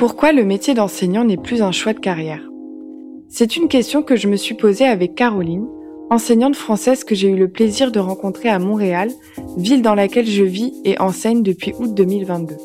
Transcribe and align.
Pourquoi 0.00 0.32
le 0.32 0.44
métier 0.44 0.72
d'enseignant 0.72 1.24
n'est 1.24 1.36
plus 1.36 1.60
un 1.60 1.72
choix 1.72 1.92
de 1.92 2.00
carrière? 2.00 2.40
C'est 3.28 3.58
une 3.58 3.68
question 3.68 4.02
que 4.02 4.16
je 4.16 4.28
me 4.28 4.36
suis 4.36 4.54
posée 4.54 4.86
avec 4.86 5.14
Caroline, 5.14 5.66
enseignante 6.08 6.56
française 6.56 7.04
que 7.04 7.14
j'ai 7.14 7.28
eu 7.28 7.36
le 7.36 7.48
plaisir 7.48 7.92
de 7.92 7.98
rencontrer 7.98 8.48
à 8.48 8.58
Montréal, 8.58 9.10
ville 9.58 9.82
dans 9.82 9.94
laquelle 9.94 10.26
je 10.26 10.42
vis 10.42 10.72
et 10.86 10.98
enseigne 10.98 11.42
depuis 11.42 11.74
août 11.78 11.92
2022. 11.92 12.56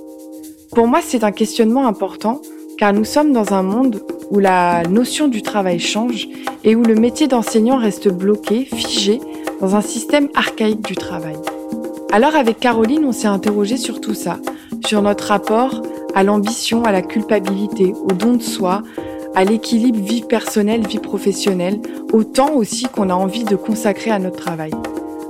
Pour 0.71 0.87
moi, 0.87 1.01
c'est 1.03 1.25
un 1.25 1.33
questionnement 1.33 1.87
important 1.87 2.41
car 2.77 2.93
nous 2.93 3.03
sommes 3.03 3.33
dans 3.33 3.53
un 3.53 3.63
monde 3.63 4.01
où 4.31 4.39
la 4.39 4.83
notion 4.83 5.27
du 5.27 5.41
travail 5.41 5.79
change 5.79 6.29
et 6.63 6.73
où 6.73 6.83
le 6.83 6.95
métier 6.95 7.27
d'enseignant 7.27 7.75
reste 7.75 8.07
bloqué, 8.07 8.63
figé 8.63 9.19
dans 9.59 9.75
un 9.75 9.81
système 9.81 10.29
archaïque 10.35 10.85
du 10.85 10.95
travail. 10.95 11.35
Alors 12.13 12.37
avec 12.37 12.61
Caroline, 12.61 13.03
on 13.03 13.11
s'est 13.11 13.27
interrogé 13.27 13.75
sur 13.75 13.99
tout 13.99 14.13
ça, 14.13 14.39
sur 14.85 15.01
notre 15.01 15.27
rapport 15.27 15.81
à 16.13 16.23
l'ambition, 16.23 16.83
à 16.83 16.91
la 16.91 17.01
culpabilité, 17.01 17.93
au 18.03 18.13
don 18.13 18.33
de 18.33 18.41
soi, 18.41 18.83
à 19.35 19.43
l'équilibre 19.43 19.99
vie 19.99 20.21
personnelle, 20.21 20.87
vie 20.87 20.99
professionnelle, 20.99 21.79
au 22.13 22.23
temps 22.23 22.53
aussi 22.53 22.85
qu'on 22.85 23.09
a 23.09 23.13
envie 23.13 23.43
de 23.43 23.55
consacrer 23.55 24.11
à 24.11 24.19
notre 24.19 24.37
travail. 24.37 24.71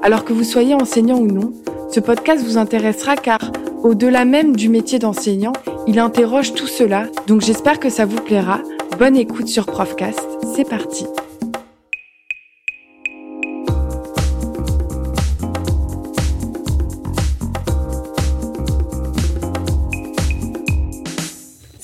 Alors 0.04 0.26
que 0.26 0.34
vous 0.34 0.44
soyez 0.44 0.76
enseignant 0.76 1.18
ou 1.18 1.28
non, 1.28 1.52
ce 1.90 2.00
podcast 2.00 2.44
vous 2.46 2.58
intéressera 2.58 3.16
car 3.16 3.40
au-delà 3.84 4.26
même 4.26 4.56
du 4.56 4.70
métier 4.70 5.00
d'enseignant, 5.00 5.54
il 5.88 6.00
interroge 6.00 6.54
tout 6.54 6.68
cela, 6.68 7.06
donc 7.28 7.42
j'espère 7.42 7.80
que 7.80 7.90
ça 7.90 8.06
vous 8.06 8.22
plaira. 8.22 8.60
Bonne 9.00 9.16
écoute 9.16 9.48
sur 9.48 9.66
Profcast, 9.66 10.22
c'est 10.56 10.68
parti. 10.68 11.06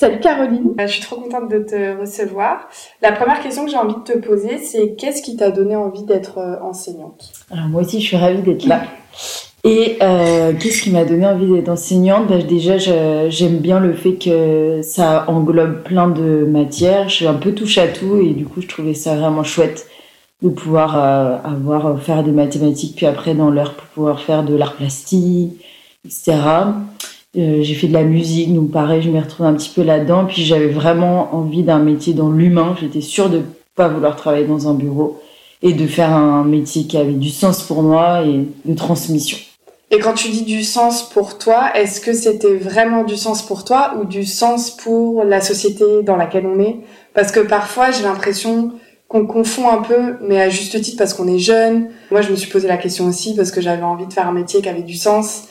Salut 0.02 0.20
Caroline, 0.20 0.74
je 0.80 0.88
suis 0.88 1.02
trop 1.04 1.18
contente 1.18 1.52
de 1.52 1.60
te 1.60 2.00
recevoir. 2.00 2.68
La 3.04 3.12
première 3.12 3.40
question 3.40 3.66
que 3.66 3.70
j'ai 3.70 3.78
envie 3.78 3.94
de 3.94 4.14
te 4.14 4.18
poser, 4.18 4.58
c'est 4.58 4.96
qu'est-ce 4.96 5.22
qui 5.22 5.36
t'a 5.36 5.52
donné 5.52 5.76
envie 5.76 6.06
d'être 6.06 6.40
euh, 6.40 6.56
enseignante? 6.64 7.32
Alors 7.52 7.68
moi 7.68 7.82
aussi, 7.82 8.02
je 8.02 8.08
suis 8.08 8.18
ravie 8.18 8.42
d'être 8.42 8.66
là. 8.66 8.82
Et 9.64 10.00
euh, 10.02 10.54
qu'est-ce 10.60 10.82
qui 10.82 10.90
m'a 10.90 11.06
donné 11.06 11.28
envie 11.28 11.54
d'être 11.54 11.70
enseignante? 11.70 12.26
Bah, 12.30 12.40
Déjà, 12.40 12.80
j'aime 13.30 13.58
bien 13.58 13.80
le 13.80 13.94
fait 13.94 14.16
que 14.16 14.82
ça 14.82 15.26
englobe 15.28 15.84
plein 15.84 16.08
de 16.08 16.48
matières. 16.50 17.08
Je 17.08 17.18
suis 17.18 17.28
un 17.28 17.36
peu 17.36 17.54
touche 17.54 17.78
à 17.78 17.88
tout 17.88 18.18
et 18.18 18.32
du 18.32 18.46
coup, 18.46 18.60
je 18.60 18.68
trouvais 18.68 18.96
ça 18.96 19.16
vraiment 19.16 19.44
chouette 19.44 19.86
de 20.42 20.50
pouvoir 20.50 20.98
euh, 20.98 21.38
avoir 21.48 21.86
euh, 21.86 21.98
faire 21.98 22.24
des 22.24 22.32
mathématiques, 22.32 22.96
puis 22.96 23.06
après 23.06 23.36
dans 23.36 23.52
l'heure 23.52 23.76
pouvoir 23.94 24.20
faire 24.20 24.42
de 24.42 24.56
l'art 24.56 24.74
plastique, 24.74 25.64
etc. 26.04 26.34
Euh, 27.38 27.62
j'ai 27.62 27.76
fait 27.76 27.88
de 27.88 27.94
la 27.94 28.04
musique, 28.04 28.54
donc 28.54 28.72
pareil, 28.72 29.02
je 29.02 29.10
m'y 29.10 29.20
retrouve 29.20 29.46
un 29.46 29.54
petit 29.54 29.72
peu 29.74 29.84
là-dedans. 29.84 30.26
Puis 30.26 30.44
j'avais 30.44 30.68
vraiment 30.68 31.34
envie 31.34 31.64
d'un 31.64 31.80
métier 31.80 32.14
dans 32.14 32.30
l'humain. 32.30 32.76
J'étais 32.80 33.02
sûre 33.02 33.30
de 33.30 33.42
pas 33.76 33.88
vouloir 33.88 34.16
travailler 34.16 34.46
dans 34.46 34.68
un 34.68 34.74
bureau 34.74 35.22
et 35.62 35.74
de 35.74 35.88
faire 35.88 36.12
un 36.12 36.44
métier 36.44 36.88
qui 36.88 36.98
avait 36.98 37.14
du 37.14 37.30
sens 37.30 37.64
pour 37.64 37.84
moi 37.84 38.24
et 38.24 38.48
de 38.66 38.76
transmission. 38.76 39.38
Et 39.92 40.00
quand 40.00 40.14
tu 40.14 40.30
dis 40.30 40.44
du 40.44 40.64
sens 40.64 41.04
pour 41.10 41.38
toi, 41.38 41.72
est-ce 41.76 42.00
que 42.00 42.14
c'était 42.14 42.56
vraiment 42.56 43.04
du 43.04 43.18
sens 43.18 43.42
pour 43.42 43.66
toi 43.66 43.96
ou 44.00 44.06
du 44.06 44.26
sens 44.26 44.72
pour 44.72 45.24
la 45.24 45.42
société 45.42 46.02
dans 46.04 46.16
laquelle 46.16 46.46
on 46.46 46.60
est? 46.60 46.78
Parce 47.14 47.32
que 47.32 47.42
parfois, 47.42 47.92
j'ai 47.92 48.04
l'impression 48.04 48.72
qu'on 49.10 49.28
confond 49.28 49.70
un 49.70 49.82
peu, 49.82 50.16
mais 50.22 50.42
à 50.42 50.50
juste 50.50 50.82
titre 50.82 50.98
parce 50.98 51.14
qu'on 51.14 51.28
est 51.28 51.40
jeune. 51.40 51.90
Moi, 52.10 52.22
je 52.22 52.32
me 52.32 52.38
suis 52.38 52.50
posé 52.50 52.70
la 52.70 52.78
question 52.78 53.06
aussi 53.06 53.36
parce 53.36 53.52
que 53.52 53.60
j'avais 53.60 53.84
envie 53.84 54.08
de 54.08 54.14
faire 54.14 54.28
un 54.28 54.34
métier 54.34 54.62
qui 54.62 54.70
avait 54.70 54.82
du 54.82 54.96
sens. 54.96 55.44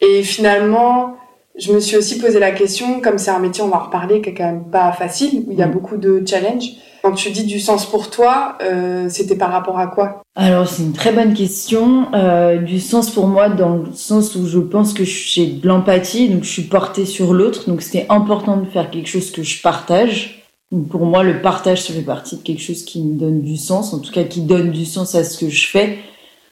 Et 0.00 0.24
finalement, 0.24 1.16
je 1.56 1.72
me 1.72 1.80
suis 1.80 1.96
aussi 1.96 2.18
posé 2.18 2.38
la 2.40 2.50
question, 2.50 3.00
comme 3.00 3.18
c'est 3.18 3.30
un 3.30 3.38
métier, 3.38 3.62
on 3.62 3.68
va 3.68 3.76
en 3.76 3.84
reparler, 3.84 4.20
qui 4.20 4.30
est 4.30 4.34
quand 4.34 4.44
même 4.44 4.64
pas 4.70 4.92
facile, 4.92 5.44
où 5.46 5.52
il 5.52 5.58
y 5.58 5.62
a 5.62 5.66
mm. 5.66 5.72
beaucoup 5.72 5.96
de 5.96 6.22
challenges. 6.26 6.72
Quand 7.02 7.12
tu 7.12 7.30
dis 7.30 7.44
du 7.44 7.60
sens 7.60 7.84
pour 7.84 8.08
toi, 8.08 8.56
euh, 8.62 9.08
c'était 9.10 9.36
par 9.36 9.52
rapport 9.52 9.78
à 9.78 9.88
quoi? 9.88 10.22
Alors 10.36 10.66
c'est 10.66 10.82
une 10.82 10.94
très 10.94 11.12
bonne 11.12 11.34
question. 11.34 12.06
Euh, 12.14 12.56
du 12.56 12.80
sens 12.80 13.10
pour 13.10 13.26
moi 13.26 13.50
dans 13.50 13.76
le 13.76 13.92
sens 13.92 14.34
où 14.36 14.46
je 14.46 14.58
pense 14.58 14.94
que 14.94 15.04
j'ai 15.04 15.46
de 15.46 15.68
l'empathie, 15.68 16.30
donc 16.30 16.44
je 16.44 16.48
suis 16.48 16.62
portée 16.62 17.04
sur 17.04 17.34
l'autre, 17.34 17.68
donc 17.68 17.82
c'était 17.82 18.06
important 18.08 18.56
de 18.56 18.64
faire 18.64 18.90
quelque 18.90 19.08
chose 19.08 19.30
que 19.30 19.42
je 19.42 19.60
partage. 19.60 20.44
Donc 20.72 20.88
pour 20.88 21.04
moi, 21.04 21.22
le 21.22 21.42
partage, 21.42 21.82
ça 21.82 21.92
fait 21.92 22.00
partie 22.00 22.38
de 22.38 22.42
quelque 22.42 22.62
chose 22.62 22.84
qui 22.84 23.02
me 23.02 23.18
donne 23.18 23.42
du 23.42 23.58
sens, 23.58 23.92
en 23.92 23.98
tout 23.98 24.10
cas 24.10 24.24
qui 24.24 24.40
donne 24.40 24.70
du 24.70 24.86
sens 24.86 25.14
à 25.14 25.24
ce 25.24 25.38
que 25.38 25.50
je 25.50 25.68
fais. 25.68 25.98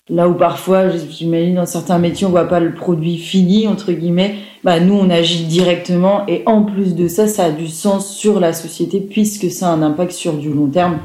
Là 0.08 0.28
où 0.28 0.34
parfois, 0.34 0.88
j'imagine 0.88 1.54
dans 1.54 1.66
certains 1.66 2.00
métiers, 2.00 2.26
on 2.26 2.30
voit 2.30 2.48
pas 2.48 2.58
le 2.58 2.74
produit 2.74 3.18
fini 3.18 3.68
entre 3.68 3.92
guillemets. 3.92 4.34
Bah 4.64 4.80
nous, 4.80 4.94
on 4.94 5.08
agit 5.08 5.44
directement 5.44 6.26
et 6.26 6.42
en 6.46 6.64
plus 6.64 6.96
de 6.96 7.06
ça, 7.06 7.28
ça 7.28 7.44
a 7.44 7.50
du 7.52 7.68
sens 7.68 8.12
sur 8.12 8.41
la 8.41 8.52
société 8.52 8.98
puisque 9.00 9.48
ça 9.48 9.68
a 9.68 9.72
un 9.72 9.80
impact 9.80 10.10
sur 10.10 10.32
du 10.32 10.52
long 10.52 10.66
terme. 10.66 10.98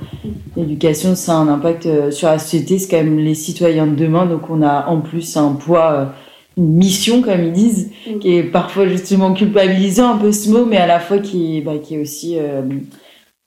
L'éducation, 0.56 1.14
ça 1.14 1.34
a 1.34 1.36
un 1.36 1.48
impact 1.48 1.86
euh, 1.86 2.10
sur 2.10 2.28
la 2.28 2.40
société. 2.40 2.80
C'est 2.80 2.90
quand 2.90 3.04
même 3.04 3.20
les 3.20 3.36
citoyens 3.36 3.86
de 3.86 3.96
demain, 3.96 4.26
donc 4.26 4.50
on 4.50 4.64
a 4.64 4.88
en 4.88 5.00
plus 5.02 5.38
un 5.38 5.54
poids, 5.54 5.92
euh, 5.92 6.06
une 6.58 6.74
mission 6.74 7.22
comme 7.22 7.44
ils 7.44 7.54
disent, 7.54 7.92
qui 8.20 8.36
est 8.36 8.44
parfois 8.44 8.88
justement 8.88 9.32
culpabilisant 9.32 10.16
un 10.16 10.18
peu 10.18 10.32
ce 10.32 10.50
mot, 10.50 10.66
mais 10.66 10.78
à 10.78 10.88
la 10.88 11.00
fois 11.00 11.20
qui, 11.20 11.62
bah, 11.62 11.78
qui 11.78 11.96
est 11.96 12.02
aussi 12.02 12.40
euh, 12.40 12.64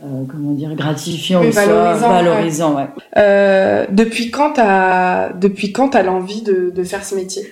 euh, 0.03 0.25
comment 0.29 0.53
dire 0.53 0.75
gratifiant 0.75 1.45
ou 1.45 1.51
valorisant, 1.51 2.09
valorisant 2.09 2.77
ouais. 2.77 2.87
Euh, 3.17 3.87
depuis 3.91 4.31
quand 4.31 4.53
t'as 4.55 5.33
depuis 5.33 5.73
quand 5.73 5.91
t'as 5.91 6.03
l'envie 6.03 6.43
de, 6.43 6.71
de 6.75 6.85
faire 6.85 7.05
ce 7.05 7.15
métier? 7.15 7.43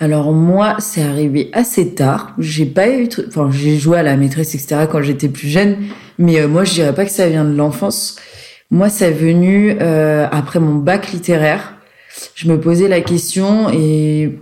Alors 0.00 0.32
moi, 0.32 0.76
c'est 0.78 1.02
arrivé 1.02 1.50
assez 1.52 1.94
tard. 1.94 2.34
J'ai 2.38 2.66
pas 2.66 2.88
eu, 2.88 3.08
enfin 3.26 3.50
j'ai 3.50 3.76
joué 3.76 3.98
à 3.98 4.02
la 4.02 4.16
maîtresse 4.16 4.54
etc 4.54 4.86
quand 4.90 5.02
j'étais 5.02 5.28
plus 5.28 5.48
jeune, 5.48 5.76
mais 6.18 6.40
euh, 6.40 6.48
moi 6.48 6.64
je 6.64 6.74
dirais 6.74 6.94
pas 6.94 7.04
que 7.04 7.10
ça 7.10 7.28
vient 7.28 7.44
de 7.44 7.54
l'enfance. 7.54 8.16
Moi, 8.70 8.90
c'est 8.90 9.10
venu 9.10 9.78
euh, 9.80 10.26
après 10.30 10.60
mon 10.60 10.74
bac 10.74 11.12
littéraire. 11.12 11.76
Je 12.34 12.50
me 12.50 12.60
posais 12.60 12.86
la 12.86 13.00
question 13.00 13.70
et 13.70 14.38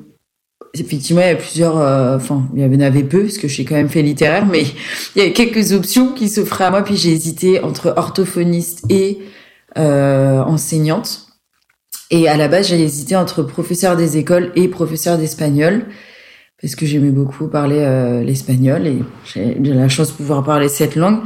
effectivement, 0.81 1.23
il 1.23 1.29
y 1.29 1.31
a 1.31 1.37
plusieurs, 1.37 1.79
euh, 1.79 2.17
enfin, 2.17 2.49
il 2.55 2.63
y 2.63 2.65
en 2.65 2.81
avait 2.81 3.05
peu, 3.05 3.23
parce 3.23 3.39
que 3.39 3.49
j'ai 3.49 3.65
quand 3.65 3.75
même 3.75 3.89
fait 3.89 4.03
littéraire, 4.03 4.47
mais 4.47 4.65
il 5.17 5.23
y 5.23 5.27
a 5.27 5.31
quelques 5.31 5.73
options 5.73 6.13
qui 6.13 6.29
s'offraient 6.29 6.65
à 6.65 6.71
moi, 6.71 6.83
puis 6.83 6.97
j'ai 6.97 7.11
hésité 7.11 7.61
entre 7.61 7.95
orthophoniste 7.97 8.85
et 8.91 9.19
euh, 9.79 10.41
enseignante. 10.41 11.27
Et 12.11 12.29
à 12.29 12.37
la 12.37 12.49
base, 12.49 12.69
j'ai 12.69 12.81
hésité 12.81 13.17
entre 13.17 13.43
professeur 13.43 13.97
des 13.97 14.17
écoles 14.17 14.53
et 14.55 14.69
professeur 14.69 15.19
d'espagnol, 15.19 15.87
parce 16.61 16.75
que 16.75 16.87
j'aimais 16.87 17.11
beaucoup 17.11 17.49
parler 17.49 17.81
euh, 17.81 18.23
l'espagnol, 18.23 18.87
et 18.87 18.99
j'ai 19.25 19.57
la 19.59 19.89
chance 19.89 20.09
de 20.09 20.15
pouvoir 20.15 20.45
parler 20.45 20.69
cette 20.69 20.97
langue. 20.97 21.21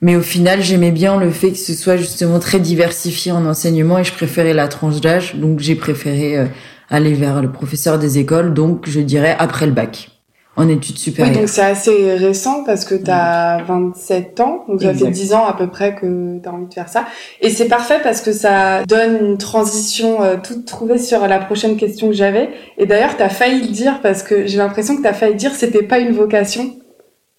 Mais 0.00 0.16
au 0.16 0.22
final, 0.22 0.62
j'aimais 0.62 0.90
bien 0.90 1.20
le 1.20 1.30
fait 1.30 1.52
que 1.52 1.58
ce 1.58 1.74
soit 1.74 1.96
justement 1.96 2.40
très 2.40 2.58
diversifié 2.58 3.30
en 3.30 3.46
enseignement, 3.46 3.98
et 3.98 4.04
je 4.04 4.12
préférais 4.12 4.54
la 4.54 4.66
tranche 4.68 5.00
d'âge, 5.00 5.36
donc 5.36 5.60
j'ai 5.60 5.76
préféré 5.76 6.48
aller 6.92 7.14
vers 7.14 7.42
le 7.42 7.50
professeur 7.50 7.98
des 7.98 8.18
écoles, 8.18 8.54
donc 8.54 8.88
je 8.88 9.00
dirais 9.00 9.34
après 9.38 9.66
le 9.66 9.72
bac, 9.72 10.10
en 10.56 10.68
études 10.68 10.98
supérieures. 10.98 11.34
Oui, 11.34 11.40
donc 11.40 11.48
c'est 11.48 11.62
assez 11.62 12.14
récent 12.14 12.62
parce 12.64 12.84
que 12.84 12.94
tu 12.94 13.10
as 13.10 13.62
27 13.66 14.38
ans, 14.40 14.64
donc 14.68 14.82
ça 14.82 14.92
fait 14.92 15.10
10 15.10 15.32
ans 15.32 15.46
à 15.46 15.54
peu 15.54 15.68
près 15.68 15.94
que 15.94 16.38
tu 16.38 16.48
as 16.48 16.52
envie 16.52 16.66
de 16.66 16.74
faire 16.74 16.90
ça. 16.90 17.06
Et 17.40 17.48
c'est 17.48 17.68
parfait 17.68 17.98
parce 18.02 18.20
que 18.20 18.32
ça 18.32 18.84
donne 18.84 19.26
une 19.26 19.38
transition 19.38 20.22
euh, 20.22 20.36
toute 20.42 20.66
trouvée 20.66 20.98
sur 20.98 21.26
la 21.26 21.38
prochaine 21.38 21.76
question 21.78 22.08
que 22.08 22.14
j'avais. 22.14 22.50
Et 22.76 22.84
d'ailleurs, 22.84 23.16
tu 23.16 23.22
as 23.22 23.30
failli 23.30 23.62
le 23.62 23.68
dire 23.68 24.00
parce 24.02 24.22
que 24.22 24.46
j'ai 24.46 24.58
l'impression 24.58 24.94
que 24.96 25.02
tu 25.02 25.08
as 25.08 25.14
failli 25.14 25.34
dire 25.34 25.52
c'était 25.54 25.82
pas 25.82 25.98
une 25.98 26.12
vocation. 26.12 26.76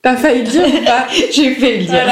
T'as 0.02 0.18
failli 0.18 0.44
le 0.44 0.50
dire 0.50 0.66
ou 0.68 0.84
pas? 0.84 1.08
J'ai 1.32 1.56
fait 1.56 1.78
le 1.78 1.86
dire. 1.86 2.06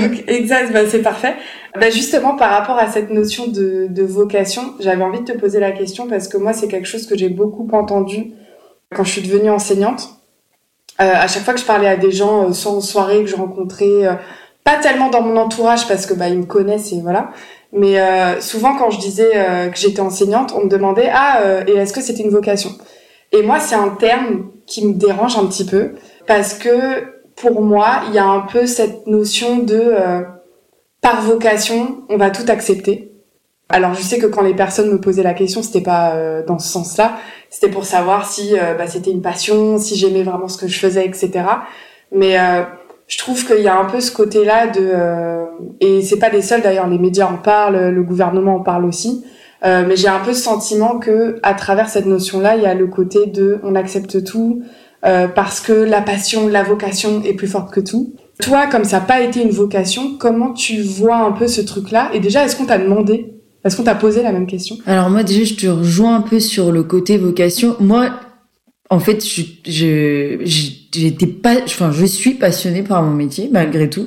Donc, 0.00 0.24
exact, 0.26 0.72
bah, 0.72 0.80
c'est 0.88 1.02
parfait. 1.02 1.36
Bah, 1.80 1.90
justement, 1.90 2.36
par 2.36 2.50
rapport 2.50 2.78
à 2.78 2.90
cette 2.90 3.10
notion 3.10 3.46
de, 3.46 3.86
de 3.88 4.02
vocation, 4.02 4.74
j'avais 4.80 5.02
envie 5.02 5.20
de 5.20 5.32
te 5.32 5.38
poser 5.38 5.60
la 5.60 5.72
question 5.72 6.06
parce 6.08 6.28
que 6.28 6.36
moi, 6.36 6.52
c'est 6.52 6.68
quelque 6.68 6.86
chose 6.86 7.06
que 7.06 7.16
j'ai 7.16 7.28
beaucoup 7.28 7.68
entendu 7.72 8.32
quand 8.94 9.04
je 9.04 9.10
suis 9.10 9.22
devenue 9.22 9.50
enseignante. 9.50 10.08
Euh, 11.00 11.12
à 11.14 11.28
chaque 11.28 11.44
fois 11.44 11.54
que 11.54 11.60
je 11.60 11.64
parlais 11.64 11.88
à 11.88 11.96
des 11.96 12.10
gens, 12.10 12.48
euh, 12.48 12.52
soit 12.52 12.80
soirée 12.80 13.22
que 13.22 13.30
je 13.30 13.36
rencontrais, 13.36 14.06
euh, 14.06 14.14
pas 14.64 14.76
tellement 14.76 15.10
dans 15.10 15.22
mon 15.22 15.36
entourage 15.36 15.86
parce 15.86 16.06
que 16.06 16.14
bah 16.14 16.28
ils 16.28 16.38
me 16.38 16.44
connaissent 16.44 16.92
et 16.92 17.00
voilà. 17.00 17.30
Mais 17.72 18.00
euh, 18.00 18.40
souvent, 18.40 18.76
quand 18.76 18.90
je 18.90 18.98
disais 18.98 19.30
euh, 19.34 19.68
que 19.68 19.78
j'étais 19.78 20.00
enseignante, 20.00 20.52
on 20.56 20.64
me 20.64 20.68
demandait 20.68 21.10
ah 21.12 21.40
et 21.66 21.72
est-ce 21.72 21.92
que 21.92 22.00
c'était 22.00 22.22
une 22.22 22.30
vocation? 22.30 22.70
Et 23.32 23.42
moi, 23.42 23.60
c'est 23.60 23.74
un 23.76 23.90
terme 23.90 24.50
qui 24.66 24.86
me 24.86 24.94
dérange 24.94 25.36
un 25.36 25.46
petit 25.46 25.64
peu 25.64 25.92
parce 26.26 26.54
que 26.54 27.18
pour 27.36 27.62
moi, 27.62 28.02
il 28.08 28.14
y 28.14 28.18
a 28.18 28.26
un 28.26 28.40
peu 28.40 28.66
cette 28.66 29.06
notion 29.06 29.58
de 29.58 29.80
euh, 29.80 30.22
par 31.00 31.22
vocation, 31.22 32.02
on 32.08 32.16
va 32.16 32.30
tout 32.30 32.44
accepter. 32.48 33.12
Alors 33.68 33.94
je 33.94 34.00
sais 34.00 34.18
que 34.18 34.26
quand 34.26 34.42
les 34.42 34.54
personnes 34.54 34.90
me 34.90 35.00
posaient 35.00 35.22
la 35.22 35.34
question, 35.34 35.62
c'était 35.62 35.82
pas 35.82 36.14
euh, 36.14 36.44
dans 36.44 36.58
ce 36.58 36.68
sens-là, 36.68 37.18
c'était 37.50 37.70
pour 37.70 37.84
savoir 37.84 38.30
si 38.30 38.58
euh, 38.58 38.74
bah, 38.74 38.86
c'était 38.86 39.10
une 39.10 39.20
passion, 39.20 39.78
si 39.78 39.96
j'aimais 39.96 40.22
vraiment 40.22 40.48
ce 40.48 40.56
que 40.56 40.68
je 40.68 40.78
faisais, 40.78 41.04
etc. 41.04 41.44
Mais 42.12 42.38
je 43.06 43.18
trouve 43.18 43.46
qu'il 43.46 43.60
y 43.60 43.68
a 43.68 43.78
un 43.78 43.84
peu 43.84 44.00
ce 44.00 44.10
côté-là 44.10 44.66
de 44.68 44.94
et 45.80 46.00
c'est 46.00 46.18
pas 46.18 46.30
les 46.30 46.40
seuls 46.40 46.62
d'ailleurs, 46.62 46.88
les 46.88 46.98
médias 46.98 47.26
en 47.26 47.36
parlent, 47.36 47.90
le 47.90 48.02
gouvernement 48.02 48.56
en 48.56 48.60
parle 48.60 48.86
aussi. 48.86 49.26
mais 49.62 49.94
j'ai 49.94 50.08
un 50.08 50.20
peu 50.20 50.32
ce 50.32 50.40
sentiment 50.40 50.98
que 50.98 51.38
à 51.42 51.52
travers 51.52 51.90
cette 51.90 52.06
notion-là, 52.06 52.56
il 52.56 52.62
y 52.62 52.66
a 52.66 52.72
le 52.72 52.86
côté 52.86 53.26
de 53.26 53.60
on 53.62 53.74
accepte 53.74 54.24
tout, 54.24 54.62
euh, 55.04 55.28
parce 55.28 55.60
que 55.60 55.72
la 55.72 56.02
passion, 56.02 56.48
la 56.48 56.62
vocation 56.62 57.22
est 57.22 57.34
plus 57.34 57.46
forte 57.46 57.72
que 57.72 57.80
tout. 57.80 58.14
Toi, 58.40 58.66
comme 58.68 58.84
ça 58.84 59.00
n'a 59.00 59.04
pas 59.04 59.20
été 59.20 59.42
une 59.42 59.50
vocation, 59.50 60.16
comment 60.16 60.52
tu 60.52 60.82
vois 60.82 61.16
un 61.16 61.32
peu 61.32 61.48
ce 61.48 61.60
truc-là? 61.60 62.10
Et 62.14 62.20
déjà, 62.20 62.44
est-ce 62.44 62.56
qu'on 62.56 62.66
t'a 62.66 62.78
demandé? 62.78 63.34
Est-ce 63.64 63.76
qu'on 63.76 63.82
t'a 63.82 63.96
posé 63.96 64.22
la 64.22 64.32
même 64.32 64.46
question? 64.46 64.76
Alors 64.86 65.10
moi, 65.10 65.24
déjà, 65.24 65.44
je 65.44 65.54
te 65.54 65.66
rejoins 65.66 66.16
un 66.16 66.20
peu 66.20 66.38
sur 66.38 66.70
le 66.70 66.84
côté 66.84 67.18
vocation. 67.18 67.76
Moi, 67.80 68.10
en 68.90 69.00
fait, 69.00 69.24
je, 69.26 69.42
je, 69.66 70.38
j'étais 70.94 71.26
pas, 71.26 71.56
enfin, 71.64 71.90
je 71.92 72.06
suis 72.06 72.34
passionnée 72.34 72.82
par 72.82 73.02
mon 73.02 73.12
métier, 73.12 73.48
malgré 73.52 73.90
tout. 73.90 74.06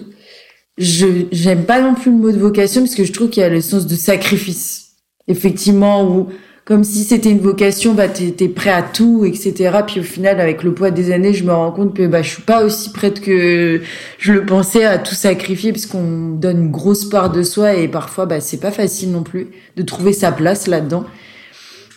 Je, 0.78 1.06
j'aime 1.32 1.66
pas 1.66 1.82
non 1.82 1.94
plus 1.94 2.12
le 2.12 2.18
mot 2.18 2.32
de 2.32 2.40
vocation 2.40 2.82
parce 2.82 2.96
que 2.96 3.04
je 3.04 3.12
trouve 3.12 3.30
qu'il 3.30 3.42
y 3.42 3.46
a 3.46 3.50
le 3.50 3.62
sens 3.62 3.86
de 3.86 3.96
sacrifice. 3.96 4.94
Effectivement, 5.28 6.10
où 6.10 6.28
comme 6.66 6.84
si 6.84 7.04
c'était 7.04 7.32
une 7.32 7.40
vocation, 7.40 7.94
bah 7.94 8.08
t'es 8.08 8.48
prêt 8.48 8.70
à 8.70 8.84
tout, 8.84 9.26
etc. 9.26 9.80
Puis 9.86 10.00
au 10.00 10.04
final, 10.04 10.40
avec 10.40 10.64
le 10.64 10.74
poids 10.74 10.92
des 10.92 11.12
années, 11.12 11.34
je 11.34 11.44
me 11.44 11.52
rends 11.52 11.72
compte 11.72 11.96
que 11.96 12.06
bah 12.06 12.22
je 12.22 12.30
suis 12.30 12.44
pas 12.44 12.64
aussi 12.64 12.92
prête 12.92 13.20
que 13.20 13.82
je 14.20 14.34
le 14.34 14.46
pensais 14.46 14.86
à 14.86 15.00
tout 15.00 15.16
sacrifier, 15.16 15.72
parce 15.72 15.88
qu'on 15.88 16.30
donne 16.30 16.66
une 16.66 16.72
grosse 16.72 17.06
part 17.06 17.32
de 17.32 17.42
soi 17.42 17.74
et 17.74 17.88
parfois 17.88 18.28
bah 18.28 18.40
c'est 18.40 18.60
pas 18.60 18.72
facile 18.72 19.12
non 19.12 19.24
plus 19.24 19.48
de 19.76 19.82
trouver 19.82 20.14
sa 20.14 20.32
place 20.32 20.68
là-dedans. 20.68 21.06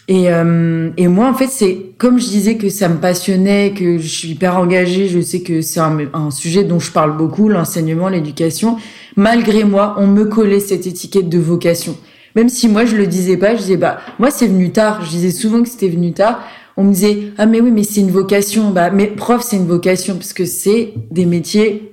Et, 0.06 0.30
euh, 0.30 0.90
et 0.98 1.08
moi, 1.08 1.28
en 1.28 1.34
fait, 1.34 1.46
c'est 1.46 1.92
comme 1.96 2.18
je 2.18 2.26
disais 2.26 2.56
que 2.56 2.68
ça 2.68 2.88
me 2.88 2.98
passionnait, 2.98 3.72
que 3.72 3.96
je 3.98 4.06
suis 4.06 4.28
hyper 4.28 4.58
engagée, 4.58 5.08
je 5.08 5.20
sais 5.20 5.40
que 5.40 5.62
c'est 5.62 5.80
un, 5.80 5.98
un, 6.12 6.30
sujet 6.30 6.62
dont 6.62 6.78
je 6.78 6.92
parle 6.92 7.16
beaucoup, 7.16 7.48
l'enseignement, 7.48 8.08
l'éducation. 8.08 8.76
Malgré 9.16 9.64
moi, 9.64 9.94
on 9.98 10.06
me 10.06 10.24
collait 10.24 10.60
cette 10.60 10.86
étiquette 10.86 11.30
de 11.30 11.38
vocation. 11.38 11.96
Même 12.34 12.48
si 12.48 12.68
moi 12.68 12.84
je 12.84 12.96
le 12.96 13.06
disais 13.06 13.36
pas, 13.36 13.54
je 13.54 13.60
disais 13.60 13.76
bah 13.76 14.00
moi 14.18 14.30
c'est 14.30 14.46
venu 14.46 14.70
tard. 14.70 15.04
Je 15.04 15.10
disais 15.10 15.30
souvent 15.30 15.62
que 15.62 15.68
c'était 15.68 15.88
venu 15.88 16.12
tard. 16.12 16.42
On 16.76 16.84
me 16.84 16.92
disait 16.92 17.32
ah 17.38 17.46
mais 17.46 17.60
oui 17.60 17.70
mais 17.70 17.84
c'est 17.84 18.00
une 18.00 18.10
vocation. 18.10 18.70
Bah 18.70 18.90
mais 18.90 19.06
prof 19.06 19.42
c'est 19.42 19.56
une 19.56 19.66
vocation 19.66 20.14
parce 20.14 20.32
que 20.32 20.44
c'est 20.44 20.94
des 21.10 21.26
métiers 21.26 21.92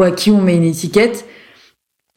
à 0.00 0.10
qui 0.10 0.30
on 0.30 0.40
met 0.40 0.56
une 0.56 0.64
étiquette. 0.64 1.26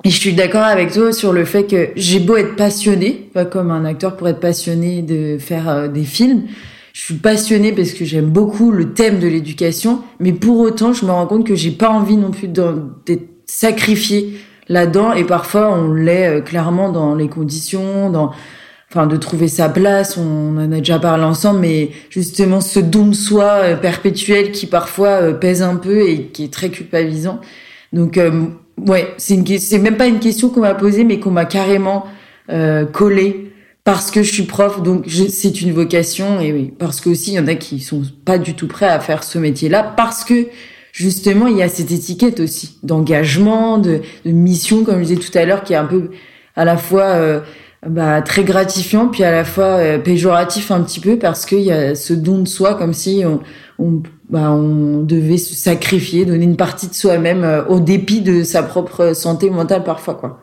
Et 0.05 0.09
je 0.09 0.19
suis 0.19 0.33
d'accord 0.33 0.63
avec 0.63 0.91
toi 0.91 1.13
sur 1.13 1.31
le 1.31 1.45
fait 1.45 1.63
que 1.63 1.89
j'ai 1.95 2.19
beau 2.19 2.35
être 2.35 2.55
passionné, 2.57 3.29
pas 3.33 3.45
comme 3.45 3.71
un 3.71 3.85
acteur 3.85 4.17
pour 4.17 4.27
être 4.27 4.41
passionné 4.41 5.01
de 5.01 5.37
faire 5.39 5.69
euh, 5.69 5.87
des 5.87 6.03
films. 6.03 6.43
Je 6.91 7.01
suis 7.01 7.13
passionnée 7.15 7.71
parce 7.71 7.91
que 7.91 8.03
j'aime 8.03 8.29
beaucoup 8.29 8.71
le 8.71 8.93
thème 8.93 9.19
de 9.19 9.27
l'éducation, 9.27 10.01
mais 10.19 10.33
pour 10.33 10.59
autant, 10.59 10.93
je 10.93 11.05
me 11.05 11.11
rends 11.11 11.25
compte 11.25 11.47
que 11.47 11.55
j'ai 11.55 11.71
pas 11.71 11.89
envie 11.89 12.17
non 12.17 12.31
plus 12.31 12.47
d'être 12.49 13.29
sacrifiée 13.45 14.35
là-dedans 14.69 15.13
et 15.13 15.23
parfois 15.23 15.73
on 15.73 15.93
l'est 15.93 16.27
euh, 16.27 16.41
clairement 16.41 16.89
dans 16.91 17.15
les 17.15 17.27
conditions, 17.27 18.09
dans 18.09 18.31
enfin 18.89 19.07
de 19.07 19.17
trouver 19.17 19.47
sa 19.47 19.69
place, 19.69 20.17
on 20.17 20.55
en 20.57 20.71
a 20.71 20.77
déjà 20.77 20.99
parlé 20.99 21.23
ensemble 21.23 21.59
mais 21.61 21.89
justement 22.09 22.61
ce 22.61 22.79
don 22.79 23.07
de 23.07 23.15
soi 23.15 23.43
euh, 23.43 23.75
perpétuel 23.75 24.51
qui 24.51 24.67
parfois 24.67 25.21
euh, 25.21 25.33
pèse 25.33 25.61
un 25.63 25.75
peu 25.75 26.07
et 26.07 26.27
qui 26.27 26.45
est 26.45 26.53
très 26.53 26.69
culpabilisant. 26.69 27.41
Donc 27.91 28.19
ouais, 28.77 29.13
c'est 29.17 29.35
une 29.35 29.59
c'est 29.59 29.77
même 29.77 29.97
pas 29.97 30.07
une 30.07 30.19
question 30.19 30.49
qu'on 30.49 30.61
m'a 30.61 30.73
posée 30.73 31.03
mais 31.03 31.19
qu'on 31.19 31.31
m'a 31.31 31.45
carrément 31.45 32.05
euh, 32.49 32.85
collée 32.85 33.51
parce 33.85 34.11
que 34.11 34.23
je 34.23 34.31
suis 34.31 34.43
prof, 34.43 34.81
donc 34.81 35.05
c'est 35.29 35.61
une 35.61 35.73
vocation 35.73 36.39
et 36.39 36.53
oui, 36.53 36.73
parce 36.77 37.01
que 37.01 37.09
aussi 37.09 37.31
il 37.31 37.35
y 37.35 37.39
en 37.39 37.47
a 37.47 37.55
qui 37.55 37.79
sont 37.79 38.01
pas 38.25 38.37
du 38.37 38.53
tout 38.53 38.67
prêts 38.67 38.87
à 38.87 38.99
faire 38.99 39.23
ce 39.23 39.37
métier-là 39.37 39.83
parce 39.95 40.23
que 40.23 40.47
justement, 40.93 41.47
il 41.47 41.57
y 41.57 41.63
a 41.63 41.67
cette 41.67 41.91
étiquette 41.91 42.39
aussi 42.39 42.77
d'engagement, 42.83 43.79
de, 43.79 44.01
de, 44.23 44.31
mission, 44.31 44.85
comme 44.85 44.99
je 44.99 45.07
disais 45.07 45.15
tout 45.19 45.37
à 45.37 45.43
l'heure, 45.43 45.63
qui 45.63 45.73
est 45.73 45.77
un 45.77 45.85
peu 45.85 46.11
à 46.55 46.63
la 46.63 46.77
fois 46.77 47.03
euh, 47.03 47.41
bah, 47.85 48.21
très 48.21 48.43
gratifiant, 48.43 49.07
puis 49.07 49.23
à 49.23 49.31
la 49.31 49.43
fois 49.43 49.79
euh, 49.79 49.97
péjoratif 49.97 50.71
un 50.71 50.81
petit 50.81 51.01
peu, 51.01 51.17
parce 51.17 51.45
qu'il 51.45 51.61
y 51.61 51.71
a 51.71 51.95
ce 51.95 52.13
don 52.13 52.43
de 52.43 52.47
soi, 52.47 52.75
comme 52.75 52.93
si 52.93 53.23
on, 53.25 53.41
on, 53.83 54.03
bah, 54.29 54.51
on 54.51 55.01
devait 55.01 55.37
se 55.39 55.55
sacrifier, 55.55 56.25
donner 56.25 56.45
une 56.45 56.57
partie 56.57 56.87
de 56.87 56.93
soi-même 56.93 57.43
euh, 57.43 57.65
au 57.65 57.79
dépit 57.79 58.21
de 58.21 58.43
sa 58.43 58.61
propre 58.61 59.13
santé 59.13 59.49
mentale 59.49 59.83
parfois, 59.83 60.13
quoi. 60.13 60.39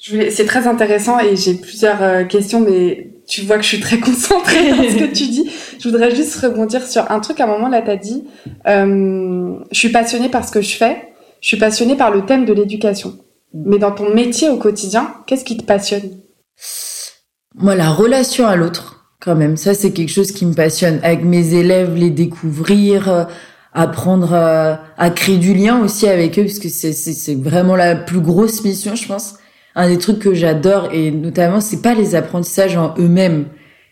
C'est 0.00 0.44
très 0.44 0.68
intéressant 0.68 1.18
et 1.18 1.34
j'ai 1.34 1.54
plusieurs 1.54 2.28
questions, 2.28 2.60
mais 2.60 3.10
tu 3.28 3.42
vois 3.42 3.56
que 3.56 3.62
je 3.62 3.68
suis 3.68 3.80
très 3.80 4.00
concentrée 4.00 4.70
dans 4.70 4.82
ce 4.82 4.96
que 4.96 5.12
tu 5.12 5.26
dis. 5.28 5.50
Je 5.78 5.88
voudrais 5.88 6.14
juste 6.14 6.34
rebondir 6.36 6.84
sur 6.86 7.08
un 7.10 7.20
truc. 7.20 7.38
À 7.40 7.44
un 7.44 7.46
moment 7.46 7.68
là, 7.68 7.82
t'as 7.82 7.96
dit, 7.96 8.24
euh, 8.66 9.54
je 9.70 9.78
suis 9.78 9.90
passionnée 9.90 10.28
par 10.28 10.44
ce 10.44 10.50
que 10.50 10.60
je 10.60 10.74
fais. 10.74 11.12
Je 11.40 11.48
suis 11.48 11.56
passionnée 11.56 11.94
par 11.94 12.10
le 12.10 12.24
thème 12.24 12.44
de 12.46 12.52
l'éducation. 12.52 13.18
Mais 13.54 13.78
dans 13.78 13.92
ton 13.92 14.12
métier 14.12 14.48
au 14.48 14.56
quotidien, 14.56 15.14
qu'est-ce 15.26 15.44
qui 15.44 15.56
te 15.56 15.62
passionne? 15.62 16.18
Moi, 17.54 17.76
la 17.76 17.90
relation 17.90 18.46
à 18.46 18.56
l'autre, 18.56 19.12
quand 19.20 19.36
même. 19.36 19.56
Ça, 19.56 19.74
c'est 19.74 19.92
quelque 19.92 20.10
chose 20.10 20.32
qui 20.32 20.46
me 20.46 20.54
passionne. 20.54 20.98
Avec 21.04 21.22
mes 21.22 21.54
élèves, 21.54 21.94
les 21.94 22.10
découvrir, 22.10 23.08
euh, 23.08 23.24
apprendre 23.72 24.34
à, 24.34 24.80
à 24.96 25.10
créer 25.10 25.36
du 25.36 25.54
lien 25.54 25.80
aussi 25.80 26.08
avec 26.08 26.38
eux, 26.38 26.44
parce 26.44 26.58
que 26.58 26.68
c'est 26.68 27.34
vraiment 27.36 27.76
la 27.76 27.94
plus 27.94 28.20
grosse 28.20 28.64
mission, 28.64 28.96
je 28.96 29.06
pense 29.06 29.34
un 29.78 29.88
des 29.88 29.98
trucs 29.98 30.18
que 30.18 30.34
j'adore 30.34 30.90
et 30.92 31.10
notamment 31.10 31.60
c'est 31.60 31.80
pas 31.80 31.94
les 31.94 32.14
apprentissages 32.14 32.76
en 32.76 32.94
eux-mêmes. 32.98 33.46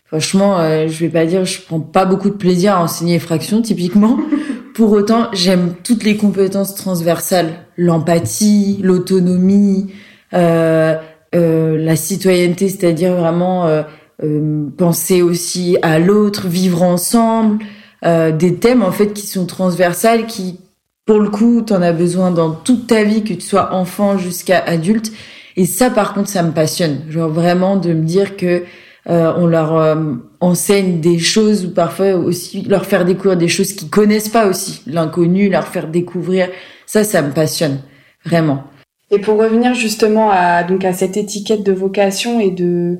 Franchement, 0.04 0.58
euh, 0.58 0.88
je 0.88 1.00
vais 1.00 1.08
pas 1.08 1.24
dire 1.24 1.44
je 1.44 1.62
prends 1.62 1.80
pas 1.80 2.04
beaucoup 2.04 2.28
de 2.28 2.34
plaisir 2.34 2.74
à 2.74 2.82
enseigner 2.82 3.18
fraction 3.18 3.62
typiquement. 3.62 4.18
Pour 4.74 4.92
autant, 4.92 5.28
j'aime 5.32 5.72
toutes 5.82 6.04
les 6.04 6.18
compétences 6.18 6.74
transversales, 6.74 7.64
l'empathie, 7.78 8.78
l'autonomie, 8.82 9.90
euh, 10.34 10.96
euh, 11.34 11.78
la 11.78 11.96
citoyenneté, 11.96 12.68
c'est-à-dire 12.68 13.14
vraiment 13.14 13.66
euh, 13.66 14.68
penser 14.76 15.22
aussi 15.22 15.78
à 15.80 15.98
l'autre, 15.98 16.46
vivre 16.48 16.82
ensemble, 16.82 17.64
des 18.04 18.54
thèmes 18.56 18.82
en 18.82 18.92
fait 18.92 19.12
qui 19.14 19.26
sont 19.26 19.46
transversales, 19.46 20.26
qui 20.26 20.60
pour 21.06 21.20
le 21.20 21.28
coup, 21.28 21.62
tu 21.66 21.72
en 21.72 21.82
as 21.82 21.92
besoin 21.92 22.30
dans 22.30 22.50
toute 22.50 22.86
ta 22.86 23.02
vie, 23.02 23.24
que 23.24 23.32
tu 23.32 23.40
sois 23.40 23.72
enfant 23.72 24.18
jusqu'à 24.18 24.58
adulte. 24.58 25.10
Et 25.56 25.64
ça, 25.64 25.90
par 25.90 26.12
contre, 26.14 26.28
ça 26.28 26.42
me 26.42 26.52
passionne. 26.52 27.02
Genre 27.08 27.30
vraiment 27.30 27.76
de 27.76 27.92
me 27.92 28.04
dire 28.04 28.36
que 28.36 28.64
euh, 29.08 29.32
on 29.36 29.46
leur 29.46 29.76
euh, 29.76 29.94
enseigne 30.40 31.00
des 31.00 31.18
choses 31.18 31.64
ou 31.64 31.70
parfois 31.70 32.14
aussi 32.14 32.62
leur 32.62 32.86
faire 32.86 33.04
découvrir 33.04 33.36
des 33.36 33.48
choses 33.48 33.72
qu'ils 33.72 33.88
connaissent 33.88 34.28
pas 34.28 34.46
aussi, 34.46 34.82
l'inconnu, 34.86 35.48
leur 35.48 35.68
faire 35.68 35.88
découvrir. 35.88 36.48
Ça, 36.86 37.04
ça 37.04 37.22
me 37.22 37.32
passionne 37.32 37.78
vraiment. 38.24 38.64
Et 39.10 39.20
pour 39.20 39.38
revenir 39.38 39.74
justement 39.74 40.30
à 40.32 40.64
donc 40.64 40.84
à 40.84 40.92
cette 40.92 41.16
étiquette 41.16 41.62
de 41.62 41.72
vocation 41.72 42.40
et 42.40 42.50
de 42.50 42.98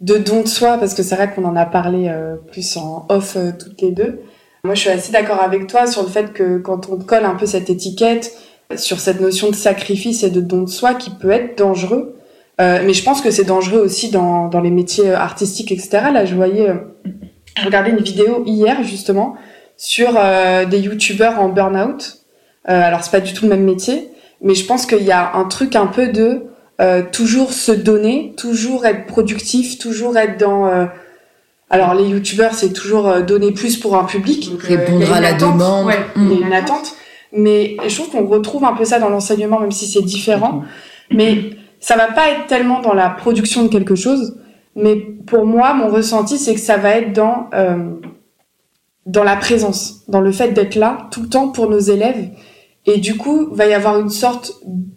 de 0.00 0.18
don 0.18 0.42
de 0.42 0.48
soi, 0.48 0.76
parce 0.78 0.92
que 0.92 1.02
c'est 1.02 1.14
vrai 1.14 1.32
qu'on 1.32 1.44
en 1.44 1.56
a 1.56 1.64
parlé 1.64 2.08
euh, 2.08 2.34
plus 2.50 2.76
en 2.76 3.06
off 3.08 3.38
toutes 3.58 3.80
les 3.80 3.92
deux. 3.92 4.20
Moi, 4.64 4.74
je 4.74 4.80
suis 4.80 4.90
assez 4.90 5.12
d'accord 5.12 5.40
avec 5.40 5.68
toi 5.68 5.86
sur 5.86 6.02
le 6.02 6.08
fait 6.08 6.32
que 6.32 6.58
quand 6.58 6.90
on 6.90 6.98
colle 6.98 7.24
un 7.24 7.36
peu 7.36 7.46
cette 7.46 7.70
étiquette, 7.70 8.36
sur 8.74 8.98
cette 8.98 9.20
notion 9.20 9.50
de 9.50 9.54
sacrifice 9.54 10.22
et 10.22 10.30
de 10.30 10.40
don 10.40 10.62
de 10.62 10.68
soi 10.68 10.94
qui 10.94 11.10
peut 11.10 11.30
être 11.30 11.56
dangereux. 11.56 12.16
Euh, 12.60 12.80
mais 12.84 12.94
je 12.94 13.04
pense 13.04 13.20
que 13.20 13.30
c'est 13.30 13.44
dangereux 13.44 13.80
aussi 13.80 14.10
dans, 14.10 14.48
dans 14.48 14.60
les 14.60 14.70
métiers 14.70 15.12
artistiques, 15.12 15.72
etc. 15.72 16.06
Là, 16.12 16.24
je 16.24 16.34
voyais, 16.34 16.70
euh, 16.70 16.74
je 17.58 17.64
regardais 17.64 17.90
une 17.90 18.02
vidéo 18.02 18.42
hier 18.46 18.82
justement 18.82 19.36
sur 19.76 20.14
euh, 20.16 20.64
des 20.64 20.80
youtubeurs 20.80 21.40
en 21.40 21.48
burn-out. 21.48 22.18
Euh, 22.68 22.82
alors 22.82 23.02
c'est 23.04 23.10
pas 23.10 23.20
du 23.20 23.32
tout 23.32 23.44
le 23.44 23.50
même 23.50 23.64
métier, 23.64 24.10
mais 24.40 24.54
je 24.54 24.66
pense 24.66 24.86
qu'il 24.86 25.02
y 25.02 25.12
a 25.12 25.34
un 25.34 25.44
truc 25.44 25.76
un 25.76 25.86
peu 25.86 26.08
de 26.08 26.46
euh, 26.80 27.02
toujours 27.10 27.52
se 27.52 27.72
donner, 27.72 28.34
toujours 28.36 28.86
être 28.86 29.06
productif, 29.06 29.78
toujours 29.78 30.16
être 30.16 30.38
dans 30.38 30.88
alors 31.68 31.94
les 31.94 32.04
youtubeurs 32.04 32.54
c'est 32.54 32.72
toujours 32.72 33.22
donner 33.22 33.50
plus 33.52 33.76
pour 33.76 33.96
un 33.96 34.04
public, 34.04 34.50
répondre 34.60 35.12
à 35.12 35.20
la 35.20 35.32
demande, 35.32 35.86
ouais, 35.86 35.98
il 36.16 36.32
y 36.32 36.42
a 36.42 36.46
une 36.46 36.52
attente. 36.52 36.94
Mais 37.32 37.76
je 37.86 37.94
trouve 37.94 38.10
qu'on 38.10 38.26
retrouve 38.26 38.64
un 38.64 38.74
peu 38.74 38.84
ça 38.84 38.98
dans 38.98 39.08
l'enseignement, 39.08 39.60
même 39.60 39.72
si 39.72 39.86
c'est 39.86 40.02
différent. 40.02 40.62
Mais 41.10 41.50
ça 41.80 41.96
va 41.96 42.08
pas 42.08 42.30
être 42.30 42.46
tellement 42.46 42.80
dans 42.80 42.94
la 42.94 43.10
production 43.10 43.62
de 43.62 43.68
quelque 43.68 43.94
chose. 43.94 44.38
Mais 44.74 44.96
pour 44.96 45.46
moi, 45.46 45.74
mon 45.74 45.88
ressenti, 45.88 46.38
c'est 46.38 46.54
que 46.54 46.60
ça 46.60 46.76
va 46.76 46.90
être 46.90 47.12
dans 47.12 47.48
euh, 47.54 47.94
dans 49.06 49.24
la 49.24 49.36
présence, 49.36 50.02
dans 50.08 50.20
le 50.20 50.32
fait 50.32 50.52
d'être 50.52 50.74
là 50.74 51.08
tout 51.10 51.22
le 51.22 51.28
temps 51.28 51.48
pour 51.48 51.70
nos 51.70 51.78
élèves. 51.78 52.28
Et 52.86 52.98
du 52.98 53.16
coup, 53.16 53.48
va 53.52 53.66
y 53.66 53.74
avoir 53.74 53.98
une 53.98 54.10
sorte 54.10 54.52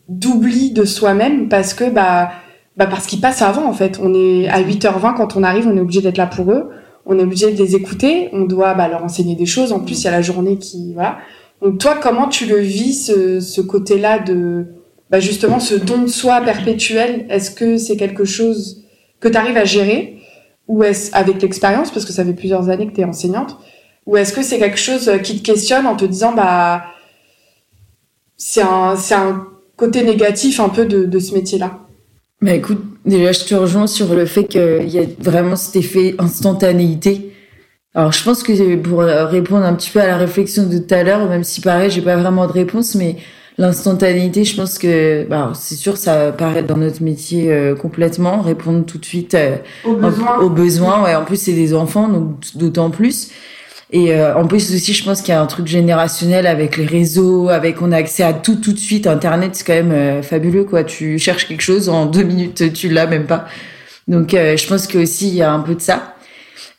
d'oubli 0.08 0.72
de 0.72 0.84
soi-même 0.84 1.48
parce 1.48 1.74
que 1.74 1.90
bah 1.90 2.32
bah 2.78 2.88
parce 2.88 3.08
qu'ils 3.08 3.22
passent 3.22 3.42
avant 3.42 3.66
en 3.66 3.74
fait. 3.74 4.00
On 4.02 4.14
est 4.14 4.48
à 4.48 4.62
8h20 4.62 5.16
quand 5.16 5.36
on 5.36 5.44
arrive, 5.44 5.68
on 5.68 5.76
est 5.76 5.82
obligé 5.82 6.02
d'être 6.02 6.18
là 6.18 6.28
pour 6.28 6.52
eux. 6.52 6.70
On 7.06 7.18
est 7.18 7.24
obligé 7.24 7.52
de 7.52 7.58
les 7.58 7.76
écouter, 7.76 8.30
on 8.34 8.42
doit 8.42 8.74
bah, 8.76 8.88
leur 8.88 9.04
enseigner 9.04 9.36
des 9.36 9.46
choses. 9.46 9.72
En 9.72 9.80
plus, 9.80 10.02
il 10.02 10.06
y 10.06 10.08
a 10.08 10.12
la 10.12 10.22
journée 10.22 10.58
qui 10.58 10.94
voilà. 10.94 11.18
Donc 11.62 11.78
toi, 11.78 11.98
comment 12.02 12.28
tu 12.28 12.46
le 12.46 12.60
vis, 12.60 13.06
ce, 13.08 13.40
ce 13.40 13.62
côté-là 13.62 14.20
de 14.20 14.66
bah 15.10 15.20
justement 15.20 15.60
ce 15.60 15.76
don 15.76 16.04
de 16.04 16.08
soi 16.08 16.42
perpétuel? 16.42 17.26
Est-ce 17.30 17.52
que 17.52 17.78
c'est 17.78 17.98
quelque 17.98 18.26
chose 18.26 18.84
que 19.20 19.28
tu 19.28 19.38
arrives 19.38 19.58
à 19.58 19.66
gérer? 19.66 20.18
Ou 20.68 20.84
est-ce 20.84 21.10
avec 21.14 21.42
l'expérience, 21.42 21.90
parce 21.92 22.06
que 22.06 22.14
ça 22.14 22.24
fait 22.24 22.34
plusieurs 22.34 22.70
années 22.70 22.88
que 22.88 22.94
tu 22.94 23.02
es 23.02 23.06
enseignante, 23.06 23.58
ou 24.06 24.18
est-ce 24.18 24.32
que 24.32 24.44
c'est 24.44 24.60
quelque 24.60 24.78
chose 24.78 25.12
qui 25.24 25.40
te 25.40 25.44
questionne 25.44 25.88
en 25.88 25.96
te 25.96 26.06
disant 26.06 26.32
bah 26.32 26.84
c'est 28.38 28.62
un 28.62 28.96
c'est 28.96 29.16
un 29.16 29.48
côté 29.76 30.04
négatif 30.04 30.60
un 30.60 30.70
peu 30.70 30.86
de, 30.86 31.06
de 31.06 31.20
ce 31.20 31.34
métier-là? 31.34 31.80
Bah 32.42 32.54
écoute, 32.54 32.82
déjà 33.04 33.32
je 33.32 33.44
te 33.46 33.56
rejoins 33.56 33.88
sur 33.88 34.14
le 34.14 34.26
fait 34.26 34.46
qu'il 34.46 34.90
y 34.90 35.00
a 35.00 35.04
vraiment 35.20 35.56
cet 35.56 35.76
effet 35.76 36.16
instantanéité 36.20 37.29
alors, 37.96 38.12
je 38.12 38.24
pense 38.24 38.44
que 38.44 38.76
pour 38.76 39.00
répondre 39.00 39.66
un 39.66 39.74
petit 39.74 39.90
peu 39.90 40.00
à 40.00 40.08
la 40.08 40.18
réflexion 40.18 40.68
de 40.68 40.78
tout 40.78 40.94
à 40.94 41.04
l'heure, 41.04 41.28
même 41.28 41.44
si 41.44 41.60
pareil, 41.60 41.90
j'ai 41.90 42.02
pas 42.02 42.18
vraiment 42.18 42.46
de 42.46 42.52
réponse, 42.52 42.94
mais 42.94 43.18
l'instantanéité, 43.60 44.46
je 44.46 44.56
pense 44.56 44.80
que 44.80 45.26
bah, 45.28 45.52
c'est 45.54 45.76
sûr, 45.76 45.98
ça 45.98 46.28
apparaît 46.28 46.64
dans 46.64 46.78
notre 46.78 47.04
métier 47.04 47.52
euh, 47.52 47.76
complètement, 47.76 48.42
répondre 48.42 48.86
tout 48.86 48.98
de 48.98 49.06
suite 49.06 49.36
euh, 49.36 49.58
aux 49.86 50.50
besoins. 50.50 51.04
Ouais, 51.04 51.14
en 51.14 51.26
plus, 51.26 51.36
c'est 51.36 51.54
des 51.54 51.74
enfants, 51.74 52.08
donc 52.08 52.36
d'autant 52.56 52.90
plus. 52.90 53.32
Et 53.92 54.14
euh, 54.14 54.36
en 54.36 54.48
plus 54.48 54.74
aussi, 54.74 54.94
je 54.94 55.04
pense 55.04 55.22
qu'il 55.22 55.34
y 55.34 55.38
a 55.38 55.42
un 55.42 55.48
truc 55.48 55.68
générationnel 55.68 56.48
avec 56.48 56.78
les 56.78 56.86
réseaux, 56.86 57.50
avec 57.50 57.82
on 57.82 57.92
a 57.92 57.98
accès 57.98 58.24
à 58.24 58.34
tout 58.34 58.56
tout 58.56 58.72
de 58.72 58.80
suite. 58.80 59.08
Internet, 59.08 59.56
c'est 59.56 59.66
quand 59.66 59.84
même 59.84 60.24
fabuleux, 60.24 60.64
quoi. 60.64 60.84
Tu 60.84 61.20
cherches 61.20 61.48
quelque 61.48 61.64
chose 61.64 61.90
en 61.90 62.06
deux 62.06 62.24
minutes, 62.24 62.72
tu 62.72 62.88
l'as 62.88 63.08
même 63.08 63.26
pas. 63.26 63.46
Donc, 64.08 64.30
je 64.32 64.68
pense 64.68 64.88
que 64.88 65.00
aussi 65.00 65.28
il 65.30 65.36
y 65.36 65.42
a 65.42 65.52
un 65.52 65.60
peu 65.60 65.76
de 65.76 65.82
ça. 65.82 66.16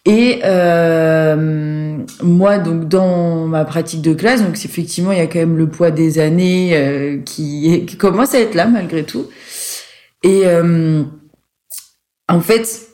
Et 0.07 0.41
euh, 0.45 1.99
moi, 2.23 2.59
donc 2.59 2.89
dans 2.89 3.47
ma 3.47 3.65
pratique 3.65 4.01
de 4.01 4.15
classe, 4.15 4.43
donc 4.43 4.55
effectivement, 4.65 5.13
il 5.13 5.19
y 5.19 5.21
a 5.21 5.27
quand 5.27 5.41
même 5.41 5.59
le 5.59 5.69
poids 5.69 5.91
des 5.91 6.19
années 6.19 6.71
euh, 6.75 7.19
qui, 7.19 7.85
qui, 7.87 7.97
commence 7.97 8.35
à 8.35 8.41
être 8.41 8.55
là 8.55 8.67
malgré 8.67 9.05
tout. 9.05 9.27
Et 10.23 10.47
euh, 10.47 11.03
en 12.29 12.41
fait, 12.41 12.89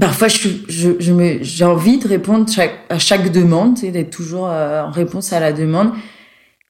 parfois, 0.00 0.28
je, 0.28 0.48
je, 0.68 0.90
je 1.00 1.12
me, 1.12 1.42
j'ai 1.42 1.64
envie 1.64 1.98
de 1.98 2.06
répondre 2.06 2.46
à 2.88 2.98
chaque 2.98 3.32
demande, 3.32 3.80
d'être 3.80 4.10
toujours 4.10 4.48
euh, 4.48 4.82
en 4.82 4.90
réponse 4.90 5.32
à 5.32 5.40
la 5.40 5.52
demande. 5.52 5.90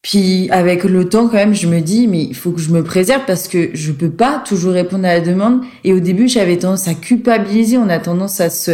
Puis 0.02 0.48
avec 0.50 0.84
le 0.84 1.08
temps, 1.08 1.26
quand 1.26 1.34
même, 1.34 1.54
je 1.54 1.66
me 1.66 1.80
dis, 1.80 2.06
mais 2.06 2.22
il 2.22 2.34
faut 2.34 2.52
que 2.52 2.60
je 2.60 2.70
me 2.70 2.82
préserve 2.84 3.22
parce 3.26 3.48
que 3.48 3.70
je 3.74 3.92
peux 3.92 4.10
pas 4.10 4.42
toujours 4.46 4.72
répondre 4.72 5.04
à 5.04 5.14
la 5.14 5.20
demande. 5.20 5.62
Et 5.84 5.92
au 5.92 6.00
début, 6.00 6.28
j'avais 6.28 6.56
tendance 6.56 6.86
à 6.88 6.94
culpabiliser. 6.94 7.76
On 7.76 7.88
a 7.88 7.98
tendance 7.98 8.40
à 8.40 8.48
se 8.48 8.70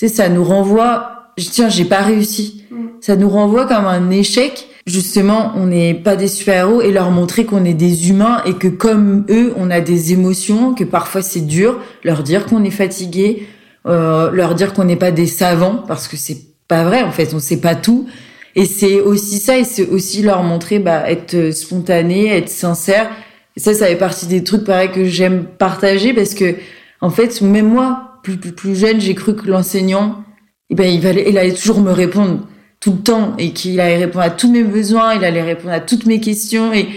c'est 0.00 0.08
ça 0.08 0.30
nous 0.30 0.44
renvoie 0.44 1.34
tiens 1.36 1.68
j'ai 1.68 1.84
pas 1.84 2.00
réussi. 2.00 2.64
Mm. 2.70 2.76
ça 3.02 3.16
nous 3.16 3.28
renvoie 3.28 3.66
comme 3.66 3.84
un 3.84 4.08
échec. 4.08 4.66
Justement 4.86 5.52
on 5.56 5.66
n'est 5.66 5.92
pas 5.92 6.16
des 6.16 6.26
super-héros 6.26 6.80
et 6.80 6.90
leur 6.90 7.10
montrer 7.10 7.44
qu'on 7.44 7.66
est 7.66 7.74
des 7.74 8.08
humains 8.08 8.40
et 8.46 8.54
que 8.54 8.68
comme 8.68 9.26
eux 9.28 9.52
on 9.58 9.70
a 9.70 9.82
des 9.82 10.14
émotions 10.14 10.72
que 10.72 10.84
parfois 10.84 11.20
c'est 11.20 11.42
dur 11.42 11.78
leur 12.02 12.22
dire 12.22 12.46
qu'on 12.46 12.64
est 12.64 12.70
fatigué 12.70 13.46
euh, 13.86 14.30
leur 14.30 14.54
dire 14.54 14.72
qu'on 14.72 14.84
n'est 14.84 14.96
pas 14.96 15.10
des 15.10 15.26
savants 15.26 15.84
parce 15.86 16.08
que 16.08 16.16
c'est 16.16 16.38
pas 16.66 16.82
vrai 16.82 17.02
en 17.02 17.10
fait 17.10 17.34
on 17.34 17.38
sait 17.38 17.60
pas 17.60 17.74
tout. 17.74 18.08
Et 18.56 18.64
c'est 18.64 19.00
aussi 19.00 19.36
ça 19.36 19.58
et 19.58 19.64
c'est 19.64 19.86
aussi 19.86 20.22
leur 20.22 20.42
montrer 20.42 20.78
bah 20.78 21.10
être 21.10 21.50
spontané 21.50 22.34
être 22.34 22.48
sincère. 22.48 23.10
Et 23.54 23.60
ça 23.60 23.74
ça 23.74 23.84
fait 23.84 23.96
partie 23.96 24.28
des 24.28 24.44
trucs 24.44 24.64
pareil 24.64 24.90
que 24.92 25.04
j'aime 25.04 25.44
partager 25.44 26.14
parce 26.14 26.32
que 26.32 26.54
en 27.02 27.10
fait 27.10 27.42
même 27.42 27.68
moi 27.68 28.09
plus, 28.22 28.36
plus, 28.38 28.76
jeune, 28.76 29.00
j'ai 29.00 29.14
cru 29.14 29.34
que 29.34 29.46
l'enseignant, 29.48 30.24
eh 30.70 30.74
ben, 30.74 30.84
il, 30.84 31.06
allait, 31.06 31.26
il 31.28 31.38
allait 31.38 31.54
toujours 31.54 31.80
me 31.80 31.92
répondre 31.92 32.40
tout 32.80 32.92
le 32.92 32.98
temps 32.98 33.34
et 33.38 33.52
qu'il 33.52 33.78
allait 33.80 33.98
répondre 33.98 34.24
à 34.24 34.30
tous 34.30 34.50
mes 34.50 34.62
besoins, 34.62 35.14
il 35.14 35.24
allait 35.24 35.42
répondre 35.42 35.72
à 35.72 35.80
toutes 35.80 36.06
mes 36.06 36.20
questions 36.20 36.72
et 36.72 36.88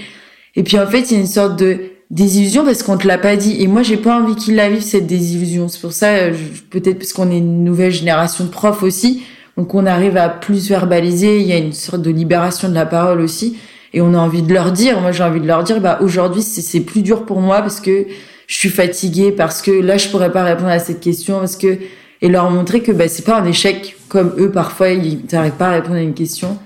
et 0.56 0.64
puis 0.64 0.78
en 0.78 0.86
fait 0.86 1.10
il 1.10 1.14
y 1.16 1.18
a 1.18 1.20
une 1.20 1.28
sorte 1.28 1.58
de 1.58 1.80
désillusion 2.12 2.64
parce 2.64 2.84
qu'on 2.84 2.98
te 2.98 3.08
l'a 3.08 3.18
pas 3.18 3.36
dit 3.36 3.62
et 3.62 3.68
moi 3.68 3.82
j'ai 3.82 3.98
pas 3.98 4.22
envie 4.22 4.36
qu'il 4.36 4.56
la 4.56 4.70
vive 4.70 4.82
cette 4.82 5.08
désillusion. 5.08 5.68
C'est 5.68 5.82
pour 5.82 5.94
ça 5.94 6.30
peut-être 6.70 7.00
parce 7.00 7.12
qu'on 7.12 7.32
est 7.32 7.40
une 7.40 7.64
nouvelle 7.64 7.92
génération 7.92 8.46
de 8.46 8.50
profs 8.50 8.84
aussi 8.84 9.24
donc 9.58 9.74
on 9.76 9.86
arrive 9.86 10.18
à 10.18 10.30
plus 10.30 10.70
verbaliser 10.70 11.40
il 11.40 11.48
y 11.48 11.54
a 11.54 11.58
une 11.58 11.74
sorte 11.74 12.02
de 12.02 12.12
libération 12.12 12.70
de 12.70 12.74
la 12.74 12.86
parole 12.86 13.20
aussi 13.20 13.58
et 13.94 14.02
on 14.02 14.14
a 14.14 14.18
envie 14.18 14.42
de 14.42 14.54
leur 14.54 14.72
dire. 14.72 15.02
Moi 15.02 15.12
j'ai 15.12 15.24
envie 15.24 15.42
de 15.42 15.48
leur 15.48 15.64
dire 15.64 15.82
bah 15.82 16.00
aujourd'hui 16.02 16.42
c'est 16.42 16.82
plus 16.82 17.02
dur 17.02 17.26
pour 17.26 17.42
moi 17.42 17.62
parce 17.62 17.80
que 17.80 18.06
je 18.48 18.56
suis 18.56 18.70
fatiguée 18.70 19.32
parce 19.32 19.62
que 19.62 19.72
là 19.72 19.98
je 19.98 20.10
pourrais 20.10 20.32
pas 20.32 20.44
répondre 20.44 20.70
à 20.70 20.80
cette 20.80 21.00
question 21.00 21.40
parce 21.40 21.56
que 21.56 21.78
et 22.22 22.30
leur 22.30 22.50
montrer 22.50 22.82
que 22.82 22.92
bah 22.92 23.08
c'est 23.08 23.26
pas 23.26 23.38
un 23.38 23.46
échec 23.46 23.96
comme 24.08 24.34
eux 24.38 24.52
parfois 24.52 24.90
ils 24.90 25.22
n'arrivent 25.32 25.54
pas 25.54 25.68
à 25.68 25.72
répondre 25.72 25.96
à 25.96 26.02
une 26.02 26.14
question. 26.14 26.58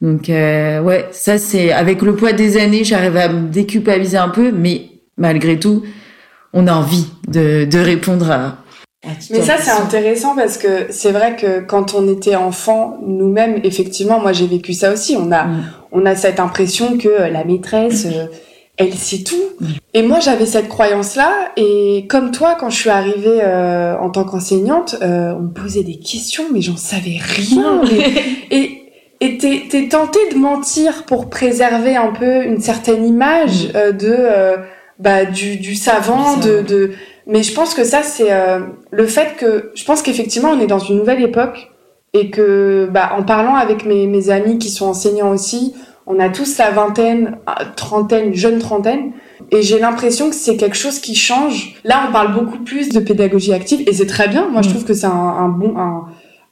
Donc 0.00 0.28
euh, 0.28 0.80
ouais, 0.80 1.08
ça 1.12 1.38
c'est 1.38 1.72
avec 1.72 2.02
le 2.02 2.14
poids 2.14 2.32
des 2.32 2.56
années, 2.56 2.84
j'arrive 2.84 3.16
à 3.16 3.28
me 3.28 3.48
déculpabiliser 3.48 4.18
un 4.18 4.28
peu 4.28 4.52
mais 4.52 4.86
malgré 5.16 5.58
tout, 5.58 5.84
on 6.52 6.66
a 6.66 6.72
envie 6.72 7.06
de 7.28 7.64
de 7.64 7.78
répondre 7.78 8.30
à 8.30 8.64
mais 9.30 9.42
ça, 9.42 9.58
c'est 9.58 9.70
intéressant 9.70 10.34
parce 10.34 10.56
que 10.56 10.86
c'est 10.90 11.12
vrai 11.12 11.36
que 11.36 11.60
quand 11.60 11.94
on 11.94 12.08
était 12.08 12.36
enfant, 12.36 12.98
nous-mêmes, 13.06 13.60
effectivement, 13.62 14.20
moi 14.20 14.32
j'ai 14.32 14.46
vécu 14.46 14.72
ça 14.72 14.92
aussi. 14.92 15.16
On 15.18 15.30
a, 15.30 15.44
mm. 15.44 15.72
on 15.92 16.06
a 16.06 16.14
cette 16.14 16.40
impression 16.40 16.96
que 16.96 17.08
la 17.08 17.44
maîtresse, 17.44 18.06
euh, 18.12 18.26
elle 18.76 18.94
sait 18.94 19.22
tout. 19.22 19.42
Et 19.96 20.02
moi, 20.02 20.18
j'avais 20.18 20.44
cette 20.44 20.68
croyance-là. 20.68 21.52
Et 21.56 22.06
comme 22.08 22.32
toi, 22.32 22.56
quand 22.58 22.68
je 22.68 22.76
suis 22.76 22.90
arrivée 22.90 23.38
euh, 23.40 23.96
en 23.96 24.10
tant 24.10 24.24
qu'enseignante, 24.24 24.96
euh, 25.02 25.32
on 25.38 25.42
me 25.42 25.52
posait 25.52 25.84
des 25.84 26.00
questions, 26.00 26.44
mais 26.52 26.60
j'en 26.60 26.76
savais 26.76 27.18
rien. 27.20 27.80
et 28.50 28.80
et 29.20 29.38
t'es 29.38 29.88
tenté 29.88 30.18
de 30.32 30.36
mentir 30.36 31.04
pour 31.04 31.30
préserver 31.30 31.96
un 31.96 32.12
peu 32.12 32.44
une 32.44 32.60
certaine 32.60 33.06
image 33.06 33.68
mm. 33.68 33.76
euh, 33.76 33.92
de 33.92 34.16
bah 34.98 35.24
du, 35.24 35.56
du 35.56 35.76
savant, 35.76 36.36
de, 36.36 36.62
de 36.62 36.90
mais 37.26 37.42
je 37.42 37.54
pense 37.54 37.74
que 37.74 37.84
ça 37.84 38.02
c'est 38.02 38.30
le 38.90 39.06
fait 39.06 39.36
que 39.36 39.72
je 39.74 39.84
pense 39.84 40.02
qu'effectivement 40.02 40.50
on 40.50 40.60
est 40.60 40.66
dans 40.66 40.78
une 40.78 40.98
nouvelle 40.98 41.22
époque 41.22 41.70
et 42.12 42.30
que 42.30 42.88
bah 42.90 43.12
en 43.16 43.22
parlant 43.22 43.54
avec 43.54 43.86
mes 43.86 44.06
mes 44.06 44.30
amis 44.30 44.58
qui 44.58 44.68
sont 44.68 44.86
enseignants 44.86 45.30
aussi 45.30 45.74
on 46.06 46.20
a 46.20 46.28
tous 46.28 46.58
la 46.58 46.70
vingtaine, 46.70 47.38
trentaine, 47.76 48.34
jeune 48.34 48.58
trentaine. 48.58 49.12
Et 49.50 49.62
j'ai 49.62 49.78
l'impression 49.78 50.30
que 50.30 50.36
c'est 50.36 50.56
quelque 50.56 50.76
chose 50.76 50.98
qui 50.98 51.14
change. 51.14 51.74
Là, 51.84 52.06
on 52.08 52.12
parle 52.12 52.34
beaucoup 52.34 52.58
plus 52.58 52.88
de 52.88 53.00
pédagogie 53.00 53.52
active 53.52 53.82
et 53.86 53.92
c'est 53.92 54.06
très 54.06 54.28
bien. 54.28 54.48
Moi, 54.48 54.62
je 54.62 54.68
mm. 54.68 54.72
trouve 54.72 54.84
que 54.84 54.94
c'est 54.94 55.06
un, 55.06 55.48
bon, 55.48 55.74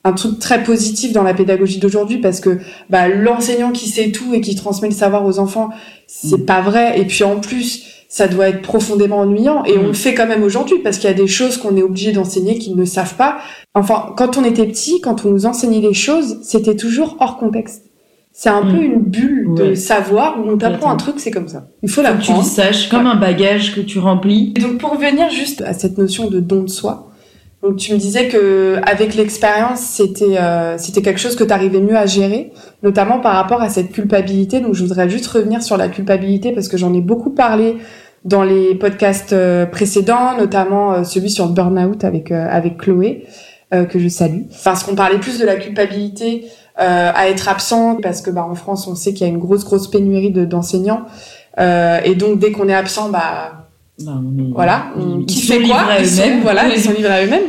un, 0.05 0.13
truc 0.13 0.39
très 0.39 0.63
positif 0.63 1.13
dans 1.13 1.23
la 1.23 1.35
pédagogie 1.35 1.79
d'aujourd'hui 1.79 2.19
parce 2.19 2.41
que 2.41 2.59
bah, 2.91 3.09
l'enseignant 3.09 3.73
qui 3.73 3.89
sait 3.89 4.11
tout 4.11 4.35
et 4.35 4.41
qui 4.41 4.55
transmet 4.55 4.89
le 4.89 4.95
savoir 4.95 5.25
aux 5.25 5.39
enfants, 5.39 5.71
c'est 6.07 6.41
mm. 6.43 6.47
pas 6.47 6.61
vrai. 6.61 7.01
Et 7.01 7.05
puis 7.05 7.25
en 7.25 7.41
plus, 7.41 7.87
ça 8.09 8.29
doit 8.29 8.49
être 8.49 8.61
profondément 8.61 9.21
ennuyant 9.21 9.65
et 9.65 9.79
on 9.79 9.85
mm. 9.85 9.87
le 9.87 9.93
fait 9.95 10.15
quand 10.15 10.27
même 10.27 10.43
aujourd'hui 10.43 10.79
parce 10.81 10.99
qu'il 10.99 11.09
y 11.09 11.13
a 11.13 11.17
des 11.17 11.27
choses 11.27 11.57
qu'on 11.57 11.77
est 11.77 11.83
obligé 11.83 12.13
d'enseigner 12.13 12.59
qu'ils 12.59 12.77
ne 12.77 12.85
savent 12.85 13.17
pas. 13.17 13.39
Enfin, 13.75 14.13
quand 14.17 14.37
on 14.37 14.45
était 14.45 14.67
petit, 14.67 15.01
quand 15.01 15.25
on 15.25 15.31
nous 15.31 15.47
enseignait 15.47 15.81
les 15.81 15.95
choses, 15.95 16.39
c'était 16.43 16.77
toujours 16.77 17.17
hors 17.21 17.39
contexte. 17.39 17.85
C'est 18.33 18.49
un 18.49 18.63
peu 18.63 18.79
mm. 18.79 18.83
une 18.83 19.01
bulle 19.01 19.55
de 19.55 19.75
savoir 19.75 20.41
où 20.41 20.51
on 20.51 20.57
t'apprend 20.57 20.91
un 20.91 20.97
truc, 20.97 21.17
c'est 21.19 21.31
comme 21.31 21.49
ça. 21.49 21.69
Il 21.83 21.91
faut 21.91 22.01
l'apprendre. 22.01 22.25
Tu 22.25 22.33
le 22.33 22.43
saches, 22.43 22.89
comme 22.89 23.07
un 23.07 23.17
bagage 23.17 23.75
que 23.75 23.81
tu 23.81 23.99
remplis. 23.99 24.55
Et 24.57 24.61
donc 24.61 24.79
pour 24.79 24.93
revenir 24.93 25.31
juste 25.31 25.61
à 25.63 25.75
cette 25.75 25.99
notion 25.99 26.31
de 26.31 26.41
don 26.41 26.63
de 26.63 26.71
soi, 26.71 27.11
donc 27.63 27.77
tu 27.77 27.93
me 27.93 27.99
disais 27.99 28.29
que 28.29 28.81
avec 28.85 29.15
l'expérience, 29.15 29.81
c'était 29.81 30.39
euh, 30.39 30.77
c'était 30.79 31.03
quelque 31.03 31.21
chose 31.21 31.37
que 31.37 31.45
tu 31.45 31.53
arrivais 31.53 31.81
mieux 31.81 31.97
à 31.97 32.07
gérer, 32.07 32.53
notamment 32.83 33.21
par 33.21 33.35
rapport 33.35 33.61
à 33.61 33.69
cette 33.69 33.93
culpabilité. 33.93 34.61
Donc 34.61 34.75
je 34.75 34.83
voudrais 34.83 35.09
juste 35.09 35.27
revenir 35.27 35.63
sur 35.63 35.77
la 35.77 35.89
culpabilité 35.89 36.53
parce 36.53 36.69
que 36.69 36.79
j'en 36.79 36.93
ai 36.95 37.03
beaucoup 37.03 37.31
parlé 37.31 37.77
dans 38.25 38.43
les 38.45 38.75
podcasts 38.75 39.33
euh, 39.33 39.67
précédents, 39.67 40.39
notamment 40.39 40.93
euh, 40.93 41.05
celui 41.05 41.31
sur 41.31 41.47
le 41.47 41.53
burn-out 41.53 42.03
avec 42.03 42.33
avec 42.33 42.79
Chloé 42.79 43.27
que 43.89 43.99
je 43.99 44.09
salue. 44.09 44.43
Parce 44.65 44.85
qu'on 44.85 44.95
parlait 44.95 45.17
plus 45.17 45.39
de 45.39 45.47
la 45.47 45.57
culpabilité 45.57 46.45
euh, 46.81 47.13
à 47.15 47.29
être 47.29 47.51
absent 47.51 47.99
parce 48.03 48.23
que 48.23 48.31
bah 48.31 48.47
en 48.49 48.55
France 48.55 48.87
on 48.87 48.95
sait 48.95 49.13
qu'il 49.13 49.27
y 49.27 49.31
a 49.31 49.33
une 49.33 49.39
grosse 49.39 49.63
grosse 49.63 49.89
pénurie 49.91 50.31
de 50.31 50.47
d'enseignants. 50.47 51.03
Euh, 51.61 52.01
et 52.03 52.15
donc 52.15 52.39
dès 52.39 52.51
qu'on 52.51 52.67
est 52.67 52.75
absent 52.75 53.11
bah, 53.11 53.67
bah 54.01 54.19
voilà 54.55 54.87
on, 54.97 55.23
qui 55.23 55.43
fait 55.43 55.61
quoi 55.63 55.85
ils 56.01 56.09
sont, 56.09 56.41
voilà 56.43 56.69
ils 56.69 56.81
sont 56.81 56.93
livrés 56.93 57.13
à 57.13 57.25
eux-mêmes. 57.27 57.43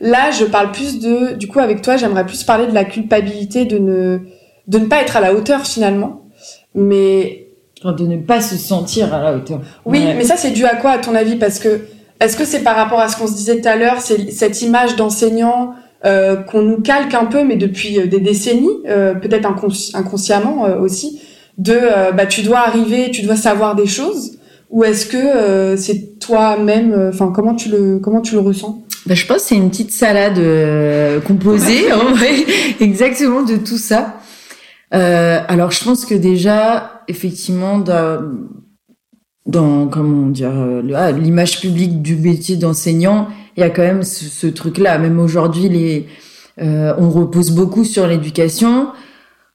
Là 0.00 0.30
je 0.32 0.44
parle 0.44 0.70
plus 0.70 1.00
de 1.00 1.32
du 1.32 1.48
coup 1.48 1.60
avec 1.60 1.80
toi 1.80 1.96
j'aimerais 1.96 2.26
plus 2.26 2.44
parler 2.44 2.66
de 2.66 2.74
la 2.74 2.84
culpabilité 2.84 3.64
de 3.64 3.78
ne 3.78 4.18
de 4.68 4.78
ne 4.78 4.84
pas 4.84 5.00
être 5.00 5.16
à 5.16 5.20
la 5.20 5.32
hauteur 5.32 5.62
finalement. 5.62 6.20
Mais 6.74 7.48
de 7.84 8.06
ne 8.06 8.18
pas 8.18 8.42
se 8.42 8.56
sentir 8.56 9.14
à 9.14 9.22
la 9.22 9.34
hauteur. 9.34 9.60
Oui 9.86 10.04
mais 10.14 10.24
ça 10.24 10.36
c'est 10.36 10.50
dû 10.50 10.66
à 10.66 10.76
quoi 10.76 10.90
à 10.90 10.98
ton 10.98 11.14
avis? 11.14 11.36
Parce 11.36 11.58
que 11.58 11.86
est-ce 12.20 12.36
que 12.36 12.44
c'est 12.44 12.60
par 12.60 12.76
rapport 12.76 13.00
à 13.00 13.08
ce 13.08 13.16
qu'on 13.16 13.26
se 13.26 13.34
disait 13.34 13.62
tout 13.62 13.68
à 13.68 13.76
l'heure 13.76 14.00
c'est 14.00 14.30
cette 14.30 14.60
image 14.60 14.94
d'enseignant 14.96 15.72
qu'on 16.04 16.62
nous 16.62 16.80
calque 16.80 17.14
un 17.14 17.26
peu, 17.26 17.44
mais 17.44 17.56
depuis 17.56 18.00
euh, 18.00 18.06
des 18.06 18.20
décennies, 18.20 18.82
euh, 18.88 19.14
peut-être 19.14 19.48
inconsciemment 19.94 20.62
aussi, 20.80 21.20
de 21.58 21.78
bah 22.16 22.26
tu 22.26 22.42
dois 22.42 22.60
arriver, 22.60 23.10
tu 23.10 23.22
dois 23.22 23.36
savoir 23.36 23.76
des 23.76 23.86
choses, 23.86 24.38
ou 24.70 24.84
est-ce 24.84 25.04
que 25.04 25.76
c'est 25.76 26.18
toi-même, 26.18 27.10
enfin 27.12 27.30
comment 27.32 27.54
tu 27.54 27.68
le 27.68 27.98
comment 27.98 28.22
tu 28.22 28.34
le 28.34 28.40
ressens? 28.40 28.82
Bah, 29.04 29.14
je 29.14 29.26
pense 29.26 29.42
que 29.42 29.48
c'est 29.48 29.56
une 29.56 29.68
petite 29.68 29.92
salade 29.92 30.40
composée, 31.26 31.92
en 31.92 32.14
vrai, 32.14 32.46
exactement 32.80 33.42
de 33.42 33.56
tout 33.56 33.76
ça. 33.76 34.14
alors 34.90 35.70
je 35.72 35.84
pense 35.84 36.06
que 36.06 36.14
déjà, 36.14 37.02
effectivement, 37.06 37.78
dans, 39.46 39.88
comment 39.88 40.28
dire, 40.28 40.52
ah, 40.94 41.12
l'image 41.12 41.60
publique 41.60 42.02
du 42.02 42.16
métier 42.16 42.56
d'enseignant, 42.56 43.28
il 43.56 43.60
y 43.60 43.64
a 43.64 43.70
quand 43.70 43.82
même 43.82 44.02
ce, 44.02 44.24
ce 44.24 44.46
truc-là. 44.46 44.98
Même 44.98 45.18
aujourd'hui, 45.18 45.68
les, 45.68 46.06
euh, 46.60 46.94
on 46.98 47.10
repose 47.10 47.50
beaucoup 47.50 47.84
sur 47.84 48.06
l'éducation. 48.06 48.88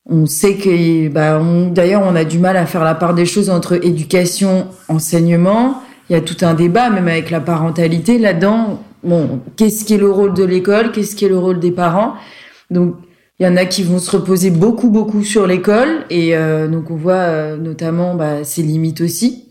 On 0.10 0.26
sait 0.26 0.56
que, 0.56 1.10
bah, 1.10 1.42
d'ailleurs, 1.72 2.04
on 2.06 2.16
a 2.16 2.24
du 2.24 2.40
mal 2.40 2.58
à 2.58 2.66
faire 2.66 2.84
la 2.84 2.96
part 2.96 3.14
des 3.14 3.26
choses 3.26 3.50
entre 3.50 3.84
éducation, 3.86 4.68
enseignement. 4.88 5.82
Il 6.10 6.14
y 6.14 6.16
a 6.16 6.22
tout 6.22 6.46
un 6.46 6.54
débat, 6.54 6.90
même 6.90 7.08
avec 7.08 7.30
la 7.30 7.42
parentalité 7.42 8.18
là-dedans. 8.18 8.82
Bon, 9.04 9.42
qu'est-ce 9.58 9.84
qui 9.84 9.94
est 9.94 9.98
le 9.98 10.10
rôle 10.10 10.34
de 10.34 10.44
l'école? 10.44 10.92
Qu'est-ce 10.92 11.16
qui 11.16 11.26
est 11.26 11.30
le 11.30 11.38
rôle 11.38 11.60
des 11.60 11.72
parents? 11.72 12.14
Donc, 12.72 12.96
Il 13.40 13.46
y 13.46 13.50
en 13.50 13.56
a 13.56 13.66
qui 13.66 13.84
vont 13.84 14.00
se 14.00 14.10
reposer 14.10 14.50
beaucoup, 14.50 14.90
beaucoup 14.90 15.24
sur 15.24 15.46
l'école. 15.46 16.06
Et 16.10 16.36
euh, 16.36 16.68
donc, 16.68 16.90
on 16.90 16.96
voit 16.96 17.14
euh, 17.14 17.58
notamment 17.58 18.16
bah, 18.16 18.44
ses 18.44 18.64
limites 18.64 19.02
aussi. 19.02 19.47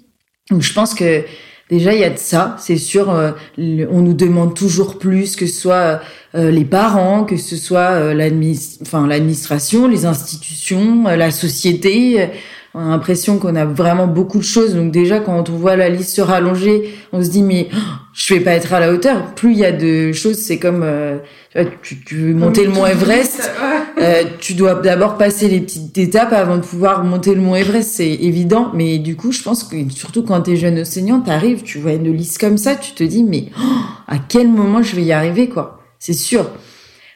Donc, 0.50 0.62
je 0.62 0.72
pense 0.72 0.94
que 0.94 1.24
déjà, 1.70 1.92
il 1.92 2.00
y 2.00 2.04
a 2.04 2.10
de 2.10 2.18
ça. 2.18 2.56
C'est 2.58 2.76
sûr, 2.76 3.10
euh, 3.10 3.32
on 3.58 4.00
nous 4.00 4.14
demande 4.14 4.54
toujours 4.54 4.98
plus, 4.98 5.36
que 5.36 5.46
ce 5.46 5.60
soit 5.60 6.00
les 6.34 6.64
parents, 6.66 7.24
que 7.24 7.38
ce 7.38 7.56
soit 7.56 8.12
l'administration, 8.12 9.88
les 9.88 10.04
institutions, 10.04 11.04
la 11.04 11.30
société 11.30 12.28
on 12.76 12.80
a 12.80 12.90
l'impression 12.90 13.38
qu'on 13.38 13.56
a 13.56 13.64
vraiment 13.64 14.06
beaucoup 14.06 14.36
de 14.36 14.44
choses. 14.44 14.74
Donc 14.74 14.92
déjà, 14.92 15.18
quand 15.18 15.48
on 15.48 15.54
voit 15.54 15.76
la 15.76 15.88
liste 15.88 16.10
se 16.10 16.20
rallonger, 16.20 16.94
on 17.10 17.24
se 17.24 17.30
dit 17.30 17.42
mais 17.42 17.68
oh, 17.72 17.78
je 18.12 18.34
vais 18.34 18.40
pas 18.40 18.50
être 18.50 18.74
à 18.74 18.80
la 18.80 18.92
hauteur. 18.92 19.34
Plus 19.34 19.52
il 19.52 19.58
y 19.58 19.64
a 19.64 19.72
de 19.72 20.12
choses, 20.12 20.36
c'est 20.36 20.58
comme 20.58 20.82
euh, 20.84 21.16
tu, 21.82 22.04
tu, 22.04 22.16
veux 22.16 22.34
monter 22.34 22.64
le 22.64 22.70
mont 22.70 22.84
Everest, 22.84 23.50
euh, 23.98 24.24
tu 24.40 24.54
dois 24.54 24.74
d'abord 24.74 25.16
passer 25.16 25.48
les 25.48 25.60
petites 25.60 25.96
étapes 25.96 26.32
avant 26.32 26.56
de 26.56 26.62
pouvoir 26.62 27.02
monter 27.02 27.34
le 27.34 27.40
mont 27.40 27.54
Everest. 27.54 27.92
C'est 27.94 28.12
évident, 28.12 28.70
mais 28.74 28.98
du 28.98 29.16
coup, 29.16 29.32
je 29.32 29.42
pense 29.42 29.64
que 29.64 29.76
surtout 29.90 30.22
quand 30.22 30.42
tu 30.42 30.52
es 30.52 30.56
jeune 30.56 30.78
enseignant, 30.78 31.20
t'arrives, 31.20 31.62
tu 31.62 31.78
vois 31.78 31.92
une 31.92 32.12
liste 32.12 32.38
comme 32.38 32.58
ça, 32.58 32.74
tu 32.76 32.92
te 32.92 33.04
dis 33.04 33.24
mais 33.24 33.46
oh, 33.58 33.62
à 34.06 34.18
quel 34.18 34.48
moment 34.48 34.82
je 34.82 34.96
vais 34.96 35.02
y 35.02 35.12
arriver 35.12 35.48
quoi? 35.48 35.80
C'est 35.98 36.12
sûr. 36.12 36.46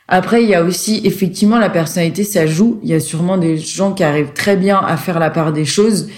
Après, 0.09 0.43
il 0.43 0.49
y 0.49 0.55
a 0.55 0.65
aussi 0.65 1.03
effectivement 1.05 1.59
la 1.59 1.71
personnalité, 1.71 2.25
ça 2.25 2.47
joue. 2.47 2.81
Il 2.83 2.89
y 2.89 2.95
a 2.95 3.01
sûrement 3.01 3.37
des 3.37 3.59
gens 3.59 3.93
qui 3.93 4.03
arrivent 4.03 4.33
très 4.35 4.57
bien 4.57 4.79
à 4.79 4.97
faire 4.97 5.21
la 5.21 5.31
part 5.31 5.53
des 5.53 5.65
choses 5.65 6.09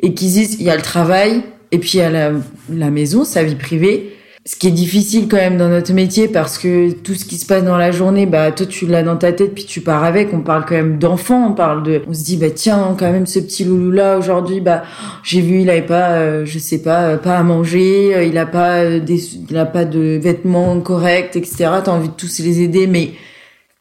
et 0.00 0.14
qui 0.14 0.26
disent 0.26 0.56
il 0.58 0.64
y 0.64 0.70
a 0.70 0.76
le 0.76 0.82
travail 0.82 1.42
et 1.70 1.78
puis 1.78 1.92
il 1.94 1.98
y 1.98 2.02
a 2.02 2.10
la, 2.10 2.32
la 2.70 2.90
maison, 2.90 3.24
sa 3.24 3.42
vie 3.42 3.56
privée. 3.56 4.16
Ce 4.44 4.56
qui 4.56 4.66
est 4.66 4.72
difficile 4.72 5.28
quand 5.28 5.36
même 5.36 5.56
dans 5.56 5.68
notre 5.68 5.92
métier 5.92 6.26
parce 6.26 6.58
que 6.58 6.90
tout 6.90 7.14
ce 7.14 7.24
qui 7.24 7.36
se 7.36 7.46
passe 7.46 7.62
dans 7.62 7.76
la 7.76 7.92
journée, 7.92 8.26
bah 8.26 8.50
toi 8.50 8.66
tu 8.66 8.86
l'as 8.86 9.04
dans 9.04 9.16
ta 9.16 9.32
tête 9.32 9.54
puis 9.54 9.66
tu 9.66 9.80
pars 9.80 10.02
avec. 10.02 10.34
On 10.34 10.40
parle 10.40 10.64
quand 10.64 10.74
même 10.74 10.98
d'enfants, 10.98 11.50
on 11.50 11.54
parle 11.54 11.84
de, 11.84 12.02
on 12.08 12.12
se 12.12 12.24
dit 12.24 12.38
bah 12.38 12.50
tiens 12.50 12.96
quand 12.98 13.12
même 13.12 13.26
ce 13.26 13.38
petit 13.38 13.64
loulou 13.64 13.92
là 13.92 14.18
aujourd'hui, 14.18 14.60
bah 14.60 14.82
j'ai 15.22 15.40
vu 15.40 15.60
il 15.60 15.70
avait 15.70 15.82
pas, 15.82 16.14
euh, 16.14 16.44
je 16.44 16.58
sais 16.58 16.82
pas, 16.82 17.10
euh, 17.10 17.18
pas 17.18 17.38
à 17.38 17.44
manger, 17.44 18.16
euh, 18.16 18.24
il 18.24 18.36
a 18.36 18.46
pas 18.46 18.98
des, 18.98 19.36
il 19.48 19.56
a 19.56 19.64
pas 19.64 19.84
de 19.84 20.18
vêtements 20.20 20.80
corrects, 20.80 21.36
etc. 21.36 21.70
T'as 21.84 21.92
envie 21.92 22.08
de 22.08 22.14
tous 22.14 22.40
les 22.40 22.62
aider, 22.62 22.88
mais 22.88 23.12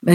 bah, 0.03 0.13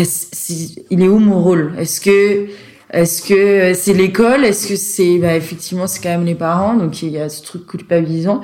il 0.91 1.03
est 1.03 1.09
où 1.09 1.19
mon 1.19 1.43
rôle? 1.43 1.73
Est-ce 1.77 2.01
que 2.01 2.47
est-ce 2.93 3.23
que 3.23 3.75
c'est 3.75 3.95
l'école? 3.95 4.45
Est-ce 4.45 4.69
que 4.69 4.77
c'est 4.77 5.19
bah, 5.19 5.35
effectivement 5.35 5.89
c'est 5.89 6.01
quand 6.01 6.11
même 6.11 6.25
les 6.25 6.37
parents? 6.37 6.75
Donc 6.77 7.03
il 7.03 7.11
y 7.11 7.19
a 7.19 7.29
ce 7.29 7.43
truc 7.43 7.67
culpabilisant. 7.67 8.43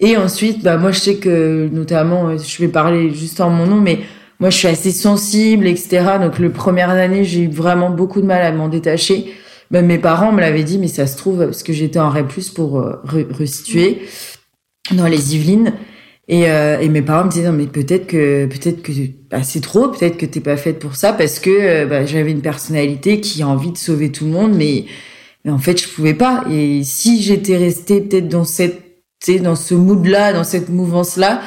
Et 0.00 0.16
ensuite 0.16 0.62
bah 0.62 0.76
moi 0.76 0.92
je 0.92 1.00
sais 1.00 1.16
que 1.16 1.68
notamment 1.72 2.36
je 2.36 2.58
vais 2.62 2.68
parler 2.68 3.12
juste 3.12 3.40
en 3.40 3.50
mon 3.50 3.66
nom 3.66 3.80
mais 3.80 4.00
moi 4.38 4.50
je 4.50 4.56
suis 4.56 4.68
assez 4.68 4.92
sensible 4.92 5.66
etc. 5.66 6.18
Donc 6.20 6.38
le 6.38 6.50
première 6.50 6.90
année 6.90 7.24
j'ai 7.24 7.42
eu 7.42 7.50
vraiment 7.50 7.90
beaucoup 7.90 8.20
de 8.20 8.26
mal 8.26 8.42
à 8.42 8.52
m'en 8.52 8.68
détacher. 8.68 9.32
Même 9.70 9.86
mes 9.86 9.98
parents 9.98 10.32
me 10.32 10.40
l'avaient 10.40 10.62
dit 10.62 10.78
mais 10.78 10.88
ça 10.88 11.06
se 11.06 11.16
trouve 11.16 11.38
parce 11.38 11.62
que 11.62 11.72
j'étais 11.72 11.98
en 11.98 12.10
REP+ 12.10 12.32
pour 12.54 12.78
euh, 12.78 13.02
restituer 13.30 14.02
dans 14.92 15.06
les 15.06 15.34
Yvelines 15.34 15.74
et, 16.28 16.50
euh, 16.50 16.78
et 16.78 16.88
mes 16.88 17.02
parents 17.02 17.24
me 17.24 17.30
disaient 17.30 17.46
non 17.46 17.52
mais 17.52 17.66
peut-être 17.66 18.06
que 18.06 18.46
peut-être 18.46 18.82
que 18.82 18.92
bah, 19.30 19.42
c'est 19.42 19.60
trop, 19.60 19.88
peut-être 19.88 20.16
que 20.16 20.26
t'es 20.26 20.40
pas 20.40 20.56
faite 20.56 20.78
pour 20.78 20.94
ça 20.94 21.12
parce 21.12 21.38
que 21.38 21.50
euh, 21.50 21.86
bah, 21.86 22.04
j'avais 22.06 22.30
une 22.30 22.42
personnalité 22.42 23.20
qui 23.20 23.42
a 23.42 23.48
envie 23.48 23.72
de 23.72 23.78
sauver 23.78 24.12
tout 24.12 24.26
le 24.26 24.32
monde, 24.32 24.54
mais, 24.54 24.84
mais 25.44 25.50
en 25.50 25.58
fait 25.58 25.80
je 25.80 25.88
pouvais 25.88 26.14
pas. 26.14 26.44
Et 26.50 26.82
si 26.84 27.22
j'étais 27.22 27.56
restée 27.56 28.02
peut-être 28.02 28.28
dans 28.28 28.44
cette, 28.44 28.87
tu 29.20 29.40
dans 29.40 29.56
ce 29.56 29.74
mood-là, 29.74 30.32
dans 30.32 30.44
cette 30.44 30.68
mouvance-là, 30.68 31.40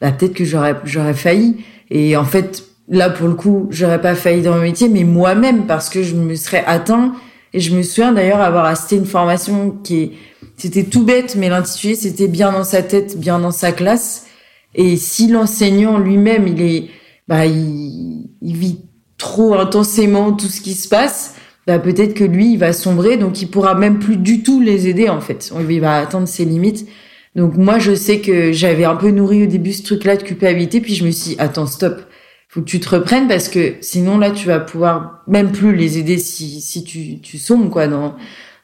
bah, 0.00 0.12
peut-être 0.12 0.34
que 0.34 0.44
j'aurais 0.44 0.76
j'aurais 0.84 1.14
failli. 1.14 1.64
Et 1.90 2.16
en 2.16 2.24
fait 2.24 2.64
là 2.88 3.10
pour 3.10 3.28
le 3.28 3.34
coup 3.34 3.68
j'aurais 3.70 4.00
pas 4.00 4.14
failli 4.14 4.42
dans 4.42 4.54
mon 4.54 4.62
métier, 4.62 4.88
mais 4.88 5.04
moi-même 5.04 5.66
parce 5.66 5.88
que 5.88 6.02
je 6.02 6.14
me 6.14 6.34
serais 6.34 6.64
atteint. 6.66 7.14
Et 7.52 7.58
je 7.58 7.74
me 7.74 7.82
souviens 7.82 8.12
d'ailleurs 8.12 8.40
avoir 8.40 8.64
assisté 8.64 8.94
une 8.96 9.06
formation 9.06 9.70
qui 9.82 10.02
est 10.02 10.12
c'était 10.60 10.84
tout 10.84 11.04
bête, 11.04 11.36
mais 11.36 11.48
l'intitulé, 11.48 11.94
c'était 11.94 12.28
bien 12.28 12.52
dans 12.52 12.64
sa 12.64 12.82
tête, 12.82 13.18
bien 13.18 13.38
dans 13.38 13.50
sa 13.50 13.72
classe. 13.72 14.26
Et 14.74 14.96
si 14.96 15.26
l'enseignant 15.26 15.98
lui-même, 15.98 16.46
il 16.46 16.60
est, 16.60 16.90
bah, 17.28 17.46
il, 17.46 18.28
vit 18.42 18.80
trop 19.16 19.54
intensément 19.54 20.32
tout 20.32 20.48
ce 20.48 20.60
qui 20.60 20.74
se 20.74 20.86
passe, 20.88 21.34
bah, 21.66 21.78
peut-être 21.78 22.12
que 22.12 22.24
lui, 22.24 22.52
il 22.52 22.58
va 22.58 22.74
sombrer, 22.74 23.16
donc 23.16 23.40
il 23.40 23.48
pourra 23.48 23.74
même 23.74 23.98
plus 23.98 24.18
du 24.18 24.42
tout 24.42 24.60
les 24.60 24.86
aider, 24.86 25.08
en 25.08 25.22
fait. 25.22 25.50
Il 25.68 25.80
va 25.80 25.96
atteindre 25.96 26.28
ses 26.28 26.44
limites. 26.44 26.86
Donc 27.36 27.56
moi, 27.56 27.78
je 27.78 27.94
sais 27.94 28.20
que 28.20 28.52
j'avais 28.52 28.84
un 28.84 28.96
peu 28.96 29.10
nourri 29.10 29.44
au 29.44 29.46
début 29.46 29.72
ce 29.72 29.82
truc-là 29.82 30.16
de 30.16 30.22
culpabilité, 30.22 30.80
puis 30.80 30.94
je 30.94 31.04
me 31.04 31.10
suis 31.10 31.30
dit, 31.30 31.36
attends, 31.38 31.66
stop. 31.66 32.00
Faut 32.48 32.60
que 32.60 32.66
tu 32.66 32.80
te 32.80 32.88
reprennes 32.88 33.28
parce 33.28 33.48
que 33.48 33.74
sinon 33.80 34.18
là, 34.18 34.32
tu 34.32 34.48
vas 34.48 34.58
pouvoir 34.58 35.22
même 35.28 35.52
plus 35.52 35.76
les 35.76 35.98
aider 35.98 36.18
si, 36.18 36.60
si 36.60 36.82
tu, 36.82 37.20
tu 37.20 37.38
sombres, 37.38 37.70
quoi, 37.70 37.86
dans, 37.86 38.16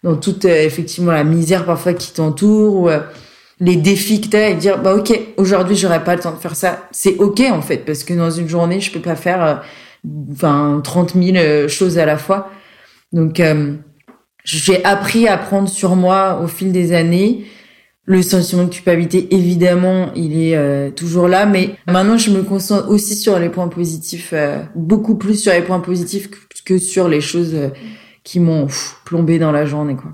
dans 0.06 0.16
toute 0.16 0.44
euh, 0.44 0.64
effectivement 0.64 1.10
la 1.12 1.24
misère 1.24 1.64
parfois 1.64 1.92
qui 1.92 2.12
t'entoure 2.12 2.76
ou 2.76 2.88
euh, 2.88 3.00
les 3.58 3.76
défis 3.76 4.20
que 4.20 4.28
t'as 4.28 4.50
et 4.50 4.54
dire 4.54 4.80
bah 4.80 4.94
ok 4.94 5.18
aujourd'hui 5.36 5.76
j'aurais 5.76 6.04
pas 6.04 6.14
le 6.14 6.22
temps 6.22 6.32
de 6.32 6.38
faire 6.38 6.54
ça. 6.54 6.88
C'est 6.92 7.16
ok 7.18 7.40
en 7.50 7.60
fait 7.60 7.78
parce 7.78 8.04
que 8.04 8.14
dans 8.14 8.30
une 8.30 8.48
journée 8.48 8.80
je 8.80 8.92
peux 8.92 9.00
pas 9.00 9.16
faire 9.16 9.42
euh, 9.44 9.54
enfin 10.32 10.80
30 10.82 11.14
000 11.20 11.68
choses 11.68 11.98
à 11.98 12.06
la 12.06 12.18
fois. 12.18 12.50
Donc 13.12 13.42
j'ai 14.44 14.84
appris 14.84 15.26
à 15.26 15.36
prendre 15.38 15.68
sur 15.68 15.96
moi 15.96 16.40
au 16.42 16.46
fil 16.46 16.70
des 16.70 16.92
années 16.92 17.44
le 18.06 18.22
sentiment 18.22 18.64
de 18.64 18.70
culpabilité 18.70 19.34
évidemment 19.34 20.10
il 20.14 20.40
est 20.40 20.94
toujours 20.94 21.26
là 21.26 21.44
mais 21.44 21.70
maintenant 21.86 22.16
je 22.16 22.30
me 22.30 22.42
concentre 22.42 22.88
aussi 22.88 23.16
sur 23.16 23.38
les 23.38 23.48
points 23.48 23.68
positifs 23.68 24.32
beaucoup 24.74 25.16
plus 25.16 25.42
sur 25.42 25.52
les 25.52 25.62
points 25.62 25.80
positifs 25.80 26.30
que 26.64 26.78
sur 26.78 27.08
les 27.08 27.20
choses 27.20 27.56
qui 28.26 28.40
m'ont 28.40 28.66
plombé 29.04 29.38
dans 29.38 29.52
la 29.52 29.64
journée, 29.64 29.94
quoi. 29.94 30.10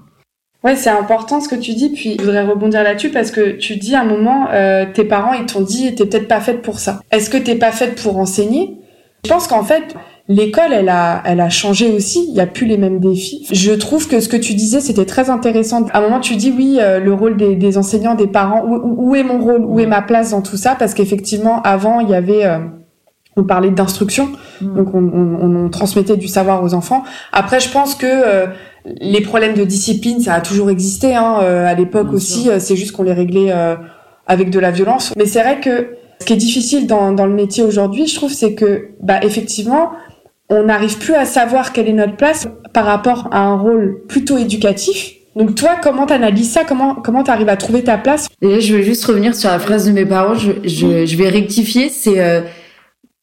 Ouais, 0.62 0.76
c'est 0.76 0.90
important 0.90 1.40
ce 1.40 1.48
que 1.48 1.56
tu 1.56 1.72
dis. 1.74 1.88
Puis 1.88 2.16
je 2.20 2.24
voudrais 2.24 2.44
rebondir 2.44 2.84
là-dessus 2.84 3.10
parce 3.10 3.32
que 3.32 3.52
tu 3.56 3.76
dis 3.76 3.96
à 3.96 4.02
un 4.02 4.04
moment, 4.04 4.48
euh, 4.52 4.86
tes 4.92 5.04
parents 5.04 5.32
ils 5.32 5.46
t'ont 5.46 5.62
dit, 5.62 5.92
t'es 5.96 6.06
peut-être 6.06 6.28
pas 6.28 6.40
faite 6.40 6.62
pour 6.62 6.78
ça. 6.78 7.00
Est-ce 7.10 7.30
que 7.30 7.38
t'es 7.38 7.56
pas 7.56 7.72
faite 7.72 8.00
pour 8.00 8.18
enseigner? 8.18 8.76
Je 9.24 9.30
pense 9.30 9.48
qu'en 9.48 9.64
fait, 9.64 9.96
l'école, 10.28 10.72
elle 10.72 10.88
a, 10.88 11.22
elle 11.24 11.40
a 11.40 11.50
changé 11.50 11.92
aussi. 11.92 12.26
Il 12.28 12.34
y 12.34 12.40
a 12.40 12.46
plus 12.46 12.66
les 12.66 12.78
mêmes 12.78 13.00
défis. 13.00 13.46
Je 13.50 13.72
trouve 13.72 14.08
que 14.08 14.20
ce 14.20 14.28
que 14.28 14.36
tu 14.36 14.54
disais, 14.54 14.80
c'était 14.80 15.06
très 15.06 15.30
intéressant. 15.30 15.86
À 15.92 15.98
un 15.98 16.02
moment, 16.02 16.20
tu 16.20 16.36
dis 16.36 16.52
oui, 16.56 16.78
euh, 16.80 17.00
le 17.00 17.12
rôle 17.12 17.36
des, 17.36 17.56
des, 17.56 17.78
enseignants, 17.78 18.14
des 18.14 18.26
parents. 18.26 18.64
Où, 18.64 19.10
où, 19.10 19.14
est 19.14 19.24
mon 19.24 19.38
rôle? 19.38 19.64
Où 19.64 19.80
est 19.80 19.86
ma 19.86 20.02
place 20.02 20.30
dans 20.30 20.42
tout 20.42 20.56
ça? 20.56 20.74
Parce 20.78 20.94
qu'effectivement, 20.94 21.62
avant, 21.62 22.00
il 22.00 22.08
y 22.08 22.14
avait 22.14 22.44
euh, 22.44 22.58
on 23.36 23.44
parlait 23.44 23.70
d'instruction, 23.70 24.30
hmm. 24.60 24.76
donc 24.76 24.94
on, 24.94 24.98
on, 24.98 25.64
on, 25.64 25.68
transmettait 25.70 26.16
du 26.16 26.28
savoir 26.28 26.62
aux 26.62 26.74
enfants. 26.74 27.02
Après, 27.32 27.60
je 27.60 27.70
pense 27.70 27.94
que 27.94 28.06
euh, 28.06 28.46
les 28.84 29.22
problèmes 29.22 29.54
de 29.54 29.64
discipline, 29.64 30.20
ça 30.20 30.34
a 30.34 30.40
toujours 30.40 30.70
existé. 30.70 31.14
Hein, 31.14 31.38
euh, 31.42 31.66
à 31.66 31.74
l'époque 31.74 32.12
aussi, 32.12 32.50
euh, 32.50 32.58
c'est 32.58 32.76
juste 32.76 32.92
qu'on 32.92 33.04
les 33.04 33.12
réglait 33.12 33.52
avec 34.26 34.50
de 34.50 34.58
la 34.58 34.70
violence. 34.70 35.12
Mais 35.16 35.26
c'est 35.26 35.40
vrai 35.40 35.60
que 35.60 35.96
ce 36.20 36.26
qui 36.26 36.34
est 36.34 36.36
difficile 36.36 36.86
dans, 36.86 37.12
dans 37.12 37.26
le 37.26 37.32
métier 37.32 37.64
aujourd'hui, 37.64 38.06
je 38.06 38.14
trouve, 38.14 38.32
c'est 38.32 38.54
que, 38.54 38.90
bah, 39.00 39.20
effectivement, 39.22 39.92
on 40.52 40.64
n'arrive 40.64 40.98
plus 40.98 41.14
à 41.14 41.24
savoir 41.24 41.72
quelle 41.72 41.88
est 41.88 41.92
notre 41.92 42.16
place 42.16 42.48
par 42.72 42.84
rapport 42.84 43.28
à 43.32 43.40
un 43.40 43.56
rôle 43.56 44.02
plutôt 44.08 44.38
éducatif. 44.38 45.12
Donc 45.34 45.54
toi, 45.54 45.76
comment 45.82 46.06
t'analyses 46.06 46.52
ça? 46.52 46.62
Comment 46.64 46.94
comment 46.94 47.22
t'arrives 47.22 47.48
à 47.48 47.56
trouver 47.56 47.82
ta 47.82 47.96
place? 47.96 48.28
Et 48.42 48.60
je 48.60 48.76
vais 48.76 48.82
juste 48.82 49.04
revenir 49.04 49.34
sur 49.34 49.48
la 49.48 49.58
phrase 49.58 49.86
de 49.86 49.92
mes 49.92 50.04
parents. 50.04 50.34
Je, 50.34 50.52
je, 50.64 51.06
je 51.06 51.16
vais 51.16 51.28
rectifier. 51.30 51.88
C'est 51.88 52.20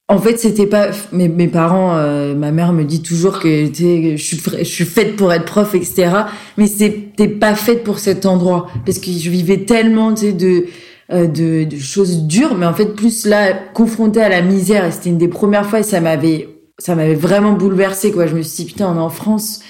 en 0.10 0.18
fait, 0.18 0.40
c'était 0.40 0.66
pas 0.66 0.88
mes, 1.12 1.30
mes 1.30 1.48
parents. 1.48 1.96
Euh, 1.96 2.34
ma 2.34 2.52
mère 2.52 2.74
me 2.74 2.84
dit 2.84 3.04
toujours 3.04 3.40
que 3.40 3.66
je 3.68 4.16
suis, 4.18 4.42
je 4.58 4.64
suis 4.64 4.86
faite 4.86 5.16
pour 5.16 5.32
être 5.32 5.46
prof, 5.46 5.76
etc. 5.76 6.10
Mais 6.58 6.66
c'était 6.66 7.28
pas 7.28 7.54
faite 7.54 7.84
pour 7.84 8.00
cet 8.00 8.26
endroit 8.26 8.68
parce 8.88 8.98
que 8.98 9.12
je 9.12 9.30
vivais 9.30 9.66
tellement, 9.66 10.12
de, 10.12 10.66
euh, 11.12 11.28
de, 11.28 11.64
de 11.64 11.78
choses 11.78 12.24
dures. 12.24 12.56
Mais 12.56 12.66
en 12.66 12.74
fait, 12.74 12.96
plus 12.96 13.28
là, 13.28 13.54
confrontée 13.76 14.22
à 14.24 14.30
la 14.30 14.42
misère, 14.42 14.84
et 14.84 14.92
c'était 14.92 15.10
une 15.10 15.20
des 15.20 15.28
premières 15.28 15.68
fois, 15.68 15.82
et 15.82 15.84
ça 15.84 16.02
m'avait, 16.02 16.49
ça 16.80 16.96
m'avait 16.96 17.16
vraiment 17.16 17.54
bouleversée, 17.54 18.12
quoi. 18.12 18.26
Je 18.26 18.36
me 18.36 18.42
suis 18.42 18.64
dit 18.64 18.72
putain, 18.72 18.92
on 18.92 18.96
est 18.96 19.00
en 19.00 19.10
France. 19.10 19.62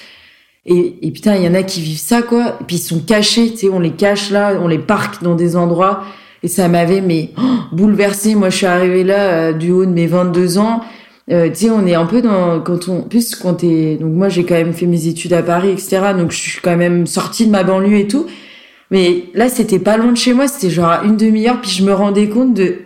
Et, 0.66 0.96
et 1.02 1.12
putain, 1.12 1.36
il 1.36 1.44
y 1.44 1.48
en 1.48 1.54
a 1.54 1.64
qui 1.64 1.82
vivent 1.82 2.00
ça, 2.00 2.22
quoi. 2.22 2.58
Et 2.62 2.64
puis 2.66 2.78
ils 2.78 2.80
sont 2.80 3.00
cachés, 3.00 3.52
tu 3.52 3.58
sais, 3.58 3.70
on 3.70 3.80
les 3.80 3.92
cache 3.92 4.30
là, 4.30 4.54
on 4.62 4.68
les 4.68 4.80
parque 4.80 5.22
dans 5.24 5.36
des 5.36 5.56
endroits 5.56 6.04
et 6.44 6.48
ça 6.48 6.68
m'avait 6.68 7.02
mais 7.02 7.32
oh, 7.38 7.42
bouleversée. 7.72 8.36
Moi, 8.36 8.50
je 8.50 8.58
suis 8.58 8.66
arrivée 8.66 9.04
là 9.04 9.32
euh, 9.32 9.54
du 9.54 9.72
haut 9.72 9.86
de 9.86 9.92
mes 9.92 10.08
22 10.08 10.58
ans. 10.58 10.82
Euh, 11.32 11.50
tu 11.50 11.56
sais, 11.56 11.70
on 11.70 11.86
est 11.86 11.96
un 11.96 12.06
peu 12.06 12.22
dans 12.22 12.60
quand 12.62 12.88
on 12.88 13.04
plus 13.04 13.36
quand 13.36 13.56
t'es 13.56 13.98
donc 13.98 14.14
moi 14.14 14.30
j'ai 14.30 14.46
quand 14.46 14.56
même 14.56 14.74
fait 14.74 14.88
mes 14.88 15.08
études 15.08 15.34
à 15.34 15.44
Paris, 15.44 15.70
etc. 15.70 16.00
Donc 16.18 16.32
je 16.32 16.38
suis 16.38 16.62
quand 16.62 16.76
même 16.76 17.06
sortie 17.06 17.46
de 17.46 17.52
ma 17.52 17.64
banlieue 17.64 17.98
et 18.00 18.08
tout. 18.08 18.26
Mais 18.92 19.26
là, 19.36 19.50
c'était 19.50 19.78
pas 19.78 19.98
loin 19.98 20.12
de 20.12 20.18
chez 20.18 20.34
moi. 20.34 20.48
C'était 20.48 20.72
genre 20.72 21.04
une 21.04 21.18
demi-heure. 21.18 21.62
Puis 21.62 21.72
je 21.72 21.84
me 21.84 21.94
rendais 21.94 22.28
compte 22.30 22.56
de 22.56 22.78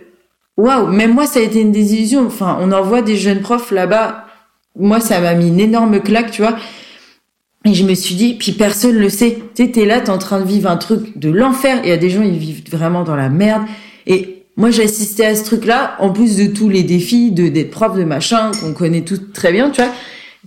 waouh. 0.56 0.86
Même 0.88 1.14
moi, 1.14 1.26
ça 1.26 1.40
a 1.40 1.42
été 1.42 1.60
une 1.60 1.72
désillusion. 1.72 2.26
Enfin, 2.26 2.58
on 2.60 2.72
envoie 2.72 3.02
des 3.02 3.16
jeunes 3.16 3.40
profs 3.40 3.70
là-bas. 3.70 4.26
Moi, 4.78 5.00
ça 5.00 5.20
m'a 5.20 5.34
mis 5.34 5.48
une 5.48 5.60
énorme 5.60 6.00
claque, 6.00 6.30
tu 6.30 6.42
vois. 6.42 6.56
Et 7.64 7.72
je 7.72 7.84
me 7.84 7.94
suis 7.94 8.14
dit, 8.14 8.34
puis 8.34 8.52
personne 8.52 8.96
le 8.96 9.08
sait. 9.08 9.38
Tu 9.54 9.70
t'es 9.70 9.86
là, 9.86 10.00
t'es 10.00 10.10
en 10.10 10.18
train 10.18 10.40
de 10.40 10.46
vivre 10.46 10.70
un 10.70 10.76
truc 10.76 11.18
de 11.18 11.30
l'enfer. 11.30 11.80
Il 11.82 11.88
y 11.88 11.92
a 11.92 11.96
des 11.96 12.10
gens, 12.10 12.22
ils 12.22 12.36
vivent 12.36 12.64
vraiment 12.70 13.04
dans 13.04 13.16
la 13.16 13.30
merde. 13.30 13.62
Et 14.06 14.44
moi, 14.56 14.70
j'ai 14.70 14.84
assisté 14.84 15.24
à 15.24 15.34
ce 15.34 15.44
truc-là, 15.44 15.96
en 15.98 16.10
plus 16.10 16.36
de 16.36 16.46
tous 16.46 16.68
les 16.68 16.82
défis 16.82 17.32
de 17.32 17.48
d'être 17.48 17.70
prof 17.70 17.96
de 17.96 18.04
machin 18.04 18.52
qu'on 18.60 18.72
connaît 18.72 19.02
tous 19.02 19.20
très 19.32 19.52
bien, 19.52 19.70
tu 19.70 19.82
vois. 19.82 19.92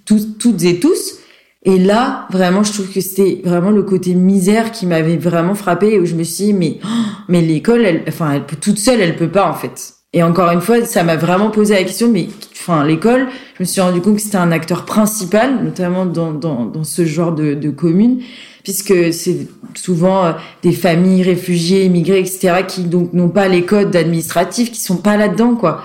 toutes 0.05 0.63
et 0.63 0.79
tous. 0.79 1.19
Et 1.63 1.79
là, 1.79 2.27
vraiment, 2.31 2.63
je 2.63 2.71
trouve 2.71 2.89
que 2.89 3.01
c'était 3.01 3.41
vraiment 3.43 3.71
le 3.71 3.83
côté 3.83 4.13
misère 4.13 4.71
qui 4.71 4.85
m'avait 4.85 5.17
vraiment 5.17 5.53
frappé 5.55 5.99
où 5.99 6.05
je 6.05 6.15
me 6.15 6.23
suis 6.23 6.45
dit, 6.45 6.53
mais, 6.53 6.79
mais 7.27 7.41
l'école, 7.41 7.83
elle, 7.83 8.03
enfin, 8.07 8.31
elle 8.31 8.45
peut 8.45 8.55
toute 8.55 8.77
seule, 8.77 9.01
elle 9.01 9.17
peut 9.17 9.29
pas, 9.29 9.49
en 9.49 9.53
fait. 9.53 9.95
Et 10.17 10.23
encore 10.23 10.49
une 10.49 10.61
fois, 10.61 10.83
ça 10.83 11.03
m'a 11.03 11.15
vraiment 11.15 11.51
posé 11.51 11.75
la 11.75 11.83
question, 11.83 12.09
mais, 12.11 12.27
enfin, 12.53 12.83
l'école, 12.83 13.27
je 13.53 13.61
me 13.61 13.65
suis 13.65 13.81
rendu 13.81 14.01
compte 14.01 14.15
que 14.15 14.21
c'était 14.23 14.37
un 14.37 14.51
acteur 14.51 14.83
principal, 14.83 15.63
notamment 15.63 16.07
dans, 16.07 16.31
dans, 16.31 16.65
dans 16.65 16.83
ce 16.83 17.05
genre 17.05 17.33
de, 17.33 17.53
de 17.53 17.69
commune, 17.69 18.21
puisque 18.63 19.13
c'est 19.13 19.47
souvent 19.75 20.25
euh, 20.25 20.31
des 20.63 20.71
familles 20.71 21.21
réfugiées, 21.21 21.85
immigrées, 21.85 22.17
etc., 22.17 22.63
qui 22.67 22.85
donc 22.85 23.13
n'ont 23.13 23.29
pas 23.29 23.47
les 23.47 23.61
codes 23.61 23.95
administratifs, 23.95 24.71
qui 24.71 24.79
sont 24.79 24.97
pas 24.97 25.17
là-dedans, 25.17 25.53
quoi 25.53 25.83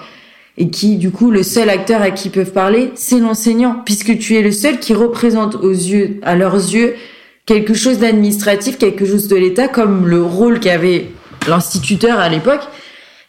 et 0.58 0.68
qui 0.68 0.96
du 0.96 1.10
coup 1.10 1.30
le 1.30 1.42
seul 1.42 1.70
acteur 1.70 2.02
à 2.02 2.10
qui 2.10 2.28
ils 2.28 2.30
peuvent 2.30 2.52
parler 2.52 2.90
c'est 2.94 3.18
l'enseignant 3.18 3.76
puisque 3.86 4.18
tu 4.18 4.36
es 4.36 4.42
le 4.42 4.52
seul 4.52 4.78
qui 4.78 4.92
représente 4.92 5.54
aux 5.54 5.70
yeux 5.70 6.20
à 6.22 6.36
leurs 6.36 6.56
yeux 6.56 6.94
quelque 7.46 7.72
chose 7.72 8.00
d'administratif 8.00 8.76
quelque 8.76 9.06
chose 9.06 9.28
de 9.28 9.36
l'État 9.36 9.68
comme 9.68 10.06
le 10.06 10.22
rôle 10.22 10.60
qu'avait 10.60 11.06
l'instituteur 11.48 12.18
à 12.18 12.28
l'époque 12.28 12.68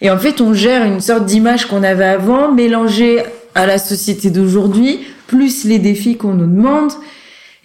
et 0.04 0.12
en 0.12 0.20
fait 0.20 0.40
on 0.42 0.54
gère 0.54 0.86
une 0.86 1.02
sorte 1.02 1.26
d'image 1.26 1.66
qu'on 1.66 1.82
avait 1.82 2.06
avant 2.06 2.52
mélangée 2.52 3.24
à 3.56 3.66
la 3.66 3.80
société 3.80 4.30
d'aujourd'hui 4.30 5.00
plus 5.26 5.66
les 5.66 5.80
défis 5.80 6.18
qu'on 6.18 6.34
nous 6.34 6.46
demande. 6.46 6.92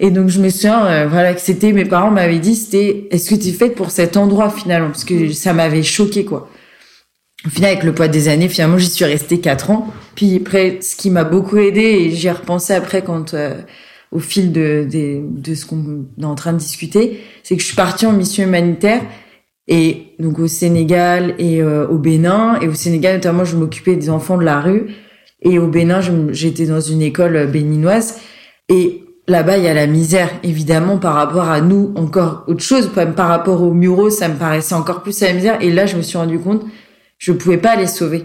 Et 0.01 0.11
donc 0.11 0.29
je 0.29 0.41
me 0.41 0.49
souviens 0.49 0.87
euh, 0.87 1.07
voilà 1.07 1.35
que 1.35 1.41
c'était 1.41 1.73
mes 1.73 1.85
parents 1.85 2.11
m'avaient 2.11 2.39
dit 2.39 2.55
c'était 2.55 3.09
est-ce 3.11 3.29
que 3.29 3.35
tu 3.35 3.49
es 3.49 3.53
faite 3.53 3.75
pour 3.75 3.91
cet 3.91 4.17
endroit 4.17 4.49
finalement? 4.49 4.89
Parce 4.89 5.05
que 5.05 5.33
ça 5.33 5.53
m'avait 5.53 5.83
choqué 5.83 6.25
quoi. 6.25 6.49
Au 7.47 7.51
final, 7.51 7.71
avec 7.71 7.85
le 7.85 7.95
poids 7.95 8.09
des 8.09 8.27
années, 8.27 8.49
finalement, 8.49 8.79
j'y 8.79 8.91
suis 8.91 9.05
restée 9.05 9.39
quatre 9.39 9.71
ans. 9.71 9.87
Puis 10.17 10.37
après, 10.45 10.79
ce 10.83 10.97
qui 10.97 11.09
m'a 11.09 11.23
beaucoup 11.23 11.57
aidé, 11.57 11.81
et 11.81 12.11
j'y 12.11 12.27
ai 12.27 12.33
repensé 12.33 12.75
après 12.75 13.03
quand, 13.03 13.33
euh, 13.33 13.55
au 14.11 14.19
fil 14.19 14.51
de, 14.51 14.87
de, 14.91 15.21
de 15.23 15.55
ce 15.55 15.65
qu'on 15.65 16.07
est 16.21 16.25
en 16.25 16.35
train 16.35 16.53
de 16.53 16.59
discuter, 16.59 17.21
c'est 17.45 17.55
que 17.55 17.63
je 17.63 17.67
suis 17.67 17.77
partie 17.77 18.07
en 18.07 18.13
mission 18.13 18.43
humanitaire 18.43 19.03
et 19.69 20.15
donc 20.19 20.39
au 20.39 20.49
Sénégal 20.49 21.35
et 21.39 21.63
euh, 21.63 21.87
au 21.89 21.99
Bénin. 21.99 22.59
Et 22.61 22.69
au 22.69 22.75
Sénégal, 22.75 23.17
notamment, 23.17 23.45
je 23.45 23.57
m'occupais 23.57 23.97
des 23.97 24.11
enfants 24.11 24.39
de 24.39 24.45
la 24.45 24.61
rue. 24.61 24.89
Et 25.43 25.59
au 25.59 25.69
Bénin, 25.69 26.01
j'étais 26.33 26.67
dans 26.67 26.81
une 26.81 27.03
école 27.03 27.47
béninoise. 27.47 28.19
Et 28.69 29.05
là-bas, 29.29 29.59
il 29.59 29.65
y 29.65 29.69
a 29.69 29.75
la 29.75 29.87
misère, 29.87 30.31
évidemment, 30.43 30.99
par 30.99 31.15
rapport 31.15 31.49
à 31.49 31.61
nous, 31.61 31.93
encore 31.97 32.45
autre 32.49 32.63
chose. 32.63 32.91
Par 32.93 33.29
rapport 33.29 33.63
aux 33.63 33.73
muraux, 33.73 34.11
ça 34.11 34.29
me 34.29 34.37
paraissait 34.37 34.75
encore 34.75 35.03
plus 35.03 35.21
la 35.21 35.33
misère. 35.33 35.59
Et 35.61 35.71
là, 35.71 35.87
je 35.87 35.97
me 35.97 36.03
suis 36.03 36.19
rendu 36.19 36.39
compte 36.39 36.65
je 37.19 37.33
pouvais 37.33 37.59
pas 37.59 37.77
les 37.77 37.87
sauver. 37.87 38.25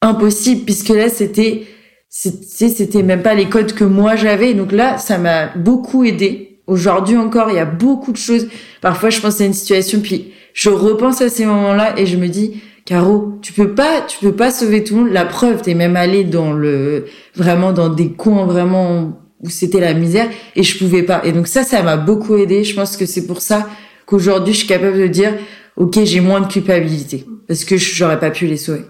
Impossible, 0.00 0.64
puisque 0.64 0.88
là, 0.88 1.08
c'était, 1.08 1.66
c'était 2.08 3.02
même 3.02 3.22
pas 3.22 3.34
les 3.34 3.48
codes 3.48 3.74
que 3.74 3.84
moi 3.84 4.16
j'avais. 4.16 4.54
Donc 4.54 4.72
là, 4.72 4.98
ça 4.98 5.18
m'a 5.18 5.48
beaucoup 5.56 6.04
aidé. 6.04 6.51
Aujourd'hui 6.66 7.16
encore, 7.16 7.50
il 7.50 7.56
y 7.56 7.60
a 7.60 7.64
beaucoup 7.64 8.12
de 8.12 8.16
choses. 8.16 8.48
Parfois, 8.80 9.10
je 9.10 9.20
pense 9.20 9.40
à 9.40 9.44
une 9.44 9.52
situation, 9.52 10.00
puis 10.00 10.32
je 10.54 10.70
repense 10.70 11.20
à 11.20 11.28
ces 11.28 11.44
moments-là 11.44 11.98
et 11.98 12.06
je 12.06 12.16
me 12.16 12.28
dis, 12.28 12.62
Caro, 12.84 13.38
tu 13.42 13.52
peux 13.52 13.74
pas, 13.74 14.00
tu 14.02 14.18
peux 14.18 14.32
pas 14.32 14.50
sauver 14.50 14.82
tout 14.82 14.96
le 14.96 15.02
monde. 15.02 15.12
La 15.12 15.24
preuve, 15.24 15.62
t'es 15.62 15.74
même 15.74 15.96
allé 15.96 16.24
dans 16.24 16.52
le, 16.52 17.06
vraiment 17.34 17.72
dans 17.72 17.88
des 17.88 18.12
coins 18.12 18.44
vraiment 18.44 19.18
où 19.40 19.50
c'était 19.50 19.80
la 19.80 19.94
misère 19.94 20.28
et 20.56 20.62
je 20.62 20.78
pouvais 20.78 21.02
pas. 21.02 21.22
Et 21.24 21.32
donc 21.32 21.46
ça, 21.46 21.62
ça 21.62 21.82
m'a 21.82 21.96
beaucoup 21.96 22.36
aidé. 22.36 22.64
Je 22.64 22.74
pense 22.74 22.96
que 22.96 23.06
c'est 23.06 23.26
pour 23.26 23.40
ça 23.40 23.68
qu'aujourd'hui, 24.06 24.52
je 24.52 24.58
suis 24.58 24.68
capable 24.68 24.98
de 24.98 25.06
dire, 25.06 25.34
ok, 25.76 26.00
j'ai 26.04 26.20
moins 26.20 26.40
de 26.40 26.46
culpabilité 26.46 27.24
parce 27.46 27.64
que 27.64 27.76
j'aurais 27.76 28.18
pas 28.18 28.30
pu 28.30 28.46
les 28.46 28.56
sauver. 28.56 28.82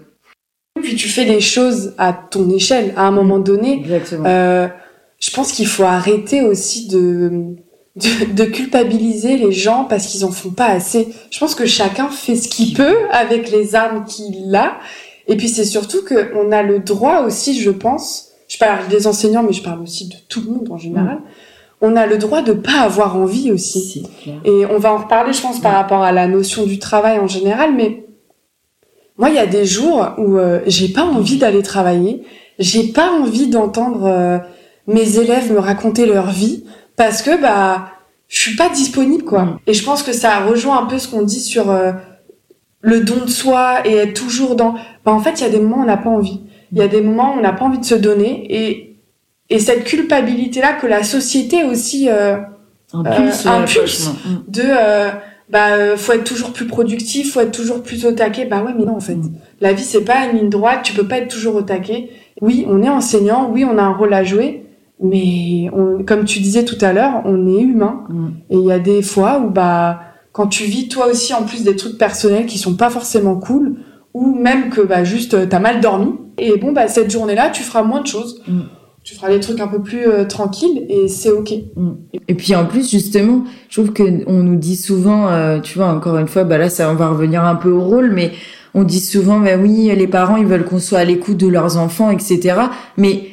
Puis 0.81 0.95
tu 0.95 1.07
fais 1.07 1.25
les 1.25 1.39
choses 1.39 1.93
à 1.97 2.13
ton 2.13 2.49
échelle, 2.49 2.93
à 2.95 3.07
un 3.07 3.11
moment 3.11 3.39
donné. 3.39 3.79
Exactement. 3.79 4.25
Euh, 4.27 4.67
je 5.23 5.31
pense 5.31 5.53
qu'il 5.53 5.67
faut 5.67 5.83
arrêter 5.83 6.41
aussi 6.41 6.89
de, 6.89 7.55
de, 7.95 8.33
de 8.33 8.43
culpabiliser 8.43 9.37
les 9.37 9.53
gens 9.53 9.85
parce 9.85 10.07
qu'ils 10.07 10.25
en 10.25 10.31
font 10.31 10.49
pas 10.49 10.65
assez. 10.65 11.07
Je 11.31 11.39
pense 11.39 11.55
que 11.55 11.65
chacun 11.65 12.09
fait 12.09 12.35
ce 12.35 12.49
qu'il 12.49 12.73
peut 12.73 12.97
avec 13.09 13.49
les 13.49 13.73
armes 13.73 14.03
qu'il 14.03 14.53
a. 14.53 14.79
Et 15.27 15.37
puis 15.37 15.47
c'est 15.47 15.63
surtout 15.63 15.99
qu'on 16.03 16.51
a 16.51 16.61
le 16.61 16.79
droit 16.79 17.21
aussi, 17.21 17.57
je 17.57 17.69
pense, 17.69 18.31
je 18.49 18.57
parle 18.57 18.89
des 18.89 19.07
enseignants, 19.07 19.43
mais 19.43 19.53
je 19.53 19.63
parle 19.63 19.81
aussi 19.81 20.09
de 20.09 20.15
tout 20.27 20.41
le 20.41 20.51
monde 20.55 20.69
en 20.69 20.77
général. 20.77 21.15
Mm. 21.15 21.23
On 21.79 21.95
a 21.95 22.05
le 22.05 22.17
droit 22.17 22.41
de 22.41 22.51
pas 22.51 22.81
avoir 22.81 23.15
envie 23.15 23.49
aussi. 23.49 24.05
Et 24.43 24.65
on 24.65 24.77
va 24.77 24.93
en 24.93 24.97
reparler, 24.97 25.31
je 25.31 25.41
pense, 25.41 25.61
par 25.61 25.73
rapport 25.73 26.01
à 26.01 26.11
la 26.11 26.27
notion 26.27 26.65
du 26.65 26.79
travail 26.79 27.17
en 27.19 27.27
général, 27.27 27.73
mais 27.73 28.05
moi, 29.17 29.29
il 29.29 29.35
y 29.35 29.39
a 29.39 29.45
des 29.45 29.65
jours 29.65 30.05
où 30.17 30.37
euh, 30.37 30.59
j'ai 30.65 30.89
pas 30.89 31.05
envie 31.05 31.37
d'aller 31.37 31.61
travailler, 31.61 32.23
j'ai 32.59 32.91
pas 32.91 33.11
envie 33.11 33.47
d'entendre 33.47 34.05
euh, 34.05 34.37
mes 34.87 35.17
élèves 35.17 35.51
me 35.51 35.59
raconter 35.59 36.05
leur 36.05 36.29
vie 36.29 36.65
parce 36.95 37.21
que 37.21 37.41
bah 37.41 37.89
je 38.27 38.39
suis 38.39 38.55
pas 38.55 38.69
disponible 38.69 39.23
quoi. 39.23 39.43
Mm. 39.43 39.59
Et 39.67 39.73
je 39.73 39.83
pense 39.83 40.03
que 40.03 40.13
ça 40.13 40.39
rejoint 40.39 40.81
un 40.81 40.85
peu 40.85 40.99
ce 40.99 41.07
qu'on 41.07 41.23
dit 41.23 41.41
sur 41.41 41.69
euh, 41.71 41.91
le 42.81 43.01
don 43.01 43.25
de 43.25 43.29
soi 43.29 43.85
et 43.85 43.95
être 43.95 44.13
toujours 44.13 44.55
dans. 44.55 44.75
Bah, 45.05 45.11
en 45.11 45.19
fait, 45.19 45.39
il 45.39 45.41
y 45.41 45.47
a 45.47 45.49
des 45.49 45.59
moments 45.59 45.79
où 45.79 45.83
on 45.83 45.85
n'a 45.85 45.97
pas 45.97 46.09
envie. 46.09 46.41
Il 46.71 46.77
y 46.77 46.81
a 46.81 46.87
des 46.87 47.01
moments 47.01 47.35
où 47.35 47.37
on 47.37 47.41
n'a 47.41 47.53
pas 47.53 47.65
envie 47.65 47.79
de 47.79 47.85
se 47.85 47.95
donner 47.95 48.45
et 48.49 48.89
et 49.49 49.59
cette 49.59 49.83
culpabilité 49.83 50.61
là 50.61 50.73
que 50.73 50.87
la 50.87 51.03
société 51.03 51.63
aussi 51.63 52.09
impulse, 52.93 53.45
impulse 53.45 54.11
de 54.47 54.63
bah 55.49 55.73
euh, 55.73 55.97
faut 55.97 56.13
être 56.13 56.23
toujours 56.23 56.51
plus 56.51 56.65
productif, 56.65 57.33
faut 57.33 57.41
être 57.41 57.51
toujours 57.51 57.83
plus 57.83 58.05
au 58.05 58.11
taquet. 58.11 58.45
Bah 58.45 58.63
ouais, 58.63 58.73
mais 58.77 58.85
non 58.85 58.95
en 58.95 58.99
fait. 58.99 59.17
La 59.61 59.73
vie 59.73 59.83
c'est 59.83 60.03
pas 60.03 60.25
une 60.25 60.37
ligne 60.37 60.49
droite, 60.49 60.79
tu 60.83 60.93
peux 60.93 61.07
pas 61.07 61.17
être 61.17 61.27
toujours 61.27 61.55
au 61.55 61.61
taquet. 61.61 62.09
Oui, 62.41 62.65
on 62.67 62.81
est 62.81 62.89
enseignant, 62.89 63.49
oui, 63.51 63.63
on 63.63 63.77
a 63.77 63.83
un 63.83 63.93
rôle 63.93 64.13
à 64.13 64.23
jouer, 64.23 64.65
mais 65.01 65.69
on, 65.73 66.03
comme 66.03 66.25
tu 66.25 66.39
disais 66.39 66.65
tout 66.65 66.77
à 66.81 66.93
l'heure, 66.93 67.21
on 67.25 67.47
est 67.47 67.61
humain 67.61 68.03
mm. 68.09 68.27
et 68.49 68.57
il 68.57 68.65
y 68.65 68.71
a 68.71 68.79
des 68.79 69.01
fois 69.01 69.39
où 69.39 69.49
bah 69.49 69.99
quand 70.31 70.47
tu 70.47 70.63
vis 70.63 70.87
toi 70.87 71.07
aussi 71.07 71.33
en 71.33 71.43
plus 71.43 71.63
des 71.63 71.75
trucs 71.75 71.97
personnels 71.97 72.45
qui 72.45 72.57
sont 72.57 72.75
pas 72.75 72.89
forcément 72.89 73.35
cool 73.35 73.77
ou 74.13 74.35
même 74.35 74.69
que 74.69 74.81
bah 74.81 75.03
juste 75.03 75.49
t'as 75.49 75.59
mal 75.59 75.81
dormi 75.81 76.13
et 76.37 76.57
bon 76.57 76.71
bah 76.71 76.87
cette 76.87 77.11
journée-là, 77.11 77.49
tu 77.49 77.63
feras 77.63 77.83
moins 77.83 78.01
de 78.01 78.07
choses. 78.07 78.41
Mm 78.47 78.61
tu 79.03 79.15
feras 79.15 79.29
des 79.29 79.39
trucs 79.39 79.59
un 79.59 79.67
peu 79.67 79.81
plus 79.81 80.07
euh, 80.07 80.23
tranquilles 80.23 80.85
et 80.89 81.07
c'est 81.07 81.29
ok. 81.29 81.53
Mm. 81.75 81.91
Et 82.27 82.33
puis 82.35 82.55
en 82.55 82.65
plus 82.65 82.89
justement, 82.89 83.43
je 83.69 83.81
trouve 83.81 83.93
que 83.93 84.03
on 84.27 84.43
nous 84.43 84.55
dit 84.55 84.75
souvent, 84.75 85.27
euh, 85.27 85.59
tu 85.59 85.77
vois, 85.77 85.87
encore 85.87 86.17
une 86.17 86.27
fois, 86.27 86.43
bah 86.45 86.57
là 86.57 86.69
ça 86.69 86.89
on 86.89 86.95
va 86.95 87.09
revenir 87.09 87.43
un 87.43 87.55
peu 87.55 87.69
au 87.69 87.81
rôle, 87.81 88.11
mais 88.11 88.31
on 88.73 88.83
dit 88.83 89.01
souvent, 89.01 89.39
bah 89.39 89.57
oui, 89.61 89.91
les 89.95 90.07
parents 90.07 90.37
ils 90.37 90.45
veulent 90.45 90.65
qu'on 90.65 90.79
soit 90.79 90.99
à 90.99 91.03
l'écoute 91.03 91.37
de 91.37 91.47
leurs 91.47 91.77
enfants, 91.77 92.09
etc. 92.11 92.55
Mais 92.97 93.25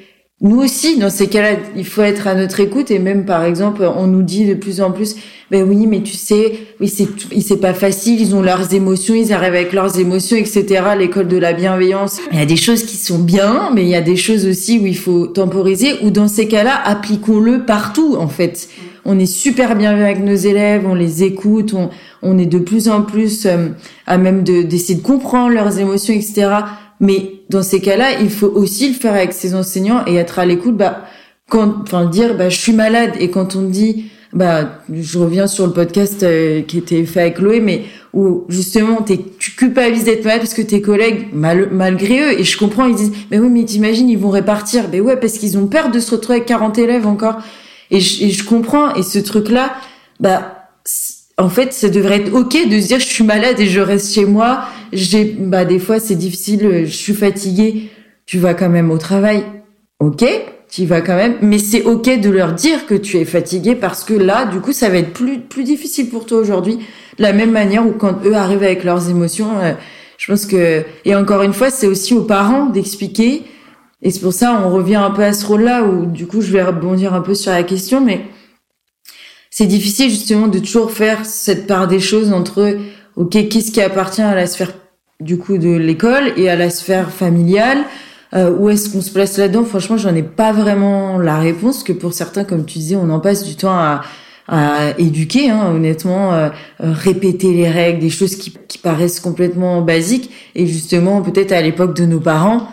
nous 0.42 0.56
aussi, 0.62 0.98
dans 0.98 1.10
ces 1.10 1.26
cas-là, 1.26 1.58
il 1.76 1.84
faut 1.84 2.00
être 2.00 2.26
à 2.26 2.34
notre 2.34 2.60
écoute 2.60 2.90
et 2.90 2.98
même, 2.98 3.26
par 3.26 3.44
exemple, 3.44 3.82
on 3.94 4.06
nous 4.06 4.22
dit 4.22 4.46
de 4.46 4.54
plus 4.54 4.80
en 4.80 4.90
plus, 4.90 5.16
ben 5.50 5.68
oui, 5.68 5.86
mais 5.86 6.00
tu 6.00 6.14
sais, 6.14 6.52
oui, 6.80 6.88
c'est, 6.88 7.08
c'est 7.42 7.60
pas 7.60 7.74
facile, 7.74 8.18
ils 8.18 8.34
ont 8.34 8.40
leurs 8.40 8.72
émotions, 8.72 9.14
ils 9.14 9.34
arrivent 9.34 9.52
avec 9.52 9.74
leurs 9.74 9.98
émotions, 9.98 10.38
etc. 10.38 10.82
L'école 10.98 11.28
de 11.28 11.36
la 11.36 11.52
bienveillance. 11.52 12.20
Il 12.32 12.38
y 12.38 12.42
a 12.42 12.46
des 12.46 12.56
choses 12.56 12.84
qui 12.84 12.96
sont 12.96 13.18
bien, 13.18 13.70
mais 13.74 13.82
il 13.82 13.88
y 13.88 13.94
a 13.94 14.00
des 14.00 14.16
choses 14.16 14.46
aussi 14.46 14.78
où 14.78 14.86
il 14.86 14.96
faut 14.96 15.26
temporiser, 15.26 15.96
ou 16.02 16.10
dans 16.10 16.28
ces 16.28 16.48
cas-là, 16.48 16.80
appliquons-le 16.86 17.66
partout, 17.66 18.16
en 18.18 18.28
fait. 18.28 18.70
On 19.04 19.18
est 19.18 19.26
super 19.26 19.76
bien 19.76 19.90
avec 19.90 20.20
nos 20.20 20.36
élèves, 20.36 20.86
on 20.86 20.94
les 20.94 21.22
écoute, 21.22 21.74
on, 21.74 21.90
on 22.22 22.38
est 22.38 22.46
de 22.46 22.58
plus 22.58 22.88
en 22.88 23.02
plus 23.02 23.44
euh, 23.44 23.68
à 24.06 24.16
même 24.16 24.42
de, 24.42 24.62
d'essayer 24.62 24.98
de 24.98 25.04
comprendre 25.04 25.52
leurs 25.52 25.78
émotions, 25.78 26.14
etc. 26.14 26.48
Mais 26.98 27.39
dans 27.50 27.62
ces 27.62 27.80
cas-là, 27.80 28.20
il 28.20 28.30
faut 28.30 28.46
aussi 28.46 28.88
le 28.88 28.94
faire 28.94 29.12
avec 29.12 29.32
ses 29.32 29.56
enseignants 29.56 30.04
et 30.06 30.14
être 30.14 30.38
à 30.38 30.46
l'écoute. 30.46 30.76
Bah, 30.76 31.04
quand, 31.48 31.82
enfin, 31.82 32.06
dire, 32.06 32.36
bah, 32.36 32.48
je 32.48 32.56
suis 32.56 32.72
malade. 32.72 33.10
Et 33.18 33.30
quand 33.30 33.56
on 33.56 33.62
dit, 33.62 34.04
bah, 34.32 34.78
je 34.92 35.18
reviens 35.18 35.48
sur 35.48 35.66
le 35.66 35.72
podcast 35.72 36.22
euh, 36.22 36.62
qui 36.62 36.78
était 36.78 37.04
fait 37.04 37.22
avec 37.22 37.34
Chloé, 37.38 37.58
mais 37.58 37.82
où 38.14 38.44
justement, 38.48 39.04
es, 39.10 39.18
tu 39.40 39.50
culpabilises 39.56 40.04
d'être 40.04 40.24
malade 40.24 40.42
parce 40.42 40.54
que 40.54 40.62
tes 40.62 40.80
collègues, 40.80 41.26
malgré 41.32 42.20
eux, 42.20 42.40
et 42.40 42.44
je 42.44 42.56
comprends, 42.56 42.86
ils 42.86 42.94
disent, 42.94 43.12
mais 43.32 43.40
oui, 43.40 43.48
mais 43.48 43.64
t'imagines, 43.64 44.08
ils 44.08 44.18
vont 44.18 44.30
répartir. 44.30 44.84
Mais 44.92 45.00
ouais, 45.00 45.16
parce 45.16 45.36
qu'ils 45.36 45.58
ont 45.58 45.66
peur 45.66 45.90
de 45.90 45.98
se 45.98 46.12
retrouver 46.12 46.36
avec 46.36 46.48
40 46.48 46.78
élèves 46.78 47.06
encore. 47.08 47.38
Et 47.90 47.98
je, 47.98 48.26
et 48.26 48.30
je 48.30 48.44
comprends. 48.44 48.94
Et 48.94 49.02
ce 49.02 49.18
truc-là, 49.18 49.74
bah, 50.20 50.59
en 51.40 51.48
fait, 51.48 51.72
ça 51.72 51.88
devrait 51.88 52.16
être 52.16 52.34
ok 52.34 52.68
de 52.68 52.80
se 52.80 52.88
dire 52.88 53.00
je 53.00 53.06
suis 53.06 53.24
malade 53.24 53.58
et 53.58 53.66
je 53.66 53.80
reste 53.80 54.14
chez 54.14 54.26
moi. 54.26 54.60
J'ai, 54.92 55.24
bah 55.24 55.64
des 55.64 55.78
fois 55.78 55.98
c'est 55.98 56.14
difficile, 56.14 56.82
je 56.84 56.92
suis 56.92 57.14
fatiguée. 57.14 57.88
Tu 58.26 58.38
vas 58.38 58.54
quand 58.54 58.68
même 58.68 58.90
au 58.90 58.98
travail, 58.98 59.44
ok, 59.98 60.24
tu 60.70 60.84
vas 60.84 61.00
quand 61.00 61.16
même, 61.16 61.36
mais 61.40 61.58
c'est 61.58 61.82
ok 61.82 62.20
de 62.20 62.30
leur 62.30 62.52
dire 62.52 62.86
que 62.86 62.94
tu 62.94 63.16
es 63.16 63.24
fatigué 63.24 63.74
parce 63.74 64.04
que 64.04 64.14
là, 64.14 64.44
du 64.46 64.60
coup, 64.60 64.72
ça 64.72 64.88
va 64.88 64.98
être 64.98 65.12
plus 65.12 65.40
plus 65.40 65.64
difficile 65.64 66.10
pour 66.10 66.26
toi 66.26 66.38
aujourd'hui. 66.38 66.76
De 67.18 67.22
la 67.22 67.32
même 67.32 67.50
manière 67.50 67.86
où 67.86 67.92
quand 67.92 68.24
eux 68.24 68.34
arrivent 68.34 68.62
avec 68.62 68.84
leurs 68.84 69.08
émotions, 69.08 69.58
euh, 69.60 69.72
je 70.18 70.26
pense 70.26 70.44
que 70.46 70.84
et 71.06 71.16
encore 71.16 71.42
une 71.42 71.54
fois, 71.54 71.70
c'est 71.70 71.86
aussi 71.86 72.14
aux 72.14 72.22
parents 72.22 72.66
d'expliquer. 72.66 73.44
Et 74.02 74.10
c'est 74.10 74.20
pour 74.20 74.32
ça 74.32 74.62
on 74.64 74.70
revient 74.70 74.96
un 74.96 75.10
peu 75.10 75.22
à 75.22 75.32
ce 75.32 75.44
rôle-là 75.46 75.84
où 75.84 76.06
du 76.06 76.26
coup 76.26 76.40
je 76.40 76.52
vais 76.52 76.62
rebondir 76.62 77.14
un 77.14 77.20
peu 77.22 77.34
sur 77.34 77.50
la 77.50 77.62
question, 77.62 78.00
mais 78.00 78.20
c'est 79.60 79.66
difficile 79.66 80.08
justement 80.08 80.48
de 80.48 80.58
toujours 80.58 80.90
faire 80.90 81.26
cette 81.26 81.66
part 81.66 81.86
des 81.86 82.00
choses 82.00 82.32
entre 82.32 82.78
ok 83.16 83.30
qu'est-ce 83.50 83.70
qui 83.70 83.82
appartient 83.82 84.22
à 84.22 84.34
la 84.34 84.46
sphère 84.46 84.72
du 85.20 85.36
coup 85.36 85.58
de 85.58 85.68
l'école 85.68 86.32
et 86.38 86.48
à 86.48 86.56
la 86.56 86.70
sphère 86.70 87.10
familiale 87.10 87.80
euh, 88.32 88.50
où 88.50 88.70
est-ce 88.70 88.88
qu'on 88.88 89.02
se 89.02 89.10
place 89.10 89.36
là-dedans? 89.36 89.64
Franchement, 89.64 89.98
j'en 89.98 90.14
ai 90.14 90.22
pas 90.22 90.52
vraiment 90.52 91.18
la 91.18 91.36
réponse. 91.36 91.82
Que 91.82 91.92
pour 91.92 92.14
certains, 92.14 92.44
comme 92.44 92.64
tu 92.64 92.78
disais, 92.78 92.94
on 92.94 93.10
en 93.10 93.18
passe 93.18 93.42
du 93.42 93.56
temps 93.56 93.74
à, 93.74 94.02
à 94.46 94.96
éduquer, 94.98 95.50
hein, 95.50 95.72
honnêtement, 95.74 96.32
euh, 96.32 96.48
répéter 96.78 97.52
les 97.52 97.68
règles, 97.68 97.98
des 97.98 98.08
choses 98.08 98.36
qui, 98.36 98.54
qui 98.68 98.78
paraissent 98.78 99.18
complètement 99.18 99.82
basiques. 99.82 100.30
Et 100.54 100.64
justement, 100.68 101.22
peut-être 101.22 101.50
à 101.50 101.60
l'époque 101.60 101.96
de 101.96 102.04
nos 102.04 102.20
parents, 102.20 102.68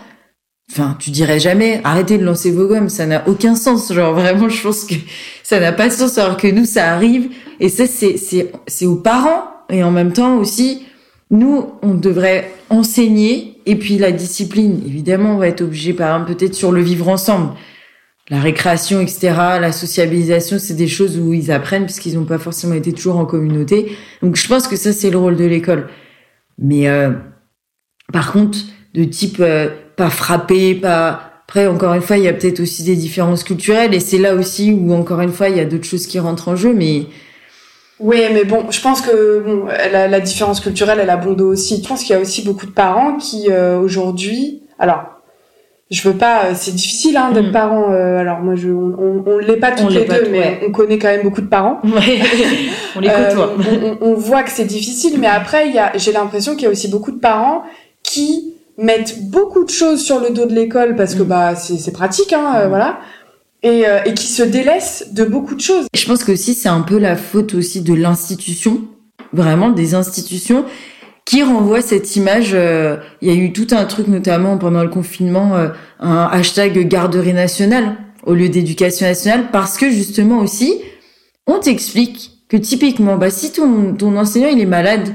enfin, 0.72 0.96
tu 1.00 1.12
dirais 1.12 1.40
jamais, 1.40 1.82
arrêtez 1.84 2.18
de 2.18 2.24
lancer 2.24 2.52
vos 2.52 2.68
gommes, 2.68 2.90
ça 2.90 3.06
n'a 3.06 3.28
aucun 3.28 3.56
sens. 3.56 3.92
Genre 3.92 4.14
vraiment, 4.14 4.50
je 4.50 4.62
pense 4.62 4.86
que 4.86 4.96
ça 5.44 5.60
n'a 5.60 5.72
pas 5.72 5.88
de 5.88 5.94
sens. 5.94 6.18
Alors 6.18 6.38
que 6.38 6.48
nous, 6.48 6.66
ça 6.66 6.94
arrive. 6.94 7.30
Et 7.60 7.70
ça, 7.70 7.88
c'est 7.88 8.18
c'est 8.18 8.52
c'est 8.68 8.86
aux 8.86 8.96
parents 8.96 9.44
et 9.70 9.84
en 9.84 9.92
même 9.92 10.14
temps 10.14 10.38
aussi 10.38 10.84
nous, 11.30 11.74
on 11.82 11.94
devrait 11.94 12.54
enseigner, 12.70 13.62
et 13.66 13.76
puis 13.76 13.98
la 13.98 14.12
discipline, 14.12 14.82
évidemment, 14.86 15.36
on 15.36 15.38
va 15.38 15.48
être 15.48 15.62
obligé, 15.62 15.94
par 15.94 16.16
exemple, 16.16 16.36
peut-être 16.36 16.54
sur 16.54 16.72
le 16.72 16.82
vivre 16.82 17.10
ensemble. 17.10 17.54
La 18.30 18.40
récréation, 18.40 19.02
etc., 19.02 19.34
la 19.60 19.72
sociabilisation, 19.72 20.58
c'est 20.60 20.74
des 20.74 20.88
choses 20.88 21.18
où 21.18 21.34
ils 21.34 21.52
apprennent 21.52 21.86
puisqu'ils 21.86 22.16
n'ont 22.16 22.26
pas 22.26 22.38
forcément 22.38 22.76
été 22.76 22.92
toujours 22.92 23.18
en 23.18 23.26
communauté. 23.26 23.96
Donc 24.22 24.36
je 24.36 24.46
pense 24.50 24.68
que 24.68 24.76
ça, 24.76 24.92
c'est 24.92 25.10
le 25.10 25.18
rôle 25.18 25.38
de 25.38 25.46
l'école. 25.46 25.88
Mais 26.58 26.90
euh, 26.90 27.12
par 28.12 28.34
contre, 28.34 28.58
de 28.94 29.06
type 29.06 29.38
euh, 29.40 29.70
pas 29.98 30.10
frapper, 30.10 30.76
pas... 30.76 31.24
Après, 31.48 31.68
encore 31.68 31.94
une 31.94 32.02
fois, 32.02 32.18
il 32.18 32.24
y 32.24 32.28
a 32.28 32.34
peut-être 32.34 32.60
aussi 32.60 32.84
des 32.84 32.96
différences 32.96 33.44
culturelles, 33.44 33.94
et 33.94 34.02
c'est 34.02 34.18
là 34.18 34.36
aussi 34.36 34.74
où, 34.74 34.94
encore 34.94 35.22
une 35.22 35.32
fois, 35.32 35.50
il 35.50 35.58
y 35.58 35.62
a 35.62 35.66
d'autres 35.66 35.86
choses 35.86 36.06
qui 36.06 36.20
rentrent 36.20 36.50
en 36.50 36.56
jeu, 36.56 36.74
mais 36.74 37.06
oui, 38.00 38.18
mais 38.32 38.44
bon, 38.44 38.70
je 38.70 38.80
pense 38.80 39.02
que 39.02 39.40
bon, 39.40 39.66
la, 39.66 40.08
la 40.08 40.20
différence 40.20 40.60
culturelle, 40.60 41.00
elle 41.02 41.10
a 41.10 41.18
bon 41.18 41.34
dos 41.34 41.52
aussi. 41.52 41.82
Je 41.82 41.88
pense 41.88 42.04
qu'il 42.04 42.16
y 42.16 42.18
a 42.18 42.22
aussi 42.22 42.44
beaucoup 42.44 42.68
de 42.68 42.72
parents 42.72 43.18
qui 43.18 43.48
euh, 43.50 43.80
aujourd'hui, 43.80 44.62
alors, 44.78 45.04
je 45.90 46.08
veux 46.08 46.16
pas, 46.16 46.46
euh, 46.46 46.52
c'est 46.54 46.76
difficile 46.76 47.18
hein, 47.18 47.32
d'être 47.32 47.50
mm. 47.50 47.54
parent. 47.54 47.92
Euh, 47.92 48.20
alors 48.20 48.40
moi, 48.40 48.56
je, 48.56 48.70
on, 48.70 49.24
on, 49.26 49.38
l'est 49.40 49.58
pas 49.58 49.72
toutes 49.72 49.92
les 49.92 50.06
deux, 50.06 50.28
mais 50.30 50.60
on 50.68 50.72
connaît 50.72 51.00
quand 51.00 51.08
même 51.08 51.24
beaucoup 51.24 51.42
de 51.42 51.48
parents. 51.48 51.80
Ouais. 51.84 52.20
on 52.96 53.00
les 53.00 53.10
côtoie. 53.10 53.54
on, 53.72 53.98
on, 54.02 54.14
voit 54.14 54.44
que 54.44 54.52
c'est 54.52 54.66
difficile, 54.66 55.18
mais 55.20 55.28
après, 55.28 55.68
il 55.68 55.74
y 55.74 55.80
a, 55.80 55.98
j'ai 55.98 56.12
l'impression 56.12 56.54
qu'il 56.54 56.64
y 56.64 56.68
a 56.68 56.72
aussi 56.72 56.90
beaucoup 56.90 57.12
de 57.12 57.20
parents 57.20 57.64
qui 58.04 58.57
mettent 58.78 59.30
beaucoup 59.30 59.64
de 59.64 59.70
choses 59.70 60.02
sur 60.02 60.20
le 60.20 60.30
dos 60.30 60.46
de 60.46 60.54
l'école 60.54 60.96
parce 60.96 61.16
que 61.16 61.24
mm. 61.24 61.28
bah 61.28 61.56
c'est 61.56 61.92
pratique, 61.92 62.34
hein, 62.34 62.66
mm. 62.66 62.70
voilà 62.70 63.00
et, 63.64 63.88
euh, 63.88 64.00
et 64.06 64.14
qui 64.14 64.28
se 64.28 64.44
délaisse 64.44 65.10
de 65.12 65.24
beaucoup 65.24 65.56
de 65.56 65.62
choses. 65.62 65.88
Je 65.94 66.06
pense 66.06 66.24
que 66.24 66.32
aussi 66.32 66.54
c'est 66.54 66.70
un 66.70 66.82
peu 66.82 66.98
la 66.98 67.16
faute 67.16 67.54
aussi 67.54 67.82
de 67.82 67.94
l'institution, 67.94 68.82
vraiment 69.34 69.70
des 69.70 69.96
institutions 69.96 70.66
qui 71.26 71.44
renvoient 71.44 71.82
cette 71.82 72.16
image. 72.16 72.52
Euh, 72.54 72.98
il 73.22 73.28
y 73.28 73.32
a 73.32 73.36
eu 73.36 73.52
tout 73.52 73.68
un 73.72 73.86
truc 73.86 74.08
notamment 74.08 74.58
pendant 74.58 74.84
le 74.84 74.90
confinement, 74.90 75.56
euh, 75.56 75.70
un 76.00 76.30
hashtag 76.32 76.88
garderie 76.88 77.34
nationale 77.34 77.98
au 78.26 78.34
lieu 78.34 78.50
d'éducation 78.50 79.06
nationale, 79.06 79.46
parce 79.52 79.78
que 79.78 79.90
justement 79.90 80.40
aussi, 80.40 80.82
on 81.48 81.60
t'explique 81.60 82.32
que 82.50 82.58
typiquement, 82.58 83.18
bah 83.18 83.30
si 83.30 83.52
ton, 83.52 83.94
ton 83.94 84.16
enseignant 84.18 84.50
il 84.50 84.60
est 84.60 84.66
malade, 84.66 85.14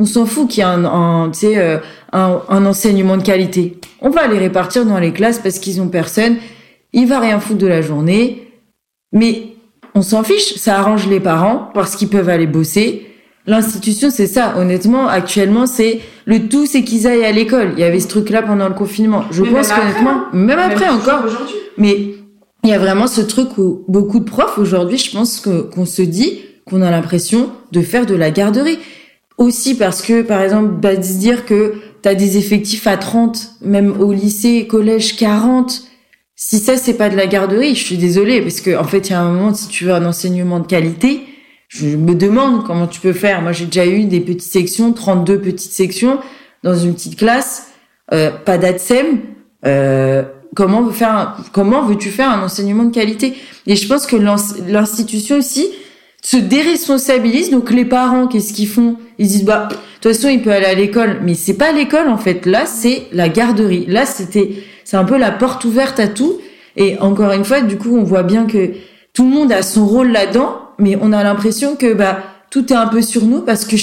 on 0.00 0.06
s'en 0.06 0.26
fout 0.26 0.48
qu'il 0.48 0.64
y 0.64 0.66
ait 0.66 0.70
un, 0.70 0.84
un, 0.84 1.30
un, 2.12 2.42
un 2.48 2.66
enseignement 2.66 3.16
de 3.16 3.22
qualité. 3.22 3.78
On 4.00 4.10
va 4.10 4.26
les 4.26 4.38
répartir 4.38 4.84
dans 4.84 4.98
les 4.98 5.12
classes 5.12 5.38
parce 5.38 5.60
qu'ils 5.60 5.80
ont 5.80 5.88
personne 5.88 6.36
il 6.92 7.06
va 7.06 7.20
rien 7.20 7.40
foutre 7.40 7.58
de 7.58 7.66
la 7.66 7.82
journée, 7.82 8.48
mais 9.12 9.54
on 9.94 10.02
s'en 10.02 10.22
fiche, 10.22 10.54
ça 10.56 10.78
arrange 10.78 11.06
les 11.08 11.20
parents 11.20 11.70
parce 11.74 11.96
qu'ils 11.96 12.08
peuvent 12.08 12.28
aller 12.28 12.46
bosser. 12.46 13.06
L'institution, 13.46 14.10
c'est 14.10 14.26
ça. 14.26 14.54
Honnêtement, 14.58 15.08
actuellement, 15.08 15.66
c'est 15.66 16.00
le 16.24 16.48
tout, 16.48 16.66
c'est 16.66 16.84
qu'ils 16.84 17.06
aillent 17.06 17.24
à 17.24 17.32
l'école. 17.32 17.72
Il 17.76 17.80
y 17.80 17.84
avait 17.84 18.00
ce 18.00 18.08
truc-là 18.08 18.42
pendant 18.42 18.68
le 18.68 18.74
confinement. 18.74 19.24
Je 19.30 19.42
pense 19.42 19.72
qu'honnêtement, 19.72 20.24
même, 20.32 20.58
après 20.58 20.88
encore. 20.88 21.24
Mais 21.78 22.14
il 22.62 22.70
y 22.70 22.74
a 22.74 22.78
vraiment 22.78 23.06
ce 23.06 23.22
truc 23.22 23.56
où 23.58 23.84
beaucoup 23.88 24.20
de 24.20 24.24
profs 24.24 24.58
aujourd'hui, 24.58 24.98
je 24.98 25.10
pense 25.10 25.40
que 25.40 25.62
qu'on 25.62 25.86
se 25.86 26.02
dit 26.02 26.40
qu'on 26.68 26.82
a 26.82 26.90
l'impression 26.90 27.50
de 27.72 27.80
faire 27.80 28.06
de 28.06 28.14
la 28.14 28.30
garderie. 28.30 28.78
Aussi 29.40 29.74
parce 29.74 30.02
que, 30.02 30.20
par 30.20 30.42
exemple, 30.42 30.68
bah, 30.82 30.94
de 30.94 31.02
se 31.02 31.14
dire 31.14 31.46
que 31.46 31.76
t'as 32.02 32.14
des 32.14 32.36
effectifs 32.36 32.86
à 32.86 32.98
30, 32.98 33.52
même 33.62 33.98
au 33.98 34.12
lycée, 34.12 34.66
collège 34.66 35.16
40, 35.16 35.82
si 36.36 36.58
ça 36.58 36.76
c'est 36.76 36.92
pas 36.92 37.08
de 37.08 37.16
la 37.16 37.26
garderie, 37.26 37.74
je 37.74 37.82
suis 37.82 37.96
désolée 37.96 38.42
parce 38.42 38.60
que 38.60 38.76
en 38.76 38.84
fait 38.84 39.08
il 39.08 39.12
y 39.12 39.14
a 39.14 39.20
un 39.20 39.32
moment 39.32 39.54
si 39.54 39.68
tu 39.68 39.84
veux 39.84 39.92
un 39.92 40.04
enseignement 40.04 40.60
de 40.60 40.66
qualité, 40.66 41.22
je 41.68 41.86
me 41.86 42.14
demande 42.14 42.66
comment 42.66 42.86
tu 42.86 43.00
peux 43.00 43.14
faire. 43.14 43.40
Moi 43.40 43.52
j'ai 43.52 43.64
déjà 43.64 43.86
eu 43.86 44.04
des 44.04 44.20
petites 44.20 44.42
sections, 44.42 44.92
32 44.92 45.40
petites 45.40 45.72
sections 45.72 46.18
dans 46.62 46.74
une 46.74 46.92
petite 46.92 47.16
classe, 47.16 47.68
euh, 48.12 48.30
pas 48.30 48.58
d'ADSEM. 48.58 49.20
Euh, 49.64 50.22
comment 50.54 50.86
faire 50.90 51.38
comment 51.52 51.82
veux-tu 51.82 52.10
faire 52.10 52.30
un 52.30 52.42
enseignement 52.42 52.84
de 52.84 52.92
qualité? 52.92 53.34
Et 53.66 53.74
je 53.74 53.88
pense 53.88 54.06
que 54.06 54.16
l'institution 54.16 55.38
aussi 55.38 55.70
se 56.22 56.36
déresponsabilise. 56.36 57.50
Donc 57.50 57.70
les 57.70 57.84
parents, 57.84 58.26
qu'est-ce 58.26 58.52
qu'ils 58.52 58.68
font? 58.68 58.96
Ils 59.18 59.28
disent 59.28 59.44
bah 59.44 59.68
de 59.70 59.74
toute 60.00 60.14
façon 60.14 60.28
il 60.28 60.42
peut 60.42 60.52
aller 60.52 60.66
à 60.66 60.74
l'école, 60.74 61.20
mais 61.22 61.34
c'est 61.34 61.54
pas 61.54 61.72
l'école 61.72 62.08
en 62.08 62.18
fait. 62.18 62.46
Là 62.46 62.66
c'est 62.66 63.04
la 63.12 63.28
garderie. 63.28 63.86
Là 63.86 64.06
c'était 64.06 64.52
c'est 64.84 64.96
un 64.96 65.04
peu 65.04 65.18
la 65.18 65.30
porte 65.30 65.64
ouverte 65.64 66.00
à 66.00 66.08
tout. 66.08 66.38
Et 66.76 66.98
encore 66.98 67.32
une 67.32 67.44
fois, 67.44 67.60
du 67.60 67.76
coup, 67.76 67.96
on 67.96 68.04
voit 68.04 68.22
bien 68.22 68.46
que 68.46 68.70
tout 69.12 69.24
le 69.24 69.30
monde 69.30 69.52
a 69.52 69.62
son 69.62 69.86
rôle 69.86 70.12
là-dedans, 70.12 70.56
mais 70.78 70.96
on 71.00 71.12
a 71.12 71.22
l'impression 71.22 71.76
que 71.76 71.92
bah 71.92 72.20
tout 72.50 72.72
est 72.72 72.76
un 72.76 72.86
peu 72.86 73.02
sur 73.02 73.24
nous 73.24 73.40
parce 73.40 73.64
que 73.64 73.76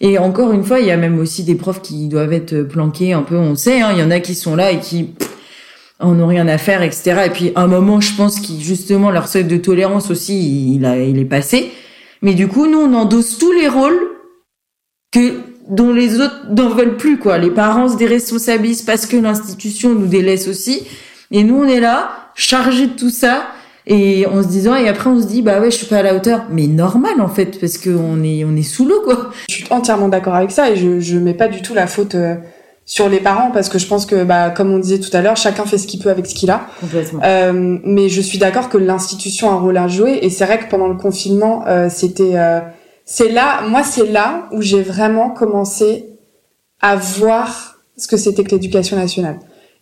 et 0.00 0.18
encore 0.18 0.52
une 0.52 0.62
fois, 0.62 0.80
il 0.80 0.86
y 0.86 0.90
a 0.90 0.96
même 0.96 1.18
aussi 1.18 1.42
des 1.42 1.54
profs 1.54 1.80
qui 1.80 2.08
doivent 2.08 2.32
être 2.32 2.62
planqués 2.62 3.12
un 3.12 3.22
peu. 3.22 3.36
On 3.36 3.54
sait, 3.54 3.80
hein, 3.80 3.90
il 3.92 3.98
y 3.98 4.02
en 4.02 4.10
a 4.10 4.20
qui 4.20 4.34
sont 4.34 4.54
là 4.54 4.70
et 4.70 4.78
qui 4.78 5.10
en 5.98 6.18
ont 6.20 6.26
rien 6.26 6.46
à 6.48 6.58
faire, 6.58 6.82
etc. 6.82 7.22
Et 7.26 7.30
puis 7.30 7.52
un 7.56 7.66
moment, 7.66 8.00
je 8.00 8.14
pense 8.14 8.40
qu'ils 8.40 8.62
justement 8.62 9.10
leur 9.10 9.28
seuil 9.28 9.44
de 9.44 9.56
tolérance 9.56 10.10
aussi, 10.10 10.74
il 10.74 10.84
a, 10.84 10.98
il 10.98 11.18
est 11.18 11.24
passé. 11.24 11.72
Mais 12.22 12.34
du 12.34 12.48
coup, 12.48 12.66
nous, 12.66 12.78
on 12.78 12.94
endosse 12.94 13.38
tous 13.38 13.52
les 13.52 13.68
rôles 13.68 13.98
que 15.12 15.40
dont 15.68 15.92
les 15.92 16.20
autres 16.20 16.46
n'en 16.50 16.68
veulent 16.68 16.96
plus 16.96 17.18
quoi. 17.18 17.38
Les 17.38 17.50
parents 17.50 17.88
se 17.88 17.96
déresponsabilisent 17.96 18.82
parce 18.82 19.06
que 19.06 19.16
l'institution 19.16 19.94
nous 19.94 20.06
délaisse 20.06 20.48
aussi. 20.48 20.86
Et 21.30 21.42
nous 21.42 21.56
on 21.56 21.66
est 21.66 21.80
là, 21.80 22.30
chargés 22.34 22.86
de 22.86 22.92
tout 22.92 23.10
ça, 23.10 23.48
et 23.88 24.26
en 24.26 24.42
se 24.42 24.48
disant 24.48 24.76
et 24.76 24.88
après 24.88 25.10
on 25.10 25.20
se 25.20 25.26
dit 25.26 25.42
bah 25.42 25.60
ouais 25.60 25.70
je 25.70 25.76
suis 25.76 25.86
pas 25.86 25.98
à 25.98 26.02
la 26.02 26.14
hauteur. 26.14 26.44
Mais 26.50 26.66
normal 26.66 27.20
en 27.20 27.28
fait 27.28 27.58
parce 27.58 27.78
qu'on 27.78 28.22
est 28.22 28.44
on 28.44 28.54
est 28.54 28.62
sous 28.62 28.86
l'eau 28.86 29.00
quoi. 29.02 29.30
Je 29.48 29.54
suis 29.54 29.66
entièrement 29.70 30.08
d'accord 30.08 30.34
avec 30.34 30.52
ça 30.52 30.70
et 30.70 30.76
je 30.76 31.00
je 31.00 31.18
mets 31.18 31.34
pas 31.34 31.48
du 31.48 31.62
tout 31.62 31.74
la 31.74 31.86
faute. 31.86 32.14
Sur 32.86 33.08
les 33.08 33.20
parents 33.20 33.50
parce 33.50 33.68
que 33.68 33.78
je 33.78 33.86
pense 33.86 34.06
que 34.06 34.24
bah 34.24 34.50
comme 34.50 34.72
on 34.72 34.78
disait 34.78 35.00
tout 35.00 35.10
à 35.12 35.20
l'heure 35.20 35.36
chacun 35.36 35.66
fait 35.66 35.76
ce 35.76 35.88
qu'il 35.88 36.00
peut 36.00 36.08
avec 36.08 36.24
ce 36.26 36.34
qu'il 36.34 36.50
a 36.50 36.68
Complètement. 36.80 37.20
Euh, 37.24 37.78
mais 37.82 38.08
je 38.08 38.20
suis 38.20 38.38
d'accord 38.38 38.68
que 38.68 38.78
l'institution 38.78 39.50
a 39.50 39.54
un 39.54 39.58
rôle 39.58 39.76
à 39.76 39.88
jouer 39.88 40.20
et 40.22 40.30
c'est 40.30 40.44
vrai 40.46 40.60
que 40.60 40.70
pendant 40.70 40.86
le 40.86 40.94
confinement 40.94 41.64
euh, 41.66 41.88
c'était 41.90 42.36
euh, 42.36 42.60
c'est 43.08 43.30
là, 43.30 43.62
moi, 43.68 43.84
c'est 43.84 44.06
là 44.06 44.48
où 44.50 44.60
j'ai 44.60 44.82
vraiment 44.82 45.30
commencé 45.30 46.06
à 46.80 46.96
voir 46.96 47.76
ce 47.96 48.08
que 48.08 48.16
c'était 48.16 48.42
que 48.42 48.50
l'éducation 48.50 48.96
nationale. 48.96 49.38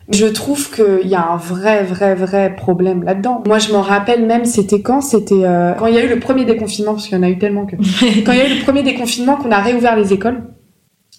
Je 0.09 0.27
trouve 0.27 0.71
qu'il 0.71 1.07
y 1.07 1.15
a 1.15 1.27
un 1.31 1.35
vrai, 1.35 1.83
vrai, 1.83 2.13
vrai 2.13 2.55
problème 2.55 3.03
là-dedans. 3.03 3.41
Moi, 3.47 3.57
je 3.57 3.73
m'en 3.73 3.81
rappelle 3.81 4.23
même, 4.27 4.45
c'était 4.45 4.81
quand 4.81 5.01
C'était 5.01 5.43
euh, 5.43 5.73
quand 5.73 5.87
il 5.87 5.95
y 5.95 5.97
a 5.97 6.05
eu 6.05 6.07
le 6.07 6.19
premier 6.19 6.45
déconfinement, 6.45 6.93
parce 6.93 7.07
qu'il 7.07 7.17
y 7.17 7.19
en 7.19 7.23
a 7.23 7.29
eu 7.29 7.39
tellement 7.39 7.65
que... 7.65 7.75
quand 8.25 8.31
il 8.31 8.37
y 8.37 8.41
a 8.41 8.47
eu 8.47 8.59
le 8.59 8.63
premier 8.63 8.83
déconfinement, 8.83 9.37
qu'on 9.37 9.51
a 9.51 9.59
réouvert 9.59 9.95
les 9.95 10.13
écoles, 10.13 10.43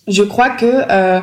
je 0.07 0.22
crois 0.22 0.51
que 0.51 0.66
euh, 0.88 1.18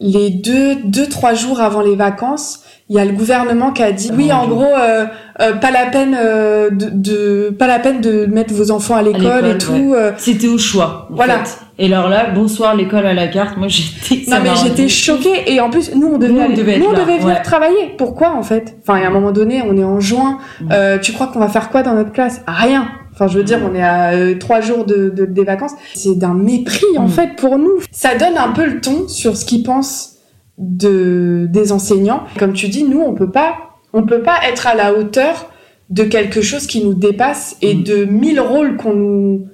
les 0.00 0.30
deux, 0.30 0.76
deux, 0.84 1.06
trois 1.06 1.34
jours 1.34 1.60
avant 1.60 1.82
les 1.82 1.94
vacances, 1.94 2.64
il 2.88 2.96
y 2.96 2.98
a 2.98 3.04
le 3.04 3.12
gouvernement 3.12 3.70
qui 3.70 3.82
a 3.82 3.92
dit 3.92 4.10
oui 4.16 4.32
en 4.32 4.48
gros 4.48 4.64
euh, 4.64 5.04
euh, 5.40 5.52
pas 5.52 5.70
la 5.70 5.86
peine 5.86 6.16
euh, 6.18 6.70
de, 6.70 6.88
de, 6.90 7.50
pas 7.50 7.68
la 7.68 7.78
peine 7.78 8.00
de 8.00 8.26
mettre 8.26 8.52
vos 8.52 8.72
enfants 8.72 8.96
à 8.96 9.02
l'école 9.02 9.46
et 9.46 9.58
tout 9.58 9.94
euh. 9.94 10.10
c'était 10.16 10.48
au 10.48 10.58
choix 10.58 11.06
voilà. 11.10 11.44
Et 11.78 11.86
alors 11.86 12.08
là 12.08 12.30
bonsoir 12.30 12.74
l'école 12.74 13.06
à 13.06 13.14
la 13.14 13.28
carte. 13.28 13.56
Moi 13.56 13.68
j'étais 13.68 14.28
non 14.28 14.38
mais 14.42 14.50
j'étais 14.60 14.88
choquée. 14.88 15.52
Et 15.52 15.60
en 15.60 15.70
plus 15.70 15.94
nous 15.94 16.08
on 16.08 16.18
devait 16.18 16.32
nous, 16.32 16.40
aller, 16.40 16.78
nous, 16.78 16.86
on 16.86 16.92
devait 16.92 17.18
venir 17.18 17.42
travailler. 17.42 17.94
Pourquoi 17.96 18.32
en 18.34 18.42
fait? 18.42 18.76
Enfin 18.82 19.00
à 19.00 19.06
un 19.06 19.10
moment 19.10 19.30
donné 19.30 19.62
on 19.64 19.76
est 19.76 19.84
en 19.84 20.00
juin. 20.00 20.38
Mm. 20.60 20.98
tu 21.00 21.12
crois 21.12 21.28
qu'on 21.28 21.38
va 21.40 21.48
faire 21.48 21.70
quoi 21.70 21.82
dans 21.82 21.94
notre 21.94 22.12
classe? 22.12 22.42
Rien 22.48 22.88
Enfin, 23.20 23.30
je 23.30 23.36
veux 23.36 23.44
dire, 23.44 23.58
on 23.70 23.74
est 23.74 23.82
à 23.82 24.34
trois 24.38 24.62
jours 24.62 24.86
de, 24.86 25.10
de, 25.10 25.26
des 25.26 25.44
vacances. 25.44 25.72
C'est 25.94 26.18
d'un 26.18 26.32
mépris, 26.32 26.86
en 26.96 27.06
mm. 27.06 27.10
fait, 27.10 27.36
pour 27.36 27.58
nous. 27.58 27.78
Ça 27.92 28.14
donne 28.14 28.38
un 28.38 28.52
peu 28.52 28.64
le 28.64 28.80
ton 28.80 29.08
sur 29.08 29.36
ce 29.36 29.44
qu'ils 29.44 29.62
pensent 29.62 30.16
de 30.56 31.46
des 31.50 31.70
enseignants. 31.70 32.22
Comme 32.38 32.54
tu 32.54 32.68
dis, 32.68 32.84
nous 32.84 33.00
on 33.00 33.14
peut 33.14 33.30
pas 33.30 33.56
on 33.92 34.04
peut 34.04 34.22
pas 34.22 34.38
être 34.48 34.66
à 34.66 34.74
la 34.74 34.94
hauteur 34.94 35.50
de 35.90 36.04
quelque 36.04 36.40
chose 36.40 36.66
qui 36.66 36.82
nous 36.82 36.94
dépasse 36.94 37.56
et 37.60 37.74
mm. 37.74 37.82
de 37.82 38.04
mille 38.04 38.40
rôles 38.40 38.76
qu'on 38.76 38.94
nous 38.94 39.46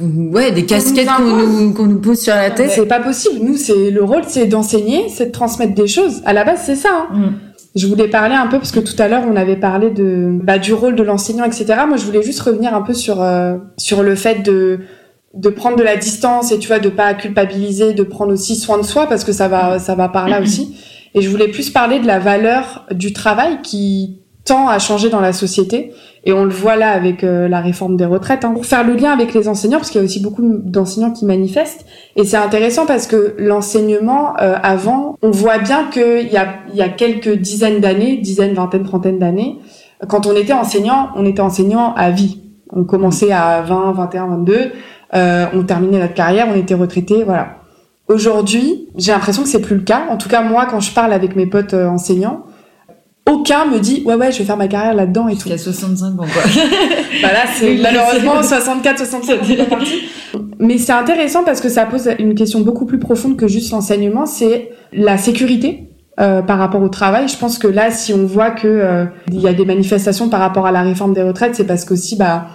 ouais 0.00 0.52
des 0.52 0.64
casquettes 0.64 1.08
qu'on 1.08 1.24
nous, 1.24 1.74
qu'on 1.74 1.86
nous 1.86 2.00
pose 2.00 2.20
sur 2.20 2.34
la 2.34 2.50
tête 2.50 2.70
c'est 2.70 2.86
pas 2.86 3.00
possible 3.00 3.44
nous 3.44 3.56
c'est 3.56 3.90
le 3.90 4.04
rôle 4.04 4.22
c'est 4.28 4.46
d'enseigner 4.46 5.08
c'est 5.08 5.26
de 5.26 5.32
transmettre 5.32 5.74
des 5.74 5.88
choses 5.88 6.22
à 6.24 6.32
la 6.32 6.44
base 6.44 6.62
c'est 6.64 6.76
ça 6.76 7.08
hein. 7.10 7.16
mm. 7.16 7.34
Je 7.76 7.86
voulais 7.86 8.08
parler 8.08 8.34
un 8.34 8.46
peu 8.46 8.58
parce 8.58 8.72
que 8.72 8.80
tout 8.80 9.00
à 9.00 9.08
l'heure 9.08 9.24
on 9.30 9.36
avait 9.36 9.56
parlé 9.56 9.90
de 9.90 10.30
bah, 10.42 10.58
du 10.58 10.72
rôle 10.72 10.96
de 10.96 11.02
l'enseignant 11.02 11.44
etc 11.44 11.66
moi 11.86 11.96
je 11.96 12.04
voulais 12.04 12.22
juste 12.22 12.40
revenir 12.40 12.74
un 12.74 12.82
peu 12.82 12.94
sur 12.94 13.22
euh, 13.22 13.56
sur 13.76 14.02
le 14.02 14.14
fait 14.14 14.42
de 14.42 14.80
de 15.34 15.50
prendre 15.50 15.76
de 15.76 15.82
la 15.82 15.96
distance 15.96 16.52
et 16.52 16.58
tu 16.58 16.68
vois 16.68 16.78
de 16.78 16.88
pas 16.88 17.14
culpabiliser 17.14 17.92
de 17.92 18.02
prendre 18.02 18.32
aussi 18.32 18.56
soin 18.56 18.78
de 18.78 18.82
soi 18.82 19.06
parce 19.06 19.24
que 19.24 19.32
ça 19.32 19.48
va 19.48 19.78
ça 19.78 19.94
va 19.94 20.08
par 20.08 20.28
là 20.28 20.40
aussi. 20.40 20.76
Et 21.14 21.22
je 21.22 21.28
voulais 21.28 21.48
plus 21.48 21.70
parler 21.70 22.00
de 22.00 22.06
la 22.06 22.18
valeur 22.18 22.86
du 22.90 23.12
travail 23.12 23.60
qui 23.62 24.20
tend 24.44 24.68
à 24.68 24.78
changer 24.78 25.10
dans 25.10 25.20
la 25.20 25.32
société. 25.32 25.92
Et 26.24 26.32
on 26.32 26.44
le 26.44 26.50
voit 26.50 26.76
là 26.76 26.90
avec 26.90 27.24
euh, 27.24 27.48
la 27.48 27.60
réforme 27.60 27.96
des 27.96 28.04
retraites. 28.04 28.44
Hein. 28.44 28.52
Pour 28.52 28.66
faire 28.66 28.84
le 28.84 28.94
lien 28.94 29.12
avec 29.12 29.34
les 29.34 29.48
enseignants, 29.48 29.78
parce 29.78 29.90
qu'il 29.90 30.00
y 30.00 30.02
a 30.02 30.04
aussi 30.04 30.20
beaucoup 30.20 30.42
d'enseignants 30.42 31.12
qui 31.12 31.24
manifestent. 31.24 31.86
Et 32.16 32.24
c'est 32.24 32.36
intéressant 32.36 32.86
parce 32.86 33.06
que 33.06 33.34
l'enseignement, 33.38 34.34
euh, 34.40 34.56
avant, 34.62 35.16
on 35.22 35.30
voit 35.30 35.58
bien 35.58 35.84
qu'il 35.90 36.28
y 36.30 36.36
a, 36.36 36.56
y 36.74 36.82
a 36.82 36.88
quelques 36.88 37.34
dizaines 37.34 37.80
d'années, 37.80 38.16
dizaines, 38.16 38.54
vingtaines, 38.54 38.84
trentaines 38.84 39.18
d'années, 39.18 39.58
quand 40.06 40.26
on 40.26 40.36
était 40.36 40.52
enseignant, 40.52 41.08
on 41.16 41.26
était 41.26 41.40
enseignant 41.40 41.92
à 41.94 42.10
vie. 42.10 42.40
On 42.70 42.84
commençait 42.84 43.32
à 43.32 43.62
20, 43.62 43.92
21, 43.92 44.26
22, 44.28 44.72
euh, 45.14 45.46
on 45.54 45.62
terminait 45.64 45.98
notre 45.98 46.14
carrière, 46.14 46.46
on 46.52 46.56
était 46.56 46.74
retraité, 46.74 47.24
voilà. 47.24 47.56
Aujourd'hui, 48.08 48.88
j'ai 48.96 49.12
l'impression 49.12 49.42
que 49.42 49.48
c'est 49.48 49.60
plus 49.60 49.76
le 49.76 49.82
cas. 49.82 50.06
En 50.10 50.16
tout 50.16 50.28
cas, 50.28 50.42
moi, 50.42 50.66
quand 50.70 50.80
je 50.80 50.92
parle 50.92 51.12
avec 51.12 51.36
mes 51.36 51.46
potes 51.46 51.74
euh, 51.74 51.88
enseignants, 51.88 52.44
aucun 53.28 53.66
me 53.66 53.78
dit 53.78 54.02
ouais 54.06 54.14
ouais 54.14 54.32
je 54.32 54.38
vais 54.38 54.44
faire 54.44 54.56
ma 54.56 54.68
carrière 54.68 54.94
là-dedans 54.94 55.28
et 55.28 55.34
tout. 55.34 55.48
Jusqu'à 55.48 55.58
65 55.58 56.06
ans 56.06 56.16
quoi. 56.16 56.26
bah 57.22 57.32
là 57.32 57.44
c'est 57.54 57.76
malheureusement 57.76 58.42
64 58.42 58.98
65 58.98 59.40
Mais 60.58 60.78
c'est 60.78 60.92
intéressant 60.92 61.44
parce 61.44 61.60
que 61.60 61.68
ça 61.68 61.86
pose 61.86 62.08
une 62.18 62.34
question 62.34 62.60
beaucoup 62.60 62.86
plus 62.86 62.98
profonde 62.98 63.36
que 63.36 63.46
juste 63.46 63.70
l'enseignement, 63.70 64.26
c'est 64.26 64.70
la 64.92 65.18
sécurité. 65.18 65.84
Euh, 66.20 66.42
par 66.42 66.58
rapport 66.58 66.82
au 66.82 66.88
travail, 66.88 67.28
je 67.28 67.36
pense 67.36 67.58
que 67.58 67.68
là, 67.68 67.92
si 67.92 68.12
on 68.12 68.26
voit 68.26 68.50
que 68.50 68.66
euh, 68.66 69.04
il 69.28 69.40
y 69.40 69.46
a 69.46 69.52
des 69.52 69.64
manifestations 69.64 70.28
par 70.28 70.40
rapport 70.40 70.66
à 70.66 70.72
la 70.72 70.82
réforme 70.82 71.14
des 71.14 71.22
retraites, 71.22 71.54
c'est 71.54 71.66
parce 71.66 71.84
qu'aussi, 71.84 72.16
bah, 72.16 72.46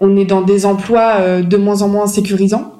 on 0.00 0.18
est 0.18 0.26
dans 0.26 0.42
des 0.42 0.66
emplois 0.66 1.14
euh, 1.20 1.42
de 1.42 1.56
moins 1.56 1.80
en 1.80 1.88
moins 1.88 2.06
sécurisants, 2.08 2.74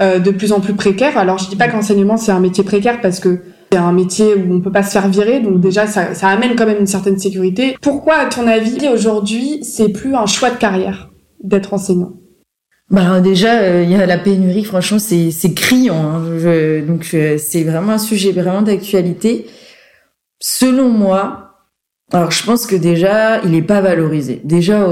de 0.00 0.30
plus 0.30 0.52
en 0.52 0.60
plus 0.60 0.72
précaires. 0.72 1.18
Alors, 1.18 1.36
je 1.36 1.50
dis 1.50 1.56
pas 1.56 1.68
que 1.68 1.74
l'enseignement 1.74 2.16
c'est 2.16 2.32
un 2.32 2.40
métier 2.40 2.64
précaire 2.64 3.00
parce 3.02 3.20
que 3.20 3.40
c'est 3.74 3.80
un 3.80 3.92
métier 3.92 4.36
où 4.36 4.54
on 4.54 4.60
peut 4.60 4.70
pas 4.70 4.84
se 4.84 4.92
faire 4.92 5.08
virer, 5.08 5.40
donc 5.40 5.60
déjà 5.60 5.88
ça, 5.88 6.28
amène 6.28 6.54
quand 6.54 6.64
même 6.64 6.78
une 6.78 6.86
certaine 6.86 7.18
sécurité. 7.18 7.76
Pourquoi, 7.82 8.18
à 8.18 8.26
ton 8.26 8.46
avis, 8.46 8.88
aujourd'hui, 8.88 9.64
c'est 9.64 9.88
plus 9.88 10.14
un 10.14 10.26
choix 10.26 10.50
de 10.50 10.58
carrière 10.58 11.10
d'être 11.42 11.74
enseignant? 11.74 12.12
Bah 12.88 13.20
déjà, 13.20 13.82
il 13.82 13.90
y 13.90 13.96
a 13.96 14.06
la 14.06 14.18
pénurie. 14.18 14.62
Franchement, 14.62 15.00
c'est 15.00 15.54
criant. 15.54 15.96
Hein. 15.96 16.82
donc 16.86 17.04
c'est 17.04 17.64
vraiment 17.64 17.94
un 17.94 17.98
sujet 17.98 18.30
vraiment 18.30 18.62
d'actualité. 18.62 19.46
Selon 20.38 20.88
moi, 20.88 21.56
alors 22.12 22.30
je 22.30 22.44
pense 22.44 22.66
que 22.66 22.76
déjà, 22.76 23.40
il 23.42 23.56
est 23.56 23.62
pas 23.62 23.80
valorisé. 23.80 24.40
Déjà, 24.44 24.86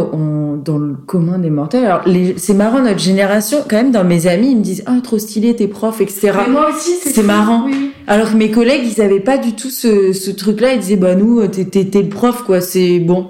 dans 0.64 0.78
le 0.78 0.94
commun 0.94 1.38
des 1.38 1.50
mortels. 1.50 1.84
Alors 1.84 2.02
c'est 2.36 2.54
marrant, 2.54 2.80
notre 2.80 2.98
génération, 2.98 3.58
quand 3.68 3.76
même, 3.76 3.90
dans 3.90 4.04
mes 4.04 4.26
amis, 4.26 4.52
ils 4.52 4.56
me 4.58 4.62
disent 4.62 4.82
«Ah, 4.86 4.98
trop 5.02 5.18
stylé, 5.18 5.54
tes 5.56 5.68
profs, 5.68 6.00
etc.» 6.00 6.32
moi 6.48 6.70
aussi, 6.70 6.92
c'est 6.96 7.22
marrant. 7.22 7.68
Alors 8.06 8.32
que 8.32 8.36
mes 8.36 8.50
collègues, 8.50 8.82
ils 8.84 9.00
avaient 9.00 9.20
pas 9.20 9.38
du 9.38 9.54
tout 9.54 9.70
ce, 9.70 10.12
ce 10.12 10.30
truc-là. 10.30 10.74
Ils 10.74 10.80
disaient 10.80 10.96
«Bah 10.98 11.14
nous, 11.14 11.46
t'es 11.46 12.02
le 12.02 12.08
prof, 12.08 12.44
quoi, 12.44 12.60
c'est 12.60 12.98
bon.» 12.98 13.28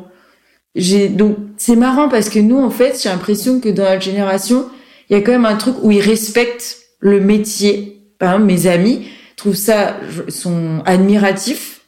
J'ai 0.75 1.11
donc 1.11 1.37
c'est 1.59 1.77
marrant 1.77 2.09
parce 2.09 2.31
que 2.31 2.39
nous, 2.39 2.57
en 2.57 2.71
fait, 2.71 2.99
j'ai 3.03 3.11
l'impression 3.11 3.61
que 3.61 3.69
dans 3.69 3.85
notre 3.85 4.01
génération, 4.01 4.65
il 5.11 5.17
y 5.17 5.21
a 5.21 5.23
quand 5.23 5.33
même 5.33 5.45
un 5.45 5.57
truc 5.57 5.77
où 5.83 5.91
ils 5.91 6.01
respectent 6.01 6.79
le 6.99 7.21
métier. 7.21 8.07
Par 8.19 8.33
exemple, 8.33 8.47
mes 8.51 8.67
amis 8.67 9.07
trouvent 9.37 9.55
ça, 9.55 9.97
sont 10.29 10.83
admiratifs 10.87 11.82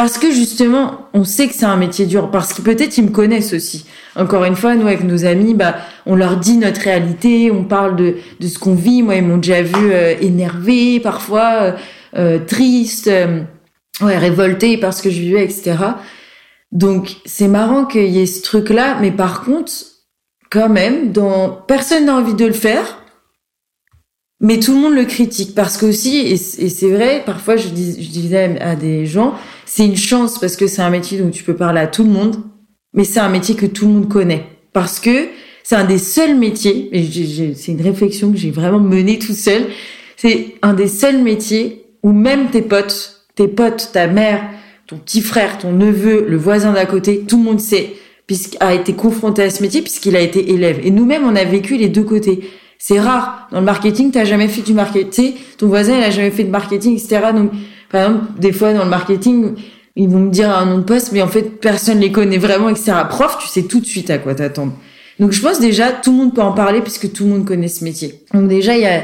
parce 0.00 0.16
que 0.16 0.30
justement, 0.30 1.08
on 1.12 1.24
sait 1.24 1.46
que 1.46 1.52
c'est 1.52 1.66
un 1.66 1.76
métier 1.76 2.06
dur, 2.06 2.30
parce 2.30 2.54
que 2.54 2.62
peut-être 2.62 2.96
ils 2.96 3.04
me 3.04 3.10
connaissent 3.10 3.52
aussi. 3.52 3.84
Encore 4.16 4.44
une 4.44 4.56
fois, 4.56 4.74
nous 4.74 4.86
avec 4.86 5.04
nos 5.04 5.26
amis, 5.26 5.52
bah, 5.52 5.76
on 6.06 6.14
leur 6.14 6.38
dit 6.38 6.56
notre 6.56 6.80
réalité, 6.80 7.50
on 7.50 7.64
parle 7.64 7.96
de, 7.96 8.16
de 8.40 8.46
ce 8.46 8.58
qu'on 8.58 8.74
vit. 8.74 9.02
Moi, 9.02 9.16
ils 9.16 9.22
m'ont 9.22 9.36
déjà 9.36 9.60
vu 9.60 9.92
euh, 9.92 10.14
énervé, 10.22 11.00
parfois 11.00 11.52
euh, 11.60 11.72
euh 12.16 12.38
triste, 12.38 13.08
euh, 13.08 13.42
ouais, 14.00 14.16
révolté 14.16 14.78
parce 14.78 15.02
que 15.02 15.10
je 15.10 15.20
vivais, 15.20 15.44
etc. 15.44 15.76
Donc 16.72 17.16
c'est 17.26 17.48
marrant 17.48 17.84
qu'il 17.84 18.08
y 18.08 18.22
ait 18.22 18.26
ce 18.26 18.40
truc-là, 18.40 18.96
mais 19.02 19.10
par 19.10 19.44
contre, 19.44 19.70
quand 20.50 20.70
même, 20.70 21.12
dans 21.12 21.50
personne 21.50 22.06
n'a 22.06 22.14
envie 22.14 22.32
de 22.32 22.46
le 22.46 22.54
faire. 22.54 22.99
Mais 24.40 24.58
tout 24.58 24.72
le 24.72 24.80
monde 24.80 24.94
le 24.94 25.04
critique 25.04 25.54
parce 25.54 25.76
que 25.76 25.86
aussi, 25.86 26.18
et 26.18 26.36
c'est 26.36 26.90
vrai, 26.90 27.22
parfois 27.26 27.56
je, 27.56 27.68
dis, 27.68 28.02
je 28.02 28.08
disais 28.08 28.58
à 28.60 28.74
des 28.74 29.04
gens, 29.04 29.34
c'est 29.66 29.84
une 29.84 29.96
chance 29.96 30.38
parce 30.38 30.56
que 30.56 30.66
c'est 30.66 30.80
un 30.80 30.88
métier 30.88 31.18
dont 31.18 31.30
tu 31.30 31.44
peux 31.44 31.54
parler 31.54 31.80
à 31.80 31.86
tout 31.86 32.04
le 32.04 32.10
monde, 32.10 32.36
mais 32.94 33.04
c'est 33.04 33.20
un 33.20 33.28
métier 33.28 33.54
que 33.54 33.66
tout 33.66 33.86
le 33.86 33.92
monde 33.92 34.08
connaît. 34.08 34.46
Parce 34.72 34.98
que 34.98 35.28
c'est 35.62 35.76
un 35.76 35.84
des 35.84 35.98
seuls 35.98 36.38
métiers, 36.38 36.88
et 36.92 37.54
c'est 37.54 37.72
une 37.72 37.82
réflexion 37.82 38.32
que 38.32 38.38
j'ai 38.38 38.50
vraiment 38.50 38.80
menée 38.80 39.18
tout 39.18 39.34
seul, 39.34 39.66
c'est 40.16 40.54
un 40.62 40.72
des 40.72 40.88
seuls 40.88 41.22
métiers 41.22 41.84
où 42.02 42.12
même 42.12 42.50
tes 42.50 42.62
potes, 42.62 43.26
tes 43.34 43.46
potes, 43.46 43.90
ta 43.92 44.06
mère, 44.06 44.42
ton 44.86 44.96
petit 44.96 45.20
frère, 45.20 45.58
ton 45.58 45.72
neveu, 45.72 46.26
le 46.26 46.36
voisin 46.36 46.72
d'à 46.72 46.86
côté, 46.86 47.20
tout 47.20 47.36
le 47.36 47.44
monde 47.44 47.60
sait, 47.60 47.92
puisqu'il 48.26 48.72
été 48.72 48.94
confronté 48.94 49.42
à 49.42 49.50
ce 49.50 49.62
métier, 49.62 49.82
puisqu'il 49.82 50.16
a 50.16 50.20
été 50.20 50.50
élève. 50.52 50.80
Et 50.82 50.90
nous-mêmes, 50.90 51.24
on 51.24 51.36
a 51.36 51.44
vécu 51.44 51.76
les 51.76 51.88
deux 51.88 52.04
côtés. 52.04 52.40
C'est 52.82 52.98
rare. 52.98 53.46
Dans 53.52 53.60
le 53.60 53.66
marketing, 53.66 54.10
t'as 54.10 54.24
jamais 54.24 54.48
fait 54.48 54.62
du 54.62 54.72
marketing. 54.72 55.34
Ton 55.58 55.68
voisin, 55.68 55.98
il 55.98 56.02
a 56.02 56.10
jamais 56.10 56.30
fait 56.30 56.44
de 56.44 56.50
marketing, 56.50 56.94
etc. 56.94 57.26
Donc, 57.34 57.52
par 57.90 58.06
exemple, 58.06 58.24
des 58.38 58.52
fois, 58.52 58.72
dans 58.72 58.84
le 58.84 58.90
marketing, 58.90 59.54
ils 59.96 60.08
vont 60.08 60.20
me 60.20 60.30
dire 60.30 60.50
un 60.50 60.64
nom 60.64 60.78
de 60.78 60.84
poste, 60.84 61.12
mais 61.12 61.20
en 61.20 61.28
fait, 61.28 61.60
personne 61.60 62.00
les 62.00 62.10
connaît 62.10 62.38
vraiment, 62.38 62.70
etc. 62.70 62.92
Prof, 63.10 63.36
tu 63.38 63.48
sais 63.48 63.64
tout 63.64 63.80
de 63.80 63.84
suite 63.84 64.08
à 64.08 64.16
quoi 64.16 64.34
t'attendre. 64.34 64.72
Donc, 65.18 65.32
je 65.32 65.42
pense 65.42 65.60
déjà, 65.60 65.92
tout 65.92 66.10
le 66.10 66.16
monde 66.16 66.34
peut 66.34 66.40
en 66.40 66.52
parler 66.52 66.80
puisque 66.80 67.12
tout 67.12 67.24
le 67.24 67.30
monde 67.30 67.44
connaît 67.44 67.68
ce 67.68 67.84
métier. 67.84 68.24
Donc, 68.32 68.48
déjà, 68.48 68.74
il 68.74 68.82
y 68.82 68.86
a, 68.86 69.02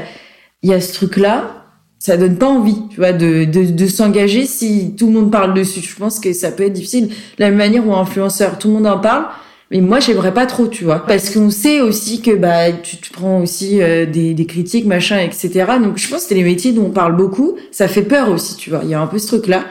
il 0.63 0.71
y 0.71 0.73
a 0.73 0.81
ce 0.81 0.93
truc-là. 0.95 1.65
Ça 1.99 2.17
donne 2.17 2.37
pas 2.37 2.47
envie, 2.47 2.77
tu 2.89 2.97
vois, 2.97 3.13
de, 3.13 3.45
de, 3.45 3.71
de 3.71 3.87
s'engager 3.87 4.45
si 4.45 4.95
tout 4.97 5.05
le 5.05 5.13
monde 5.13 5.31
parle 5.31 5.53
dessus. 5.53 5.81
Je 5.81 5.95
pense 5.95 6.19
que 6.19 6.33
ça 6.33 6.49
peut 6.49 6.63
être 6.63 6.73
difficile. 6.73 7.09
La 7.37 7.49
même 7.49 7.57
manière 7.57 7.87
où 7.87 7.93
influenceur, 7.93 8.57
tout 8.57 8.69
le 8.69 8.73
monde 8.75 8.87
en 8.87 8.97
parle 8.97 9.25
mais 9.69 9.81
moi, 9.81 9.99
j'aimerais 9.99 10.33
pas 10.33 10.45
trop, 10.45 10.67
tu 10.67 10.85
vois, 10.85 11.05
parce 11.05 11.29
qu'on 11.29 11.49
sait 11.49 11.81
aussi 11.81 12.21
que 12.21 12.35
bah 12.35 12.71
tu 12.71 12.97
te 12.97 13.11
prends 13.11 13.41
aussi 13.41 13.81
euh, 13.81 14.05
des, 14.05 14.33
des 14.33 14.45
critiques, 14.45 14.85
machin, 14.85 15.19
etc. 15.19 15.65
Donc 15.81 15.97
je 15.97 16.07
pense 16.07 16.23
que 16.23 16.29
c'est 16.29 16.35
les 16.35 16.43
métiers 16.43 16.71
dont 16.71 16.85
on 16.85 16.91
parle 16.91 17.17
beaucoup. 17.17 17.57
Ça 17.71 17.89
fait 17.89 18.03
peur 18.03 18.29
aussi, 18.29 18.55
tu 18.55 18.69
vois. 18.69 18.81
Il 18.83 18.89
y 18.89 18.93
a 18.93 19.01
un 19.01 19.07
peu 19.07 19.19
ce 19.19 19.27
truc-là. 19.27 19.65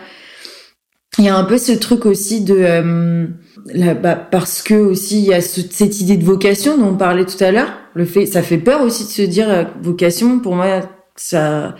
Il 1.19 1.25
y 1.25 1.31
a 1.31 1.37
un 1.37 1.45
peu 1.45 1.57
ce 1.57 1.73
truc 1.73 2.05
aussi 2.05 2.43
de 2.43 2.57
euh, 2.59 3.27
bah, 3.95 4.17
parce 4.17 4.61
que 4.63 4.75
aussi 4.75 5.21
il 5.21 5.25
y 5.25 5.35
a 5.35 5.41
cette 5.41 6.01
idée 6.01 6.19
de 6.19 6.25
vocation 6.25 6.77
dont 6.77 6.89
on 6.89 6.97
parlait 6.97 7.25
tout 7.25 7.43
à 7.43 7.51
l'heure. 7.51 7.73
Le 7.95 8.05
fait, 8.05 8.27
ça 8.27 8.43
fait 8.43 8.59
peur 8.59 8.83
aussi 8.83 9.05
de 9.05 9.09
se 9.09 9.23
dire 9.23 9.49
euh, 9.49 9.65
vocation. 9.81 10.41
Pour 10.41 10.57
moi, 10.57 10.83
ça, 11.17 11.75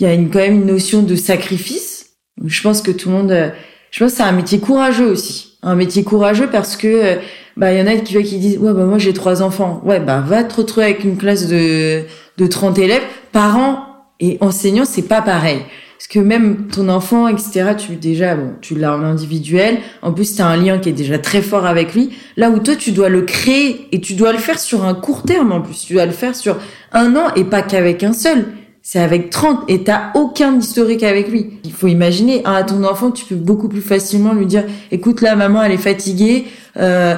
il 0.00 0.02
y 0.02 0.06
a 0.06 0.12
une, 0.12 0.28
quand 0.30 0.40
même 0.40 0.54
une 0.62 0.66
notion 0.66 1.02
de 1.04 1.14
sacrifice. 1.14 2.16
je 2.44 2.62
pense 2.62 2.82
que 2.82 2.90
tout 2.90 3.10
le 3.10 3.14
monde, 3.14 3.52
je 3.92 3.98
pense 4.00 4.10
que 4.10 4.16
c'est 4.16 4.24
un 4.24 4.32
métier 4.32 4.58
courageux 4.58 5.06
aussi 5.06 5.47
un 5.62 5.74
métier 5.74 6.04
courageux 6.04 6.48
parce 6.50 6.76
que 6.76 6.86
euh, 6.86 7.16
bah 7.56 7.72
il 7.72 7.78
y 7.78 7.82
en 7.82 7.86
a 7.86 7.96
qui 7.96 8.22
qui 8.22 8.38
disent 8.38 8.58
ouais 8.58 8.72
bah 8.72 8.84
moi 8.84 8.98
j'ai 8.98 9.12
trois 9.12 9.42
enfants. 9.42 9.80
Ouais 9.84 10.00
bah 10.00 10.20
va 10.20 10.44
te 10.44 10.54
retrouver 10.54 10.86
avec 10.86 11.04
une 11.04 11.16
classe 11.16 11.48
de 11.48 12.02
de 12.36 12.46
30 12.46 12.78
élèves 12.78 13.02
parents 13.32 13.84
et 14.20 14.38
enseignants 14.40 14.84
c'est 14.84 15.02
pas 15.02 15.22
pareil. 15.22 15.60
Parce 15.98 16.06
que 16.06 16.20
même 16.20 16.68
ton 16.68 16.88
enfant 16.88 17.26
etc 17.26 17.74
tu 17.76 17.96
déjà 17.96 18.36
bon 18.36 18.52
tu 18.60 18.76
l'as 18.76 18.94
en 18.94 19.02
individuel. 19.02 19.78
En 20.02 20.12
plus 20.12 20.36
tu 20.36 20.42
as 20.42 20.46
un 20.46 20.56
lien 20.56 20.78
qui 20.78 20.90
est 20.90 20.92
déjà 20.92 21.18
très 21.18 21.42
fort 21.42 21.66
avec 21.66 21.92
lui. 21.94 22.10
Là 22.36 22.50
où 22.50 22.60
toi 22.60 22.76
tu 22.76 22.92
dois 22.92 23.08
le 23.08 23.22
créer 23.22 23.88
et 23.90 24.00
tu 24.00 24.14
dois 24.14 24.32
le 24.32 24.38
faire 24.38 24.60
sur 24.60 24.84
un 24.84 24.94
court 24.94 25.24
terme 25.24 25.50
en 25.50 25.60
plus. 25.60 25.84
Tu 25.84 25.94
dois 25.94 26.06
le 26.06 26.12
faire 26.12 26.36
sur 26.36 26.56
un 26.92 27.16
an 27.16 27.34
et 27.34 27.42
pas 27.42 27.62
qu'avec 27.62 28.04
un 28.04 28.12
seul 28.12 28.46
c'est 28.90 29.00
avec 29.00 29.28
30 29.28 29.64
et 29.68 29.84
t'as 29.84 30.12
aucun 30.14 30.58
historique 30.58 31.02
avec 31.02 31.28
lui. 31.28 31.60
Il 31.62 31.72
faut 31.74 31.88
imaginer, 31.88 32.40
à 32.46 32.62
ton 32.62 32.82
enfant, 32.84 33.10
tu 33.10 33.26
peux 33.26 33.34
beaucoup 33.34 33.68
plus 33.68 33.82
facilement 33.82 34.32
lui 34.32 34.46
dire, 34.46 34.64
écoute 34.90 35.20
là, 35.20 35.36
maman, 35.36 35.62
elle 35.62 35.72
est 35.72 35.76
fatiguée, 35.76 36.46
euh, 36.78 37.14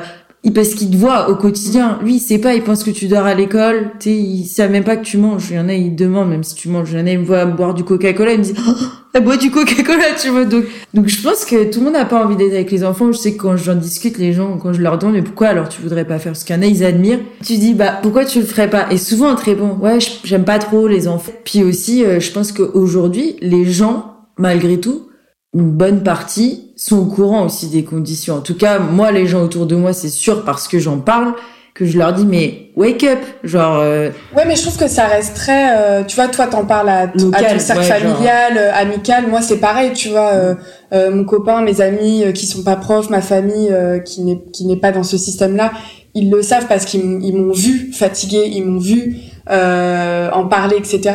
parce 0.48 0.70
qu'il 0.70 0.90
te 0.90 0.96
voit 0.96 1.28
au 1.28 1.36
quotidien. 1.36 1.98
Lui, 2.02 2.14
il 2.14 2.20
sait 2.20 2.38
pas, 2.38 2.54
il 2.54 2.62
pense 2.62 2.82
que 2.82 2.90
tu 2.90 3.08
dors 3.08 3.26
à 3.26 3.34
l'école, 3.34 3.90
tu 4.00 4.08
il 4.08 4.46
sait 4.46 4.68
même 4.70 4.84
pas 4.84 4.96
que 4.96 5.04
tu 5.04 5.18
manges. 5.18 5.50
Il 5.50 5.56
y 5.56 5.60
en 5.60 5.68
a, 5.68 5.74
il 5.74 5.94
demande 5.94 6.30
même 6.30 6.44
si 6.44 6.54
tu 6.54 6.70
manges. 6.70 6.90
Il 6.92 6.98
y 6.98 7.02
en 7.02 7.06
a, 7.06 7.10
il 7.10 7.18
me 7.18 7.24
voit 7.24 7.44
boire 7.44 7.74
du 7.74 7.84
Coca-Cola, 7.84 8.32
il 8.32 8.38
me 8.38 8.44
dit, 8.44 8.54
oh, 8.56 8.72
elle 9.12 9.24
boit 9.24 9.36
du 9.36 9.50
Coca-Cola, 9.50 10.14
tu 10.18 10.30
vois. 10.30 10.46
Donc, 10.46 10.64
donc 10.94 11.08
je 11.08 11.20
pense 11.20 11.44
que 11.44 11.70
tout 11.70 11.80
le 11.80 11.86
monde 11.86 11.94
n'a 11.94 12.06
pas 12.06 12.24
envie 12.24 12.36
d'être 12.36 12.54
avec 12.54 12.70
les 12.70 12.84
enfants. 12.84 13.12
Je 13.12 13.18
sais 13.18 13.34
que 13.34 13.42
quand 13.42 13.56
j'en 13.58 13.74
discute, 13.74 14.16
les 14.16 14.32
gens, 14.32 14.56
quand 14.56 14.72
je 14.72 14.80
leur 14.80 14.96
demande, 14.96 15.16
mais 15.16 15.22
pourquoi 15.22 15.48
alors 15.48 15.68
tu 15.68 15.82
voudrais 15.82 16.06
pas 16.06 16.18
faire 16.18 16.34
ce 16.34 16.46
qu'il 16.46 16.56
y 16.56 16.58
en 16.58 16.62
a, 16.62 16.66
ils 16.66 16.84
admirent. 16.84 17.20
Tu 17.44 17.58
dis, 17.58 17.74
bah, 17.74 17.98
pourquoi 18.00 18.24
tu 18.24 18.40
le 18.40 18.46
ferais 18.46 18.70
pas? 18.70 18.90
Et 18.90 18.96
souvent, 18.96 19.34
très 19.34 19.54
bon, 19.54 19.76
ouais, 19.82 19.98
j'aime 20.24 20.44
pas 20.44 20.58
trop 20.58 20.88
les 20.88 21.06
enfants. 21.06 21.32
Puis 21.44 21.62
aussi, 21.62 22.02
euh, 22.02 22.18
je 22.18 22.32
pense 22.32 22.52
qu'aujourd'hui, 22.52 23.36
les 23.42 23.66
gens, 23.66 24.16
malgré 24.38 24.80
tout, 24.80 25.08
une 25.54 25.70
bonne 25.70 26.02
partie 26.02 26.69
sont 26.80 26.98
au 26.98 27.04
courant 27.04 27.44
aussi 27.44 27.68
des 27.68 27.84
conditions. 27.84 28.36
En 28.36 28.40
tout 28.40 28.56
cas, 28.56 28.78
moi, 28.78 29.12
les 29.12 29.26
gens 29.26 29.42
autour 29.42 29.66
de 29.66 29.76
moi, 29.76 29.92
c'est 29.92 30.08
sûr 30.08 30.44
parce 30.44 30.66
que 30.66 30.78
j'en 30.78 30.98
parle 30.98 31.34
que 31.74 31.84
je 31.86 31.96
leur 31.96 32.12
dis 32.12 32.26
mais 32.26 32.72
wake 32.76 33.04
up 33.04 33.20
genre 33.44 33.78
euh... 33.78 34.10
ouais 34.36 34.44
mais 34.44 34.56
je 34.56 34.62
trouve 34.62 34.76
que 34.76 34.88
ça 34.88 35.06
reste 35.06 35.34
très 35.34 35.78
euh, 35.78 36.02
tu 36.02 36.16
vois 36.16 36.26
toi 36.26 36.48
t'en 36.48 36.64
parles 36.64 36.88
à, 36.88 37.06
Local, 37.14 37.44
à 37.44 37.52
ton 37.52 37.58
cercle 37.60 37.82
familial 37.84 38.58
euh, 38.58 38.72
amical 38.74 39.28
moi 39.28 39.40
c'est 39.40 39.58
pareil 39.58 39.92
tu 39.92 40.08
vois 40.08 40.30
euh, 40.32 40.54
euh, 40.92 41.10
mon 41.12 41.24
copain 41.24 41.62
mes 41.62 41.80
amis 41.80 42.24
qui 42.34 42.46
sont 42.46 42.64
pas 42.64 42.74
profs 42.74 43.08
ma 43.08 43.22
famille 43.22 43.72
qui 44.04 44.22
n'est 44.22 44.42
qui 44.52 44.66
n'est 44.66 44.76
pas 44.76 44.90
dans 44.90 45.04
ce 45.04 45.16
système 45.16 45.56
là 45.56 45.72
ils 46.14 46.28
le 46.28 46.42
savent 46.42 46.66
parce 46.66 46.84
qu'ils 46.86 47.36
m'ont 47.36 47.52
vu 47.54 47.92
fatiguée 47.92 48.50
ils 48.52 48.64
m'ont 48.64 48.80
vu 48.80 49.16
en 49.48 50.46
parler 50.48 50.76
etc 50.76 51.14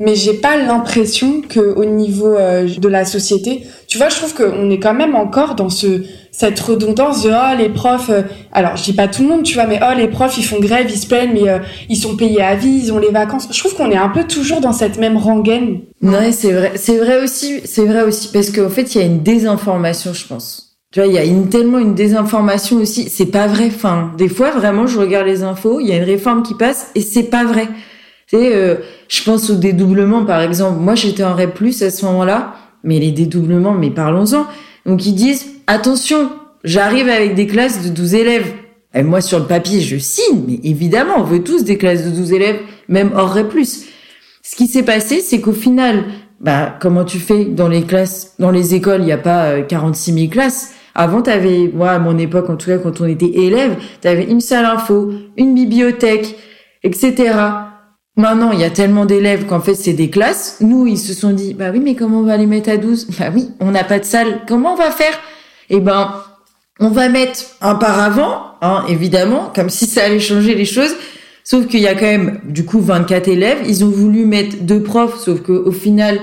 mais 0.00 0.14
j'ai 0.14 0.34
pas 0.34 0.56
l'impression 0.56 1.40
que 1.40 1.60
au 1.60 1.84
niveau 1.84 2.34
euh, 2.34 2.68
de 2.68 2.88
la 2.88 3.04
société, 3.04 3.64
tu 3.86 3.98
vois, 3.98 4.08
je 4.08 4.16
trouve 4.16 4.34
qu'on 4.34 4.70
est 4.70 4.80
quand 4.80 4.94
même 4.94 5.14
encore 5.14 5.54
dans 5.54 5.70
ce 5.70 6.02
cette 6.36 6.58
redondance 6.58 7.22
de 7.22 7.30
oh 7.30 7.56
les 7.56 7.68
profs 7.68 8.10
euh, 8.10 8.22
alors 8.50 8.76
je 8.76 8.82
dis 8.82 8.92
pas 8.92 9.06
tout 9.06 9.22
le 9.22 9.28
monde 9.28 9.44
tu 9.44 9.54
vois 9.54 9.66
mais 9.66 9.78
oh 9.80 9.96
les 9.96 10.08
profs 10.08 10.36
ils 10.36 10.44
font 10.44 10.58
grève 10.58 10.86
ils 10.90 10.98
se 10.98 11.06
plaignent 11.06 11.32
mais 11.32 11.48
euh, 11.48 11.60
ils 11.88 11.96
sont 11.96 12.16
payés 12.16 12.42
à 12.42 12.56
vie 12.56 12.80
ils 12.86 12.92
ont 12.92 12.98
les 12.98 13.10
vacances. 13.10 13.46
Je 13.52 13.58
trouve 13.58 13.76
qu'on 13.76 13.90
est 13.92 13.96
un 13.96 14.08
peu 14.08 14.24
toujours 14.24 14.60
dans 14.60 14.72
cette 14.72 14.98
même 14.98 15.16
rengaine. 15.16 15.82
Ouais 16.02 16.32
c'est 16.32 16.50
vrai 16.50 16.72
c'est 16.74 16.98
vrai 16.98 17.22
aussi 17.22 17.60
c'est 17.64 17.84
vrai 17.84 18.02
aussi 18.02 18.32
parce 18.32 18.50
qu'en 18.50 18.68
fait 18.68 18.94
il 18.94 18.98
y 18.98 19.04
a 19.04 19.06
une 19.06 19.22
désinformation 19.22 20.12
je 20.12 20.26
pense. 20.26 20.76
Tu 20.90 20.98
vois 20.98 21.06
il 21.06 21.14
y 21.14 21.18
a 21.18 21.24
une, 21.24 21.48
tellement 21.48 21.78
une 21.78 21.94
désinformation 21.94 22.78
aussi 22.78 23.08
c'est 23.08 23.26
pas 23.26 23.46
vrai. 23.46 23.66
Enfin 23.66 24.10
des 24.18 24.28
fois 24.28 24.50
vraiment 24.50 24.88
je 24.88 24.98
regarde 24.98 25.28
les 25.28 25.44
infos 25.44 25.78
il 25.78 25.86
y 25.86 25.92
a 25.92 25.98
une 25.98 26.04
réforme 26.04 26.42
qui 26.42 26.54
passe 26.54 26.88
et 26.96 27.00
c'est 27.00 27.30
pas 27.30 27.44
vrai 27.44 27.68
euh, 28.34 28.76
je 29.08 29.22
pense 29.22 29.50
au 29.50 29.54
dédoublement 29.54 30.24
par 30.24 30.40
exemple 30.40 30.80
moi 30.80 30.94
j'étais 30.94 31.24
en 31.24 31.34
REP+ 31.34 31.58
à 31.82 31.90
ce 31.90 32.04
moment-là 32.06 32.54
mais 32.82 32.98
les 32.98 33.12
dédoublements 33.12 33.74
mais 33.74 33.90
parlons-en 33.90 34.46
donc 34.86 35.06
ils 35.06 35.14
disent 35.14 35.46
attention, 35.66 36.30
j'arrive 36.62 37.08
avec 37.08 37.34
des 37.34 37.46
classes 37.46 37.82
de 37.82 37.88
12 37.88 38.14
élèves. 38.14 38.52
Et 38.94 39.02
moi 39.02 39.20
sur 39.20 39.38
le 39.38 39.46
papier, 39.46 39.80
je 39.80 39.96
signe, 39.96 40.44
mais 40.46 40.60
évidemment, 40.62 41.14
on 41.18 41.24
veut 41.24 41.42
tous 41.42 41.64
des 41.64 41.78
classes 41.78 42.04
de 42.04 42.10
12 42.10 42.32
élèves, 42.32 42.60
même 42.88 43.10
hors 43.16 43.36
plus. 43.48 43.86
Ce 44.42 44.56
qui 44.56 44.66
s'est 44.66 44.84
passé, 44.84 45.20
c'est 45.20 45.40
qu'au 45.40 45.52
final, 45.52 46.04
bah 46.40 46.76
comment 46.80 47.04
tu 47.04 47.18
fais 47.18 47.46
dans 47.46 47.68
les 47.68 47.82
classes, 47.82 48.34
dans 48.38 48.50
les 48.50 48.74
écoles, 48.74 49.00
il 49.00 49.06
n'y 49.06 49.12
a 49.12 49.18
pas 49.18 49.62
46 49.62 50.12
euh, 50.12 50.14
000 50.16 50.28
classes. 50.30 50.74
Avant, 50.94 51.22
t'avais, 51.22 51.70
moi 51.74 51.90
à 51.90 51.98
mon 51.98 52.18
époque, 52.18 52.50
en 52.50 52.56
tout 52.56 52.68
cas 52.68 52.78
quand 52.78 53.00
on 53.00 53.06
était 53.06 53.26
élève, 53.26 53.76
t'avais 54.00 54.24
une 54.24 54.40
salle 54.40 54.66
info, 54.66 55.12
une 55.36 55.54
bibliothèque, 55.54 56.36
etc. 56.84 57.32
Maintenant, 58.16 58.52
il 58.52 58.60
y 58.60 58.64
a 58.64 58.70
tellement 58.70 59.06
d'élèves 59.06 59.46
qu'en 59.46 59.60
fait, 59.60 59.74
c'est 59.74 59.92
des 59.92 60.08
classes. 60.08 60.58
Nous, 60.60 60.86
ils 60.86 60.98
se 60.98 61.12
sont 61.14 61.32
dit, 61.32 61.52
bah 61.52 61.70
oui, 61.72 61.80
mais 61.80 61.96
comment 61.96 62.20
on 62.20 62.24
va 62.24 62.36
les 62.36 62.46
mettre 62.46 62.70
à 62.70 62.76
12 62.76 63.08
Bah 63.18 63.26
oui, 63.34 63.50
on 63.58 63.72
n'a 63.72 63.82
pas 63.82 63.98
de 63.98 64.04
salle. 64.04 64.42
Comment 64.46 64.74
on 64.74 64.76
va 64.76 64.92
faire? 64.92 65.18
Eh 65.68 65.80
ben, 65.80 66.14
on 66.78 66.90
va 66.90 67.08
mettre 67.08 67.40
un 67.60 67.74
paravent, 67.74 68.52
hein, 68.62 68.84
évidemment, 68.88 69.50
comme 69.54 69.68
si 69.68 69.86
ça 69.86 70.04
allait 70.04 70.20
changer 70.20 70.54
les 70.54 70.64
choses. 70.64 70.94
Sauf 71.42 71.66
qu'il 71.66 71.80
y 71.80 71.88
a 71.88 71.94
quand 71.94 72.06
même, 72.06 72.40
du 72.44 72.64
coup, 72.64 72.80
24 72.80 73.26
élèves. 73.28 73.58
Ils 73.66 73.84
ont 73.84 73.90
voulu 73.90 74.24
mettre 74.26 74.58
deux 74.62 74.82
profs, 74.82 75.18
sauf 75.18 75.42
qu'au 75.42 75.72
final, 75.72 76.20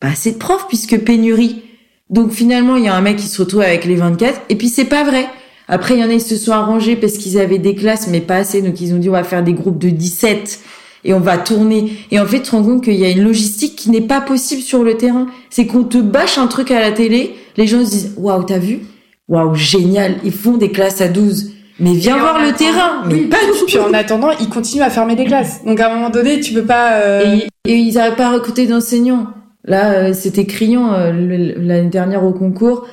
pas 0.00 0.08
assez 0.08 0.32
de 0.32 0.38
profs, 0.38 0.68
puisque 0.68 0.98
pénurie. 0.98 1.62
Donc 2.10 2.32
finalement, 2.32 2.76
il 2.76 2.84
y 2.84 2.88
a 2.88 2.94
un 2.94 3.00
mec 3.00 3.16
qui 3.16 3.26
se 3.26 3.40
retrouve 3.40 3.62
avec 3.62 3.86
les 3.86 3.96
24. 3.96 4.38
Et 4.50 4.56
puis, 4.56 4.68
c'est 4.68 4.84
pas 4.84 5.02
vrai. 5.02 5.26
Après, 5.66 5.94
il 5.94 6.00
y 6.00 6.04
en 6.04 6.10
a, 6.10 6.12
ils 6.12 6.20
se 6.20 6.36
sont 6.36 6.52
arrangés 6.52 6.94
parce 6.94 7.14
qu'ils 7.14 7.38
avaient 7.38 7.58
des 7.58 7.74
classes, 7.74 8.06
mais 8.08 8.20
pas 8.20 8.36
assez. 8.36 8.60
Donc, 8.60 8.82
ils 8.82 8.92
ont 8.92 8.98
dit, 8.98 9.08
on 9.08 9.12
va 9.12 9.24
faire 9.24 9.42
des 9.42 9.54
groupes 9.54 9.78
de 9.78 9.88
17 9.88 10.60
et 11.04 11.14
on 11.14 11.20
va 11.20 11.38
tourner. 11.38 11.92
Et 12.10 12.20
en 12.20 12.26
fait, 12.26 12.38
tu 12.38 12.50
te 12.50 12.50
rends 12.50 12.62
compte 12.62 12.84
qu'il 12.84 12.94
y 12.94 13.04
a 13.04 13.10
une 13.10 13.22
logistique 13.22 13.76
qui 13.76 13.90
n'est 13.90 14.00
pas 14.00 14.20
possible 14.20 14.62
sur 14.62 14.82
le 14.82 14.96
terrain. 14.96 15.26
C'est 15.50 15.66
qu'on 15.66 15.84
te 15.84 15.98
bâche 15.98 16.38
un 16.38 16.46
truc 16.46 16.70
à 16.70 16.80
la 16.80 16.92
télé, 16.92 17.34
les 17.56 17.66
gens 17.66 17.84
se 17.84 17.90
disent 17.90 18.14
waouh, 18.16 18.44
t'as 18.44 18.58
vu? 18.58 18.80
Waouh, 19.28 19.54
génial, 19.54 20.16
ils 20.24 20.32
font 20.32 20.56
des 20.56 20.70
classes 20.70 21.00
à 21.00 21.08
12. 21.08 21.52
Mais 21.80 21.94
viens 21.94 22.18
voir 22.18 22.40
le 22.40 22.52
terrain. 22.52 23.02
Mais 23.08 23.22
pas 23.22 23.38
du 23.38 23.64
Puis 23.66 23.78
en 23.78 23.92
attendant, 23.92 24.30
ils 24.40 24.48
continuent 24.48 24.82
à 24.82 24.90
fermer 24.90 25.16
des 25.16 25.24
classes. 25.24 25.64
Donc 25.64 25.80
à 25.80 25.90
un 25.90 25.94
moment 25.94 26.10
donné, 26.10 26.40
tu 26.40 26.54
peux 26.54 26.64
pas. 26.64 26.92
Euh, 26.94 27.38
et, 27.66 27.76
ils 27.76 27.94
n'arrivent 27.94 28.14
pas 28.14 28.26
à 28.26 28.32
recruter 28.32 28.66
d'enseignants. 28.66 29.26
Là, 29.64 29.92
euh, 29.92 30.12
c'était 30.12 30.44
criant 30.44 30.92
euh, 30.92 31.12
l'année 31.12 31.88
dernière 31.88 32.24
au 32.24 32.32
concours. 32.32 32.86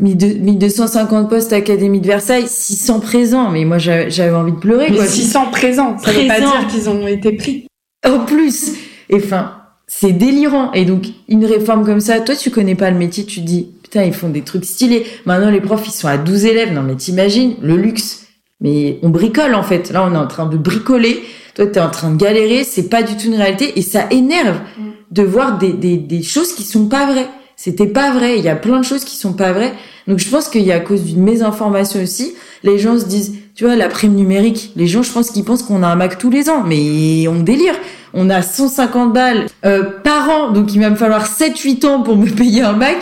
1250 0.00 1.28
postes 1.28 1.52
à 1.52 1.56
l'Académie 1.56 2.00
de 2.00 2.06
Versailles, 2.06 2.46
600 2.46 3.00
présents. 3.00 3.50
Mais 3.50 3.64
moi, 3.64 3.78
j'avais 3.78 4.34
envie 4.34 4.52
de 4.52 4.58
pleurer. 4.58 4.88
Mais 4.90 5.06
600 5.06 5.50
présents, 5.50 5.96
ça 5.98 6.12
veut 6.12 6.26
pas 6.26 6.40
dire 6.40 6.66
qu'ils 6.68 6.88
ont 6.88 7.06
été 7.06 7.32
pris. 7.32 7.66
En 8.06 8.20
plus. 8.20 8.72
Et 9.08 9.16
enfin, 9.16 9.52
c'est 9.86 10.12
délirant. 10.12 10.72
Et 10.72 10.84
donc, 10.84 11.06
une 11.28 11.44
réforme 11.44 11.84
comme 11.84 12.00
ça, 12.00 12.20
toi, 12.20 12.36
tu 12.36 12.50
connais 12.50 12.74
pas 12.74 12.90
le 12.90 12.98
métier, 12.98 13.24
tu 13.24 13.40
dis, 13.40 13.68
putain, 13.82 14.04
ils 14.04 14.12
font 14.12 14.28
des 14.28 14.42
trucs 14.42 14.64
stylés. 14.64 15.06
Maintenant, 15.24 15.50
les 15.50 15.60
profs, 15.60 15.86
ils 15.86 15.92
sont 15.92 16.08
à 16.08 16.18
12 16.18 16.44
élèves. 16.44 16.72
Non, 16.72 16.82
mais 16.82 16.96
t'imagines, 16.96 17.54
le 17.62 17.76
luxe. 17.76 18.26
Mais 18.60 18.98
on 19.02 19.10
bricole, 19.10 19.54
en 19.54 19.62
fait. 19.62 19.90
Là, 19.90 20.06
on 20.08 20.14
est 20.14 20.18
en 20.18 20.26
train 20.26 20.46
de 20.46 20.56
bricoler. 20.56 21.22
Toi, 21.54 21.66
t'es 21.66 21.80
en 21.80 21.90
train 21.90 22.10
de 22.10 22.16
galérer. 22.16 22.64
C'est 22.64 22.88
pas 22.88 23.02
du 23.02 23.16
tout 23.16 23.26
une 23.26 23.36
réalité. 23.36 23.78
Et 23.78 23.82
ça 23.82 24.06
énerve 24.10 24.58
mm. 24.78 24.82
de 25.10 25.22
voir 25.22 25.58
des, 25.58 25.72
des, 25.72 25.96
des 25.96 26.22
choses 26.22 26.52
qui 26.52 26.62
sont 26.62 26.86
pas 26.88 27.10
vraies. 27.10 27.28
C'était 27.56 27.86
pas 27.86 28.12
vrai. 28.12 28.38
Il 28.38 28.44
y 28.44 28.48
a 28.48 28.56
plein 28.56 28.78
de 28.78 28.84
choses 28.84 29.04
qui 29.04 29.16
sont 29.16 29.32
pas 29.32 29.52
vraies. 29.52 29.72
Donc 30.06 30.18
je 30.18 30.28
pense 30.28 30.48
qu'il 30.48 30.62
y 30.62 30.72
a 30.72 30.76
à 30.76 30.80
cause 30.80 31.02
d'une 31.02 31.22
mésinformation 31.22 32.00
aussi, 32.02 32.34
les 32.62 32.78
gens 32.78 32.98
se 32.98 33.06
disent, 33.06 33.34
tu 33.54 33.64
vois, 33.64 33.74
la 33.74 33.88
prime 33.88 34.14
numérique. 34.14 34.72
Les 34.76 34.86
gens, 34.86 35.02
je 35.02 35.10
pense 35.10 35.30
qu'ils 35.30 35.44
pensent 35.44 35.62
qu'on 35.62 35.82
a 35.82 35.88
un 35.88 35.96
Mac 35.96 36.18
tous 36.18 36.30
les 36.30 36.48
ans, 36.48 36.62
mais 36.64 37.26
on 37.28 37.40
délire. 37.40 37.74
On 38.14 38.30
a 38.30 38.42
150 38.42 39.12
balles 39.12 39.46
euh, 39.64 39.82
par 40.04 40.30
an, 40.30 40.52
donc 40.52 40.74
il 40.74 40.80
va 40.80 40.90
me 40.90 40.96
falloir 40.96 41.26
7-8 41.26 41.86
ans 41.86 42.02
pour 42.02 42.16
me 42.16 42.28
payer 42.36 42.62
un 42.62 42.74
Mac. 42.74 42.98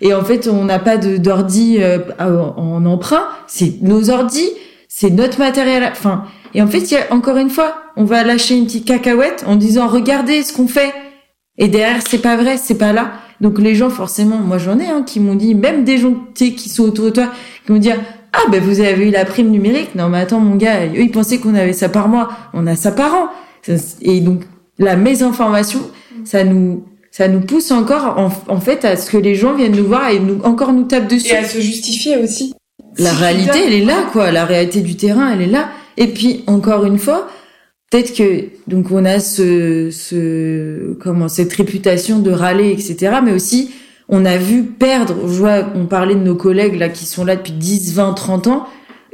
Et 0.00 0.12
en 0.12 0.22
fait, 0.22 0.48
on 0.48 0.64
n'a 0.64 0.78
pas 0.78 0.96
d'ordi 0.96 1.78
euh, 1.80 1.98
en 2.18 2.84
emprunt. 2.84 3.26
C'est 3.46 3.80
nos 3.80 4.10
ordis, 4.10 4.50
c'est 4.88 5.10
notre 5.10 5.38
matériel. 5.38 5.88
Enfin, 5.90 6.24
et 6.54 6.62
en 6.62 6.66
fait, 6.66 6.90
y 6.90 6.96
a 6.96 7.12
encore 7.12 7.36
une 7.36 7.50
fois, 7.50 7.76
on 7.96 8.04
va 8.04 8.22
lâcher 8.22 8.56
une 8.56 8.66
petite 8.66 8.86
cacahuète 8.86 9.44
en 9.46 9.56
disant 9.56 9.88
regardez 9.88 10.42
ce 10.42 10.52
qu'on 10.52 10.68
fait. 10.68 10.92
Et 11.56 11.68
derrière, 11.68 12.00
c'est 12.08 12.18
pas 12.18 12.36
vrai, 12.36 12.56
c'est 12.56 12.78
pas 12.78 12.92
là. 12.92 13.12
Donc 13.40 13.58
les 13.58 13.74
gens, 13.74 13.90
forcément, 13.90 14.38
moi 14.38 14.58
j'en 14.58 14.78
ai, 14.78 14.86
hein, 14.86 15.02
qui 15.06 15.20
m'ont 15.20 15.34
dit, 15.34 15.54
même 15.54 15.84
des 15.84 15.98
gens 15.98 16.14
qui 16.34 16.68
sont 16.68 16.84
autour 16.84 17.06
de 17.06 17.10
toi, 17.10 17.30
qui 17.64 17.72
m'ont 17.72 17.78
dit, 17.78 17.90
ah 18.34 18.50
ben 18.50 18.62
vous 18.62 18.80
avez 18.80 19.08
eu 19.08 19.10
la 19.10 19.24
prime 19.24 19.50
numérique. 19.50 19.94
Non 19.94 20.08
mais 20.08 20.18
attends 20.18 20.40
mon 20.40 20.56
gars, 20.56 20.86
eux 20.86 21.00
ils 21.00 21.10
pensaient 21.10 21.38
qu'on 21.38 21.54
avait 21.54 21.72
ça 21.72 21.88
par 21.88 22.08
mois, 22.08 22.30
on 22.52 22.66
a 22.66 22.76
ça 22.76 22.90
par 22.92 23.14
an. 23.14 23.28
Et 24.02 24.20
donc 24.20 24.42
la 24.78 24.96
mésinformation, 24.96 25.80
ça 26.24 26.44
nous 26.44 26.84
ça 27.10 27.28
nous 27.28 27.40
pousse 27.40 27.70
encore 27.70 28.18
en, 28.18 28.60
fait 28.60 28.84
à 28.84 28.96
ce 28.96 29.08
que 29.08 29.16
les 29.16 29.36
gens 29.36 29.54
viennent 29.54 29.76
nous 29.76 29.86
voir 29.86 30.08
et 30.10 30.18
nous 30.18 30.40
encore 30.42 30.72
nous 30.72 30.82
tapent 30.82 31.06
dessus. 31.06 31.32
Et 31.32 31.36
à 31.36 31.44
se 31.44 31.60
justifier 31.60 32.16
aussi. 32.16 32.54
La 32.98 33.12
réalité, 33.12 33.60
elle 33.66 33.72
est 33.72 33.84
là 33.84 34.04
quoi. 34.12 34.32
La 34.32 34.44
réalité 34.44 34.80
du 34.80 34.96
terrain, 34.96 35.32
elle 35.32 35.42
est 35.42 35.46
là. 35.46 35.68
Et 35.96 36.08
puis 36.08 36.42
encore 36.48 36.84
une 36.84 36.98
fois, 36.98 37.28
peut-être 37.94 38.16
que 38.16 38.46
donc 38.66 38.90
on 38.90 39.04
a 39.04 39.20
ce, 39.20 39.90
ce 39.92 40.94
comment 40.94 41.28
cette 41.28 41.52
réputation 41.52 42.18
de 42.18 42.32
râler 42.32 42.72
etc 42.72 43.18
mais 43.24 43.32
aussi 43.32 43.70
on 44.08 44.24
a 44.24 44.36
vu 44.36 44.64
perdre 44.64 45.28
je 45.28 45.38
vois 45.38 45.68
on 45.76 45.86
parlait 45.86 46.16
de 46.16 46.20
nos 46.20 46.34
collègues 46.34 46.76
là 46.76 46.88
qui 46.88 47.06
sont 47.06 47.24
là 47.24 47.36
depuis 47.36 47.52
10 47.52 47.94
20 47.94 48.14
30 48.14 48.46
ans. 48.48 48.66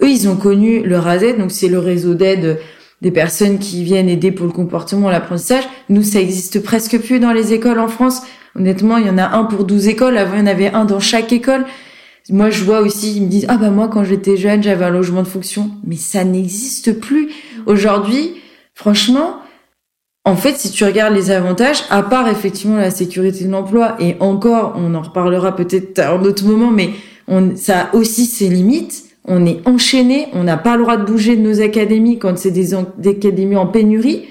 Eux 0.02 0.08
ils 0.08 0.30
ont 0.30 0.36
connu 0.36 0.82
le 0.82 0.98
RASET 0.98 1.34
donc 1.34 1.50
c'est 1.50 1.68
le 1.68 1.78
réseau 1.78 2.14
d'aide 2.14 2.58
des 3.02 3.10
personnes 3.10 3.58
qui 3.58 3.84
viennent 3.84 4.08
aider 4.08 4.32
pour 4.32 4.46
le 4.46 4.52
comportement 4.52 5.10
l'apprentissage. 5.10 5.64
Nous 5.90 6.02
ça 6.02 6.18
existe 6.18 6.62
presque 6.62 6.98
plus 7.00 7.20
dans 7.20 7.34
les 7.34 7.52
écoles 7.52 7.80
en 7.80 7.88
France. 7.88 8.22
Honnêtement 8.58 8.96
il 8.96 9.06
y 9.06 9.10
en 9.10 9.18
a 9.18 9.36
un 9.36 9.44
pour 9.44 9.64
12 9.64 9.88
écoles. 9.88 10.16
Avant 10.16 10.36
il 10.36 10.40
y 10.40 10.42
en 10.44 10.46
avait 10.46 10.72
un 10.72 10.86
dans 10.86 11.00
chaque 11.00 11.34
école. 11.34 11.66
Moi 12.30 12.48
je 12.48 12.64
vois 12.64 12.80
aussi 12.80 13.14
ils 13.14 13.24
me 13.24 13.28
disent 13.28 13.46
ah 13.50 13.58
bah 13.58 13.68
moi 13.68 13.88
quand 13.88 14.04
j'étais 14.04 14.38
jeune 14.38 14.62
j'avais 14.62 14.86
un 14.86 14.90
logement 14.90 15.22
de 15.22 15.28
fonction 15.28 15.70
mais 15.84 15.96
ça 15.96 16.24
n'existe 16.24 16.98
plus. 16.98 17.28
Aujourd'hui 17.66 18.32
Franchement, 18.74 19.36
en 20.24 20.36
fait, 20.36 20.56
si 20.56 20.70
tu 20.70 20.84
regardes 20.84 21.14
les 21.14 21.30
avantages, 21.30 21.82
à 21.90 22.02
part 22.02 22.28
effectivement 22.28 22.76
la 22.76 22.90
sécurité 22.90 23.44
de 23.44 23.50
l'emploi, 23.50 23.96
et 24.00 24.16
encore, 24.20 24.74
on 24.76 24.94
en 24.94 25.02
reparlera 25.02 25.56
peut-être 25.56 25.98
en 26.00 26.18
d'autres 26.18 26.44
moments, 26.44 26.70
mais 26.70 26.90
on, 27.26 27.56
ça 27.56 27.80
a 27.80 27.94
aussi 27.94 28.26
ses 28.26 28.48
limites. 28.48 29.04
On 29.26 29.44
est 29.46 29.66
enchaîné, 29.66 30.28
on 30.32 30.44
n'a 30.44 30.56
pas 30.56 30.76
le 30.76 30.82
droit 30.82 30.96
de 30.96 31.04
bouger 31.04 31.36
de 31.36 31.42
nos 31.42 31.60
académies 31.60 32.18
quand 32.18 32.38
c'est 32.38 32.50
des, 32.50 32.70
des 32.98 33.10
académies 33.10 33.56
en 33.56 33.66
pénurie. 33.66 34.26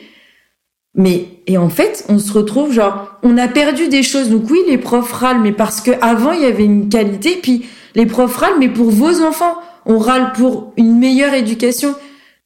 Mais 0.95 1.27
et 1.47 1.57
en 1.57 1.69
fait, 1.69 2.05
on 2.09 2.19
se 2.19 2.33
retrouve 2.33 2.73
genre, 2.73 3.17
on 3.23 3.37
a 3.37 3.47
perdu 3.47 3.87
des 3.87 4.03
choses. 4.03 4.29
Donc 4.29 4.49
oui, 4.49 4.59
les 4.67 4.77
profs 4.77 5.11
râlent, 5.11 5.41
mais 5.41 5.51
parce 5.51 5.81
que 5.81 5.91
avant 6.01 6.31
il 6.31 6.41
y 6.41 6.45
avait 6.45 6.65
une 6.65 6.89
qualité. 6.89 7.39
Puis 7.41 7.65
les 7.95 8.05
profs 8.05 8.37
râlent, 8.37 8.59
mais 8.59 8.69
pour 8.69 8.89
vos 8.89 9.23
enfants, 9.23 9.55
on 9.85 9.97
râle 9.97 10.33
pour 10.33 10.73
une 10.77 10.97
meilleure 10.97 11.33
éducation. 11.33 11.95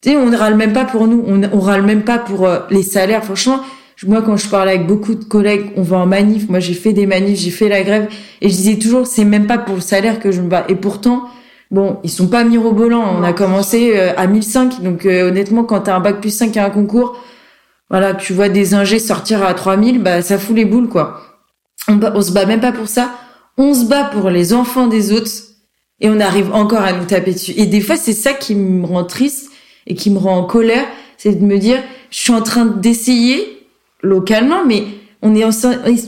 Tu 0.04 0.10
sais, 0.10 0.18
on 0.18 0.30
ne 0.30 0.36
râle 0.36 0.56
même 0.56 0.74
pas 0.74 0.84
pour 0.84 1.08
nous, 1.08 1.24
on, 1.26 1.42
on 1.54 1.60
râle 1.62 1.84
même 1.84 2.04
pas 2.04 2.20
pour 2.20 2.46
euh, 2.46 2.60
les 2.70 2.84
salaires. 2.84 3.24
Franchement, 3.24 3.62
moi, 4.06 4.22
quand 4.22 4.38
je 4.38 4.50
parle 4.50 4.70
avec 4.70 4.86
beaucoup 4.86 5.16
de 5.16 5.24
collègues, 5.24 5.72
on 5.78 5.82
va 5.82 5.98
en 5.98 6.06
manif. 6.06 6.50
Moi, 6.50 6.60
j'ai 6.60 6.74
fait 6.74 6.94
des 6.94 7.06
manifs, 7.06 7.40
j'ai 7.40 7.52
fait 7.52 7.70
la 7.70 7.84
grève, 7.84 8.10
et 8.42 8.50
je 8.50 8.56
disais 8.56 8.78
toujours, 8.78 9.08
c'est 9.08 9.24
même 9.24 9.48
pas 9.48 9.58
pour 9.58 9.76
le 9.76 9.82
salaire 9.82 10.20
que 10.20 10.32
je 10.32 10.42
me 10.42 10.50
bats. 10.50 10.66
Et 10.68 10.76
pourtant, 10.76 11.24
bon, 11.72 12.00
ils 12.04 12.10
sont 12.10 12.28
pas 12.28 12.44
mirobolants. 12.44 13.16
On 13.18 13.24
a 13.24 13.34
commencé 13.34 13.94
euh, 13.96 14.14
à 14.18 14.28
1005, 14.28 14.82
donc 14.82 15.06
euh, 15.06 15.30
honnêtement, 15.30 15.64
quand 15.64 15.82
t'as 15.82 15.96
un 15.96 16.00
bac 16.00 16.20
plus 16.20 16.36
5 16.36 16.58
et 16.58 16.60
un 16.60 16.70
concours, 16.70 17.18
voilà, 17.90 18.14
tu 18.14 18.34
vois 18.34 18.50
des 18.50 18.74
ingés 18.74 19.00
sortir 19.00 19.44
à 19.44 19.54
3000, 19.54 20.02
bah 20.02 20.22
ça 20.22 20.38
fout 20.38 20.56
les 20.56 20.66
boules, 20.66 20.90
quoi. 20.90 21.22
On, 21.88 22.00
on 22.02 22.22
se 22.22 22.32
bat 22.32 22.46
même 22.46 22.62
pas 22.62 22.72
pour 22.72 22.88
ça. 22.88 23.12
On 23.58 23.74
se 23.74 23.86
bat 23.86 24.06
pour 24.06 24.30
les 24.30 24.54
enfants 24.54 24.88
des 24.88 25.14
autres, 25.14 25.32
et 26.02 26.10
on 26.10 26.20
arrive 26.20 26.52
encore 26.54 26.82
à 26.82 26.92
nous 26.92 27.06
taper 27.06 27.34
dessus. 27.34 27.54
Et 27.56 27.68
des 27.68 27.80
fois, 27.80 27.96
c'est 27.96 28.14
ça 28.14 28.34
qui 28.34 28.56
me 28.56 28.86
rend 28.86 29.06
triste 29.06 29.53
et 29.88 29.96
qui 29.96 30.10
me 30.10 30.18
rend 30.18 30.38
en 30.38 30.44
colère, 30.44 30.86
c'est 31.18 31.40
de 31.40 31.46
me 31.46 31.58
dire, 31.58 31.78
je 32.10 32.20
suis 32.20 32.34
en 32.34 32.42
train 32.42 32.66
d'essayer 32.66 33.68
localement, 34.02 34.66
mais 34.66 34.84
on 35.22 35.36
est, 35.36 35.46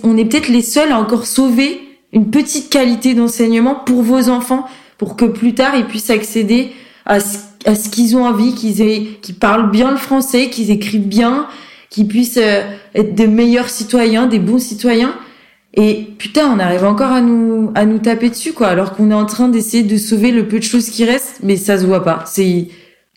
on 0.04 0.18
est 0.18 0.26
peut-être 0.26 0.50
les 0.50 0.62
seuls 0.62 0.92
à 0.92 1.00
encore 1.00 1.26
sauver 1.26 1.80
une 2.12 2.30
petite 2.30 2.70
qualité 2.70 3.14
d'enseignement 3.14 3.76
pour 3.76 4.02
vos 4.02 4.30
enfants, 4.30 4.66
pour 4.98 5.16
que 5.16 5.26
plus 5.26 5.54
tard 5.54 5.76
ils 5.76 5.86
puissent 5.86 6.10
accéder 6.10 6.72
à 7.06 7.20
ce, 7.20 7.38
à 7.66 7.76
ce 7.76 7.90
qu'ils 7.90 8.16
ont 8.16 8.26
envie, 8.26 8.54
qu'ils 8.54 8.82
aient, 8.82 9.08
qu'ils 9.22 9.36
parlent 9.36 9.72
bien 9.72 9.92
le 9.92 9.98
français, 9.98 10.50
qu'ils 10.50 10.72
écrivent 10.72 11.08
bien 11.08 11.48
qui 11.96 12.04
puissent 12.04 12.38
euh, 12.42 12.62
être 12.94 13.16
de 13.16 13.26
meilleurs 13.26 13.70
citoyens, 13.70 14.28
des 14.28 14.40
bons 14.40 14.60
citoyens. 14.60 15.16
Et 15.74 16.08
putain, 16.18 16.52
on 16.54 16.60
arrive 16.60 16.84
encore 16.84 17.12
à 17.12 17.22
nous 17.22 17.72
à 17.74 17.86
nous 17.86 18.00
taper 18.00 18.30
dessus 18.30 18.52
quoi, 18.52 18.68
alors 18.68 18.96
qu'on 18.96 19.12
est 19.12 19.16
en 19.16 19.26
train 19.26 19.48
d'essayer 19.48 19.84
de 19.84 19.98
sauver 19.98 20.32
le 20.32 20.46
peu 20.48 20.60
de 20.60 20.64
choses 20.64 20.90
qui 20.90 21.06
restent, 21.06 21.40
mais 21.42 21.56
ça 21.56 21.78
se 21.78 21.86
voit 21.86 22.04
pas. 22.04 22.24
C'est 22.26 22.68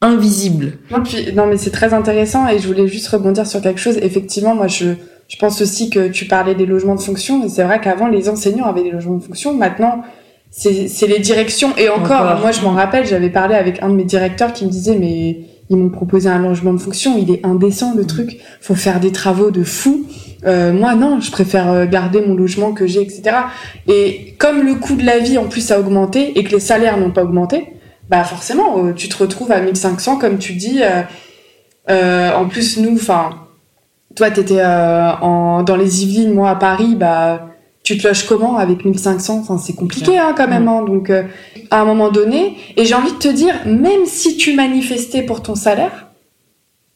invisible. 0.01 0.79
Non, 0.91 1.03
puis, 1.03 1.33
non 1.35 1.47
mais 1.47 1.57
c'est 1.57 1.71
très 1.71 1.93
intéressant 1.93 2.49
et 2.49 2.59
je 2.59 2.69
voulais 2.69 2.87
juste 2.87 3.09
rebondir 3.09 3.47
sur 3.47 3.61
quelque 3.61 3.81
chose. 3.81 3.99
Effectivement, 4.03 4.55
moi 4.55 4.69
je 4.69 4.95
je 5.29 5.37
pense 5.37 5.61
aussi 5.61 5.91
que 5.91 6.09
tu 6.09 6.25
parlais 6.25 6.55
des 6.55 6.65
logements 6.65 6.95
de 6.95 7.01
fonction 7.01 7.45
et 7.45 7.49
c'est 7.51 7.63
vrai 7.63 7.81
qu'avant 7.81 8.09
les 8.09 8.29
enseignants 8.31 8.65
avaient 8.65 8.83
des 8.83 8.91
logements 8.91 9.17
de 9.17 9.23
fonction. 9.23 9.53
Maintenant, 9.55 10.03
c'est 10.51 11.07
les 11.07 11.19
directions 11.19 11.77
et 11.77 11.91
encore, 11.91 12.41
moi 12.41 12.51
je 12.51 12.63
m'en 12.63 12.71
rappelle, 12.71 13.07
j'avais 13.07 13.29
parlé 13.29 13.55
avec 13.55 13.83
un 13.83 13.91
de 13.91 13.95
mes 13.95 14.05
directeurs 14.05 14.55
qui 14.55 14.65
me 14.65 14.71
disait 14.71 14.97
mais 14.97 15.41
ils 15.69 15.77
m'ont 15.77 15.91
proposé 15.91 16.31
un 16.31 16.39
logement 16.39 16.73
de 16.73 16.79
fonction, 16.79 17.19
il 17.19 17.31
est 17.31 17.45
indécent 17.45 17.95
le 17.95 18.07
truc, 18.07 18.39
faut 18.63 18.75
faire 18.75 19.01
des 19.01 19.13
travaux 19.13 19.51
de 19.51 19.63
fou. 19.63 20.07
Euh, 20.47 20.73
moi 20.73 20.95
non, 20.95 21.21
je 21.21 21.31
préfère 21.31 21.71
euh, 21.71 21.85
garder 21.85 22.23
mon 22.23 22.35
logement 22.35 22.73
que 22.73 22.87
j'ai, 22.87 23.03
etc. 23.03 23.23
Et 23.87 24.35
comme 24.39 24.63
le 24.63 24.77
coût 24.77 24.95
de 24.95 25.05
la 25.05 25.19
vie 25.19 25.37
en 25.37 25.45
plus 25.45 25.71
a 25.71 25.79
augmenté 25.79 26.39
et 26.39 26.45
que 26.45 26.53
les 26.53 26.61
salaires 26.61 26.97
n'ont 26.97 27.11
pas 27.11 27.25
augmenté, 27.25 27.75
bah 28.09 28.25
forcément 28.25 28.85
euh, 28.85 28.93
tu 28.93 29.09
te 29.09 29.17
retrouves 29.17 29.53
à 29.53 29.61
1500 29.61 30.19
comme 30.19 30.39
tu 30.39 30.55
dis. 30.55 30.81
en 31.89 32.49
plus 32.49 32.79
nous, 32.79 32.95
enfin 32.95 33.31
toi 34.15 34.31
t'étais 34.31 34.65
en 34.65 35.63
dans 35.63 35.77
les 35.77 36.05
Yvelines, 36.05 36.35
moi 36.35 36.51
à 36.51 36.57
Paris, 36.57 36.95
bah 36.97 37.49
tu 37.89 37.97
te 37.97 38.07
loges 38.07 38.27
comment 38.27 38.59
avec 38.59 38.85
1500 38.85 39.39
Enfin, 39.39 39.57
c'est 39.57 39.73
compliqué 39.73 40.19
hein, 40.19 40.35
quand 40.37 40.47
même. 40.47 40.69
Hein, 40.69 40.85
donc, 40.85 41.09
euh, 41.09 41.23
à 41.71 41.81
un 41.81 41.87
moment 41.87 42.11
donné, 42.11 42.59
et 42.77 42.85
j'ai 42.85 42.95
envie 42.95 43.13
de 43.13 43.19
te 43.19 43.29
dire, 43.29 43.55
même 43.65 44.05
si 44.05 44.37
tu 44.37 44.55
manifestais 44.55 45.23
pour 45.23 45.43
ton 45.43 45.55
salaire, 45.55 46.08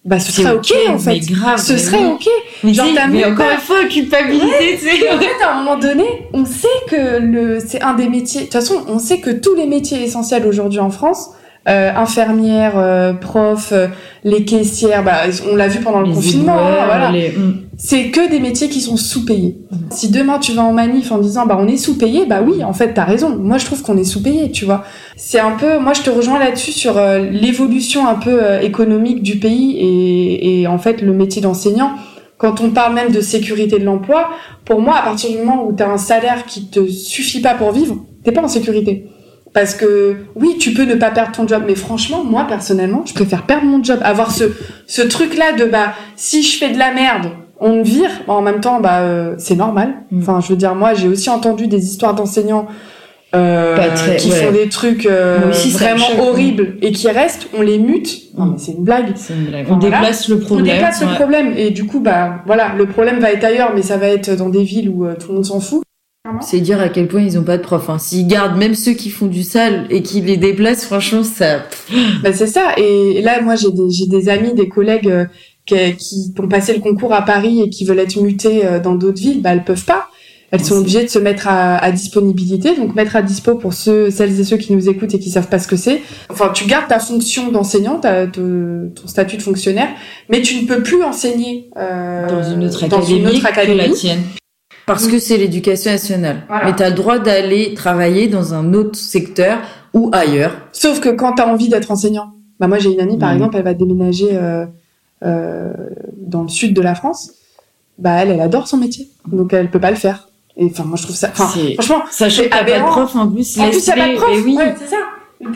bah 0.05 0.19
ce 0.19 0.33
serait 0.33 0.53
ok, 0.53 0.73
en 0.89 0.99
fait. 0.99 1.21
grave, 1.21 1.61
ce 1.61 1.77
serait 1.77 2.05
ok. 2.05 2.29
Mais, 2.65 2.75
Genre, 2.75 2.87
mais 3.11 3.25
encore 3.25 3.51
une 3.51 3.59
fois, 3.59 3.85
culpabilité. 3.85 5.09
en 5.13 5.19
fait, 5.19 5.43
à 5.45 5.53
un 5.55 5.59
moment 5.63 5.79
donné, 5.79 6.05
on 6.33 6.45
sait 6.45 6.67
que 6.89 7.19
le 7.21 7.61
c'est 7.65 7.83
un 7.83 7.95
des 7.95 8.09
métiers. 8.09 8.41
De 8.41 8.47
toute 8.47 8.55
façon, 8.55 8.85
on 8.89 8.99
sait 8.99 9.21
que 9.21 9.31
tous 9.31 9.55
les 9.55 9.67
métiers 9.67 10.03
essentiels 10.03 10.47
aujourd'hui 10.47 10.81
en 10.81 10.91
France 10.91 11.31
euh, 11.69 11.93
infirmières, 11.95 12.77
euh, 12.77 13.13
profs, 13.13 13.71
euh, 13.73 13.87
les 14.25 14.45
caissières, 14.45 15.05
bah, 15.05 15.21
on 15.51 15.55
l'a 15.55 15.69
vu 15.69 15.79
pendant 15.81 16.01
le 16.01 16.13
confinement, 16.13 16.59
hein, 16.59 16.87
voilà. 16.87 17.11
Mm. 17.11 17.63
C'est 17.77 18.11
que 18.11 18.29
des 18.29 18.41
métiers 18.41 18.69
qui 18.69 18.81
sont 18.81 18.97
sous-payés. 18.97 19.59
Si 19.91 20.11
demain 20.11 20.39
tu 20.39 20.53
vas 20.53 20.63
en 20.63 20.73
manif 20.73 21.13
en 21.13 21.19
disant 21.19 21.47
bah 21.47 21.57
on 21.61 21.69
est 21.69 21.77
sous-payé, 21.77 22.27
bah 22.27 22.41
oui, 22.45 22.65
en 22.65 22.73
fait 22.73 22.95
t'as 22.95 23.05
raison. 23.05 23.37
Moi 23.37 23.59
je 23.59 23.67
trouve 23.67 23.83
qu'on 23.83 23.97
est 23.97 24.05
sous-payé, 24.05 24.51
tu 24.51 24.65
vois. 24.65 24.85
C'est 25.17 25.41
un 25.41 25.53
peu, 25.53 25.79
moi 25.79 25.93
je 25.93 26.03
te 26.03 26.11
rejoins 26.11 26.39
là-dessus 26.39 26.73
sur 26.73 27.01
l'évolution 27.31 28.09
un 28.09 28.15
peu 28.15 28.41
économique 28.61 29.23
du 29.23 29.39
pays 29.39 29.77
et, 29.79 30.61
et 30.61 30.67
en 30.67 30.79
fait 30.79 31.01
le 31.01 31.13
métier 31.13 31.43
d'enseignant 31.43 31.93
quand 32.43 32.61
on 32.61 32.71
parle 32.71 32.95
même 32.95 33.13
de 33.13 33.21
sécurité 33.21 33.79
de 33.79 33.85
l'emploi, 33.85 34.31
pour 34.65 34.81
moi, 34.81 34.97
à 34.97 35.03
partir 35.03 35.31
du 35.31 35.39
moment 35.39 35.65
où 35.65 35.73
tu 35.73 35.81
as 35.81 35.89
un 35.89 35.97
salaire 35.97 36.45
qui 36.45 36.67
te 36.67 36.85
suffit 36.89 37.41
pas 37.41 37.55
pour 37.55 37.71
vivre, 37.71 38.05
t'es 38.25 38.33
pas 38.33 38.43
en 38.43 38.49
sécurité. 38.49 39.07
Parce 39.53 39.75
que 39.75 40.17
oui, 40.35 40.57
tu 40.59 40.73
peux 40.73 40.85
ne 40.85 40.95
pas 40.95 41.11
perdre 41.11 41.33
ton 41.33 41.47
job, 41.47 41.65
mais 41.67 41.75
franchement, 41.75 42.25
moi 42.25 42.47
personnellement, 42.49 43.05
je 43.05 43.13
préfère 43.13 43.43
perdre 43.43 43.67
mon 43.67 43.83
job, 43.83 43.99
avoir 44.03 44.31
ce 44.31 44.45
ce 44.87 45.03
truc 45.03 45.37
là 45.37 45.53
de 45.53 45.67
bah 45.67 45.93
si 46.17 46.43
je 46.43 46.57
fais 46.57 46.71
de 46.71 46.79
la 46.79 46.93
merde, 46.93 47.31
on 47.61 47.77
me 47.77 47.83
vire. 47.83 48.11
en 48.29 48.41
même 48.41 48.61
temps, 48.61 48.81
bah 48.81 49.01
euh, 49.01 49.35
c'est 49.37 49.57
normal. 49.57 49.95
Mm. 50.11 50.21
Enfin, 50.21 50.41
je 50.41 50.49
veux 50.49 50.57
dire, 50.57 50.75
moi 50.75 50.95
j'ai 50.95 51.09
aussi 51.09 51.29
entendu 51.29 51.67
des 51.67 51.85
histoires 51.85 52.15
d'enseignants 52.15 52.67
euh, 53.35 53.77
qui 54.19 54.31
font 54.31 54.53
des 54.53 54.69
trucs 54.69 55.07
euh, 55.07 55.53
vraiment 55.71 56.07
horribles 56.21 56.77
et 56.81 56.93
qui 56.93 57.09
restent, 57.09 57.49
on 57.55 57.61
les 57.61 57.79
mute. 57.79 58.35
Non, 58.39 58.47
mais 58.47 58.59
c'est 58.59 58.73
une 58.73 58.85
blague. 58.85 59.15
Une 59.29 59.47
blague. 59.47 59.67
on 59.71 59.77
déplace 59.77 60.29
le 60.29 60.39
problème. 60.39 60.67
On 60.67 60.73
déplace 60.73 61.03
le 61.03 61.15
problème 61.15 61.55
et 61.59 61.71
du 61.71 61.85
coup, 61.85 62.01
bah 62.01 62.43
voilà, 62.47 62.73
le 62.77 62.87
problème 62.87 63.21
va 63.21 63.31
être 63.33 63.45
ailleurs, 63.45 63.73
mais 63.75 63.83
ça 63.83 63.99
va 63.99 64.09
être 64.09 64.35
dans 64.35 64.49
des 64.49 64.65
villes 64.65 64.89
où 64.89 65.07
tout 65.21 65.29
le 65.29 65.35
monde 65.35 65.45
s'en 65.45 65.61
fout. 65.61 65.83
C'est 66.41 66.61
dire 66.61 66.81
à 66.81 66.89
quel 66.89 67.09
point 67.09 67.21
ils 67.21 67.37
ont 67.37 67.43
pas 67.43 67.57
de 67.59 67.63
prof. 67.63 67.91
Hein. 67.91 67.99
S'ils 67.99 68.29
gardent 68.29 68.57
même 68.57 68.75
ceux 68.75 68.93
qui 68.93 69.11
font 69.11 69.27
du 69.27 69.43
sale 69.43 69.87
et 69.91 70.03
qui 70.03 70.21
les 70.21 70.37
déplacent, 70.37 70.85
franchement, 70.85 71.25
ça. 71.25 71.65
Bah, 72.23 72.33
c'est 72.33 72.47
ça. 72.47 72.75
Et 72.77 73.21
là, 73.23 73.41
moi, 73.43 73.57
j'ai 73.57 73.73
des, 73.73 73.91
j'ai 73.91 74.07
des 74.07 74.29
amis, 74.29 74.55
des 74.55 74.69
collègues 74.69 75.09
euh, 75.09 75.25
qui, 75.67 75.97
qui, 75.97 76.33
ont 76.39 76.49
passé 76.49 76.75
le 76.75 76.81
concours 76.81 77.13
à 77.13 77.23
Paris 77.23 77.61
et 77.63 77.71
qui 77.71 77.85
veulent 77.85 77.99
être 77.99 78.21
mutés 78.21 78.65
euh, 78.65 78.79
dans 78.79 78.95
d'autres 78.95 79.21
villes. 79.21 79.43
Bah, 79.43 79.51
elles 79.53 79.65
peuvent 79.65 79.85
pas. 79.85 80.09
Elles 80.53 80.65
sont 80.65 80.77
obligées 80.77 81.03
de 81.03 81.09
se 81.09 81.19
mettre 81.19 81.49
à, 81.49 81.79
à, 81.79 81.91
disponibilité, 81.91 82.77
donc 82.77 82.95
mettre 82.95 83.17
à 83.17 83.23
dispo 83.23 83.55
pour 83.55 83.73
ceux, 83.73 84.11
celles 84.11 84.39
et 84.39 84.45
ceux 84.45 84.59
qui 84.59 84.75
nous 84.75 84.89
écoutent 84.89 85.15
et 85.15 85.19
qui 85.19 85.31
savent 85.31 85.49
pas 85.49 85.59
ce 85.59 85.67
que 85.67 85.77
c'est. 85.77 86.03
Enfin, 86.29 86.51
tu 86.55 86.67
gardes 86.67 86.89
ta 86.89 87.01
fonction 87.01 87.51
d'enseignant, 87.51 87.99
ton 87.99 89.07
statut 89.07 89.39
de 89.39 89.43
fonctionnaire, 89.43 89.89
mais 90.29 90.43
tu 90.43 90.61
ne 90.61 90.69
peux 90.69 90.83
plus 90.83 91.03
enseigner 91.03 91.71
euh, 91.79 92.29
dans 92.29 92.43
une 92.43 92.65
autre 92.67 92.85
académie, 92.85 93.21
une 93.21 93.27
autre 93.29 93.47
académie 93.47 93.79
que 93.79 93.89
la 93.89 93.95
tienne. 93.95 94.21
Parce 94.87 95.07
que 95.07 95.19
c'est 95.19 95.37
l'éducation 95.37 95.93
nationale. 95.93 96.43
Mais 96.65 96.75
tu 96.75 96.83
as 96.83 96.91
le 96.91 96.97
droit 96.97 97.19
d'aller 97.19 97.75
travailler 97.75 98.29
dans 98.29 98.55
un 98.55 98.75
autre 98.75 98.99
secteur 98.99 99.59
ou 99.95 100.11
ailleurs. 100.13 100.53
Sauf 100.73 101.01
que 101.01 101.11
quand 101.11 101.35
tu 101.35 101.43
as 101.43 101.49
envie 101.49 101.69
d'être 101.69 101.91
enseignant. 101.91 102.33
Bah 102.61 102.69
moi 102.69 102.79
j'ai 102.79 102.93
une 102.93 103.01
amie 103.01 103.19
par 103.19 103.31
mhm. 103.31 103.37
exemple, 103.37 103.57
elle 103.57 103.65
va 103.65 103.75
déménager 103.75 104.29
euh, 104.33 104.67
euh, 105.25 105.73
dans 106.17 106.43
le 106.43 106.49
sud 106.49 106.75
de 106.75 106.81
la 106.81 106.95
France. 106.95 107.33
Bah 107.99 108.23
elle, 108.23 108.31
elle 108.31 108.41
adore 108.41 108.69
son 108.69 108.77
métier, 108.77 109.09
donc 109.27 109.53
elle 109.53 109.71
peut 109.71 109.81
pas 109.81 109.91
le 109.91 109.97
faire. 109.97 110.29
Et 110.57 110.67
enfin 110.67 110.85
moi 110.85 110.97
je 110.97 111.03
trouve 111.05 111.17
ça. 111.17 111.29
franchement, 111.29 112.03
sachant 112.11 112.43
qu'elle 112.43 112.51
pas 112.51 112.63
de 112.63 112.85
prof 112.85 113.17
en 113.17 113.29
plus. 113.29 113.59
En 113.59 113.69
plus, 113.69 113.89
elle 113.89 114.01
a 114.01 114.05
pas 114.05 114.13
de 114.13 114.17
prof. 114.17 114.43
Oui. 114.45 114.59
c'est 114.79 114.87
ça. 114.87 114.97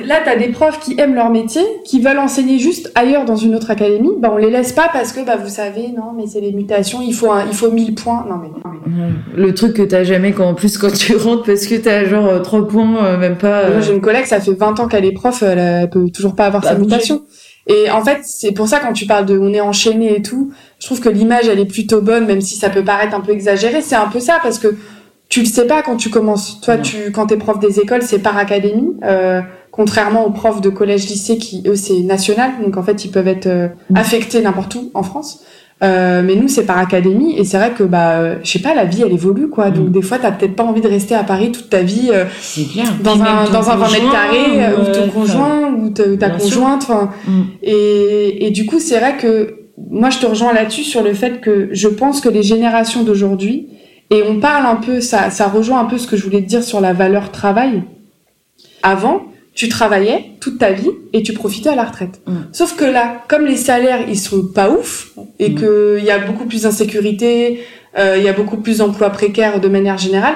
Là, 0.05 0.21
tu 0.23 0.29
as 0.29 0.37
des 0.37 0.49
profs 0.49 0.81
qui 0.81 0.99
aiment 0.99 1.15
leur 1.15 1.31
métier, 1.31 1.63
qui 1.85 2.01
veulent 2.01 2.19
enseigner 2.19 2.59
juste 2.59 2.91
ailleurs 2.97 3.25
dans 3.25 3.37
une 3.37 3.55
autre 3.55 3.71
académie. 3.71 4.11
Bah, 4.19 4.31
on 4.33 4.37
les 4.37 4.51
laisse 4.51 4.73
pas 4.73 4.89
parce 4.93 5.13
que, 5.13 5.25
bah, 5.25 5.37
vous 5.37 5.49
savez, 5.49 5.89
non, 5.97 6.13
mais 6.17 6.27
c'est 6.27 6.41
les 6.41 6.53
mutations, 6.53 7.01
il 7.03 7.15
faut, 7.15 7.31
il 7.49 7.55
faut 7.55 7.71
1000 7.71 7.95
points. 7.95 8.27
Non, 8.29 8.37
mais, 8.37 8.51
Le 9.35 9.55
truc 9.55 9.75
que 9.75 9.83
t'as 9.83 10.03
jamais 10.03 10.33
quand, 10.33 10.49
en 10.49 10.55
plus, 10.55 10.77
quand 10.77 10.93
tu 10.93 11.15
rentres 11.17 11.45
parce 11.45 11.67
que 11.67 11.77
t'as 11.77 12.05
genre 12.05 12.43
3 12.43 12.59
euh, 12.59 12.63
points, 12.65 13.05
euh, 13.05 13.17
même 13.17 13.37
pas. 13.37 13.71
Moi, 13.71 13.81
j'ai 13.81 13.93
une 13.93 14.01
collègue, 14.01 14.27
ça 14.27 14.41
fait 14.41 14.55
20 14.55 14.81
ans 14.81 14.89
qu'elle 14.89 15.05
est 15.05 15.13
prof, 15.13 15.43
elle, 15.43 15.89
peut 15.89 16.11
toujours 16.11 16.35
pas 16.35 16.47
avoir 16.47 16.65
sa 16.65 16.75
bah, 16.75 16.81
mutation. 16.81 17.23
Et 17.69 17.91
en 17.91 18.05
fait, 18.05 18.21
c'est 18.23 18.53
pour 18.53 18.69
ça 18.69 18.79
quand 18.79 18.93
tu 18.93 19.07
parles 19.07 19.27
de 19.27 19.39
on 19.39 19.53
est 19.53 19.61
enchaîné 19.61 20.17
et 20.17 20.23
tout, 20.23 20.53
je 20.79 20.87
trouve 20.87 21.01
que 21.01 21.09
l'image 21.09 21.49
elle 21.49 21.59
est 21.59 21.67
plutôt 21.67 22.01
bonne, 22.01 22.27
même 22.27 22.41
si 22.41 22.57
ça 22.57 22.71
peut 22.71 22.85
paraître 22.85 23.15
un 23.15 23.21
peu 23.21 23.33
exagéré. 23.33 23.83
C'est 23.83 23.97
un 23.97 24.07
peu 24.07 24.21
ça 24.21 24.39
parce 24.41 24.59
que 24.59 24.77
tu 25.29 25.41
le 25.41 25.47
sais 25.47 25.67
pas 25.67 25.83
quand 25.83 25.97
tu 25.97 26.09
commences. 26.09 26.61
Toi, 26.61 26.79
tu 26.79 27.11
quand 27.13 27.27
t'es 27.27 27.37
prof 27.37 27.59
des 27.59 27.81
écoles, 27.81 28.03
c'est 28.03 28.21
par 28.21 28.39
académie. 28.39 28.97
Euh, 29.03 29.41
contrairement 29.77 30.27
aux 30.27 30.31
profs 30.31 30.61
de 30.61 30.71
collège-lycée 30.71 31.39
qui, 31.39 31.63
eux, 31.67 31.77
c'est 31.77 32.01
national. 32.01 32.53
Donc, 32.63 32.77
en 32.77 32.83
fait, 32.83 33.05
ils 33.05 33.11
peuvent 33.11 33.29
être 33.29 33.47
euh, 33.47 33.69
mm. 33.91 33.97
affectés 33.97 34.41
n'importe 34.41 34.75
où 34.75 34.91
en 34.95 35.03
France. 35.03 35.45
Euh, 35.85 36.23
mais 36.25 36.37
nous, 36.37 36.49
c'est 36.49 36.65
par 36.65 36.79
académie. 36.79 37.39
Et 37.39 37.45
c'est 37.45 37.59
vrai 37.59 37.73
que, 37.73 37.85
bah, 37.85 38.43
je 38.43 38.51
sais 38.51 38.61
pas, 38.61 38.75
la 38.75 38.85
vie, 38.85 39.03
elle 39.05 39.13
évolue, 39.13 39.49
quoi. 39.49 39.71
Donc, 39.71 39.89
mm. 39.89 39.93
des 39.93 40.03
fois, 40.03 40.19
t'as 40.19 40.33
peut-être 40.33 40.57
pas 40.57 40.65
envie 40.65 40.81
de 40.81 40.89
rester 40.89 41.15
à 41.15 41.23
Paris 41.23 41.53
toute 41.53 41.69
ta 41.69 41.83
vie 41.83 42.11
euh, 42.11 42.25
dans, 43.03 43.21
un, 43.23 43.51
dans 43.51 43.71
un 43.71 43.77
20 43.77 43.93
mètres 43.93 44.13
carrés, 44.13 44.65
euh, 44.65 44.81
ou 44.81 44.93
ton 44.93 45.09
conjoint, 45.11 45.75
ou 45.75 45.91
ta 45.91 46.31
conjointe. 46.31 46.83
Enfin, 46.85 47.11
mm. 47.27 47.43
et, 47.63 48.47
et 48.47 48.51
du 48.51 48.65
coup, 48.65 48.81
c'est 48.81 48.99
vrai 48.99 49.19
que 49.19 49.67
moi, 49.91 50.09
je 50.09 50.19
te 50.19 50.27
rejoins 50.27 50.55
là-dessus 50.55 50.85
sur 50.85 51.03
le 51.03 51.13
fait 51.13 51.43
que 51.43 51.69
je 51.73 51.89
pense 51.89 52.23
que 52.23 52.31
les 52.31 52.43
générations 52.43 53.03
d'aujourd'hui, 53.03 53.69
et 54.11 54.23
on 54.23 54.41
parle 54.41 54.67
un 54.67 54.77
peu, 54.77 55.01
ça, 55.01 55.31
ça 55.31 55.49
rejoint 55.49 55.81
un 55.81 55.85
peu 55.85 55.99
ce 55.99 56.07
que 56.07 56.17
je 56.17 56.23
voulais 56.23 56.41
te 56.41 56.47
dire 56.47 56.63
sur 56.63 56.81
la 56.81 56.93
valeur 56.93 57.33
travail. 57.33 57.83
Avant, 58.83 59.27
tu 59.57 59.71
travaillais 59.71 60.33
toute 60.39 60.59
ta 60.59 60.71
vie 60.71 60.91
et 61.15 61.23
tu 61.23 61.33
profitais 61.33 61.71
à 61.71 61.75
la 61.75 61.85
retraite. 61.85 62.21
Mm. 62.27 62.35
Sauf 62.53 62.77
que 62.77 62.85
là, 62.85 63.23
comme 63.27 63.47
les 63.47 63.57
salaires 63.57 64.07
ils 64.07 64.19
sont 64.19 64.47
pas 64.47 64.71
ouf 64.71 65.13
et 65.41 65.51
mm. 65.51 65.55
que 65.55 65.97
il 65.99 66.05
y 66.05 66.11
a 66.11 66.19
beaucoup 66.19 66.45
plus 66.45 66.63
d'insécurité, 66.63 67.65
euh, 67.99 68.17
il 68.19 68.23
y 68.23 68.29
a 68.29 68.35
beaucoup 68.35 68.59
plus 68.59 68.79
d'emplois 68.79 69.11
précaires 69.11 69.59
de 69.59 69.69
manière 69.69 69.97
générale, 69.97 70.35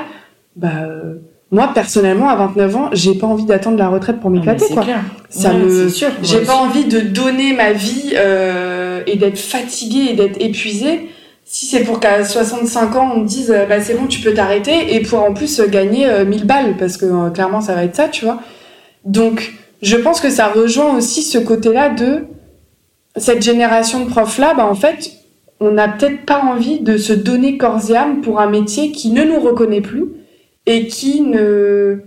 bah 0.56 0.68
euh, 0.84 1.16
moi 1.50 1.70
personnellement 1.74 2.30
à 2.30 2.36
29 2.36 2.76
ans, 2.76 2.88
j'ai 2.92 3.14
pas 3.14 3.26
envie 3.26 3.44
d'attendre 3.44 3.76
la 3.76 3.88
retraite 3.88 4.20
pour 4.20 4.30
m'éclater 4.30 4.72
quoi. 4.72 4.86
Ça 5.28 5.52
me 5.52 5.88
j'ai 6.22 6.40
pas 6.40 6.56
envie 6.56 6.86
de 6.86 7.00
donner 7.00 7.52
ma 7.52 7.72
vie 7.72 8.14
euh, 8.14 9.02
et 9.06 9.16
d'être 9.16 9.38
fatiguée 9.38 10.12
et 10.12 10.14
d'être 10.14 10.40
épuisée 10.40 11.10
si 11.44 11.66
c'est 11.66 11.80
pour 11.80 12.00
qu'à 12.00 12.24
65 12.24 12.96
ans 12.96 13.12
on 13.16 13.20
me 13.20 13.26
dise 13.26 13.54
bah 13.68 13.80
c'est 13.82 13.94
bon 13.94 14.06
tu 14.06 14.20
peux 14.20 14.32
t'arrêter 14.32 14.94
et 14.94 15.00
pour 15.00 15.22
en 15.22 15.34
plus 15.34 15.60
gagner 15.68 16.06
1000 16.24 16.44
balles 16.46 16.76
parce 16.78 16.96
que 16.96 17.28
clairement 17.30 17.60
ça 17.60 17.74
va 17.74 17.84
être 17.84 17.96
ça 17.96 18.08
tu 18.08 18.24
vois 18.24 18.40
donc, 19.04 19.54
je 19.82 19.96
pense 19.96 20.20
que 20.20 20.30
ça 20.30 20.48
rejoint 20.48 20.96
aussi 20.96 21.22
ce 21.22 21.38
côté-là 21.38 21.88
de 21.90 22.26
cette 23.16 23.42
génération 23.42 24.04
de 24.04 24.10
profs-là, 24.10 24.54
bah, 24.54 24.66
en 24.66 24.74
fait, 24.74 25.12
on 25.60 25.70
n'a 25.72 25.88
peut-être 25.88 26.24
pas 26.24 26.42
envie 26.42 26.80
de 26.80 26.96
se 26.96 27.12
donner 27.12 27.58
corps 27.58 27.90
et 27.90 27.96
âme 27.96 28.22
pour 28.22 28.40
un 28.40 28.48
métier 28.48 28.92
qui 28.92 29.10
ne 29.10 29.24
nous 29.24 29.40
reconnaît 29.40 29.82
plus 29.82 30.06
et 30.66 30.86
qui 30.86 31.20
ne 31.20 32.02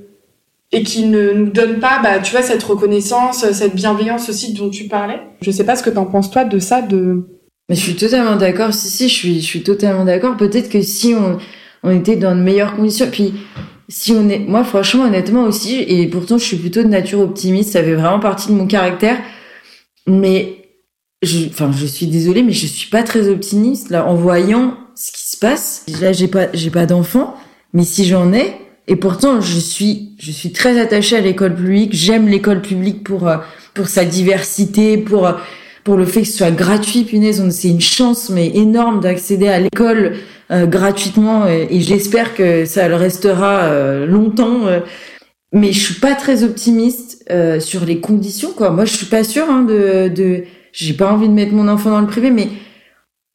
et 0.71 0.81
qui 0.81 1.05
ne 1.05 1.33
nous 1.33 1.51
donne 1.51 1.79
pas 1.79 1.99
bah 2.01 2.17
tu 2.17 2.31
vois 2.31 2.41
cette 2.41 2.63
reconnaissance 2.63 3.45
cette 3.51 3.75
bienveillance 3.75 4.27
aussi 4.29 4.53
dont 4.53 4.71
tu 4.71 4.87
parlais. 4.87 5.19
Je 5.41 5.51
sais 5.51 5.63
pas 5.63 5.75
ce 5.75 5.83
que 5.83 5.91
t'en 5.91 6.05
penses 6.05 6.31
toi 6.31 6.45
de 6.45 6.57
ça 6.57 6.81
de 6.81 7.27
mais 7.69 7.75
je 7.75 7.81
suis 7.81 7.95
totalement 7.95 8.35
d'accord. 8.37 8.73
Si 8.73 8.89
si 8.89 9.07
je 9.07 9.13
suis 9.13 9.41
je 9.41 9.45
suis 9.45 9.63
totalement 9.63 10.03
d'accord. 10.03 10.35
Peut-être 10.35 10.69
que 10.69 10.81
si 10.81 11.13
on 11.13 11.37
on 11.83 11.91
était 11.91 12.15
dans 12.15 12.35
de 12.35 12.41
meilleures 12.41 12.75
conditions 12.75 13.07
puis 13.11 13.35
si 13.93 14.11
on 14.11 14.27
est, 14.27 14.39
moi 14.39 14.63
franchement 14.63 15.03
honnêtement 15.03 15.43
aussi, 15.43 15.79
et 15.79 16.07
pourtant 16.07 16.39
je 16.39 16.43
suis 16.43 16.57
plutôt 16.57 16.81
de 16.81 16.87
nature 16.87 17.19
optimiste, 17.19 17.73
ça 17.73 17.83
fait 17.83 17.93
vraiment 17.93 18.19
partie 18.19 18.47
de 18.47 18.53
mon 18.53 18.65
caractère, 18.65 19.19
mais 20.07 20.55
je, 21.21 21.45
enfin, 21.47 21.71
je 21.71 21.85
suis 21.85 22.07
désolée, 22.07 22.41
mais 22.41 22.53
je 22.53 22.65
suis 22.65 22.89
pas 22.89 23.03
très 23.03 23.29
optimiste 23.29 23.91
là 23.91 24.07
en 24.07 24.15
voyant 24.15 24.77
ce 24.95 25.11
qui 25.11 25.29
se 25.29 25.37
passe. 25.37 25.85
Là, 26.01 26.11
j'ai 26.11 26.27
pas, 26.27 26.47
j'ai 26.55 26.71
pas 26.71 26.87
d'enfant, 26.87 27.35
mais 27.71 27.83
si 27.83 28.05
j'en 28.05 28.33
ai, 28.33 28.55
et 28.87 28.95
pourtant, 28.95 29.41
je 29.41 29.59
suis, 29.59 30.15
je 30.17 30.31
suis 30.31 30.51
très 30.51 30.79
attachée 30.79 31.15
à 31.15 31.21
l'école 31.21 31.53
publique. 31.53 31.93
J'aime 31.93 32.27
l'école 32.27 32.63
publique 32.63 33.03
pour 33.03 33.27
euh, 33.27 33.37
pour 33.75 33.87
sa 33.87 34.05
diversité, 34.05 34.97
pour 34.97 35.27
euh, 35.27 35.33
pour 35.83 35.97
le 35.97 36.05
fait 36.05 36.21
que 36.23 36.27
ce 36.27 36.37
soit 36.37 36.51
gratuit. 36.51 37.03
Punaise, 37.03 37.47
c'est 37.51 37.69
une 37.69 37.79
chance 37.79 38.31
mais 38.31 38.47
énorme 38.55 39.01
d'accéder 39.01 39.49
à 39.49 39.59
l'école 39.59 40.15
euh, 40.53 40.65
gratuitement, 40.65 41.47
et, 41.47 41.81
j'espère 41.81 42.35
que 42.35 42.65
ça 42.65 42.87
le 42.87 42.95
restera 42.95 44.05
longtemps. 44.05 44.61
mais 45.51 45.71
je 45.71 45.79
suis 45.79 45.99
pas 45.99 46.15
très 46.15 46.43
optimiste 46.43 47.25
sur 47.59 47.85
les 47.85 47.99
conditions, 47.99 48.51
quoi. 48.51 48.69
Moi, 48.69 48.85
je 48.85 48.95
suis 48.95 49.07
pas 49.07 49.23
sûre 49.23 49.49
hein, 49.49 49.63
de 49.63 50.09
de 50.09 50.43
j'ai 50.73 50.93
pas 50.93 51.11
envie 51.11 51.27
de 51.27 51.33
mettre 51.33 51.53
mon 51.53 51.67
enfant 51.67 51.91
dans 51.91 52.01
le 52.01 52.07
privé, 52.07 52.31
mais 52.31 52.49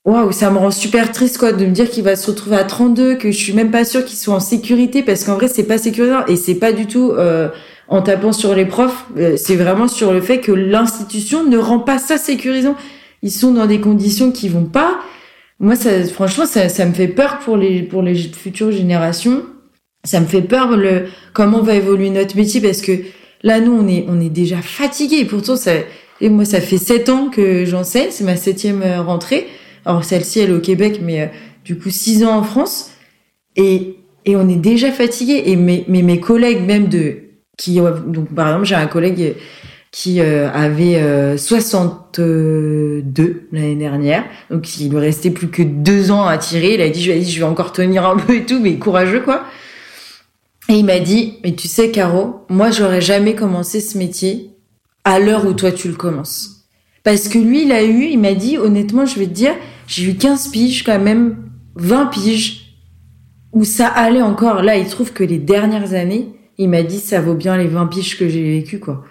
waouh, 0.04 0.32
ça 0.32 0.50
me 0.50 0.58
rend 0.58 0.70
super 0.70 1.12
triste 1.12 1.38
quoi 1.38 1.52
de 1.52 1.64
me 1.64 1.70
dire 1.70 1.88
qu'il 1.88 2.02
va 2.02 2.16
se 2.16 2.30
retrouver 2.30 2.56
à 2.56 2.64
32, 2.64 3.14
que 3.14 3.30
je 3.30 3.36
suis 3.36 3.52
même 3.52 3.70
pas 3.70 3.84
sûre 3.84 4.04
qu'il 4.04 4.18
soit 4.18 4.34
en 4.34 4.40
sécurité 4.40 5.02
parce 5.02 5.24
qu'en 5.24 5.34
vrai 5.34 5.48
c'est 5.48 5.64
pas 5.64 5.78
sécurisant 5.78 6.24
et 6.26 6.36
c'est 6.36 6.56
pas 6.56 6.72
du 6.72 6.86
tout 6.86 7.12
euh, 7.12 7.48
en 7.88 8.02
tapant 8.02 8.32
sur 8.32 8.54
les 8.54 8.66
profs, 8.66 9.06
euh, 9.16 9.36
c'est 9.36 9.56
vraiment 9.56 9.86
sur 9.86 10.12
le 10.12 10.20
fait 10.20 10.40
que 10.40 10.52
l'institution 10.52 11.44
ne 11.44 11.56
rend 11.56 11.78
pas 11.78 11.98
ça 11.98 12.18
sécurisant. 12.18 12.74
Ils 13.22 13.30
sont 13.30 13.52
dans 13.52 13.66
des 13.66 13.80
conditions 13.80 14.30
qui 14.30 14.48
vont 14.48 14.66
pas. 14.66 14.98
Moi, 15.61 15.74
ça, 15.76 16.04
franchement, 16.04 16.46
ça, 16.46 16.68
ça 16.68 16.86
me 16.86 16.92
fait 16.92 17.09
peur 17.09 17.38
pour 17.40 17.56
les 17.56 17.82
pour 17.82 18.02
les 18.02 18.14
futures 18.14 18.70
générations. 18.70 19.42
Ça 20.04 20.20
me 20.20 20.26
fait 20.26 20.42
peur 20.42 20.76
le 20.76 21.06
comment 21.32 21.61
va 21.62 21.74
évoluer 21.74 22.11
notre 22.11 22.36
métier 22.36 22.61
parce 22.61 22.80
que 22.80 22.92
là, 23.42 23.61
nous, 23.61 23.72
on 23.72 23.88
est 23.88 24.06
on 24.09 24.20
est 24.20 24.30
déjà 24.30 24.62
fatigués. 24.62 25.24
Pourtant, 25.24 25.56
ça 25.56 25.72
et 26.20 26.28
moi, 26.28 26.44
ça 26.44 26.61
fait 26.61 26.78
sept 26.78 27.09
ans 27.09 27.28
que 27.28 27.64
j'enseigne, 27.64 28.09
c'est 28.11 28.24
ma 28.24 28.36
septième 28.36 28.82
euh, 28.82 29.02
rentrée. 29.02 29.46
Alors 29.84 30.04
celle-ci, 30.04 30.40
elle 30.40 30.50
est 30.50 30.54
au 30.54 30.61
Québec, 30.61 31.00
mais 31.02 31.22
euh, 31.22 31.26
du 31.64 31.78
coup 31.78 31.90
six 31.90 32.24
ans 32.24 32.38
en 32.38 32.42
France. 32.42 32.90
Et, 33.56 33.96
et 34.24 34.36
on 34.36 34.48
est 34.48 34.56
déjà 34.56 34.90
fatigué. 34.92 35.42
Et 35.46 35.56
mes, 35.56 35.84
mes, 35.88 36.02
mes 36.02 36.20
collègues 36.20 36.64
même 36.64 36.88
de 36.88 37.18
qui 37.56 37.80
donc 38.06 38.32
par 38.34 38.46
exemple 38.48 38.66
j'ai 38.66 38.76
un 38.76 38.86
collègue 38.86 39.34
qui 39.91 40.20
euh, 40.20 40.51
avait 40.53 41.36
62 41.36 43.49
l'année 43.53 43.76
dernière, 43.76 44.24
donc 44.51 44.78
il 44.78 44.91
lui 44.91 44.99
restait 44.99 45.30
plus 45.30 45.49
que 45.49 45.62
deux 45.62 46.11
ans 46.11 46.26
à 46.26 46.39
tirer. 46.39 46.74
Il 46.74 46.80
a 46.80 46.89
dit 46.89 47.03
je 47.03 47.12
vais, 47.12 47.22
je 47.22 47.39
vais 47.39 47.47
encore 47.47 47.72
tenir 47.72 48.07
un 48.07 48.16
peu 48.16 48.36
et 48.36 48.45
tout, 48.45 48.61
mais 48.61 48.76
courageux 48.76 49.20
quoi. 49.20 49.45
Et 50.68 50.74
il 50.74 50.84
m'a 50.84 51.01
dit 51.01 51.39
mais 51.43 51.55
tu 51.55 51.68
sais 51.68 51.91
Caro, 51.91 52.45
moi 52.49 52.70
j'aurais 52.70 53.01
jamais 53.01 53.34
commencé 53.34 53.80
ce 53.80 53.97
métier 53.97 54.51
à 55.05 55.18
l'heure 55.18 55.47
où 55.47 55.55
toi 55.55 55.72
tu 55.72 55.89
le 55.89 55.95
commences. 55.95 56.59
Parce 57.09 57.28
que 57.28 57.39
lui, 57.39 57.62
il 57.62 57.72
a 57.72 57.84
eu, 57.84 58.05
il 58.05 58.18
m'a 58.18 58.34
dit, 58.34 58.59
honnêtement, 58.59 59.07
je 59.07 59.18
vais 59.18 59.26
te 59.26 59.32
dire, 59.32 59.55
j'ai 59.86 60.11
eu 60.11 60.16
15 60.16 60.49
piges, 60.49 60.84
quand 60.84 60.99
même 60.99 61.36
20 61.76 62.07
piges, 62.07 62.76
où 63.53 63.64
ça 63.64 63.86
allait 63.86 64.20
encore. 64.20 64.62
Là, 64.62 64.76
il 64.76 64.86
trouve 64.86 65.14
que 65.14 65.24
les 65.24 65.39
dernières 65.39 65.95
années, 65.95 66.28
il 66.59 66.68
m'a 66.68 66.82
dit, 66.82 66.99
ça 66.99 67.22
vaut 67.22 67.32
bien 67.32 67.57
les 67.57 67.66
20 67.66 67.86
piges 67.86 68.18
que 68.18 68.28
j'ai 68.28 68.43
vécu, 68.43 68.78
quoi. 68.78 69.05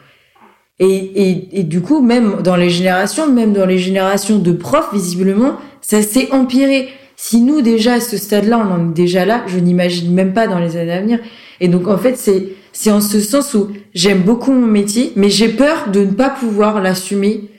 Et, 0.80 0.86
et, 0.88 1.60
et 1.60 1.64
du 1.64 1.82
coup, 1.82 2.02
même 2.02 2.42
dans 2.44 2.56
les 2.56 2.70
générations, 2.70 3.32
même 3.32 3.54
dans 3.54 3.66
les 3.66 3.80
générations 3.80 4.38
de 4.38 4.52
profs, 4.52 4.94
visiblement, 4.94 5.58
ça 5.82 6.02
s'est 6.02 6.32
empiré. 6.32 6.90
Si 7.16 7.42
nous, 7.42 7.62
déjà, 7.62 7.96
à 7.96 8.00
ce 8.00 8.18
stade-là, 8.18 8.60
on 8.60 8.72
en 8.72 8.92
est 8.92 8.94
déjà 8.94 9.26
là, 9.26 9.44
je 9.48 9.58
n'imagine 9.58 10.14
même 10.14 10.34
pas 10.34 10.48
dans 10.48 10.60
les 10.60 10.78
années 10.78 10.92
à 10.92 11.02
venir. 11.02 11.20
Et 11.60 11.68
donc, 11.68 11.88
en 11.88 11.98
fait, 11.98 12.16
c'est, 12.16 12.50
c'est 12.74 12.92
en 12.92 13.02
ce 13.02 13.20
sens 13.20 13.56
où 13.56 13.70
j'aime 13.96 14.22
beaucoup 14.22 14.52
mon 14.52 14.68
métier, 14.68 15.14
mais 15.16 15.30
j'ai 15.32 15.50
peur 15.50 15.90
de 15.92 16.02
ne 16.02 16.12
pas 16.12 16.30
pouvoir 16.30 16.80
l'assumer 16.82 17.50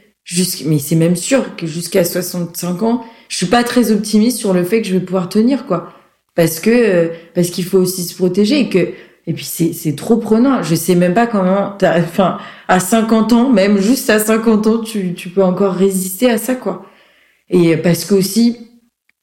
mais 0.67 0.79
c'est 0.79 0.97
même 0.97 1.17
sûr 1.17 1.57
que 1.57 1.67
jusqu'à 1.67 2.05
65 2.05 2.83
ans, 2.83 3.05
je 3.29 3.37
suis 3.37 3.47
pas 3.47 3.65
très 3.65 3.93
optimiste 3.93 4.39
sur 4.39 4.53
le 4.53 4.65
fait 4.65 4.83
que 4.83 4.89
je 4.89 4.95
vais 4.95 5.05
pouvoir 5.05 5.29
tenir, 5.29 5.67
quoi. 5.67 5.93
Parce 6.35 6.61
que, 6.61 6.71
euh, 6.71 7.09
parce 7.35 7.51
qu'il 7.51 7.65
faut 7.65 7.79
aussi 7.79 8.05
se 8.05 8.15
protéger 8.15 8.61
et 8.61 8.69
que, 8.69 8.89
et 9.29 9.35
puis 9.35 9.45
c'est, 9.45 9.95
trop 9.95 10.17
prenant. 10.17 10.63
Je 10.63 10.75
sais 10.75 10.95
même 10.95 11.13
pas 11.13 11.27
comment, 11.27 11.77
enfin, 11.83 12.39
à 12.67 12.81
50 12.81 13.35
ans, 13.35 13.51
même 13.51 13.79
juste 13.79 14.09
à 14.09 14.19
50 14.19 14.67
ans, 14.67 14.79
tu, 14.79 15.13
tu 15.13 15.29
peux 15.29 15.45
encore 15.45 15.75
résister 15.75 16.31
à 16.31 16.39
ça, 16.39 16.55
quoi. 16.55 16.87
Et 17.51 17.77
parce 17.77 18.07
que 18.07 18.15
aussi, 18.15 18.57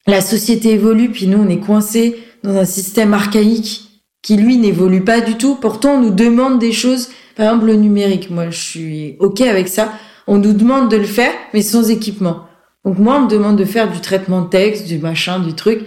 la 0.06 0.22
société 0.22 0.74
évolue, 0.74 1.10
puis 1.10 1.26
nous, 1.26 1.40
on 1.40 1.50
est 1.50 1.60
coincés 1.60 2.20
dans 2.44 2.56
un 2.56 2.66
système 2.66 3.16
archaïque 3.16 3.82
qui 4.22 4.38
lui 4.38 4.58
n'évolue 4.58 5.04
pas 5.04 5.22
du 5.22 5.40
tout. 5.40 5.56
Pourtant, 5.56 5.96
on 5.96 6.02
nous 6.02 6.12
demande 6.12 6.60
des 6.60 6.72
choses, 6.72 7.10
par 7.36 7.48
exemple 7.48 7.66
le 7.66 7.76
numérique. 7.76 8.30
Moi, 8.30 8.52
je 8.52 8.62
suis 8.62 9.16
ok 9.20 9.42
avec 9.42 9.68
ça. 9.68 9.92
On 10.28 10.38
nous 10.38 10.54
demande 10.54 10.92
de 10.92 10.98
le 10.98 11.06
faire, 11.06 11.32
mais 11.56 11.64
sans 11.64 11.90
équipement. 11.90 12.42
Donc 12.86 13.00
moi, 13.00 13.18
on 13.18 13.22
me 13.24 13.30
demande 13.30 13.58
de 13.58 13.66
faire 13.66 13.92
du 13.92 14.02
traitement 14.02 14.42
de 14.42 14.50
texte, 14.50 14.86
du 14.86 15.00
machin, 15.00 15.40
du 15.40 15.54
truc. 15.54 15.80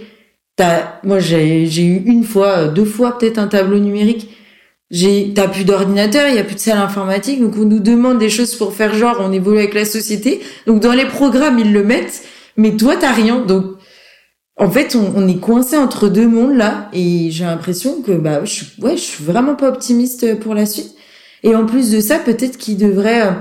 Moi, 1.03 1.19
j'ai, 1.19 1.65
eu 1.65 2.03
une 2.05 2.23
fois, 2.23 2.67
deux 2.67 2.85
fois 2.85 3.17
peut-être 3.17 3.37
un 3.37 3.47
tableau 3.47 3.79
numérique. 3.79 4.29
J'ai, 4.91 5.33
t'as 5.35 5.47
plus 5.47 5.65
d'ordinateur, 5.65 6.27
il 6.29 6.35
y 6.35 6.39
a 6.39 6.43
plus 6.43 6.55
de 6.55 6.59
salle 6.59 6.79
informatique, 6.79 7.39
donc 7.39 7.55
on 7.57 7.65
nous 7.65 7.79
demande 7.79 8.17
des 8.17 8.29
choses 8.29 8.55
pour 8.55 8.73
faire 8.73 8.93
genre, 8.95 9.17
on 9.19 9.31
évolue 9.31 9.59
avec 9.59 9.75
la 9.75 9.85
société. 9.85 10.41
Donc 10.65 10.79
dans 10.79 10.93
les 10.93 11.05
programmes, 11.05 11.59
ils 11.59 11.71
le 11.71 11.83
mettent, 11.83 12.23
mais 12.57 12.75
toi, 12.75 12.95
t'as 12.95 13.11
rien. 13.11 13.39
Donc 13.41 13.65
en 14.57 14.69
fait, 14.69 14.95
on, 14.95 15.27
est 15.27 15.39
coincé 15.39 15.77
entre 15.77 16.09
deux 16.09 16.27
mondes 16.27 16.57
là, 16.57 16.89
et 16.91 17.29
j'ai 17.29 17.45
l'impression 17.45 18.01
que 18.01 18.11
bah 18.11 18.43
je 18.43 18.63
ouais, 18.81 18.97
je 18.97 19.01
suis 19.01 19.23
vraiment 19.23 19.55
pas 19.55 19.69
optimiste 19.69 20.39
pour 20.39 20.55
la 20.55 20.65
suite. 20.65 20.95
Et 21.43 21.55
en 21.55 21.65
plus 21.65 21.91
de 21.91 22.01
ça, 22.01 22.19
peut-être 22.19 22.57
qu'il 22.57 22.77
devrait 22.77 23.27
euh, 23.27 23.31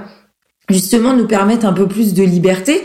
justement 0.68 1.14
nous 1.14 1.26
permettre 1.26 1.66
un 1.66 1.72
peu 1.72 1.88
plus 1.88 2.14
de 2.14 2.22
liberté. 2.22 2.82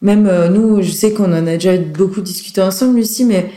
Même 0.00 0.26
euh, 0.26 0.48
nous, 0.48 0.82
je 0.82 0.90
sais 0.90 1.12
qu'on 1.12 1.32
en 1.32 1.46
a 1.46 1.54
déjà 1.54 1.76
beaucoup 1.76 2.20
discuté 2.20 2.60
ensemble, 2.60 2.96
Lucie, 2.96 3.24
mais 3.24 3.50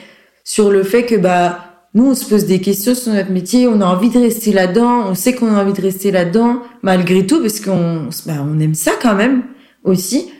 sur 0.43 0.71
le 0.71 0.83
fait 0.83 1.05
que 1.05 1.15
bah 1.15 1.59
nous, 1.93 2.11
on 2.11 2.15
se 2.15 2.25
pose 2.25 2.45
des 2.45 2.61
questions 2.61 2.95
sur 2.95 3.13
notre 3.13 3.31
métier, 3.31 3.67
on 3.67 3.81
a 3.81 3.85
envie 3.85 4.09
de 4.09 4.17
rester 4.17 4.53
là-dedans, 4.53 5.07
on 5.07 5.13
sait 5.13 5.35
qu'on 5.35 5.53
a 5.53 5.61
envie 5.61 5.73
de 5.73 5.81
rester 5.81 6.09
là-dedans, 6.11 6.61
malgré 6.81 7.27
tout, 7.27 7.41
parce 7.41 7.59
qu'on 7.59 8.07
bah, 8.25 8.45
on 8.47 8.59
aime 8.59 8.75
ça 8.75 8.93
quand 9.01 9.13
même 9.13 9.43
aussi. 9.83 10.31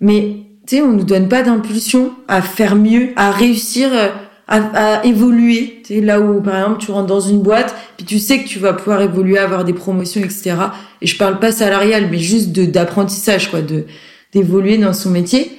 Mais 0.00 0.36
tu 0.66 0.76
sais, 0.76 0.82
on 0.82 0.92
nous 0.92 1.04
donne 1.04 1.28
pas 1.28 1.42
d'impulsion 1.42 2.12
à 2.28 2.42
faire 2.42 2.76
mieux, 2.76 3.10
à 3.16 3.30
réussir, 3.30 3.88
euh, 3.92 4.08
à, 4.46 4.98
à 4.98 5.04
évoluer. 5.06 5.80
Tu 5.84 5.94
sais, 5.94 6.00
là 6.02 6.20
où, 6.20 6.42
par 6.42 6.56
exemple, 6.56 6.78
tu 6.78 6.90
rentres 6.90 7.06
dans 7.06 7.20
une 7.20 7.40
boîte, 7.40 7.74
puis 7.96 8.04
tu 8.04 8.18
sais 8.18 8.40
que 8.40 8.48
tu 8.48 8.58
vas 8.58 8.74
pouvoir 8.74 9.00
évoluer, 9.00 9.38
avoir 9.38 9.64
des 9.64 9.72
promotions, 9.72 10.20
etc. 10.20 10.54
Et 11.00 11.06
je 11.06 11.16
parle 11.16 11.40
pas 11.40 11.52
salarial, 11.52 12.08
mais 12.10 12.18
juste 12.18 12.50
d'apprentissage, 12.52 13.50
quoi, 13.50 13.62
de 13.62 13.86
d'évoluer 14.32 14.78
dans 14.78 14.92
son 14.92 15.10
métier. 15.10 15.50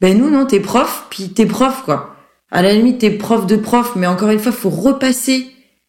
Ben 0.00 0.16
nous, 0.18 0.30
non, 0.30 0.46
t'es 0.46 0.60
prof, 0.60 1.06
puis 1.10 1.30
t'es 1.30 1.46
prof, 1.46 1.82
quoi. 1.84 2.16
À 2.50 2.62
la 2.62 2.72
limite, 2.72 2.98
t'es 2.98 3.10
prof 3.10 3.46
de 3.46 3.56
prof, 3.56 3.92
mais 3.96 4.06
encore 4.06 4.30
une 4.30 4.38
fois, 4.38 4.52
faut 4.52 4.70
repasser 4.70 5.46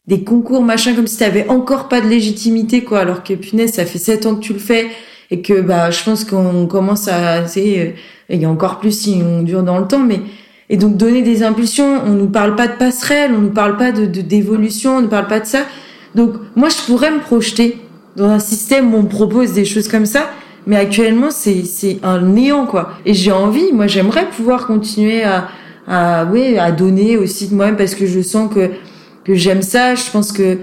des 0.07 0.23
concours, 0.23 0.63
machin, 0.63 0.95
comme 0.95 1.07
si 1.07 1.17
t'avais 1.17 1.47
encore 1.49 1.89
pas 1.89 2.01
de 2.01 2.07
légitimité, 2.07 2.83
quoi. 2.83 2.99
Alors 2.99 3.23
que, 3.23 3.33
punaise, 3.33 3.73
ça 3.73 3.85
fait 3.85 3.99
sept 3.99 4.25
ans 4.25 4.35
que 4.35 4.41
tu 4.41 4.53
le 4.53 4.59
fais, 4.59 4.87
et 5.29 5.41
que, 5.41 5.59
bah, 5.59 5.91
je 5.91 6.03
pense 6.03 6.23
qu'on 6.23 6.67
commence 6.67 7.07
à, 7.07 7.45
sais, 7.47 7.95
il 8.29 8.41
y 8.41 8.45
a 8.45 8.49
encore 8.49 8.79
plus 8.79 8.97
si 8.97 9.21
on 9.23 9.41
dure 9.41 9.63
dans 9.63 9.79
le 9.79 9.87
temps, 9.87 9.99
mais 9.99 10.21
et 10.69 10.77
donc 10.77 10.97
donner 10.97 11.21
des 11.21 11.43
impulsions, 11.43 12.01
on 12.05 12.11
nous 12.11 12.27
parle 12.27 12.55
pas 12.55 12.67
de 12.67 12.73
passerelle, 12.73 13.31
on 13.33 13.41
nous 13.41 13.51
parle 13.51 13.77
pas 13.77 13.91
de 13.91 14.05
d'évolution, 14.05 14.97
on 14.97 15.01
nous 15.01 15.07
parle 15.07 15.27
pas 15.27 15.39
de 15.39 15.45
ça. 15.45 15.65
Donc 16.15 16.33
moi 16.55 16.69
je 16.69 16.85
pourrais 16.85 17.11
me 17.11 17.19
projeter 17.19 17.77
dans 18.15 18.29
un 18.29 18.39
système 18.39 18.93
où 18.93 18.97
on 18.97 19.05
propose 19.05 19.53
des 19.53 19.65
choses 19.65 19.87
comme 19.87 20.05
ça, 20.05 20.29
mais 20.67 20.75
actuellement 20.75 21.31
c'est 21.31 21.65
c'est 21.65 21.97
un 22.03 22.21
néant 22.21 22.67
quoi. 22.67 22.91
Et 23.05 23.15
j'ai 23.15 23.31
envie, 23.31 23.73
moi 23.73 23.87
j'aimerais 23.87 24.29
pouvoir 24.29 24.67
continuer 24.67 25.23
à 25.23 25.47
à 25.87 26.25
oui 26.25 26.59
à 26.59 26.71
donner 26.71 27.17
aussi 27.17 27.47
de 27.47 27.55
moi-même 27.55 27.77
parce 27.77 27.95
que 27.95 28.05
je 28.05 28.21
sens 28.21 28.53
que 28.53 28.69
que 29.23 29.33
j'aime 29.33 29.63
ça. 29.63 29.95
Je 29.95 30.11
pense 30.11 30.31
que 30.31 30.59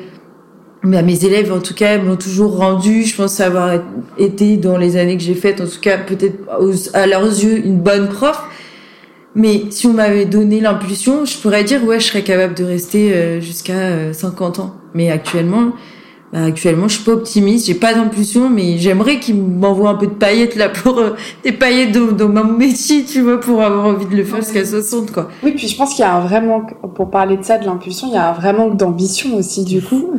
mais 0.84 1.02
mes 1.02 1.24
élèves, 1.24 1.50
en 1.50 1.60
tout 1.60 1.72
cas, 1.72 1.96
m'ont 1.98 2.16
toujours 2.16 2.58
rendu. 2.58 3.04
Je 3.04 3.16
pense 3.16 3.40
avoir 3.40 3.80
été 4.18 4.58
dans 4.58 4.76
les 4.76 4.98
années 4.98 5.16
que 5.16 5.22
j'ai 5.22 5.34
faites, 5.34 5.62
en 5.62 5.66
tout 5.66 5.80
cas, 5.80 5.96
peut-être 5.96 6.36
à 6.92 7.06
leurs 7.06 7.24
yeux, 7.24 7.64
une 7.64 7.78
bonne 7.78 8.08
prof. 8.08 8.38
Mais 9.34 9.62
si 9.70 9.86
on 9.86 9.94
m'avait 9.94 10.26
donné 10.26 10.60
l'impulsion, 10.60 11.24
je 11.24 11.38
pourrais 11.38 11.64
dire 11.64 11.82
ouais, 11.84 11.98
je 12.00 12.06
serais 12.06 12.22
capable 12.22 12.54
de 12.54 12.64
rester 12.64 13.14
euh, 13.14 13.40
jusqu'à 13.40 14.12
50 14.12 14.58
euh, 14.58 14.62
ans. 14.62 14.74
Mais 14.92 15.10
actuellement, 15.10 15.70
bah, 15.70 15.72
actuellement, 16.34 16.88
je 16.88 16.96
suis 16.96 17.04
pas 17.04 17.12
optimiste. 17.12 17.66
J'ai 17.66 17.74
pas 17.74 17.94
d'impulsion, 17.94 18.50
mais 18.50 18.78
j'aimerais 18.78 19.20
qu'ils 19.20 19.36
m'envoient 19.36 19.90
un 19.90 19.94
peu 19.94 20.06
de 20.06 20.14
paillettes 20.14 20.56
là 20.56 20.68
pour 20.68 20.98
euh, 20.98 21.16
des 21.44 21.52
paillettes 21.52 21.92
dans, 21.92 22.12
dans 22.12 22.28
mon 22.44 22.52
métier, 22.52 23.04
tu 23.04 23.20
vois, 23.20 23.38
pour 23.38 23.62
avoir 23.62 23.86
envie 23.86 24.06
de 24.06 24.16
le 24.16 24.24
faire 24.24 24.40
jusqu'à 24.40 24.64
60 24.64 25.12
quoi. 25.12 25.28
Oui, 25.42 25.52
puis 25.52 25.68
je 25.68 25.76
pense 25.76 25.90
qu'il 25.94 26.00
y 26.00 26.08
a 26.08 26.14
un 26.14 26.20
vrai 26.20 26.40
manque 26.40 26.74
pour 26.94 27.10
parler 27.10 27.36
de 27.36 27.44
ça, 27.44 27.58
de 27.58 27.64
l'impulsion, 27.64 28.08
il 28.08 28.14
y 28.14 28.16
a 28.16 28.30
un 28.30 28.32
vrai 28.32 28.52
manque 28.52 28.76
d'ambition 28.76 29.36
aussi 29.36 29.64
du 29.64 29.82
coup 29.82 30.10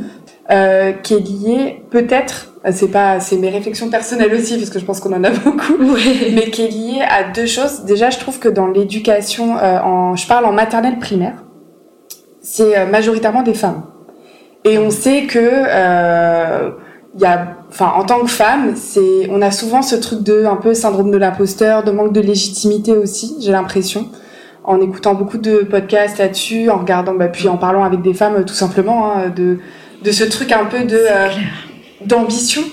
euh, 0.52 0.92
qui 0.92 1.16
est 1.16 1.20
lié 1.20 1.84
peut-être, 1.90 2.54
c'est 2.72 2.90
pas, 2.90 3.20
c'est 3.20 3.38
mes 3.38 3.50
réflexions 3.50 3.90
personnelles 3.90 4.32
aussi 4.32 4.58
parce 4.58 4.70
que 4.70 4.78
je 4.78 4.86
pense 4.86 5.00
qu'on 5.00 5.14
en 5.14 5.24
a 5.24 5.30
beaucoup, 5.46 5.78
mais 5.80 6.52
qui 6.52 6.62
est 6.62 6.68
lié 6.68 7.02
à 7.02 7.32
deux 7.32 7.48
choses. 7.48 7.82
Déjà, 7.86 8.12
je 8.12 8.20
trouve 8.20 8.38
que 8.38 8.48
dans 8.48 8.68
l'éducation, 8.68 9.58
euh, 9.58 9.80
en, 9.80 10.16
je 10.16 10.28
parle 10.28 10.46
en 10.46 10.52
maternelle 10.52 11.00
primaire, 11.00 11.44
c'est 12.42 12.78
euh, 12.78 12.86
majoritairement 12.86 13.42
des 13.42 13.56
femmes. 13.56 13.84
Et 14.66 14.80
on 14.80 14.90
sait 14.90 15.28
que 15.28 15.40
euh, 15.40 16.72
y 17.18 17.26
a 17.26 17.56
enfin, 17.70 17.94
en 17.96 18.04
tant 18.04 18.22
que 18.22 18.30
femme, 18.30 18.74
c'est, 18.76 19.30
on 19.30 19.42
a 19.42 19.52
souvent 19.52 19.82
ce 19.82 19.96
truc 19.96 20.24
de 20.24 20.46
un 20.46 20.56
peu 20.56 20.74
syndrome 20.74 21.12
de 21.12 21.18
l'imposteur, 21.18 21.84
de 21.84 21.92
manque 21.92 22.14
de 22.14 22.22
légitimité 22.22 22.94
aussi, 22.94 23.36
j'ai 23.42 23.52
l'impression, 23.52 24.10
en 24.64 24.82
écoutant 24.82 25.14
beaucoup 25.14 25.38
de 25.38 25.58
podcasts 25.58 26.18
là-dessus, 26.18 26.70
en 26.70 26.80
regardant, 26.80 27.14
bah, 27.14 27.28
puis 27.28 27.48
en 27.48 27.58
parlant 27.58 27.84
avec 27.84 28.02
des 28.02 28.14
femmes, 28.14 28.44
tout 28.44 28.56
simplement, 28.56 29.12
hein, 29.12 29.30
de, 29.30 29.60
de 30.04 30.12
ce 30.12 30.24
truc 30.24 30.52
un 30.52 30.66
peu 30.66 30.84
de 30.84 30.98
euh, 30.98 31.28
d'ambition, 32.06 32.64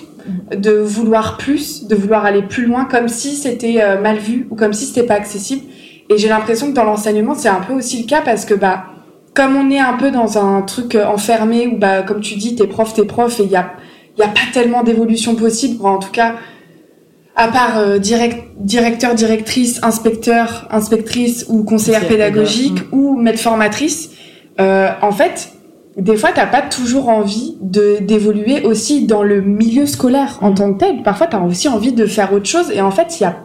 de 0.55 0.72
vouloir 0.72 1.36
plus, 1.36 1.86
de 1.86 1.95
vouloir 1.95 2.24
aller 2.24 2.43
plus 2.43 2.64
loin, 2.64 2.86
comme 2.86 3.09
si 3.09 3.36
c'était 3.36 3.82
euh, 3.82 4.01
mal 4.01 4.16
vu 4.16 4.47
ou 4.51 4.57
comme 4.57 4.72
si 4.72 4.86
c'était 4.86 5.07
pas 5.07 5.14
accessible. 5.14 5.62
Et 6.09 6.16
j'ai 6.16 6.28
l'impression 6.28 6.68
que 6.70 6.74
dans 6.74 6.84
l'enseignement, 6.84 7.34
c'est 7.34 7.49
un 7.49 7.61
peu 7.61 7.74
aussi 7.74 8.03
le 8.03 8.09
cas 8.09 8.22
parce 8.24 8.45
que 8.45 8.55
bah 8.55 8.84
comme 9.35 9.57
on 9.57 9.70
est 9.70 9.78
un 9.78 9.95
peu 9.95 10.11
dans 10.11 10.39
un 10.39 10.62
truc 10.62 10.95
euh, 10.95 11.07
enfermé 11.07 11.66
où 11.66 11.78
bah 11.78 12.03
comme 12.03 12.20
tu 12.20 12.37
dis, 12.37 12.55
t'es 12.55 12.66
prof, 12.66 12.93
t'es 12.93 13.05
prof 13.05 13.41
et 13.41 13.45
il 13.45 13.51
y 13.51 13.57
a 13.57 13.72
y 14.18 14.22
a 14.22 14.28
pas 14.28 14.41
tellement 14.53 14.83
d'évolution 14.83 15.35
possible, 15.35 15.85
en 15.87 15.99
tout 15.99 16.11
cas 16.11 16.35
à 17.35 17.49
part 17.49 17.78
euh, 17.78 17.99
direct, 17.99 18.45
directeur, 18.59 19.14
directrice, 19.14 19.80
inspecteur, 19.83 20.68
inspectrice 20.70 21.47
ou 21.49 21.64
conseillère 21.64 22.07
pédagogique 22.07 22.78
ou 22.93 23.16
maître 23.16 23.41
formatrice, 23.41 24.11
euh, 24.61 24.89
en 25.01 25.12
fait, 25.12 25.53
des 25.97 26.16
fois, 26.16 26.30
t'as 26.35 26.47
pas 26.47 26.62
toujours 26.62 27.09
envie 27.09 27.57
de 27.61 27.99
d'évoluer 28.01 28.62
aussi 28.64 29.07
dans 29.07 29.22
le 29.22 29.41
milieu 29.41 29.87
scolaire 29.87 30.39
en 30.43 30.53
tant 30.53 30.72
que 30.72 30.78
tel. 30.78 31.03
Parfois, 31.03 31.26
t'as 31.26 31.41
aussi 31.41 31.68
envie 31.68 31.93
de 31.93 32.07
faire 32.07 32.33
autre 32.33 32.47
chose. 32.47 32.70
Et 32.70 32.80
en 32.80 32.91
fait, 32.91 33.18
il 33.18 33.22
y 33.22 33.26
a, 33.26 33.37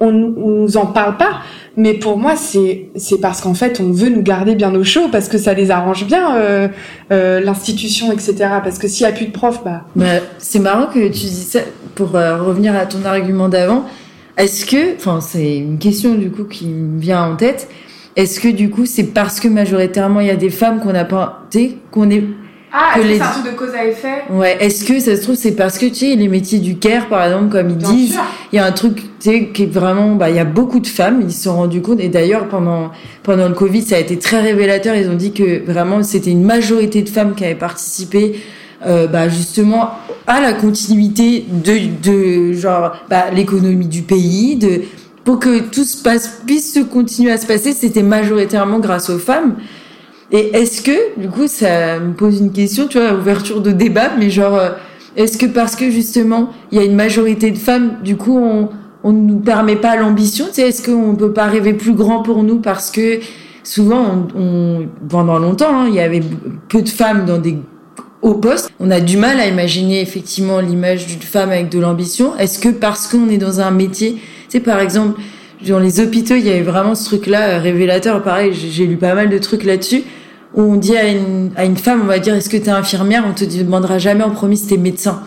on, 0.00 0.08
on 0.08 0.50
nous 0.62 0.76
en 0.76 0.86
parle 0.86 1.16
pas. 1.16 1.40
Mais 1.78 1.94
pour 1.94 2.18
moi, 2.18 2.34
c'est 2.34 2.88
c'est 2.96 3.20
parce 3.20 3.40
qu'en 3.40 3.54
fait, 3.54 3.80
on 3.80 3.92
veut 3.92 4.08
nous 4.08 4.22
garder 4.22 4.56
bien 4.56 4.74
au 4.74 4.82
chaud 4.82 5.08
parce 5.12 5.28
que 5.28 5.38
ça 5.38 5.54
les 5.54 5.70
arrange 5.70 6.06
bien 6.06 6.36
euh, 6.36 6.68
euh, 7.12 7.40
l'institution, 7.40 8.10
etc. 8.10 8.34
Parce 8.64 8.78
que 8.78 8.88
s'il 8.88 9.06
y 9.06 9.08
a 9.08 9.12
plus 9.12 9.26
de 9.26 9.32
profs, 9.32 9.62
bah. 9.64 9.84
bah 9.94 10.06
c'est 10.38 10.58
marrant 10.58 10.86
que 10.86 10.98
tu 11.06 11.26
dis 11.26 11.44
ça 11.44 11.60
pour 11.94 12.16
euh, 12.16 12.42
revenir 12.42 12.74
à 12.74 12.86
ton 12.86 13.04
argument 13.04 13.48
d'avant. 13.48 13.84
Est-ce 14.36 14.66
que, 14.66 14.96
enfin, 14.96 15.20
c'est 15.20 15.58
une 15.58 15.78
question 15.78 16.14
du 16.16 16.30
coup 16.30 16.44
qui 16.44 16.66
me 16.66 17.00
vient 17.00 17.22
en 17.22 17.36
tête. 17.36 17.68
Est-ce 18.16 18.40
que 18.40 18.48
du 18.48 18.70
coup, 18.70 18.84
c'est 18.84 19.14
parce 19.14 19.38
que 19.38 19.46
majoritairement 19.46 20.18
il 20.18 20.26
y 20.26 20.30
a 20.30 20.36
des 20.36 20.50
femmes 20.50 20.80
qu'on 20.80 20.92
n'a 20.92 21.04
pas, 21.04 21.46
qu'on 21.92 22.10
est 22.10 22.24
ah, 22.72 22.92
que 22.94 23.00
les... 23.00 23.16
c'est 23.16 23.22
un 23.22 23.30
truc 23.30 23.52
de 23.52 23.56
cause 23.56 23.74
à 23.74 23.86
effet 23.86 24.24
Ouais, 24.30 24.56
est-ce 24.60 24.84
que 24.84 25.00
ça 25.00 25.16
se 25.16 25.22
trouve 25.22 25.36
c'est 25.36 25.52
parce 25.52 25.78
que 25.78 25.86
tu 25.86 25.94
sais 25.94 26.14
les 26.16 26.28
métiers 26.28 26.58
du 26.58 26.78
care 26.78 27.08
par 27.08 27.24
exemple 27.24 27.50
comme 27.50 27.70
ils 27.70 27.76
disent, 27.76 28.18
il 28.52 28.56
y 28.56 28.58
a 28.58 28.64
un 28.64 28.72
truc 28.72 28.96
tu 28.96 29.30
sais 29.30 29.48
qui 29.52 29.64
est 29.64 29.72
vraiment 29.72 30.14
bah 30.14 30.30
il 30.30 30.36
y 30.36 30.40
a 30.40 30.44
beaucoup 30.44 30.80
de 30.80 30.86
femmes, 30.86 31.20
ils 31.22 31.32
se 31.32 31.44
sont 31.44 31.56
rendus 31.56 31.80
compte 31.80 32.00
et 32.00 32.08
d'ailleurs 32.08 32.48
pendant 32.48 32.90
pendant 33.22 33.48
le 33.48 33.54
Covid, 33.54 33.82
ça 33.82 33.96
a 33.96 33.98
été 33.98 34.18
très 34.18 34.40
révélateur, 34.40 34.94
ils 34.94 35.08
ont 35.08 35.14
dit 35.14 35.32
que 35.32 35.64
vraiment 35.64 36.02
c'était 36.02 36.30
une 36.30 36.44
majorité 36.44 37.02
de 37.02 37.08
femmes 37.08 37.34
qui 37.34 37.44
avaient 37.44 37.54
participé 37.54 38.40
euh, 38.86 39.06
bah 39.06 39.28
justement 39.28 39.90
à 40.26 40.40
la 40.40 40.52
continuité 40.52 41.46
de 41.50 41.78
de 42.02 42.52
genre 42.52 42.92
bah 43.08 43.30
l'économie 43.34 43.88
du 43.88 44.02
pays, 44.02 44.56
de 44.56 44.82
pour 45.24 45.40
que 45.40 45.60
tout 45.60 45.84
se 45.84 46.02
passe 46.02 46.40
puisse 46.46 46.72
se 46.72 46.80
continuer 46.80 47.32
à 47.32 47.38
se 47.38 47.46
passer, 47.46 47.72
c'était 47.72 48.02
majoritairement 48.02 48.78
grâce 48.78 49.10
aux 49.10 49.18
femmes. 49.18 49.56
Et 50.30 50.56
est-ce 50.56 50.82
que, 50.82 51.18
du 51.18 51.28
coup, 51.28 51.46
ça 51.46 51.98
me 51.98 52.12
pose 52.12 52.40
une 52.40 52.52
question, 52.52 52.86
tu 52.86 52.98
vois, 52.98 53.14
ouverture 53.14 53.62
de 53.62 53.70
débat, 53.70 54.10
mais 54.18 54.28
genre, 54.30 54.54
euh, 54.56 54.70
est-ce 55.16 55.38
que 55.38 55.46
parce 55.46 55.74
que 55.74 55.90
justement, 55.90 56.50
il 56.70 56.78
y 56.78 56.80
a 56.80 56.84
une 56.84 56.94
majorité 56.94 57.50
de 57.50 57.58
femmes, 57.58 57.96
du 58.02 58.16
coup, 58.16 58.38
on 58.38 58.68
on 59.04 59.12
ne 59.12 59.26
nous 59.26 59.38
permet 59.38 59.76
pas 59.76 59.96
l'ambition, 59.96 60.46
tu 60.48 60.54
sais, 60.54 60.68
est-ce 60.68 60.82
qu'on 60.82 61.14
peut 61.14 61.32
pas 61.32 61.46
rêver 61.46 61.72
plus 61.72 61.94
grand 61.94 62.22
pour 62.22 62.42
nous 62.42 62.58
parce 62.58 62.90
que 62.90 63.20
souvent, 63.62 64.28
on, 64.34 64.40
on 64.40 64.88
pendant 65.08 65.38
longtemps, 65.38 65.82
hein, 65.82 65.86
il 65.88 65.94
y 65.94 66.00
avait 66.00 66.22
peu 66.68 66.82
de 66.82 66.88
femmes 66.88 67.24
dans 67.24 67.38
des 67.38 67.58
hauts 68.22 68.34
postes. 68.34 68.70
On 68.80 68.90
a 68.90 69.00
du 69.00 69.16
mal 69.16 69.38
à 69.38 69.46
imaginer 69.46 70.00
effectivement 70.00 70.60
l'image 70.60 71.06
d'une 71.06 71.22
femme 71.22 71.50
avec 71.50 71.68
de 71.68 71.78
l'ambition. 71.78 72.36
Est-ce 72.36 72.58
que 72.58 72.68
parce 72.68 73.06
qu'on 73.06 73.28
est 73.28 73.38
dans 73.38 73.60
un 73.60 73.70
métier, 73.70 74.14
tu 74.14 74.20
sais, 74.48 74.60
par 74.60 74.80
exemple, 74.80 75.20
dans 75.66 75.78
les 75.78 76.00
hôpitaux, 76.00 76.34
il 76.34 76.46
y 76.46 76.50
avait 76.50 76.62
vraiment 76.62 76.94
ce 76.94 77.04
truc-là 77.04 77.48
euh, 77.48 77.58
révélateur. 77.60 78.22
Pareil, 78.22 78.52
j'ai 78.52 78.86
lu 78.86 78.96
pas 78.96 79.14
mal 79.14 79.28
de 79.28 79.38
trucs 79.38 79.64
là-dessus 79.64 80.02
où 80.58 80.62
on 80.62 80.76
dit 80.76 80.96
à 80.96 81.08
une, 81.08 81.52
à 81.56 81.64
une 81.64 81.76
femme, 81.76 82.00
on 82.02 82.06
va 82.06 82.18
dire, 82.18 82.34
est-ce 82.34 82.50
que 82.50 82.56
t'es 82.56 82.70
infirmière? 82.70 83.24
On 83.26 83.32
te 83.32 83.44
demandera 83.44 83.98
jamais 83.98 84.24
en 84.24 84.30
premier 84.30 84.56
si 84.56 84.66
t'es 84.66 84.76
médecin. 84.76 85.22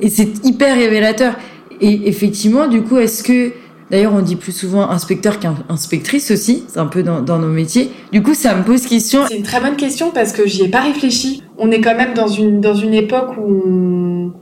Et 0.00 0.10
c'est 0.10 0.44
hyper 0.44 0.76
révélateur. 0.76 1.34
Et 1.80 2.08
effectivement, 2.08 2.66
du 2.66 2.82
coup, 2.82 2.98
est-ce 2.98 3.22
que, 3.22 3.52
d'ailleurs, 3.92 4.12
on 4.12 4.20
dit 4.20 4.34
plus 4.34 4.50
souvent 4.50 4.90
inspecteur 4.90 5.38
qu'inspectrice 5.38 6.32
aussi, 6.32 6.64
c'est 6.66 6.80
un 6.80 6.86
peu 6.86 7.04
dans, 7.04 7.20
dans, 7.20 7.38
nos 7.38 7.48
métiers. 7.48 7.92
Du 8.10 8.20
coup, 8.20 8.34
ça 8.34 8.56
me 8.56 8.64
pose 8.64 8.84
question. 8.86 9.20
C'est 9.28 9.36
une 9.36 9.44
très 9.44 9.60
bonne 9.60 9.76
question 9.76 10.10
parce 10.10 10.32
que 10.32 10.44
j'y 10.44 10.64
ai 10.64 10.68
pas 10.68 10.80
réfléchi. 10.80 11.44
On 11.56 11.70
est 11.70 11.80
quand 11.80 11.96
même 11.96 12.12
dans 12.12 12.28
une, 12.28 12.60
dans 12.60 12.74
une 12.74 12.94
époque 12.94 13.36
où 13.38 14.32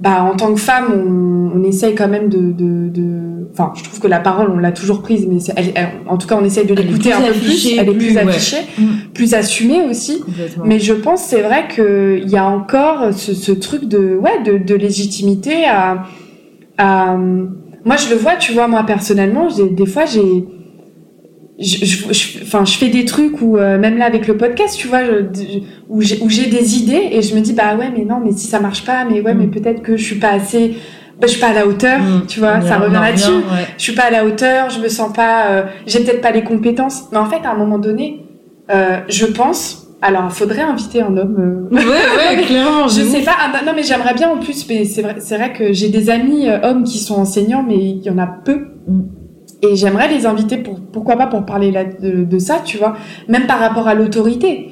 bah, 0.00 0.22
en 0.22 0.36
tant 0.36 0.52
que 0.52 0.60
femme, 0.60 0.92
on, 0.92 1.58
on 1.58 1.64
essaye 1.64 1.94
quand 1.94 2.08
même 2.08 2.28
de, 2.28 2.52
de, 2.52 2.88
de, 2.88 3.48
enfin, 3.52 3.72
je 3.74 3.82
trouve 3.82 3.98
que 3.98 4.06
la 4.06 4.20
parole, 4.20 4.50
on 4.50 4.58
l'a 4.58 4.72
toujours 4.72 5.00
prise, 5.00 5.26
mais 5.26 5.38
elle, 5.56 5.88
en 6.06 6.18
tout 6.18 6.28
cas, 6.28 6.36
on 6.38 6.44
essaye 6.44 6.66
de 6.66 6.74
l'écouter 6.74 7.12
un 7.12 7.22
peu 7.22 7.32
plus. 7.32 7.78
Elle 7.78 7.88
est 7.88 7.94
plus 7.94 8.18
affichée, 8.18 8.62
mm. 8.78 8.84
plus 9.14 9.34
assumée 9.34 9.84
aussi. 9.88 10.22
Mais 10.64 10.78
je 10.78 10.92
pense, 10.92 11.22
c'est 11.22 11.40
vrai 11.40 11.66
qu'il 11.74 12.28
y 12.28 12.36
a 12.36 12.46
encore 12.46 13.12
ce, 13.12 13.34
ce, 13.34 13.52
truc 13.52 13.86
de, 13.86 14.16
ouais, 14.16 14.42
de, 14.44 14.58
de 14.58 14.74
légitimité 14.74 15.64
à, 15.64 16.04
à, 16.76 17.16
moi, 17.16 17.96
je 17.96 18.10
le 18.10 18.16
vois, 18.16 18.34
tu 18.36 18.52
vois, 18.52 18.68
moi 18.68 18.84
personnellement, 18.84 19.48
des 19.48 19.86
fois, 19.86 20.04
j'ai 20.04 20.44
je, 21.58 21.84
je, 21.84 22.42
enfin, 22.42 22.64
je 22.64 22.76
fais 22.76 22.88
des 22.88 23.06
trucs 23.06 23.40
où 23.40 23.56
euh, 23.56 23.78
même 23.78 23.96
là 23.96 24.04
avec 24.04 24.26
le 24.26 24.36
podcast, 24.36 24.76
tu 24.76 24.88
vois, 24.88 25.04
je, 25.04 25.60
où 25.88 26.00
j'ai 26.28 26.46
des 26.46 26.76
idées 26.76 27.08
et 27.12 27.22
je 27.22 27.34
me 27.34 27.40
dis 27.40 27.54
bah 27.54 27.76
ouais 27.76 27.90
mais 27.96 28.04
non 28.04 28.20
mais 28.22 28.32
si 28.32 28.46
ça 28.46 28.60
marche 28.60 28.84
pas, 28.84 29.04
mais 29.04 29.22
ouais 29.22 29.34
mais 29.34 29.46
mm. 29.46 29.50
peut-être 29.52 29.82
que 29.82 29.96
je 29.96 30.04
suis 30.04 30.16
pas 30.16 30.32
assez, 30.32 30.76
bah, 31.18 31.26
je 31.26 31.28
suis 31.28 31.40
pas 31.40 31.48
à 31.48 31.52
la 31.54 31.66
hauteur, 31.66 31.98
mm. 31.98 32.26
tu 32.28 32.40
vois, 32.40 32.60
ça 32.60 32.76
revient 32.78 33.00
là-dessus. 33.00 33.42
Je 33.78 33.82
suis 33.82 33.94
pas 33.94 34.04
à 34.04 34.10
la 34.10 34.26
hauteur, 34.26 34.68
je 34.68 34.80
me 34.80 34.88
sens 34.88 35.12
pas, 35.14 35.46
euh, 35.46 35.62
j'ai 35.86 36.00
peut-être 36.00 36.20
pas 36.20 36.30
les 36.30 36.44
compétences. 36.44 37.04
Mais 37.10 37.18
en 37.18 37.26
fait 37.26 37.40
à 37.44 37.52
un 37.52 37.56
moment 37.56 37.78
donné, 37.78 38.26
euh, 38.70 38.98
je 39.08 39.26
pense. 39.26 39.82
Alors, 40.02 40.30
faudrait 40.30 40.60
inviter 40.60 41.00
un 41.00 41.16
homme. 41.16 41.68
Euh, 41.72 41.74
ouais, 41.74 41.82
ouais, 41.82 42.42
clairement. 42.46 42.86
je 42.86 43.00
sais 43.00 43.22
pas. 43.22 43.32
Ah, 43.40 43.50
bah, 43.50 43.60
non, 43.64 43.72
mais 43.74 43.82
j'aimerais 43.82 44.12
bien 44.12 44.28
en 44.28 44.36
plus. 44.36 44.68
Mais 44.68 44.84
c'est 44.84 45.00
vrai, 45.00 45.16
c'est 45.20 45.38
vrai 45.38 45.54
que 45.54 45.72
j'ai 45.72 45.88
des 45.88 46.10
amis 46.10 46.48
hommes 46.62 46.84
qui 46.84 46.98
sont 46.98 47.14
enseignants, 47.14 47.64
mais 47.66 47.78
il 47.78 48.02
y 48.02 48.10
en 48.10 48.18
a 48.18 48.26
peu. 48.26 48.66
Mm. 48.86 49.00
Et 49.70 49.76
j'aimerais 49.76 50.08
les 50.08 50.26
inviter 50.26 50.58
pour 50.58 50.80
pourquoi 50.80 51.16
pas 51.16 51.26
pour 51.26 51.44
parler 51.44 51.70
là 51.70 51.84
de, 51.84 52.24
de 52.24 52.38
ça, 52.38 52.60
tu 52.64 52.78
vois, 52.78 52.96
même 53.28 53.46
par 53.46 53.58
rapport 53.58 53.88
à 53.88 53.94
l'autorité. 53.94 54.70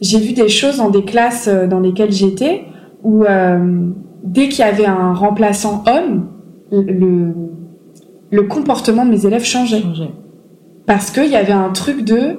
J'ai 0.00 0.18
vu 0.18 0.32
des 0.32 0.48
choses 0.48 0.76
dans 0.76 0.90
des 0.90 1.04
classes 1.04 1.48
euh, 1.48 1.66
dans 1.66 1.80
lesquelles 1.80 2.12
j'étais 2.12 2.64
où 3.02 3.24
euh, 3.24 3.88
dès 4.22 4.48
qu'il 4.48 4.60
y 4.60 4.68
avait 4.68 4.86
un 4.86 5.14
remplaçant 5.14 5.84
homme, 5.86 6.28
le 6.70 7.32
le 8.30 8.42
comportement 8.42 9.04
de 9.04 9.10
mes 9.10 9.26
élèves 9.26 9.44
changeait. 9.44 9.82
Parce 10.86 11.10
qu'il 11.10 11.30
y 11.30 11.36
avait 11.36 11.52
un 11.52 11.70
truc 11.70 12.04
de 12.04 12.38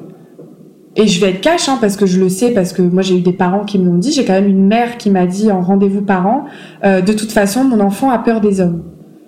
et 0.96 1.06
je 1.06 1.22
vais 1.22 1.32
être 1.32 1.42
cash 1.42 1.70
hein, 1.70 1.78
parce 1.80 1.96
que 1.96 2.08
je 2.08 2.20
le 2.20 2.28
sais 2.28 2.52
parce 2.52 2.74
que 2.74 2.82
moi 2.82 3.04
j'ai 3.04 3.18
eu 3.18 3.22
des 3.22 3.34
parents 3.34 3.66
qui 3.66 3.78
me 3.78 3.86
l'ont 3.86 3.98
dit 3.98 4.12
j'ai 4.12 4.26
quand 4.26 4.34
même 4.34 4.48
une 4.48 4.66
mère 4.66 4.98
qui 4.98 5.12
m'a 5.12 5.28
dit 5.28 5.52
en 5.52 5.62
rendez-vous 5.62 6.02
parent 6.02 6.46
euh, 6.84 7.02
de 7.02 7.14
toute 7.14 7.32
façon 7.32 7.64
mon 7.64 7.80
enfant 7.82 8.10
a 8.10 8.18
peur 8.18 8.42
des 8.42 8.62
hommes 8.62 8.84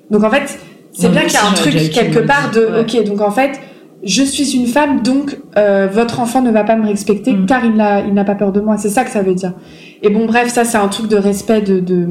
donc 0.09 0.23
en 0.23 0.31
fait 0.31 0.57
c'est 0.99 1.09
bien 1.09 1.21
qu'il 1.21 1.33
y 1.33 1.37
a 1.37 1.47
un 1.47 1.53
truc 1.53 1.73
quelque 1.91 2.19
part 2.19 2.51
de, 2.51 2.81
ok, 2.81 3.03
donc 3.05 3.21
en 3.21 3.31
fait, 3.31 3.59
je 4.03 4.23
suis 4.23 4.55
une 4.55 4.67
femme, 4.67 5.01
donc 5.01 5.37
euh, 5.57 5.87
votre 5.91 6.19
enfant 6.19 6.41
ne 6.41 6.51
va 6.51 6.63
pas 6.63 6.75
me 6.75 6.85
respecter 6.85 7.33
mm. 7.33 7.45
car 7.45 7.65
il 7.65 7.73
n'a 7.73 8.01
il 8.01 8.13
n'a 8.13 8.23
pas 8.23 8.35
peur 8.35 8.51
de 8.51 8.61
moi. 8.61 8.77
C'est 8.77 8.89
ça 8.89 9.03
que 9.03 9.11
ça 9.11 9.21
veut 9.21 9.35
dire. 9.35 9.53
Et 10.01 10.09
bon, 10.09 10.25
bref, 10.25 10.49
ça 10.49 10.63
c'est 10.63 10.77
un 10.77 10.87
truc 10.87 11.07
de 11.07 11.17
respect 11.17 11.61
de 11.61 12.07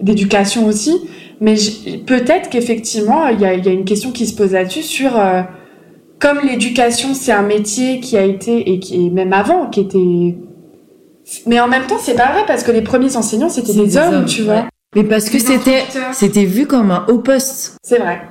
d'éducation 0.00 0.66
aussi. 0.66 0.94
Mais 1.40 1.54
peut-être 2.06 2.48
qu'effectivement, 2.48 3.26
il 3.28 3.40
y 3.40 3.44
a, 3.44 3.54
y 3.54 3.68
a 3.68 3.72
une 3.72 3.84
question 3.84 4.10
qui 4.10 4.26
se 4.26 4.34
pose 4.34 4.52
là-dessus 4.52 4.82
sur 4.82 5.18
euh, 5.18 5.42
comme 6.18 6.40
l'éducation 6.40 7.14
c'est 7.14 7.32
un 7.32 7.42
métier 7.42 8.00
qui 8.00 8.16
a 8.16 8.22
été 8.22 8.72
et 8.72 8.78
qui 8.78 9.06
est 9.06 9.10
même 9.10 9.32
avant 9.32 9.66
qui 9.66 9.80
était 9.80 10.34
mais 11.46 11.60
en 11.60 11.68
même 11.68 11.86
temps 11.86 11.98
c'est 12.00 12.14
pas 12.14 12.32
vrai 12.32 12.42
parce 12.46 12.62
que 12.62 12.70
les 12.70 12.82
premiers 12.82 13.16
enseignants 13.16 13.48
c'était 13.48 13.74
des, 13.74 13.96
hommes, 13.96 14.24
tu 14.24 14.42
vois 14.42 14.66
mais 14.96 15.04
parce 15.04 15.28
que 15.28 15.38
c'était 15.38 15.84
c'était 16.12 16.46
vu 16.46 16.66
comme 16.66 16.90
un 16.90 17.04
haut 17.08 17.18
poste. 17.18 17.76
C'est 17.82 17.98
vrai. 17.98 18.22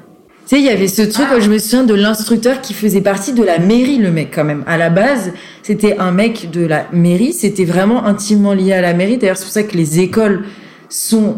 Tu 0.48 0.56
sais, 0.56 0.62
il 0.62 0.66
y 0.66 0.70
avait 0.70 0.88
ce 0.88 1.04
truc, 1.04 1.28
je 1.40 1.50
me 1.50 1.60
souviens 1.60 1.84
de 1.84 1.94
l'instructeur 1.94 2.60
qui 2.60 2.74
faisait 2.74 3.02
partie 3.02 3.34
de 3.34 3.44
la 3.44 3.60
mairie, 3.60 3.98
le 3.98 4.12
mec, 4.12 4.32
quand 4.34 4.44
même. 4.44 4.64
À 4.66 4.78
la 4.78 4.90
base, 4.90 5.32
c'était 5.62 5.98
un 5.98 6.12
mec 6.12 6.50
de 6.52 6.66
la 6.66 6.88
mairie, 6.92 7.34
c'était 7.34 7.66
vraiment 7.66 8.06
intimement 8.06 8.54
lié 8.54 8.74
à 8.74 8.82
la 8.82 8.94
mairie. 8.94 9.18
D'ailleurs, 9.18 9.38
c'est 9.38 9.46
pour 9.46 9.54
ça 9.54 9.64
que 9.64 9.78
les 9.78 10.00
écoles 10.00 10.46
sont 10.90 11.38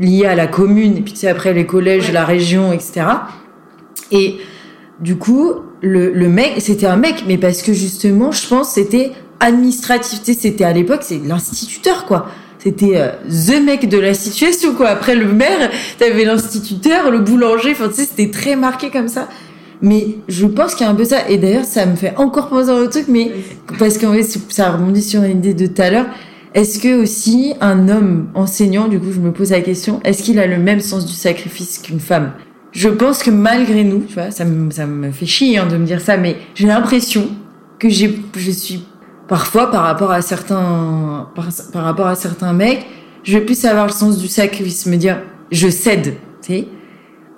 liées 0.00 0.26
à 0.26 0.36
la 0.36 0.46
commune, 0.46 0.96
et 0.96 1.00
puis 1.00 1.14
tu 1.14 1.20
sais, 1.20 1.28
après 1.28 1.52
les 1.52 1.66
collèges, 1.66 2.12
la 2.12 2.24
région, 2.24 2.72
etc. 2.72 3.02
Et 4.12 4.36
du 5.00 5.16
coup, 5.16 5.52
le, 5.80 6.12
le 6.12 6.28
mec, 6.28 6.54
c'était 6.58 6.86
un 6.86 6.96
mec, 6.96 7.24
mais 7.26 7.38
parce 7.38 7.62
que 7.62 7.72
justement, 7.72 8.30
je 8.30 8.46
pense, 8.46 8.70
c'était 8.72 9.12
administratif. 9.40 10.20
Tu 10.22 10.32
sais, 10.32 10.40
c'était 10.40 10.64
à 10.64 10.72
l'époque, 10.72 11.00
c'est 11.02 11.20
l'instituteur, 11.24 12.06
quoi 12.06 12.28
c'était 12.62 12.96
euh, 12.96 13.10
the 13.28 13.64
mec 13.64 13.88
de 13.88 13.98
la 13.98 14.14
situation 14.14 14.74
quoi. 14.74 14.88
Après 14.88 15.14
le 15.14 15.32
maire, 15.32 15.70
t'avais 15.98 16.24
l'instituteur, 16.24 17.10
le 17.10 17.18
boulanger. 17.18 17.72
Enfin 17.72 17.88
tu 17.88 17.94
sais, 17.94 18.04
c'était 18.04 18.30
très 18.30 18.56
marqué 18.56 18.90
comme 18.90 19.08
ça. 19.08 19.28
Mais 19.82 20.18
je 20.28 20.46
pense 20.46 20.74
qu'il 20.74 20.84
y 20.84 20.88
a 20.88 20.92
un 20.92 20.94
peu 20.94 21.04
ça. 21.04 21.28
Et 21.28 21.38
d'ailleurs, 21.38 21.64
ça 21.64 21.86
me 21.86 21.96
fait 21.96 22.14
encore 22.16 22.48
penser 22.48 22.70
à 22.70 22.74
un 22.74 22.86
truc, 22.86 23.06
mais 23.08 23.32
parce 23.78 23.96
qu'en 23.96 24.12
fait, 24.12 24.22
ça 24.50 24.72
rebondit 24.72 25.02
sur 25.02 25.22
une 25.22 25.38
idée 25.38 25.54
de 25.54 25.66
tout 25.66 25.80
à 25.80 25.90
l'heure. 25.90 26.06
est-ce 26.54 26.78
que 26.78 27.02
aussi 27.02 27.54
un 27.60 27.88
homme 27.88 28.28
enseignant, 28.34 28.88
du 28.88 28.98
coup, 28.98 29.12
je 29.12 29.20
me 29.20 29.32
pose 29.32 29.52
la 29.52 29.62
question, 29.62 30.00
est-ce 30.04 30.22
qu'il 30.22 30.38
a 30.38 30.46
le 30.46 30.58
même 30.58 30.80
sens 30.80 31.06
du 31.06 31.14
sacrifice 31.14 31.78
qu'une 31.78 32.00
femme? 32.00 32.32
Je 32.72 32.88
pense 32.88 33.22
que 33.22 33.30
malgré 33.30 33.84
nous, 33.84 34.00
tu 34.00 34.14
vois, 34.14 34.30
ça 34.30 34.44
me, 34.44 34.70
ça 34.70 34.86
me 34.86 35.10
fait 35.10 35.26
chier 35.26 35.58
hein, 35.58 35.66
de 35.66 35.76
me 35.76 35.86
dire 35.86 36.00
ça, 36.00 36.16
mais 36.16 36.36
j'ai 36.54 36.66
l'impression 36.66 37.28
que 37.78 37.88
j'ai, 37.88 38.20
je 38.36 38.50
suis 38.50 38.84
parfois 39.30 39.70
par 39.70 39.84
rapport 39.84 40.10
à 40.10 40.22
certains, 40.22 41.28
par, 41.36 41.46
par 41.72 41.84
rapport 41.84 42.08
à 42.08 42.16
certains 42.16 42.52
mecs, 42.52 42.84
je 43.22 43.38
vais 43.38 43.44
plus 43.44 43.64
avoir 43.64 43.86
le 43.86 43.92
sens 43.92 44.18
du 44.18 44.26
sacrifice, 44.26 44.86
me 44.86 44.96
dire, 44.96 45.18
je 45.52 45.68
cède, 45.68 46.14
tu 46.42 46.52
sais. 46.52 46.68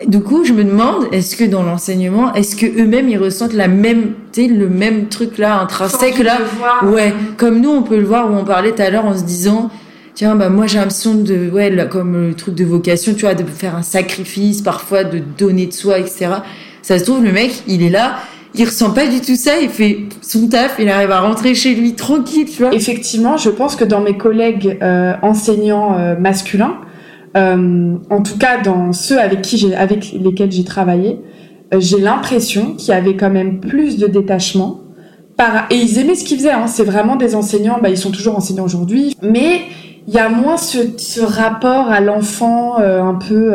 Du 0.07 0.21
coup, 0.21 0.43
je 0.43 0.55
me 0.55 0.65
demande, 0.65 1.07
est-ce 1.13 1.37
que 1.37 1.45
dans 1.45 1.63
l'enseignement, 1.63 2.33
est-ce 2.33 2.57
que 2.57 2.65
eux-mêmes 2.67 3.11
ils 3.11 3.19
ressentent 3.19 3.53
la 3.53 3.69
même, 3.69 4.15
tu 4.33 4.43
sais, 4.43 4.49
le 4.49 4.71
même 4.71 5.09
truc 5.09 5.37
là 5.37 5.61
intrinsèque 5.61 6.19
là, 6.19 6.39
ouais, 6.83 7.13
comme 7.37 7.61
nous 7.61 7.71
on 7.71 7.83
peut 7.83 7.99
le 7.99 8.07
voir 8.07 8.33
où 8.33 8.35
on 8.35 8.45
parlait 8.45 8.73
tout 8.73 8.83
à 8.83 8.89
l'heure 8.89 9.05
en 9.05 9.17
se 9.17 9.23
disant, 9.23 9.71
tiens 10.15 10.35
bah 10.35 10.49
moi 10.49 10.67
j'ai 10.67 10.79
l'impression 10.79 11.15
de, 11.15 11.51
ouais, 11.51 11.77
comme 11.91 12.29
le 12.29 12.35
truc 12.35 12.55
de 12.55 12.65
vocation, 12.65 13.13
tu 13.13 13.21
vois, 13.21 13.35
de 13.35 13.45
faire 13.45 13.77
un 13.77 13.83
sacrifice 13.83 14.63
parfois, 14.63 15.05
de 15.05 15.21
donner 15.39 15.67
de 15.67 15.73
soi, 15.75 15.99
etc. 15.99 16.31
Ça 16.81 16.99
se 16.99 17.05
trouve 17.05 17.23
le 17.23 17.33
mec, 17.33 17.63
il 17.69 17.83
est 17.83 17.91
là, 17.91 18.17
il 18.55 18.65
ressent 18.65 18.93
pas 18.93 19.07
du 19.07 19.21
tout 19.21 19.37
ça, 19.37 19.61
il 19.61 19.69
fait 19.69 20.01
son 20.21 20.49
taf, 20.49 20.77
il 20.79 20.89
arrive 20.89 21.11
à 21.11 21.21
rentrer 21.21 21.55
chez 21.55 21.75
lui 21.75 21.95
tranquille, 21.95 22.47
tu 22.51 22.63
vois. 22.63 22.75
Effectivement, 22.75 23.37
je 23.37 23.51
pense 23.51 23.77
que 23.77 23.85
dans 23.85 24.01
mes 24.01 24.17
collègues 24.17 24.79
euh, 24.83 25.15
enseignants 25.23 25.99
euh, 25.99 26.17
masculins 26.19 26.77
euh, 27.37 27.95
en 28.11 28.23
tout 28.23 28.37
cas 28.37 28.61
dans 28.61 28.93
ceux 28.93 29.19
avec 29.19 29.43
qui 29.43 29.57
j'ai, 29.57 29.75
avec 29.75 30.13
lesquels 30.13 30.53
j'ai 30.53 30.65
travaillé, 30.65 31.21
euh, 31.73 31.81
j'ai 31.81 31.99
l'impression 31.99 32.75
qu'il 32.75 32.91
y 32.91 32.97
avait 32.97 33.17
quand 33.17 33.31
même 33.31 33.61
plus 33.61 33.97
de 33.99 34.07
détachement. 34.07 34.81
Par... 35.37 35.67
Et 35.71 35.77
ils 35.77 35.99
aimaient 35.99 36.15
ce 36.15 36.25
qu'ils 36.25 36.39
faisaient. 36.39 36.53
Hein. 36.53 36.67
C'est 36.67 36.85
vraiment 36.85 37.17
des 37.17 37.35
enseignants. 37.35 37.79
Bah, 37.83 37.89
ils 37.89 37.97
sont 37.97 38.11
toujours 38.11 38.37
enseignants 38.37 38.65
aujourd'hui, 38.65 39.17
mais 39.23 39.63
il 40.07 40.13
y 40.13 40.19
a 40.19 40.29
moins 40.29 40.59
ce, 40.59 40.79
ce 40.99 41.23
rapport 41.23 41.89
à 41.89 42.01
l'enfant 42.01 42.79
euh, 42.81 43.03
un 43.03 43.15
peu 43.15 43.55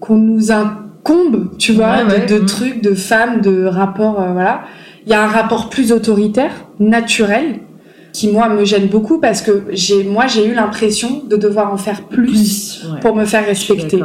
qu'on 0.00 0.16
nous 0.16 0.52
incombe, 1.00 1.50
tu 1.58 1.72
vois, 1.72 2.04
de, 2.04 2.32
de, 2.32 2.44
trucs, 2.44 2.82
de 2.82 2.94
femmes, 2.94 3.40
de 3.40 3.64
rapports, 3.64 4.24
voilà. 4.32 4.62
Il 5.06 5.12
y 5.12 5.14
a 5.14 5.22
un 5.22 5.28
rapport 5.28 5.70
plus 5.70 5.92
autoritaire, 5.92 6.52
naturel, 6.78 7.60
qui 8.12 8.28
moi 8.28 8.48
me 8.48 8.64
gêne 8.64 8.86
beaucoup 8.86 9.18
parce 9.18 9.42
que 9.42 9.64
j'ai 9.70 10.04
moi 10.04 10.26
j'ai 10.26 10.46
eu 10.46 10.54
l'impression 10.54 11.22
de 11.28 11.36
devoir 11.36 11.72
en 11.72 11.76
faire 11.76 12.02
plus, 12.02 12.86
pour 13.00 13.14
me 13.14 13.24
faire 13.24 13.46
respecter. 13.46 14.00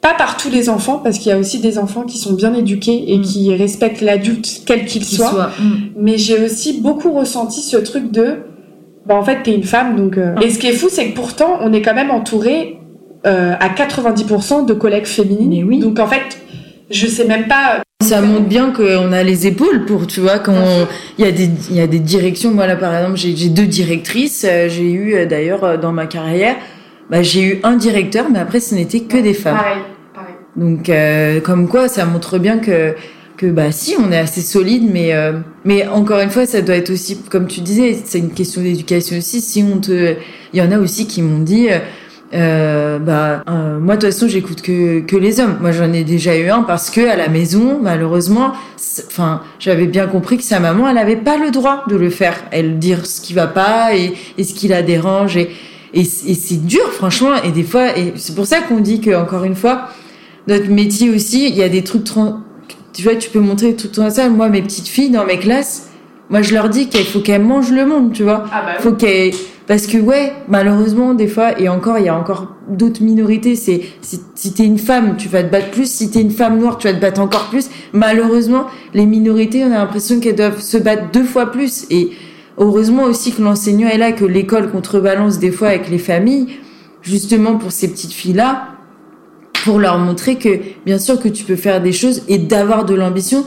Pas 0.00 0.14
par 0.14 0.38
tous 0.38 0.48
les 0.48 0.70
enfants 0.70 0.98
parce 0.98 1.18
qu'il 1.18 1.28
y 1.30 1.32
a 1.32 1.38
aussi 1.38 1.60
des 1.60 1.78
enfants 1.78 2.04
qui 2.04 2.16
sont 2.16 2.32
bien 2.32 2.54
éduqués 2.54 3.12
et 3.12 3.18
mm. 3.18 3.22
qui 3.22 3.54
respectent 3.54 4.00
l'adulte 4.00 4.62
quel 4.64 4.86
qu'il 4.86 5.04
soit. 5.04 5.50
Mm. 5.58 5.72
Mais 5.96 6.16
j'ai 6.16 6.42
aussi 6.42 6.80
beaucoup 6.80 7.12
ressenti 7.12 7.60
ce 7.60 7.76
truc 7.76 8.10
de 8.10 8.38
bah 9.06 9.14
en 9.14 9.24
fait 9.24 9.42
t'es 9.42 9.54
une 9.54 9.64
femme 9.64 9.96
donc 9.96 10.18
euh. 10.18 10.34
et 10.42 10.50
ce 10.50 10.58
qui 10.58 10.66
est 10.66 10.72
fou 10.72 10.88
c'est 10.90 11.10
que 11.10 11.14
pourtant 11.16 11.58
on 11.62 11.72
est 11.72 11.80
quand 11.80 11.94
même 11.94 12.10
entouré 12.10 12.79
euh, 13.26 13.54
à 13.58 13.68
90% 13.68 14.66
de 14.66 14.74
collègues 14.74 15.06
féminines. 15.06 15.64
Oui. 15.64 15.78
Donc 15.78 15.98
en 15.98 16.06
fait 16.06 16.38
je 16.90 17.06
sais 17.06 17.24
même 17.24 17.46
pas 17.46 17.82
ça 18.00 18.22
montre 18.22 18.46
bien 18.46 18.72
qu'on 18.72 19.12
a 19.12 19.22
les 19.22 19.46
épaules 19.46 19.84
pour, 19.84 20.06
tu 20.06 20.20
vois, 20.20 20.38
quand 20.38 20.86
il 21.18 21.24
y 21.24 21.28
a 21.28 21.32
des, 21.32 21.50
il 21.70 21.76
y 21.76 21.80
a 21.80 21.86
des 21.86 21.98
directions. 21.98 22.50
Moi, 22.50 22.66
là, 22.66 22.76
par 22.76 22.94
exemple, 22.94 23.16
j'ai 23.16 23.48
deux 23.50 23.66
directrices. 23.66 24.44
Euh, 24.48 24.68
j'ai 24.68 24.90
eu, 24.90 25.14
euh, 25.14 25.26
d'ailleurs, 25.26 25.64
euh, 25.64 25.76
dans 25.76 25.92
ma 25.92 26.06
carrière, 26.06 26.56
bah, 27.10 27.22
j'ai 27.22 27.42
eu 27.42 27.60
un 27.62 27.76
directeur, 27.76 28.26
mais 28.30 28.38
après, 28.38 28.60
ce 28.60 28.74
n'était 28.74 29.00
que 29.00 29.18
des 29.18 29.34
femmes. 29.34 29.58
Pareil, 29.58 29.82
pareil. 30.14 30.34
Donc, 30.56 31.44
comme 31.44 31.68
quoi, 31.68 31.88
ça 31.88 32.04
montre 32.06 32.38
bien 32.38 32.58
que, 32.58 32.94
que, 33.36 33.46
bah, 33.46 33.70
si, 33.70 33.94
on 33.98 34.10
est 34.10 34.18
assez 34.18 34.40
solide, 34.40 34.88
mais, 34.90 35.12
mais 35.64 35.86
encore 35.86 36.20
une 36.20 36.30
fois, 36.30 36.46
ça 36.46 36.62
doit 36.62 36.76
être 36.76 36.90
aussi, 36.90 37.20
comme 37.30 37.46
tu 37.46 37.60
disais, 37.60 37.96
c'est 38.04 38.18
une 38.18 38.32
question 38.32 38.62
d'éducation 38.62 39.18
aussi. 39.18 39.40
Si 39.40 39.62
on 39.62 39.78
te, 39.78 40.14
il 40.52 40.58
y 40.58 40.62
en 40.62 40.72
a 40.72 40.78
aussi 40.78 41.06
qui 41.06 41.22
m'ont 41.22 41.40
dit, 41.40 41.68
euh, 41.70 41.78
bah 42.32 43.42
euh, 43.48 43.78
moi 43.80 43.96
de 43.96 44.00
toute 44.00 44.12
façon 44.12 44.28
j'écoute 44.28 44.62
que 44.62 45.00
que 45.00 45.16
les 45.16 45.40
hommes. 45.40 45.56
Moi 45.60 45.72
j'en 45.72 45.92
ai 45.92 46.04
déjà 46.04 46.36
eu 46.36 46.48
un 46.48 46.62
parce 46.62 46.90
que 46.90 47.08
à 47.08 47.16
la 47.16 47.28
maison 47.28 47.80
malheureusement, 47.82 48.52
enfin 49.08 49.42
j'avais 49.58 49.86
bien 49.86 50.06
compris 50.06 50.36
que 50.36 50.44
sa 50.44 50.60
maman 50.60 50.88
elle 50.88 50.98
avait 50.98 51.16
pas 51.16 51.36
le 51.36 51.50
droit 51.50 51.84
de 51.88 51.96
le 51.96 52.10
faire, 52.10 52.36
elle 52.52 52.78
dire 52.78 53.06
ce 53.06 53.20
qui 53.20 53.34
va 53.34 53.46
pas 53.46 53.94
et, 53.96 54.14
et 54.38 54.44
ce 54.44 54.54
qui 54.54 54.68
la 54.68 54.82
dérange 54.82 55.36
et 55.36 55.50
et, 55.92 56.04
c'est 56.04 56.64
dur 56.64 56.92
franchement. 56.92 57.34
Et 57.42 57.50
des 57.50 57.64
fois 57.64 57.98
et 57.98 58.12
c'est 58.16 58.34
pour 58.34 58.46
ça 58.46 58.60
qu'on 58.60 58.78
dit 58.78 59.00
que 59.00 59.14
encore 59.14 59.44
une 59.44 59.56
fois 59.56 59.88
notre 60.46 60.70
métier 60.70 61.10
aussi 61.10 61.48
il 61.48 61.56
y 61.56 61.62
a 61.62 61.68
des 61.68 61.82
trucs 61.82 62.04
tu 62.04 63.02
vois 63.02 63.16
tu 63.16 63.30
peux 63.30 63.40
montrer 63.40 63.74
tout 63.74 63.88
ça. 64.08 64.28
Moi 64.28 64.48
mes 64.48 64.62
petites 64.62 64.88
filles 64.88 65.10
dans 65.10 65.24
mes 65.24 65.38
classes 65.38 65.88
moi 66.28 66.42
je 66.42 66.54
leur 66.54 66.68
dis 66.68 66.88
qu'il 66.88 67.04
faut 67.04 67.18
qu'elles 67.18 67.42
mangent 67.42 67.72
le 67.72 67.86
monde 67.86 68.12
tu 68.12 68.22
vois. 68.22 68.44
Ah 68.52 68.62
bah 68.64 68.72
faut 68.78 68.92
qu'elles 68.92 69.32
parce 69.70 69.86
que 69.86 69.98
ouais, 69.98 70.32
malheureusement 70.48 71.14
des 71.14 71.28
fois 71.28 71.60
et 71.60 71.68
encore 71.68 71.96
il 71.96 72.06
y 72.06 72.08
a 72.08 72.18
encore 72.18 72.56
d'autres 72.68 73.04
minorités, 73.04 73.54
c'est 73.54 73.82
si, 74.00 74.20
si 74.34 74.52
t'es 74.52 74.64
une 74.64 74.80
femme, 74.80 75.16
tu 75.16 75.28
vas 75.28 75.44
te 75.44 75.52
battre 75.52 75.70
plus, 75.70 75.88
si 75.88 76.10
t'es 76.10 76.22
une 76.22 76.32
femme 76.32 76.58
noire, 76.58 76.76
tu 76.76 76.88
vas 76.88 76.92
te 76.92 77.00
battre 77.00 77.20
encore 77.20 77.50
plus. 77.50 77.70
Malheureusement, 77.92 78.66
les 78.94 79.06
minorités, 79.06 79.62
on 79.62 79.68
a 79.68 79.78
l'impression 79.78 80.18
qu'elles 80.18 80.34
doivent 80.34 80.60
se 80.60 80.76
battre 80.76 81.12
deux 81.12 81.22
fois 81.22 81.52
plus. 81.52 81.86
Et 81.88 82.10
heureusement 82.58 83.04
aussi 83.04 83.30
que 83.30 83.42
l'enseignant 83.42 83.86
est 83.86 83.96
là 83.96 84.10
que 84.10 84.24
l'école 84.24 84.72
contrebalance 84.72 85.38
des 85.38 85.52
fois 85.52 85.68
avec 85.68 85.88
les 85.88 85.98
familles 85.98 86.48
justement 87.02 87.54
pour 87.54 87.70
ces 87.70 87.92
petites 87.92 88.12
filles 88.12 88.32
là 88.32 88.70
pour 89.62 89.78
leur 89.78 89.98
montrer 89.98 90.34
que 90.34 90.58
bien 90.84 90.98
sûr 90.98 91.20
que 91.20 91.28
tu 91.28 91.44
peux 91.44 91.54
faire 91.54 91.80
des 91.80 91.92
choses 91.92 92.22
et 92.26 92.38
d'avoir 92.38 92.86
de 92.86 92.94
l'ambition 92.96 93.44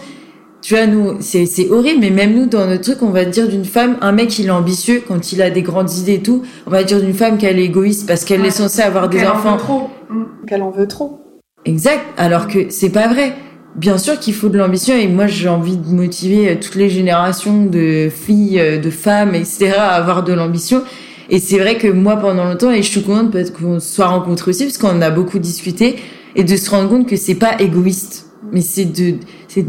tu 0.63 0.75
vois, 0.75 0.87
nous, 0.87 1.17
c'est, 1.19 1.45
c'est 1.45 1.69
horrible, 1.69 1.99
mais 1.99 2.09
même 2.09 2.33
nous, 2.33 2.45
dans 2.45 2.65
notre 2.65 2.83
truc, 2.83 2.99
on 3.01 3.09
va 3.09 3.25
dire 3.25 3.49
d'une 3.49 3.65
femme, 3.65 3.97
un 3.99 4.13
mec, 4.13 4.39
il 4.39 4.47
est 4.47 4.49
ambitieux 4.49 5.03
quand 5.05 5.33
il 5.33 5.41
a 5.41 5.49
des 5.49 5.61
grandes 5.61 5.91
idées 5.91 6.13
et 6.13 6.23
tout. 6.23 6.43
On 6.65 6.69
va 6.69 6.85
dire 6.85 7.01
d'une 7.01 7.13
femme 7.13 7.37
qu'elle 7.37 7.59
est 7.59 7.65
égoïste 7.65 8.07
parce 8.07 8.23
qu'elle 8.23 8.45
est 8.45 8.49
censée 8.49 8.81
avoir 8.81 9.09
des 9.09 9.25
enfants. 9.25 9.49
En 9.49 9.57
veut 9.57 9.63
trop. 9.63 9.89
Mmh. 10.09 10.23
Qu'elle 10.47 10.61
en 10.61 10.71
veut 10.71 10.87
trop. 10.87 11.19
Exact. 11.65 12.01
Alors 12.15 12.47
que 12.47 12.69
c'est 12.69 12.91
pas 12.91 13.09
vrai. 13.09 13.33
Bien 13.75 13.97
sûr 13.97 14.17
qu'il 14.17 14.33
faut 14.33 14.47
de 14.47 14.57
l'ambition 14.57 14.95
et 14.95 15.07
moi 15.07 15.27
j'ai 15.27 15.49
envie 15.49 15.77
de 15.77 15.89
motiver 15.89 16.49
euh, 16.49 16.55
toutes 16.61 16.75
les 16.75 16.89
générations 16.89 17.65
de 17.65 18.07
filles, 18.09 18.59
euh, 18.59 18.79
de 18.79 18.89
femmes, 18.89 19.35
etc. 19.35 19.73
à 19.77 19.95
avoir 19.95 20.23
de 20.23 20.31
l'ambition. 20.31 20.81
Et 21.29 21.39
c'est 21.39 21.57
vrai 21.57 21.77
que 21.77 21.87
moi 21.87 22.15
pendant 22.15 22.45
longtemps, 22.45 22.71
et 22.71 22.83
je 22.83 22.89
suis 22.89 23.01
contente 23.01 23.31
peut-être 23.31 23.51
qu'on 23.51 23.81
se 23.81 23.95
soit 23.95 24.07
rencontrés 24.07 24.51
aussi 24.51 24.63
parce 24.63 24.77
qu'on 24.77 25.01
a 25.01 25.09
beaucoup 25.09 25.39
discuté 25.39 25.97
et 26.35 26.43
de 26.45 26.55
se 26.55 26.69
rendre 26.69 26.87
compte 26.87 27.09
que 27.09 27.17
c'est 27.17 27.35
pas 27.35 27.59
égoïste 27.59 28.27
mais 28.51 28.61
c'est 28.61 28.85
de 28.85 29.15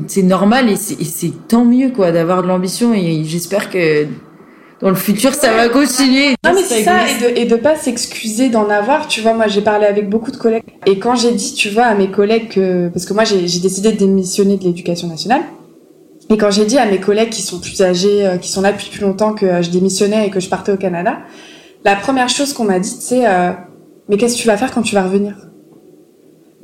c'est 0.07 0.22
normal 0.22 0.68
et 0.70 0.76
c'est 0.76 1.32
tant 1.49 1.64
mieux 1.64 1.91
quoi 1.91 2.12
d'avoir 2.12 2.43
de 2.43 2.49
l'ambition 2.49 2.95
et 2.95 3.22
j'espère 3.24 3.70
que 3.70 4.07
dans 4.80 4.89
le 4.91 4.97
futur 4.97 5.35
ça 5.35 5.53
va 5.55 5.68
continuer. 5.68 6.35
Non 6.45 6.53
mais 6.55 6.62
c'est 6.62 6.82
ça 6.85 7.09
et 7.09 7.22
de, 7.22 7.39
et 7.39 7.45
de 7.47 7.57
pas 7.57 7.76
s'excuser 7.76 8.49
d'en 8.49 8.68
avoir. 8.68 9.09
Tu 9.09 9.20
vois, 9.20 9.35
moi 9.35 9.47
j'ai 9.47 9.62
parlé 9.62 9.87
avec 9.87 10.09
beaucoup 10.09 10.30
de 10.30 10.37
collègues 10.37 10.64
et 10.87 10.99
quand 10.99 11.16
j'ai 11.16 11.32
dit, 11.32 11.55
tu 11.55 11.70
vois, 11.70 11.85
à 11.85 11.95
mes 11.95 12.11
collègues 12.11 12.49
que 12.49 12.89
parce 12.89 13.07
que 13.07 13.14
moi 13.14 13.24
j'ai 13.24 13.41
décidé 13.41 13.93
de 13.93 13.97
démissionner 13.97 14.57
de 14.57 14.64
l'éducation 14.64 15.09
nationale. 15.09 15.43
Et 16.30 16.39
quand 16.39 16.51
j'ai 16.51 16.64
dit 16.64 16.78
à 16.78 16.87
mes 16.87 17.01
collègues 17.01 17.30
qui 17.30 17.43
sont 17.43 17.61
plus 17.61 17.82
âgés, 17.82 18.26
euh, 18.26 18.37
qui 18.39 18.51
sont 18.51 18.62
là 18.62 18.72
depuis 18.72 18.89
plus 18.89 19.03
longtemps 19.03 19.35
que 19.35 19.45
euh, 19.45 19.62
je 19.62 19.70
démissionnais 19.70 20.26
et 20.26 20.30
que 20.30 20.41
je 20.41 20.49
partais 20.49 20.72
au 20.72 20.78
Canada, 20.78 21.18
la 21.85 21.97
première 21.97 22.30
chose 22.30 22.55
qu'on 22.55 22.64
m'a 22.64 22.78
dit, 22.78 22.97
c'est 22.99 23.26
euh, 23.26 23.51
mais 24.09 24.16
qu'est-ce 24.16 24.37
que 24.37 24.41
tu 24.41 24.47
vas 24.47 24.57
faire 24.57 24.72
quand 24.72 24.82
tu 24.82 24.95
vas 24.95 25.03
revenir? 25.03 25.35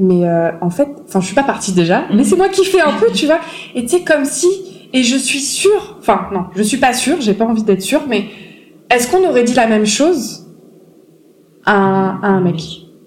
Mais 0.00 0.26
euh, 0.26 0.50
en 0.62 0.70
fait, 0.70 0.88
enfin, 1.06 1.20
je 1.20 1.26
suis 1.26 1.34
pas 1.34 1.42
partie 1.42 1.72
déjà, 1.72 2.04
mais 2.12 2.24
c'est 2.24 2.34
moi 2.34 2.48
qui 2.48 2.64
fais 2.64 2.80
un 2.80 2.94
peu, 2.94 3.12
tu 3.12 3.26
vois. 3.26 3.38
Et 3.74 3.82
tu 3.82 3.88
sais, 3.88 4.00
comme 4.02 4.24
si, 4.24 4.48
et 4.94 5.02
je 5.02 5.14
suis 5.14 5.40
sûre, 5.40 5.98
enfin, 6.00 6.28
non, 6.32 6.46
je 6.56 6.62
suis 6.62 6.78
pas 6.78 6.94
sûre, 6.94 7.20
j'ai 7.20 7.34
pas 7.34 7.44
envie 7.44 7.64
d'être 7.64 7.82
sûre, 7.82 8.02
mais 8.08 8.24
est-ce 8.88 9.08
qu'on 9.08 9.22
aurait 9.28 9.44
dit 9.44 9.52
la 9.52 9.66
même 9.66 9.84
chose 9.84 10.46
à 11.66 11.76
un, 11.76 12.22
à 12.22 12.28
un 12.28 12.40
mec? 12.40 12.62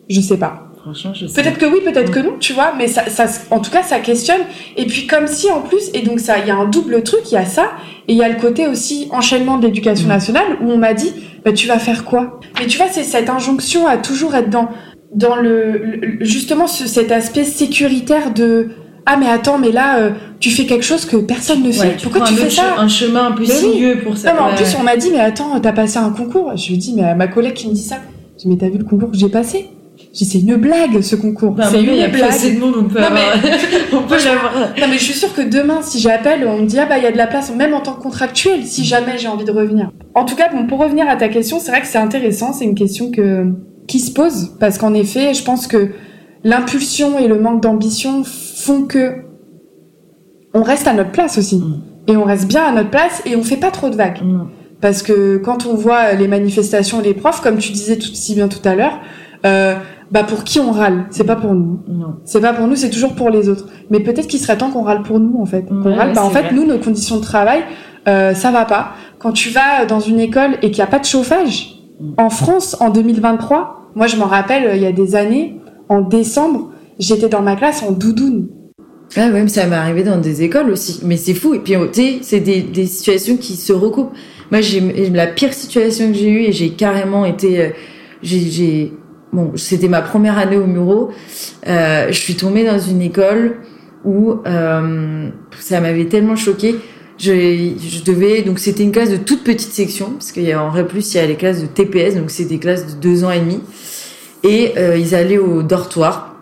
Je 0.07 0.21
sais 0.21 0.37
pas. 0.37 0.69
Franchement, 0.83 1.15
je 1.15 1.25
sais. 1.25 1.41
Peut-être 1.41 1.57
que 1.57 1.65
oui, 1.65 1.79
peut-être 1.83 2.11
que 2.11 2.19
non, 2.19 2.35
tu 2.39 2.53
vois, 2.53 2.73
mais 2.77 2.87
ça, 2.87 3.09
ça, 3.09 3.25
en 3.49 3.59
tout 3.59 3.71
cas, 3.71 3.81
ça 3.81 3.99
questionne. 3.99 4.41
Et 4.77 4.85
puis, 4.85 5.07
comme 5.07 5.25
si, 5.25 5.49
en 5.49 5.61
plus, 5.61 5.89
et 5.95 6.03
donc 6.03 6.19
ça, 6.19 6.37
il 6.37 6.47
y 6.47 6.51
a 6.51 6.55
un 6.55 6.65
double 6.65 7.01
truc, 7.01 7.21
il 7.31 7.33
y 7.33 7.37
a 7.37 7.45
ça, 7.45 7.71
et 8.07 8.13
il 8.13 8.17
y 8.17 8.23
a 8.23 8.29
le 8.29 8.39
côté 8.39 8.67
aussi 8.67 9.07
enchaînement 9.11 9.57
de 9.57 9.65
l'éducation 9.65 10.05
mm. 10.05 10.09
nationale 10.09 10.57
où 10.61 10.69
on 10.69 10.77
m'a 10.77 10.93
dit, 10.93 11.11
bah, 11.43 11.53
tu 11.53 11.67
vas 11.67 11.79
faire 11.79 12.05
quoi? 12.05 12.39
Mais 12.59 12.67
tu 12.67 12.77
vois, 12.77 12.87
c'est 12.91 13.03
cette 13.03 13.31
injonction 13.31 13.87
à 13.87 13.97
toujours 13.97 14.35
être 14.35 14.51
dans 14.51 14.69
dans 15.13 15.35
le, 15.35 16.17
justement 16.21 16.67
cet 16.67 17.11
aspect 17.11 17.43
sécuritaire 17.43 18.33
de 18.33 18.69
ah 19.05 19.17
mais 19.17 19.27
attends 19.27 19.57
mais 19.57 19.71
là 19.71 19.99
euh, 19.99 20.11
tu 20.39 20.49
fais 20.49 20.65
quelque 20.65 20.85
chose 20.85 21.05
que 21.05 21.17
personne 21.17 21.61
ne 21.61 21.71
fait 21.71 21.97
pourquoi 22.01 22.21
tu 22.21 22.35
fais 22.35 22.49
ça 22.49 22.75
un 22.79 22.87
chemin 22.87 23.27
un 23.27 23.31
peu 23.31 23.45
sinueux 23.45 23.99
pour 24.03 24.17
ça 24.17 24.33
non, 24.33 24.39
mais 24.45 24.51
en 24.53 24.55
plus 24.55 24.75
on 24.79 24.83
m'a 24.83 24.95
dit 24.95 25.09
mais 25.11 25.19
attends 25.19 25.59
t'as 25.59 25.73
passé 25.73 25.97
un 25.97 26.11
concours 26.11 26.55
je 26.55 26.69
lui 26.69 26.77
dis 26.77 26.93
mais 26.95 27.13
ma 27.13 27.27
collègue 27.27 27.53
qui 27.53 27.67
me 27.67 27.73
dit 27.73 27.83
ça 27.83 27.97
je 28.37 28.43
dis 28.43 28.47
mais 28.49 28.57
t'as 28.57 28.69
vu 28.69 28.77
le 28.77 28.85
concours 28.85 29.11
que 29.11 29.17
j'ai 29.17 29.29
passé? 29.29 29.69
J'ai 30.11 30.25
c'est 30.25 30.39
une 30.39 30.55
blague 30.55 31.01
ce 31.01 31.15
concours. 31.15 31.55
c'est 31.71 31.81
une 31.81 31.95
y 31.95 32.03
a 32.03 32.07
blague. 32.07 32.29
Assez 32.29 32.53
de 32.53 32.59
monde, 32.59 32.75
on 32.79 32.83
peut 32.83 32.99
non, 32.99 33.07
mais... 33.13 33.51
on 33.93 34.01
peut 34.03 34.17
l'avoir. 34.23 34.53
Non 34.79 34.87
mais 34.89 34.97
je 34.97 35.03
suis 35.03 35.13
sûre 35.13 35.33
que 35.33 35.41
demain 35.41 35.81
si 35.81 35.99
j'appelle 35.99 36.45
on 36.47 36.61
me 36.61 36.65
dit 36.65 36.79
ah 36.79 36.85
bah 36.85 36.97
il 36.97 37.03
y 37.03 37.07
a 37.07 37.11
de 37.11 37.17
la 37.17 37.27
place 37.27 37.53
même 37.55 37.73
en 37.73 37.81
tant 37.81 37.93
que 37.93 38.01
contractuel 38.01 38.63
si 38.63 38.85
jamais 38.85 39.17
j'ai 39.17 39.27
envie 39.27 39.45
de 39.45 39.51
revenir. 39.51 39.91
En 40.15 40.25
tout 40.25 40.35
cas 40.35 40.49
bon 40.51 40.67
pour 40.67 40.79
revenir 40.79 41.07
à 41.07 41.15
ta 41.15 41.29
question 41.29 41.59
c'est 41.59 41.71
vrai 41.71 41.81
que 41.81 41.87
c'est 41.87 41.97
intéressant 41.97 42.53
c'est 42.53 42.65
une 42.65 42.75
question 42.75 43.11
que 43.11 43.47
qui 43.87 43.99
se 43.99 44.11
pose 44.11 44.55
parce 44.59 44.77
qu'en 44.77 44.93
effet, 44.93 45.33
je 45.33 45.43
pense 45.43 45.67
que 45.67 45.89
l'impulsion 46.43 47.19
et 47.19 47.27
le 47.27 47.39
manque 47.39 47.61
d'ambition 47.61 48.23
font 48.23 48.83
que 48.83 49.23
on 50.53 50.63
reste 50.63 50.87
à 50.87 50.93
notre 50.93 51.11
place 51.11 51.37
aussi. 51.37 51.57
Mm. 51.57 51.81
Et 52.07 52.17
on 52.17 52.25
reste 52.25 52.47
bien 52.47 52.63
à 52.63 52.71
notre 52.71 52.89
place 52.89 53.21
et 53.25 53.35
on 53.35 53.43
fait 53.43 53.57
pas 53.57 53.71
trop 53.71 53.89
de 53.89 53.95
vagues. 53.95 54.21
Mm. 54.23 54.47
Parce 54.81 55.01
que 55.01 55.37
quand 55.37 55.65
on 55.65 55.75
voit 55.75 56.13
les 56.13 56.27
manifestations, 56.27 56.99
les 57.01 57.13
profs, 57.13 57.41
comme 57.41 57.57
tu 57.57 57.71
disais 57.71 57.97
tout 57.97 58.09
si 58.13 58.35
bien 58.35 58.47
tout 58.49 58.59
à 58.67 58.75
l'heure, 58.75 58.99
euh, 59.45 59.75
bah 60.11 60.23
pour 60.23 60.43
qui 60.43 60.59
on 60.59 60.71
râle? 60.71 61.05
C'est 61.09 61.23
pas 61.23 61.37
pour 61.37 61.53
nous. 61.53 61.79
C'est 62.25 62.41
pas 62.41 62.53
pour 62.53 62.67
nous, 62.67 62.75
c'est 62.75 62.89
toujours 62.89 63.15
pour 63.15 63.29
les 63.29 63.47
autres. 63.49 63.67
Mais 63.89 64.01
peut-être 64.01 64.27
qu'il 64.27 64.39
serait 64.39 64.57
temps 64.57 64.69
qu'on 64.71 64.83
râle 64.83 65.01
pour 65.01 65.19
nous 65.19 65.39
en 65.39 65.45
fait. 65.45 65.63
Qu'on 65.63 65.81
Ouais, 65.83 65.95
râle. 65.95 66.13
Bah, 66.13 66.23
en 66.23 66.29
fait, 66.29 66.43
vrai. 66.43 66.53
nous, 66.53 66.65
nos 66.65 66.77
conditions 66.77 67.15
de 67.15 67.21
travail, 67.21 67.61
euh, 68.07 68.33
ça 68.33 68.51
va 68.51 68.65
pas. 68.65 68.91
Quand 69.19 69.31
tu 69.31 69.49
vas 69.49 69.85
dans 69.87 70.01
une 70.01 70.19
école 70.19 70.57
et 70.61 70.69
qu'il 70.69 70.83
n'y 70.83 70.87
a 70.87 70.87
pas 70.87 70.99
de 70.99 71.05
chauffage. 71.05 71.72
En 72.17 72.29
France, 72.29 72.77
en 72.79 72.89
2023, 72.89 73.91
moi 73.95 74.07
je 74.07 74.17
m'en 74.17 74.25
rappelle, 74.25 74.67
euh, 74.67 74.75
il 74.75 74.81
y 74.81 74.85
a 74.85 74.91
des 74.91 75.15
années, 75.15 75.59
en 75.89 76.01
décembre, 76.01 76.71
j'étais 76.99 77.29
dans 77.29 77.41
ma 77.41 77.55
classe 77.55 77.83
en 77.83 77.91
doudoune. 77.91 78.47
Ah 79.15 79.27
ouais, 79.27 79.43
mais 79.43 79.47
ça 79.47 79.67
m'est 79.67 79.75
arrivé 79.75 80.03
dans 80.03 80.17
des 80.17 80.41
écoles 80.41 80.71
aussi. 80.71 81.01
Mais 81.03 81.17
c'est 81.17 81.35
fou. 81.35 81.53
Et 81.53 81.59
puis, 81.59 81.73
tu 81.91 82.01
sais, 82.01 82.17
c'est 82.23 82.39
des, 82.39 82.85
situations 82.87 83.37
qui 83.37 83.55
se 83.55 83.71
recoupent. 83.71 84.13
Moi, 84.49 84.61
j'ai 84.61 84.81
la 85.11 85.27
pire 85.27 85.53
situation 85.53 86.07
que 86.07 86.17
j'ai 86.17 86.29
eue 86.29 86.41
et 86.43 86.51
j'ai 86.51 86.71
carrément 86.71 87.23
été... 87.23 87.61
euh, 87.61 87.69
j'ai, 88.23 88.91
bon, 89.31 89.51
c'était 89.55 89.87
ma 89.87 90.01
première 90.01 90.39
année 90.39 90.57
au 90.57 90.65
Muro. 90.65 91.11
Euh, 91.67 92.07
je 92.07 92.17
suis 92.17 92.35
tombée 92.35 92.65
dans 92.65 92.79
une 92.79 93.01
école 93.03 93.57
où 94.03 94.37
ça 95.59 95.79
m'avait 95.79 96.05
tellement 96.05 96.35
choquée. 96.35 96.75
Je, 97.23 98.03
devais 98.03 98.41
donc 98.41 98.59
c'était 98.59 98.83
une 98.83 98.91
classe 98.91 99.09
de 99.09 99.17
toute 99.17 99.43
petite 99.43 99.71
section 99.71 100.11
parce 100.11 100.31
qu'il 100.31 100.43
y 100.43 100.51
a 100.51 100.61
en 100.61 100.83
plus 100.83 101.13
il 101.13 101.17
y 101.17 101.19
a 101.21 101.25
les 101.25 101.35
classes 101.35 101.61
de 101.61 101.67
TPS 101.67 102.15
donc 102.15 102.29
c'est 102.29 102.45
des 102.45 102.59
classes 102.59 102.85
de 102.85 102.99
deux 102.99 103.23
ans 103.23 103.31
et 103.31 103.39
demi 103.39 103.61
et 104.43 104.73
euh, 104.77 104.97
ils 104.97 105.15
allaient 105.15 105.37
au 105.37 105.63
dortoir 105.63 106.33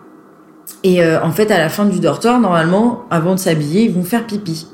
et 0.84 1.02
euh, 1.02 1.22
en 1.22 1.30
fait, 1.30 1.50
à 1.50 1.58
la 1.58 1.68
fin 1.68 1.84
du 1.84 2.00
dortoir, 2.00 2.40
normalement, 2.40 3.04
avant 3.10 3.34
de 3.34 3.40
s'habiller, 3.40 3.82
ils 3.82 3.92
vont 3.92 4.02
faire 4.02 4.26
pipi. 4.26 4.66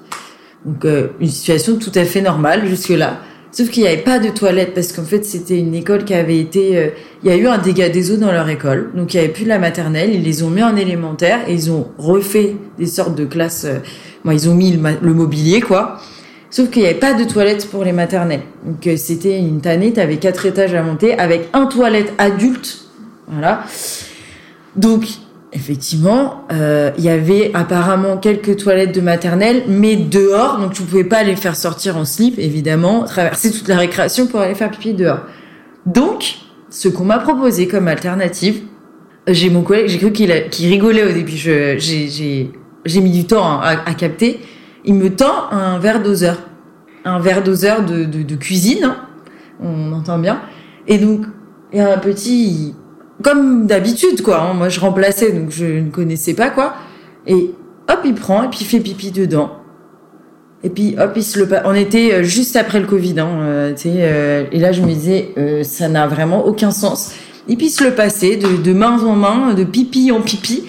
Donc, 0.64 0.84
euh, 0.84 1.08
une 1.20 1.28
situation 1.28 1.76
tout 1.76 1.92
à 1.94 2.04
fait 2.04 2.22
normale 2.22 2.66
jusque-là. 2.66 3.18
Sauf 3.50 3.70
qu'il 3.70 3.82
n'y 3.82 3.88
avait 3.88 3.98
pas 3.98 4.18
de 4.18 4.28
toilette 4.30 4.74
parce 4.74 4.92
qu'en 4.92 5.04
fait, 5.04 5.24
c'était 5.24 5.58
une 5.58 5.74
école 5.74 6.04
qui 6.04 6.14
avait 6.14 6.38
été... 6.38 6.92
il 7.22 7.30
y 7.30 7.32
a 7.32 7.36
eu 7.36 7.46
un 7.46 7.58
dégât 7.58 7.88
des 7.88 8.10
eaux 8.10 8.16
dans 8.16 8.32
leur 8.32 8.48
école. 8.48 8.90
Donc, 8.94 9.12
il 9.12 9.18
n'y 9.18 9.24
avait 9.24 9.32
plus 9.32 9.44
de 9.44 9.48
la 9.48 9.58
maternelle. 9.58 10.14
Ils 10.14 10.22
les 10.22 10.42
ont 10.42 10.50
mis 10.50 10.62
en 10.62 10.76
élémentaire 10.76 11.40
et 11.48 11.54
ils 11.54 11.70
ont 11.70 11.88
refait 11.98 12.56
des 12.78 12.86
sortes 12.86 13.14
de 13.14 13.24
classes... 13.24 13.66
bon, 14.24 14.32
ils 14.32 14.48
ont 14.48 14.54
mis 14.54 14.72
le, 14.72 15.14
mobilier, 15.14 15.60
quoi. 15.60 15.98
Sauf 16.50 16.70
qu'il 16.70 16.82
n'y 16.82 16.88
avait 16.88 16.98
pas 16.98 17.14
de 17.14 17.24
toilette 17.24 17.68
pour 17.70 17.84
les 17.84 17.92
maternelles. 17.92 18.42
Donc, 18.64 18.86
euh, 18.86 18.96
c'était 18.96 19.38
une 19.38 19.60
tannée. 19.60 19.92
T'avais 19.92 20.16
quatre 20.16 20.46
étages 20.46 20.74
à 20.74 20.82
monter 20.82 21.18
avec 21.18 21.48
un 21.52 21.66
toilette 21.66 22.12
adulte. 22.16 22.86
Voilà. 23.26 23.64
Donc, 24.76 25.04
effectivement, 25.52 26.44
euh, 26.52 26.90
il 26.98 27.04
y 27.04 27.08
avait 27.08 27.50
apparemment 27.54 28.16
quelques 28.16 28.56
toilettes 28.56 28.94
de 28.94 29.00
maternelle, 29.00 29.64
mais 29.68 29.96
dehors, 29.96 30.58
donc 30.58 30.72
tu 30.72 30.82
pouvais 30.82 31.04
pas 31.04 31.22
les 31.22 31.36
faire 31.36 31.56
sortir 31.56 31.96
en 31.96 32.04
slip, 32.04 32.38
évidemment, 32.38 33.04
traverser 33.04 33.50
toute 33.50 33.68
la 33.68 33.76
récréation 33.76 34.26
pour 34.26 34.40
aller 34.40 34.54
faire 34.54 34.70
pipi 34.70 34.94
dehors. 34.94 35.20
Donc, 35.86 36.36
ce 36.70 36.88
qu'on 36.88 37.04
m'a 37.04 37.18
proposé 37.18 37.66
comme 37.66 37.88
alternative, 37.88 38.62
j'ai 39.26 39.50
mon 39.50 39.62
collègue, 39.62 39.88
j'ai 39.88 39.98
cru 39.98 40.12
qu'il 40.12 40.30
rigolait 40.32 41.04
au 41.04 41.12
début, 41.12 41.36
j'ai 41.36 42.50
j'ai- 42.88 43.00
mis 43.00 43.10
du 43.10 43.24
temps 43.24 43.60
à, 43.60 43.94
capter. 43.94 44.40
Il 44.84 44.94
me 44.94 45.10
tend 45.10 45.50
un 45.50 45.78
verre 45.78 46.02
doseur, 46.02 46.38
un 47.04 47.18
verre 47.18 47.42
doseur 47.42 47.84
de, 47.84 48.34
cuisine, 48.36 48.84
hein, 48.84 48.96
on 49.62 49.92
entend 49.92 50.18
bien. 50.18 50.40
Et 50.86 50.98
donc, 50.98 51.26
il 51.72 51.78
y 51.78 51.80
a 51.80 51.92
un 51.94 51.98
petit 51.98 52.74
comme 53.22 53.66
d'habitude 53.66 54.22
quoi 54.22 54.40
hein. 54.40 54.54
moi 54.54 54.68
je 54.68 54.78
remplaçais 54.80 55.32
donc 55.32 55.50
je 55.50 55.64
ne 55.64 55.90
connaissais 55.90 56.34
pas 56.34 56.50
quoi. 56.50 56.74
Et 57.26 57.50
hop 57.88 58.00
il 58.04 58.14
prend 58.14 58.44
et 58.44 58.48
puis 58.48 58.60
il 58.62 58.66
fait 58.66 58.80
pipi 58.80 59.10
dedans. 59.10 59.52
Et 60.62 60.70
puis 60.70 60.96
hop 60.98 61.12
il 61.16 61.22
se 61.22 61.38
le 61.38 61.48
on 61.64 61.74
était 61.74 62.14
euh, 62.14 62.22
juste 62.22 62.56
après 62.56 62.80
le 62.80 62.86
covid 62.86 63.18
hein, 63.20 63.28
euh, 63.42 63.74
euh, 63.86 64.44
et 64.50 64.58
là 64.58 64.72
je 64.72 64.82
me 64.82 64.88
disais 64.88 65.30
euh, 65.36 65.62
ça 65.62 65.88
n'a 65.88 66.06
vraiment 66.06 66.46
aucun 66.46 66.70
sens. 66.70 67.12
Et 67.48 67.56
puis 67.56 67.66
il 67.66 67.70
se 67.70 67.84
le 67.84 67.92
passait 67.92 68.36
de, 68.36 68.56
de 68.62 68.72
main 68.72 69.02
en 69.02 69.14
main 69.14 69.54
de 69.54 69.64
pipi 69.64 70.12
en 70.12 70.20
pipi. 70.20 70.64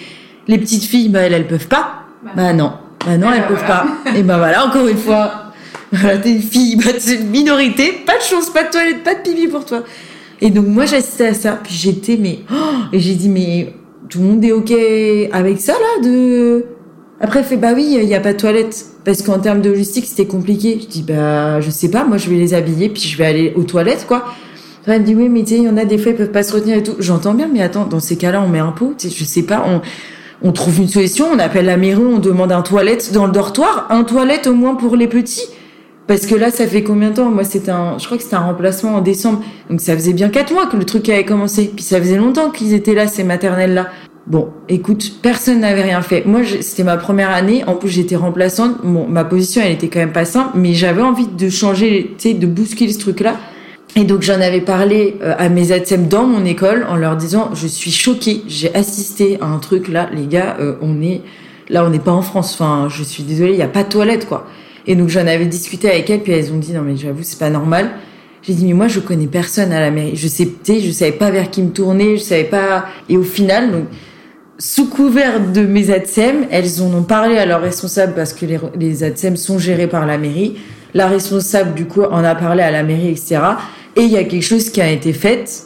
Les 0.48 0.58
petites 0.58 0.84
filles 0.84 1.08
bah 1.08 1.20
elles 1.20 1.32
elles 1.32 1.46
peuvent 1.46 1.68
pas 1.68 1.99
bah 2.36 2.52
non 2.52 2.72
bah 3.04 3.16
non 3.16 3.28
Eh 3.32 3.36
elles 3.36 3.40
ben 3.42 3.48
peuvent 3.48 3.58
voilà. 3.58 3.86
pas 4.04 4.16
et 4.16 4.22
ben 4.22 4.38
voilà 4.38 4.66
encore 4.66 4.86
une 4.86 4.96
fois 4.96 5.52
voilà 5.92 6.18
t'es 6.18 6.32
une 6.32 6.42
fille 6.42 6.76
bah 6.76 6.92
c'est 6.98 7.16
une 7.16 7.30
minorité 7.30 7.92
pas 8.06 8.18
de 8.18 8.22
chance 8.22 8.50
pas 8.50 8.64
de 8.64 8.70
toilette 8.70 9.02
pas 9.02 9.14
de 9.14 9.20
pipi 9.20 9.48
pour 9.48 9.64
toi 9.64 9.82
et 10.40 10.50
donc 10.50 10.66
moi 10.66 10.86
j'assistais 10.86 11.26
à 11.26 11.34
ça, 11.34 11.58
puis 11.62 11.74
j'étais 11.74 12.16
mais 12.16 12.40
oh 12.50 12.54
et 12.92 13.00
j'ai 13.00 13.14
dit 13.14 13.28
mais 13.28 13.74
tout 14.08 14.20
le 14.20 14.24
monde 14.24 14.44
est 14.44 14.52
ok 14.52 14.72
avec 15.32 15.60
ça 15.60 15.72
là 15.72 16.02
de 16.02 16.64
après 17.20 17.40
elle 17.40 17.44
fait 17.44 17.56
bah 17.56 17.72
oui 17.74 17.98
il 18.00 18.08
y 18.08 18.14
a 18.14 18.20
pas 18.20 18.32
de 18.32 18.38
toilette 18.38 18.86
parce 19.04 19.22
qu'en 19.22 19.38
termes 19.38 19.62
de 19.62 19.70
logistique 19.70 20.04
c'était 20.06 20.26
compliqué. 20.26 20.78
Je 20.82 20.86
dis 20.86 21.02
bah 21.02 21.60
je 21.60 21.70
sais 21.70 21.90
pas 21.90 22.04
moi 22.04 22.16
je 22.18 22.28
vais 22.28 22.36
les 22.36 22.54
habiller 22.54 22.88
puis 22.88 23.02
je 23.02 23.16
vais 23.16 23.26
aller 23.26 23.52
aux 23.56 23.64
toilettes 23.64 24.06
quoi. 24.06 24.24
Après, 24.80 24.94
Elle 24.96 25.02
me 25.02 25.06
dit 25.06 25.14
oui 25.14 25.28
mais 25.28 25.42
tu 25.42 25.50
sais 25.50 25.56
il 25.56 25.64
y 25.64 25.68
en 25.68 25.76
a 25.76 25.84
des 25.84 25.98
fois 25.98 26.12
ils 26.12 26.16
peuvent 26.16 26.30
pas 26.30 26.42
se 26.42 26.52
retenir 26.54 26.76
et 26.76 26.82
tout. 26.82 26.96
J'entends 26.98 27.34
bien 27.34 27.48
mais 27.52 27.62
attends 27.62 27.86
dans 27.86 28.00
ces 28.00 28.16
cas-là 28.16 28.42
on 28.42 28.48
met 28.48 28.58
un 28.58 28.72
pot, 28.72 28.94
tu 28.98 29.08
sais 29.08 29.14
je 29.16 29.24
sais 29.24 29.42
pas 29.42 29.64
on 29.66 29.80
on 30.42 30.52
trouve 30.52 30.78
une 30.80 30.88
solution, 30.88 31.26
on 31.32 31.38
appelle 31.38 31.66
la 31.66 31.76
mairie, 31.76 32.00
on 32.00 32.18
demande 32.18 32.52
un 32.52 32.62
toilette 32.62 33.12
dans 33.12 33.26
le 33.26 33.32
dortoir, 33.32 33.86
un 33.90 34.04
toilette 34.04 34.46
au 34.46 34.54
moins 34.54 34.74
pour 34.74 34.96
les 34.96 35.06
petits. 35.06 35.48
Parce 36.06 36.26
que 36.26 36.34
là, 36.34 36.50
ça 36.50 36.66
fait 36.66 36.82
combien 36.82 37.10
de 37.10 37.16
temps? 37.16 37.30
Moi, 37.30 37.44
c'était 37.44 37.70
un, 37.70 37.96
je 37.98 38.04
crois 38.04 38.16
que 38.16 38.24
c'était 38.24 38.36
un 38.36 38.40
remplacement 38.40 38.96
en 38.96 39.00
décembre. 39.00 39.44
Donc, 39.68 39.80
ça 39.80 39.94
faisait 39.94 40.12
bien 40.12 40.28
quatre 40.28 40.52
mois 40.52 40.66
que 40.66 40.76
le 40.76 40.84
truc 40.84 41.08
avait 41.08 41.24
commencé. 41.24 41.70
Puis, 41.74 41.84
ça 41.84 42.00
faisait 42.00 42.16
longtemps 42.16 42.50
qu'ils 42.50 42.74
étaient 42.74 42.94
là, 42.94 43.06
ces 43.06 43.22
maternelles-là. 43.22 43.86
Bon, 44.26 44.48
écoute, 44.68 45.20
personne 45.22 45.60
n'avait 45.60 45.82
rien 45.82 46.02
fait. 46.02 46.24
Moi, 46.26 46.40
c'était 46.62 46.82
ma 46.82 46.96
première 46.96 47.30
année. 47.30 47.62
En 47.66 47.74
plus, 47.76 47.88
j'étais 47.88 48.16
remplaçante. 48.16 48.84
Bon, 48.84 49.06
ma 49.06 49.24
position, 49.24 49.62
elle 49.64 49.72
était 49.72 49.88
quand 49.88 50.00
même 50.00 50.12
pas 50.12 50.24
simple, 50.24 50.50
mais 50.54 50.74
j'avais 50.74 51.02
envie 51.02 51.28
de 51.28 51.48
changer, 51.48 52.14
tu 52.18 52.30
sais, 52.30 52.34
de 52.34 52.46
bousculer 52.46 52.92
ce 52.92 52.98
truc-là. 52.98 53.36
Et 53.96 54.04
donc, 54.04 54.22
j'en 54.22 54.40
avais 54.40 54.60
parlé 54.60 55.16
euh, 55.22 55.34
à 55.38 55.48
mes 55.48 55.72
ATSEM 55.72 56.06
dans 56.06 56.24
mon 56.24 56.44
école 56.44 56.86
en 56.88 56.96
leur 56.96 57.16
disant, 57.16 57.50
je 57.54 57.66
suis 57.66 57.90
choquée. 57.90 58.42
J'ai 58.46 58.74
assisté 58.74 59.38
à 59.40 59.46
un 59.46 59.58
truc 59.58 59.88
là, 59.88 60.08
les 60.12 60.26
gars, 60.26 60.56
euh, 60.60 60.76
on 60.80 61.02
est, 61.02 61.22
là, 61.68 61.84
on 61.84 61.90
n'est 61.90 61.98
pas 61.98 62.12
en 62.12 62.22
France. 62.22 62.54
Enfin, 62.54 62.88
je 62.88 63.02
suis 63.02 63.24
désolée, 63.24 63.52
il 63.52 63.58
y 63.58 63.62
a 63.62 63.68
pas 63.68 63.82
de 63.82 63.88
toilette, 63.88 64.28
quoi. 64.28 64.46
Et 64.86 64.94
donc 64.94 65.08
j'en 65.08 65.26
avais 65.26 65.46
discuté 65.46 65.90
avec 65.90 66.08
elles, 66.10 66.20
puis 66.20 66.32
elles 66.32 66.52
ont 66.52 66.58
dit 66.58 66.72
non 66.72 66.82
mais 66.82 66.96
j'avoue 66.96 67.22
c'est 67.22 67.38
pas 67.38 67.50
normal. 67.50 67.90
J'ai 68.42 68.54
dit 68.54 68.66
mais 68.66 68.72
moi 68.72 68.88
je 68.88 69.00
connais 69.00 69.26
personne 69.26 69.72
à 69.72 69.80
la 69.80 69.90
mairie. 69.90 70.16
Je 70.16 70.26
sais, 70.28 70.48
je 70.66 70.90
savais 70.90 71.12
pas 71.12 71.30
vers 71.30 71.50
qui 71.50 71.62
me 71.62 71.70
tourner, 71.70 72.16
je 72.16 72.22
savais 72.22 72.44
pas. 72.44 72.86
Et 73.08 73.16
au 73.16 73.22
final 73.22 73.70
donc 73.70 73.84
sous 74.58 74.88
couvert 74.88 75.40
de 75.40 75.62
mes 75.62 75.90
ATSEM, 75.90 76.46
elles 76.50 76.82
en 76.82 76.92
ont 76.92 77.02
parlé 77.02 77.38
à 77.38 77.46
leur 77.46 77.62
responsable 77.62 78.14
parce 78.14 78.34
que 78.34 78.46
les 78.76 79.04
ATSEM 79.04 79.36
sont 79.36 79.58
gérés 79.58 79.86
par 79.86 80.06
la 80.06 80.18
mairie. 80.18 80.56
La 80.92 81.06
responsable 81.06 81.74
du 81.74 81.86
coup 81.86 82.02
en 82.02 82.24
a 82.24 82.34
parlé 82.34 82.62
à 82.62 82.70
la 82.70 82.82
mairie 82.82 83.10
etc. 83.10 83.38
Et 83.96 84.02
il 84.02 84.10
y 84.10 84.16
a 84.16 84.24
quelque 84.24 84.42
chose 84.44 84.70
qui 84.70 84.80
a 84.80 84.90
été 84.90 85.12
fait. 85.12 85.64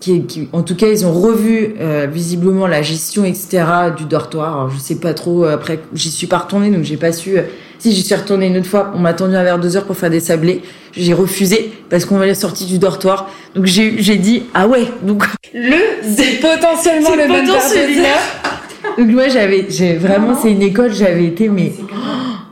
Qui, 0.00 0.24
qui, 0.24 0.48
en 0.54 0.62
tout 0.62 0.76
cas, 0.76 0.86
ils 0.88 1.04
ont 1.04 1.12
revu 1.12 1.74
euh, 1.78 2.06
visiblement 2.10 2.66
la 2.66 2.80
gestion, 2.80 3.22
etc. 3.26 3.64
du 3.98 4.06
dortoir. 4.06 4.54
Alors, 4.56 4.70
je 4.70 4.78
sais 4.78 4.94
pas 4.94 5.12
trop. 5.12 5.44
euh, 5.44 5.52
Après, 5.54 5.78
j'y 5.92 6.10
suis 6.10 6.26
pas 6.26 6.38
retournée, 6.38 6.70
donc 6.70 6.84
j'ai 6.84 6.96
pas 6.96 7.12
su. 7.12 7.36
euh, 7.36 7.42
si 7.78 7.92
j'y 7.92 8.00
suis 8.02 8.14
retournée 8.14 8.46
une 8.46 8.56
autre 8.56 8.66
fois, 8.66 8.92
on 8.94 8.98
m'a 8.98 9.10
attendu 9.10 9.36
un 9.36 9.42
verre 9.44 9.58
deux 9.58 9.76
heures 9.76 9.84
pour 9.84 9.96
faire 9.98 10.08
des 10.08 10.20
sablés. 10.20 10.62
J'ai 10.96 11.12
refusé 11.12 11.72
parce 11.90 12.06
qu'on 12.06 12.16
m'avait 12.16 12.34
sorti 12.34 12.64
du 12.64 12.78
dortoir. 12.78 13.28
Donc 13.54 13.66
j'ai 13.66 13.96
j'ai 14.02 14.16
dit 14.16 14.44
ah 14.54 14.66
ouais. 14.68 14.84
Donc 15.02 15.24
Le, 15.52 15.76
c'est 16.02 16.40
potentiellement 16.40 17.14
le 17.14 17.26
potentiellement. 17.26 18.02
verre 18.02 18.96
donc 18.98 19.08
moi 19.10 19.28
j'avais 19.28 19.66
j'ai 19.68 19.96
vraiment 19.96 20.34
c'est 20.40 20.50
une 20.50 20.62
école 20.62 20.92
j'avais 20.92 21.24
été 21.26 21.48
mais 21.48 21.72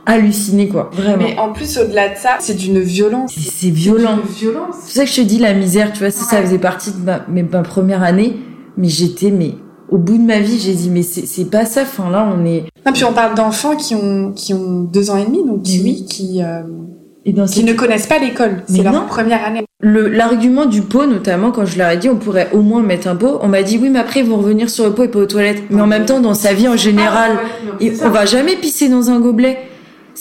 hallucinée 0.09 0.67
quoi 0.67 0.89
vraiment. 0.93 1.17
Mais 1.23 1.37
en 1.39 1.51
plus, 1.53 1.77
au-delà 1.77 2.09
de 2.09 2.17
ça, 2.17 2.31
c'est 2.39 2.55
d'une 2.55 2.79
violence. 2.79 3.33
C'est 3.35 3.49
c'est 3.49 3.69
violent. 3.69 4.19
Violence. 4.37 4.75
C'est 4.79 4.85
pour 4.85 4.91
ça 4.91 5.03
que 5.05 5.09
je 5.09 5.15
te 5.15 5.21
dis 5.21 5.37
la 5.39 5.53
misère, 5.53 5.93
tu 5.93 5.99
vois, 5.99 6.11
ça, 6.11 6.23
ça 6.25 6.37
Ouais. 6.37 6.45
faisait 6.45 6.57
partie 6.59 6.91
de 6.91 6.97
ma, 7.05 7.61
première 7.63 8.03
année, 8.03 8.35
mais 8.77 8.87
j'étais, 8.89 9.31
mais 9.31 9.53
au 9.89 9.97
bout 9.97 10.17
de 10.17 10.23
ma 10.23 10.39
vie, 10.39 10.59
j'ai 10.59 10.73
dit, 10.73 10.89
mais 10.89 11.01
c'est 11.03 11.49
pas 11.49 11.65
ça, 11.65 11.81
enfin 11.83 12.09
là, 12.11 12.27
on 12.35 12.45
est. 12.45 12.65
Non, 12.85 12.91
puis 12.93 13.03
on 13.05 13.13
parle 13.13 13.35
d'enfants 13.35 13.75
qui 13.75 13.95
ont, 13.95 14.31
qui 14.35 14.53
ont 14.53 14.81
deux 14.81 15.09
ans 15.09 15.17
et 15.17 15.25
demi, 15.25 15.45
donc 15.45 15.63
qui, 15.63 15.81
oui. 15.83 16.05
qui, 16.07 16.41
euh, 16.43 16.61
Et 17.25 17.33
dans 17.33 17.45
qui 17.45 17.55
cette- 17.61 17.65
ne 17.65 17.73
connaissent 17.73 18.07
pas 18.07 18.19
l'école. 18.19 18.63
C'est 18.67 18.83
leur 18.83 18.93
non. 18.93 19.05
première 19.07 19.43
année. 19.45 19.65
le 19.81 20.07
L'argument 20.09 20.65
du 20.65 20.81
pot, 20.81 21.05
notamment, 21.07 21.51
quand 21.51 21.65
je 21.65 21.77
leur 21.77 21.89
ai 21.89 21.97
dit, 21.97 22.09
on 22.09 22.17
pourrait 22.17 22.49
au 22.53 22.61
moins 22.61 22.81
mettre 22.83 23.07
un 23.07 23.15
pot, 23.15 23.39
on 23.41 23.47
m'a 23.47 23.63
dit, 23.63 23.79
oui, 23.81 23.89
mais 23.89 23.99
après, 23.99 24.19
ils 24.21 24.25
vont 24.25 24.37
revenir 24.37 24.69
sur 24.69 24.85
le 24.85 24.91
pot 24.93 25.03
et 25.03 25.07
pas 25.07 25.19
aux 25.19 25.25
toilettes. 25.25 25.63
Mais 25.69 25.81
en 25.81 25.87
même 25.87 26.05
temps, 26.05 26.19
dans 26.19 26.33
sa 26.33 26.53
vie 26.53 26.67
en 26.67 26.77
général, 26.77 27.31
et 27.79 27.91
on 28.03 28.09
va 28.09 28.25
jamais 28.25 28.55
pisser 28.57 28.89
dans 28.89 29.09
un 29.09 29.19
gobelet. 29.19 29.57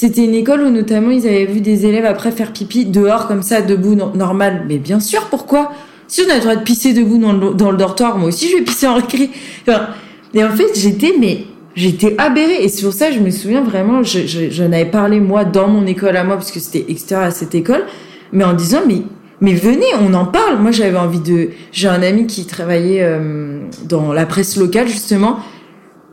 C'était 0.01 0.25
une 0.25 0.35
école 0.35 0.61
où 0.63 0.71
notamment 0.71 1.11
ils 1.11 1.27
avaient 1.27 1.45
vu 1.47 1.61
des 1.61 1.85
élèves 1.85 2.05
après 2.05 2.31
faire 2.31 2.53
pipi 2.53 2.85
dehors 2.85 3.27
comme 3.27 3.43
ça, 3.43 3.63
debout, 3.63 3.97
no- 3.97 4.13
normal. 4.15 4.65
Mais 4.69 4.79
bien 4.79 5.01
sûr, 5.01 5.23
pourquoi? 5.29 5.73
Si 6.07 6.23
on 6.25 6.31
a 6.31 6.37
le 6.37 6.41
droit 6.41 6.55
de 6.55 6.63
pisser 6.63 6.93
debout 6.93 7.19
dans 7.19 7.33
le, 7.33 7.53
dans 7.53 7.73
le 7.73 7.77
dortoir, 7.77 8.17
moi 8.17 8.29
aussi 8.29 8.49
je 8.49 8.59
vais 8.59 8.63
pisser 8.63 8.87
en 8.87 8.95
récré. 8.95 9.29
Et 10.35 10.45
en 10.45 10.51
fait, 10.51 10.69
j'étais 10.77 11.15
mais 11.19 11.47
j'étais 11.75 12.15
aberrée 12.17 12.65
et 12.65 12.71
pour 12.81 12.93
ça 12.93 13.11
je 13.11 13.19
me 13.19 13.31
souviens 13.31 13.63
vraiment, 13.63 14.05
je, 14.05 14.21
je, 14.25 14.51
j'en 14.51 14.67
avais 14.67 14.85
parlé 14.85 15.19
moi 15.19 15.45
dans 15.45 15.67
mon 15.67 15.85
école 15.85 16.17
à 16.17 16.23
moi 16.23 16.37
parce 16.37 16.53
que 16.53 16.61
c'était 16.61 16.85
extérieur 16.89 17.27
à 17.27 17.31
cette 17.33 17.57
école, 17.57 17.83
mais 18.33 18.45
en 18.45 18.53
disant 18.53 18.83
mais 18.87 19.03
mais 19.41 19.55
venez, 19.55 19.87
on 20.01 20.15
en 20.15 20.27
parle. 20.27 20.59
Moi, 20.61 20.71
j'avais 20.71 20.97
envie 20.97 21.21
de. 21.21 21.51
J'ai 21.73 21.89
un 21.89 22.03
ami 22.03 22.27
qui 22.27 22.45
travaillait 22.45 23.03
euh, 23.03 23.61
dans 23.89 24.13
la 24.13 24.27
presse 24.27 24.57
locale 24.57 24.87
justement 24.87 25.39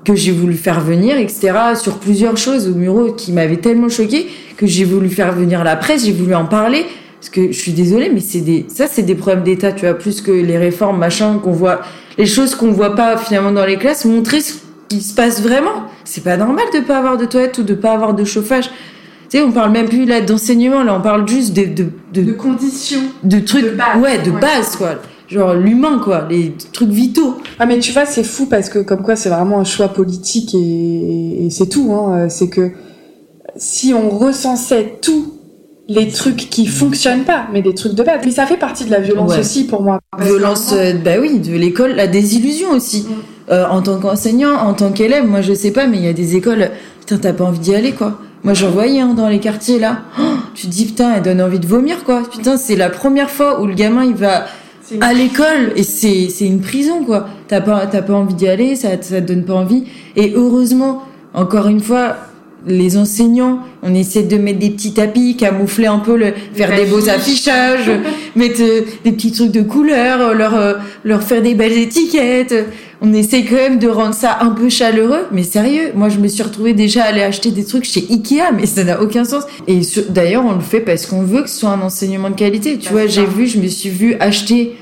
que 0.05 0.15
j'ai 0.15 0.31
voulu 0.31 0.53
faire 0.53 0.79
venir, 0.79 1.17
etc., 1.17 1.51
sur 1.75 1.97
plusieurs 1.97 2.37
choses 2.37 2.67
au 2.69 2.75
Muro 2.75 3.11
qui 3.11 3.31
m'avaient 3.31 3.57
tellement 3.57 3.89
choqué 3.89 4.27
que 4.55 4.67
j'ai 4.67 4.85
voulu 4.85 5.09
faire 5.09 5.33
venir 5.33 5.63
la 5.63 5.75
presse, 5.75 6.05
j'ai 6.05 6.13
voulu 6.13 6.35
en 6.35 6.45
parler. 6.45 6.85
Parce 7.19 7.29
que 7.29 7.51
je 7.51 7.57
suis 7.57 7.71
désolée, 7.71 8.11
mais 8.13 8.19
c'est 8.19 8.41
des, 8.41 8.65
ça, 8.69 8.85
c'est 8.87 9.01
des 9.01 9.15
problèmes 9.15 9.43
d'État, 9.43 9.71
tu 9.71 9.85
vois, 9.85 9.95
plus 9.95 10.21
que 10.21 10.31
les 10.31 10.57
réformes, 10.57 10.99
machin, 10.99 11.39
qu'on 11.43 11.51
voit, 11.51 11.81
les 12.19 12.27
choses 12.27 12.53
qu'on 12.53 12.71
voit 12.71 12.95
pas 12.95 13.17
finalement 13.17 13.51
dans 13.51 13.65
les 13.65 13.77
classes, 13.77 14.05
montrer 14.05 14.41
ce 14.41 14.53
qui 14.89 15.01
se 15.01 15.15
passe 15.15 15.41
vraiment. 15.41 15.85
C'est 16.03 16.23
pas 16.23 16.37
normal 16.37 16.65
de 16.71 16.81
pas 16.81 16.99
avoir 16.99 17.17
de 17.17 17.25
toilette 17.25 17.57
ou 17.57 17.63
de 17.63 17.73
pas 17.73 17.93
avoir 17.93 18.13
de 18.13 18.23
chauffage. 18.25 18.65
Tu 19.29 19.39
sais, 19.39 19.41
on 19.41 19.51
parle 19.51 19.71
même 19.71 19.89
plus 19.89 20.05
là 20.05 20.21
d'enseignement, 20.21 20.83
là, 20.83 20.93
on 20.93 21.01
parle 21.01 21.27
juste 21.27 21.53
de, 21.53 21.65
de, 21.65 22.21
de, 22.21 22.31
conditions. 22.31 23.01
De 23.23 23.39
trucs, 23.39 23.65
ouais, 23.99 24.19
de 24.19 24.29
base, 24.29 24.75
quoi 24.75 24.99
genre 25.27 25.53
l'humain 25.53 25.99
quoi 26.03 26.27
les 26.29 26.53
trucs 26.71 26.89
vitaux 26.89 27.37
ah 27.59 27.65
mais 27.65 27.79
tu 27.79 27.91
vois 27.91 28.05
c'est 28.05 28.23
fou 28.23 28.45
parce 28.45 28.69
que 28.69 28.79
comme 28.79 29.01
quoi 29.01 29.15
c'est 29.15 29.29
vraiment 29.29 29.59
un 29.59 29.63
choix 29.63 29.87
politique 29.87 30.53
et, 30.53 31.45
et 31.45 31.49
c'est 31.49 31.67
tout 31.67 31.91
hein 31.93 32.29
c'est 32.29 32.49
que 32.49 32.71
si 33.57 33.93
on 33.93 34.09
recensait 34.09 34.99
tous 35.01 35.35
les 35.87 36.07
trucs 36.09 36.49
qui 36.49 36.65
fonctionnent 36.65 37.23
pas, 37.23 37.47
mais 37.53 37.61
des 37.61 37.73
trucs 37.73 37.93
de 37.93 38.03
base. 38.03 38.21
Mais 38.25 38.31
ça 38.31 38.45
fait 38.45 38.57
partie 38.57 38.85
de 38.85 38.91
la 38.91 38.99
violence 38.99 39.37
aussi 39.37 39.65
pour 39.65 39.81
moi. 39.81 39.99
Violence, 40.19 40.73
euh, 40.73 40.93
bah 40.93 41.11
oui, 41.21 41.39
de 41.39 41.53
l'école, 41.55 41.91
la 41.91 42.07
désillusion 42.07 42.71
aussi. 42.71 43.03
Mm. 43.03 43.13
Euh, 43.51 43.65
en 43.69 43.81
tant 43.83 43.99
qu'enseignant, 43.99 44.55
en 44.55 44.73
tant 44.73 44.91
qu'élève, 44.91 45.25
moi 45.25 45.41
je 45.41 45.53
sais 45.53 45.71
pas, 45.71 45.85
mais 45.85 45.97
il 45.97 46.03
y 46.03 46.07
a 46.07 46.13
des 46.13 46.35
écoles, 46.35 46.71
putain, 46.99 47.19
t'as 47.19 47.33
pas 47.33 47.43
envie 47.43 47.59
d'y 47.59 47.75
aller 47.75 47.91
quoi. 47.91 48.19
Moi 48.43 48.55
j'en 48.55 48.71
voyais 48.71 49.01
hein, 49.01 49.13
dans 49.13 49.29
les 49.29 49.39
quartiers 49.39 49.77
là. 49.77 50.01
Oh, 50.19 50.23
tu 50.55 50.65
te 50.65 50.71
dis 50.71 50.85
putain, 50.85 51.13
elle 51.15 51.21
donne 51.21 51.41
envie 51.41 51.59
de 51.59 51.67
vomir 51.67 52.03
quoi. 52.03 52.23
Putain, 52.31 52.57
c'est 52.57 52.75
la 52.75 52.89
première 52.89 53.29
fois 53.29 53.61
où 53.61 53.67
le 53.67 53.75
gamin 53.75 54.03
il 54.03 54.15
va 54.15 54.45
à 55.01 55.13
l'école 55.13 55.73
et 55.75 55.83
c'est 55.83 56.27
une 56.41 56.61
prison 56.61 57.03
quoi. 57.03 57.27
T'as 57.47 57.61
pas 57.61 57.87
t'as 57.87 58.01
pas 58.01 58.13
envie 58.13 58.33
d'y 58.33 58.47
aller, 58.47 58.75
ça 58.75 58.89
ça 59.01 59.21
te 59.21 59.27
donne 59.27 59.43
pas 59.43 59.55
envie. 59.55 59.85
Et 60.15 60.33
heureusement, 60.35 61.03
encore 61.33 61.67
une 61.67 61.81
fois, 61.81 62.17
les 62.67 62.97
enseignants, 62.97 63.59
on 63.83 63.93
essaie 63.93 64.23
de 64.23 64.37
mettre 64.37 64.59
des 64.59 64.71
petits 64.71 64.93
tapis, 64.93 65.35
camoufler 65.37 65.87
un 65.87 65.99
peu, 65.99 66.17
le, 66.17 66.33
faire 66.53 66.75
des 66.75 66.85
beaux 66.85 67.09
affichages, 67.09 67.91
mettre 68.35 68.61
euh, 68.61 68.81
des 69.03 69.11
petits 69.11 69.31
trucs 69.31 69.51
de 69.51 69.61
couleur, 69.61 70.33
leur 70.33 70.55
euh, 70.55 70.73
leur 71.03 71.21
faire 71.23 71.41
des 71.41 71.55
belles 71.55 71.77
étiquettes. 71.77 72.55
On 73.01 73.13
essaie 73.13 73.43
quand 73.43 73.55
même 73.55 73.77
de 73.77 73.87
rendre 73.87 74.13
ça 74.13 74.37
un 74.41 74.51
peu 74.51 74.69
chaleureux, 74.69 75.25
mais 75.31 75.43
sérieux, 75.43 75.91
moi 75.95 76.09
je 76.09 76.17
me 76.17 76.27
suis 76.27 76.41
retrouvée 76.41 76.73
déjà 76.73 77.03
à 77.03 77.07
aller 77.07 77.21
acheter 77.21 77.51
des 77.51 77.65
trucs 77.65 77.83
chez 77.83 78.05
Ikea, 78.09 78.53
mais 78.55 78.65
ça 78.65 78.83
n'a 78.83 79.01
aucun 79.01 79.25
sens. 79.25 79.43
Et 79.67 79.81
d'ailleurs, 80.09 80.43
on 80.45 80.53
le 80.53 80.61
fait 80.61 80.79
parce 80.79 81.05
qu'on 81.05 81.21
veut 81.21 81.43
que 81.43 81.49
ce 81.49 81.59
soit 81.59 81.69
un 81.69 81.81
enseignement 81.81 82.29
de 82.29 82.35
qualité. 82.35 82.77
Tu 82.77 82.85
bah, 82.85 83.01
vois, 83.01 83.07
j'ai 83.07 83.25
vu, 83.25 83.47
je 83.47 83.59
me 83.59 83.67
suis 83.67 83.89
vu 83.89 84.15
acheter 84.19 84.75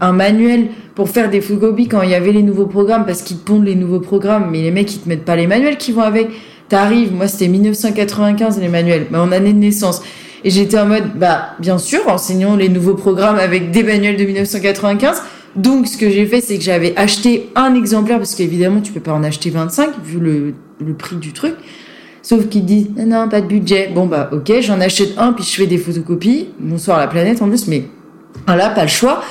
un 0.00 0.12
manuel 0.12 0.68
pour 0.94 1.10
faire 1.10 1.30
des 1.30 1.40
photocopies 1.40 1.88
quand 1.88 2.02
il 2.02 2.10
y 2.10 2.14
avait 2.14 2.32
les 2.32 2.42
nouveaux 2.42 2.66
programmes 2.66 3.04
parce 3.06 3.22
qu'ils 3.22 3.38
pondent 3.38 3.64
les 3.64 3.74
nouveaux 3.74 4.00
programmes, 4.00 4.48
mais 4.50 4.62
les 4.62 4.70
mecs 4.70 4.94
ils 4.94 5.00
te 5.00 5.08
mettent 5.08 5.24
pas 5.24 5.36
les 5.36 5.46
manuels 5.46 5.78
qui 5.78 5.92
vont 5.92 6.02
avec. 6.02 6.28
T'arrives, 6.68 7.14
moi 7.14 7.28
c'était 7.28 7.48
1995 7.48 8.60
les 8.60 8.68
manuels, 8.68 9.06
mais 9.10 9.18
en 9.18 9.32
année 9.32 9.52
de 9.52 9.58
naissance. 9.58 10.02
Et 10.44 10.50
j'étais 10.50 10.78
en 10.78 10.86
mode, 10.86 11.14
bah 11.16 11.54
bien 11.58 11.78
sûr, 11.78 12.00
enseignons 12.08 12.56
les 12.56 12.68
nouveaux 12.68 12.94
programmes 12.94 13.38
avec 13.38 13.70
des 13.70 13.82
manuels 13.82 14.16
de 14.16 14.24
1995. 14.24 15.22
Donc 15.56 15.88
ce 15.88 15.96
que 15.96 16.10
j'ai 16.10 16.26
fait, 16.26 16.40
c'est 16.40 16.58
que 16.58 16.62
j'avais 16.62 16.94
acheté 16.96 17.50
un 17.56 17.74
exemplaire, 17.74 18.18
parce 18.18 18.34
qu'évidemment 18.34 18.80
tu 18.80 18.92
peux 18.92 19.00
pas 19.00 19.12
en 19.12 19.24
acheter 19.24 19.50
25 19.50 19.90
vu 20.04 20.20
le, 20.20 20.94
prix 20.94 21.16
du 21.16 21.32
truc. 21.32 21.54
Sauf 22.22 22.48
qu'ils 22.48 22.66
disent, 22.66 22.90
non, 22.96 23.06
non, 23.06 23.28
pas 23.28 23.40
de 23.40 23.46
budget. 23.46 23.90
Bon 23.94 24.06
bah 24.06 24.28
ok, 24.32 24.52
j'en 24.60 24.80
achète 24.80 25.16
un, 25.16 25.32
puis 25.32 25.44
je 25.44 25.56
fais 25.56 25.66
des 25.66 25.78
photocopies. 25.78 26.48
Bonsoir 26.60 26.98
la 26.98 27.06
planète 27.06 27.40
en 27.40 27.48
plus, 27.48 27.66
mais 27.66 27.84
voilà, 28.46 28.68
pas 28.68 28.82
le 28.82 28.88
choix. 28.88 29.22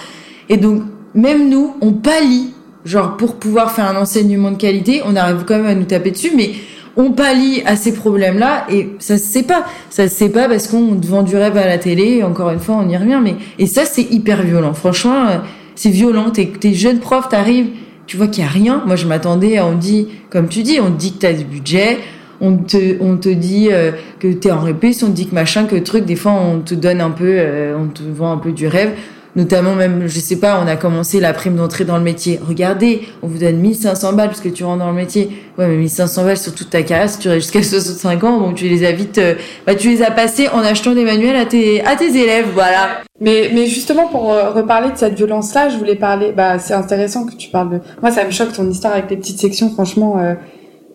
Et 0.50 0.58
donc, 0.58 0.82
même 1.14 1.50
nous, 1.50 1.76
on 1.82 1.94
pallie, 1.94 2.54
genre 2.84 3.16
pour 3.16 3.36
pouvoir 3.36 3.72
faire 3.72 3.86
un 3.86 3.96
enseignement 3.96 4.52
de 4.52 4.58
qualité, 4.58 5.02
on 5.06 5.16
arrive 5.16 5.44
quand 5.46 5.58
même 5.58 5.68
à 5.68 5.76
nous 5.76 5.86
taper 5.86 6.12
dessus, 6.12 6.32
mais 6.36 6.52
on 6.98 7.12
pallie 7.12 7.62
à 7.66 7.76
ces 7.76 7.94
problèmes-là 7.94 8.66
et 8.70 8.90
ça 9.00 9.18
se 9.18 9.24
sait 9.24 9.44
pas. 9.44 9.66
Ça 9.90 10.10
se 10.10 10.16
sait 10.16 10.30
pas 10.30 10.50
parce 10.50 10.68
qu'on 10.68 10.96
vend 10.96 11.22
du 11.22 11.36
rêve 11.36 11.56
à 11.56 11.68
la 11.68 11.78
télé. 11.78 12.24
Encore 12.24 12.50
une 12.50 12.60
fois, 12.60 12.82
on 12.84 12.90
y 12.90 12.98
revient. 12.98 13.22
Mais 13.24 13.36
et 13.60 13.68
ça, 13.68 13.86
c'est 13.86 14.12
hyper 14.12 14.42
violent. 14.42 14.74
Franchement, 14.74 15.28
euh, 15.28 15.38
c'est 15.76 15.92
violent. 15.92 16.32
T'es, 16.32 16.52
t'es 16.60 16.74
jeune 16.74 17.00
prof, 17.00 17.30
t'arrives, 17.30 17.68
tu 18.08 18.18
vois 18.18 18.28
qu'il 18.28 18.44
y 18.44 18.48
a 18.48 18.50
rien. 18.50 18.82
Moi, 18.86 18.96
je 18.96 19.06
m'attendais. 19.06 19.60
On 19.60 19.76
dit, 19.76 20.08
comme 20.32 20.48
tu 20.48 20.64
dis, 20.64 20.80
on 20.82 20.92
te 20.92 20.98
dit 20.98 21.14
que 21.14 21.20
t'as 21.20 21.34
du 21.34 21.46
budget. 21.46 22.00
On 22.42 22.58
te, 22.58 23.02
on 23.02 23.18
te 23.18 23.30
dit 23.30 23.70
euh, 23.72 23.92
que 24.20 24.32
t'es 24.32 24.52
en 24.52 24.60
répétition, 24.60 25.08
on 25.08 25.10
te 25.12 25.16
dit 25.16 25.28
que 25.28 25.36
machin, 25.36 25.66
que 25.66 25.76
truc. 25.76 26.06
Des 26.06 26.16
fois, 26.16 26.34
on 26.34 26.60
te 26.60 26.74
donne 26.74 27.02
un 27.02 27.12
peu, 27.12 27.26
euh, 27.28 27.78
on 27.80 27.88
te 27.88 28.02
vend 28.04 28.32
un 28.32 28.38
peu 28.38 28.52
du 28.52 28.68
rêve 28.68 28.92
notamment 29.38 29.76
même, 29.76 30.08
je 30.08 30.20
sais 30.20 30.36
pas, 30.36 30.60
on 30.62 30.68
a 30.68 30.76
commencé 30.76 31.20
la 31.20 31.32
prime 31.32 31.56
d'entrée 31.56 31.86
dans 31.86 31.98
le 31.98 32.04
métier. 32.04 32.40
Regardez, 32.46 33.08
on 33.22 33.28
vous 33.28 33.38
donne 33.38 33.58
1500 33.58 34.14
balles 34.14 34.30
parce 34.30 34.42
que 34.42 34.50
tu 34.50 34.64
rentres 34.64 34.80
dans 34.80 34.90
le 34.90 34.96
métier. 34.96 35.30
Ouais, 35.58 35.68
mais 35.68 35.78
1500 35.78 36.26
balles 36.26 36.38
sur 36.38 36.54
toute 36.54 36.72
ta 36.72 36.82
carrière, 36.82 37.10
si 37.10 37.20
tu 37.20 37.30
restes 37.30 37.44
jusqu'à 37.44 37.64
65 37.80 38.24
ans, 38.24 38.40
bon, 38.40 38.54
tu 38.54 38.68
les 38.68 38.84
as 38.84 38.92
vite, 38.92 39.20
euh, 39.20 39.36
bah, 39.66 39.76
tu 39.76 39.90
les 39.90 40.02
as 40.02 40.12
passés 40.12 40.50
en 40.50 40.60
achetant 40.60 40.94
des 40.94 41.06
manuels 41.06 41.36
à 41.36 41.46
tes, 41.46 41.86
à 41.86 41.96
tes 41.96 42.10
élèves, 42.20 42.48
voilà. 42.54 43.02
Mais, 43.22 43.52
mais 43.54 43.68
justement, 43.68 44.08
pour 44.08 44.34
euh, 44.34 44.52
reparler 44.52 44.92
de 44.92 44.98
cette 44.98 45.14
violence-là, 45.14 45.70
je 45.70 45.78
voulais 45.78 45.96
parler, 45.96 46.32
bah, 46.36 46.58
c'est 46.58 46.74
intéressant 46.74 47.26
que 47.26 47.36
tu 47.36 47.50
parles 47.50 47.70
de, 47.70 47.80
moi, 48.02 48.12
ça 48.12 48.26
me 48.26 48.32
choque 48.32 48.54
ton 48.54 48.68
histoire 48.68 48.94
avec 48.94 49.10
les 49.12 49.18
petites 49.18 49.40
sections, 49.40 49.70
franchement, 49.70 50.18
euh, 50.20 50.34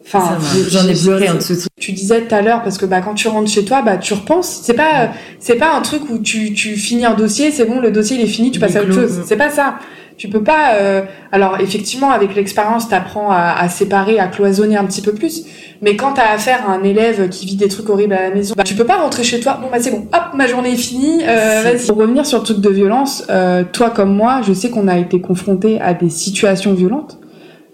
Enfin, 0.05 0.39
j'en 0.69 0.87
ai 0.89 0.95
pleuré 0.95 1.31
en 1.31 1.35
dessous. 1.35 1.55
Tu 1.79 1.93
disais 1.93 2.23
tout 2.23 2.35
à 2.35 2.43
l'heure 2.43 2.63
parce 2.63 2.77
que 2.77 2.87
bah 2.87 3.01
quand 3.01 3.15
tu 3.15 3.29
rentres 3.29 3.51
chez 3.51 3.65
toi, 3.65 3.83
bah 3.83 3.97
tu 3.97 4.15
repenses. 4.15 4.61
C'est 4.63 4.75
pas 4.75 5.11
c'est 5.39 5.57
pas 5.57 5.75
un 5.75 5.81
truc 5.81 6.03
où 6.11 6.19
tu 6.19 6.53
tu 6.53 6.77
finis 6.77 7.07
un 7.07 7.15
dossier, 7.15 7.51
c'est 7.51 7.65
bon, 7.65 7.81
le 7.81 7.91
dossier 7.91 8.17
il 8.17 8.23
est 8.23 8.27
fini, 8.27 8.51
tu 8.51 8.61
passes 8.61 8.77
à 8.77 8.83
autre 8.83 8.95
chose. 8.95 9.23
C'est 9.25 9.37
pas 9.37 9.51
ça. 9.51 9.77
Tu 10.19 10.29
peux 10.29 10.43
pas. 10.43 10.75
Euh... 10.75 11.03
Alors 11.33 11.59
effectivement, 11.61 12.11
avec 12.11 12.35
l'expérience, 12.35 12.89
t'apprends 12.89 13.31
à, 13.31 13.57
à 13.59 13.69
séparer, 13.69 14.21
à 14.21 14.27
cloisonner 14.27 14.77
un 14.77 14.85
petit 14.85 15.01
peu 15.01 15.13
plus. 15.13 15.45
Mais 15.81 15.97
quand 15.97 16.13
t'as 16.13 16.35
affaire 16.35 16.69
à 16.69 16.73
un 16.73 16.85
élève 16.85 17.29
qui 17.29 17.47
vit 17.47 17.57
des 17.57 17.69
trucs 17.69 17.89
horribles 17.89 18.13
à 18.13 18.29
la 18.29 18.35
maison, 18.35 18.55
bah, 18.57 18.63
tu 18.63 18.75
peux 18.75 18.85
pas 18.85 18.99
rentrer 18.99 19.25
chez 19.25 19.41
toi. 19.41 19.59
Bon 19.61 19.69
bah 19.73 19.79
c'est 19.81 19.91
bon, 19.91 20.07
hop, 20.13 20.23
ma 20.35 20.47
journée 20.47 20.75
est 20.75 20.77
finie. 20.77 21.23
Euh, 21.27 21.63
vas-y. 21.65 21.87
Pour 21.87 21.97
revenir 21.97 22.27
sur 22.27 22.39
le 22.39 22.45
truc 22.45 22.61
de 22.61 22.69
violence, 22.69 23.25
euh, 23.31 23.65
toi 23.73 23.91
comme 23.91 24.15
moi, 24.15 24.43
je 24.47 24.53
sais 24.53 24.69
qu'on 24.69 24.87
a 24.87 24.99
été 24.99 25.21
confronté 25.21 25.81
à 25.81 25.95
des 25.95 26.11
situations 26.11 26.75
violentes. 26.75 27.19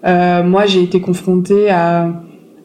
Euh, 0.05 0.43
moi, 0.43 0.67
j'ai 0.67 0.83
été 0.83 1.01
confrontée 1.01 1.71
à, 1.71 2.13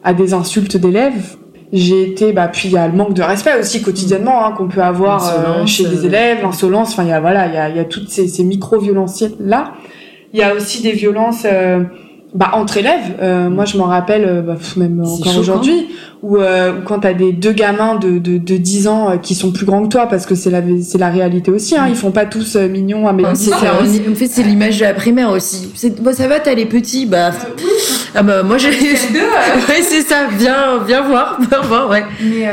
à 0.02 0.14
des 0.14 0.34
insultes 0.34 0.76
d'élèves. 0.76 1.36
J'ai 1.72 2.08
été, 2.08 2.32
bah, 2.32 2.48
puis 2.48 2.68
il 2.68 2.72
y 2.72 2.78
a 2.78 2.86
le 2.86 2.94
manque 2.94 3.14
de 3.14 3.22
respect 3.22 3.58
aussi 3.58 3.82
quotidiennement 3.82 4.46
hein, 4.46 4.52
qu'on 4.52 4.68
peut 4.68 4.82
avoir 4.82 5.26
euh, 5.26 5.66
chez 5.66 5.84
les 5.88 6.04
euh. 6.04 6.08
élèves, 6.08 6.38
l'insolence. 6.42 6.92
Enfin, 6.92 7.02
il 7.02 7.08
y 7.08 7.12
a 7.12 7.20
voilà, 7.20 7.46
il 7.48 7.54
y 7.54 7.56
a, 7.56 7.68
y 7.68 7.80
a 7.80 7.84
toutes 7.84 8.10
ces, 8.10 8.28
ces 8.28 8.44
micro 8.44 8.78
violences 8.78 9.24
là. 9.40 9.72
Il 10.32 10.38
y 10.38 10.42
a 10.42 10.54
aussi 10.54 10.82
des 10.82 10.92
violences 10.92 11.46
bah, 12.34 12.50
entre 12.54 12.78
élèves, 12.78 13.14
euh, 13.22 13.48
moi 13.48 13.64
je 13.64 13.78
m'en 13.78 13.84
rappelle, 13.84 14.24
euh, 14.24 14.42
bah, 14.42 14.56
même 14.76 15.00
encore 15.00 15.38
aujourd'hui, 15.38 15.86
où, 16.20 16.38
euh, 16.38 16.80
quand 16.84 17.00
t'as 17.00 17.14
des 17.14 17.32
deux 17.32 17.52
gamins 17.52 17.94
de, 17.94 18.18
de, 18.18 18.38
de 18.38 18.56
10 18.56 18.88
ans 18.88 19.10
euh, 19.10 19.16
qui 19.18 19.36
sont 19.36 19.52
plus 19.52 19.64
grands 19.64 19.84
que 19.84 19.88
toi, 19.88 20.06
parce 20.08 20.26
que 20.26 20.34
c'est 20.34 20.50
la 20.50 20.60
c'est 20.82 20.98
la 20.98 21.10
réalité 21.10 21.52
aussi, 21.52 21.76
hein, 21.76 21.86
ils 21.88 21.94
font 21.94 22.10
pas 22.10 22.26
tous 22.26 22.56
mignons 22.56 23.06
à 23.06 23.12
mes 23.12 23.22
c'est 23.34 23.52
En 23.54 24.14
fait, 24.16 24.26
c'est 24.26 24.42
l'image 24.42 24.80
de 24.80 24.84
la 24.84 24.94
primaire 24.94 25.30
aussi. 25.30 25.70
C'est, 25.76 26.02
bah, 26.02 26.12
ça 26.12 26.26
va, 26.26 26.40
t'as 26.40 26.54
les 26.54 26.66
petits, 26.66 27.06
bah, 27.06 27.30
ah 28.16 28.22
bah 28.24 28.42
moi 28.42 28.58
j'ai 28.58 28.70
deux. 28.70 29.18
ouais, 29.68 29.82
c'est 29.82 30.02
ça. 30.02 30.26
Viens, 30.36 30.82
viens 30.84 31.02
voir, 31.02 31.38
viens 31.48 31.60
voir, 31.60 31.88
ouais. 31.88 32.04
Mais 32.20 32.48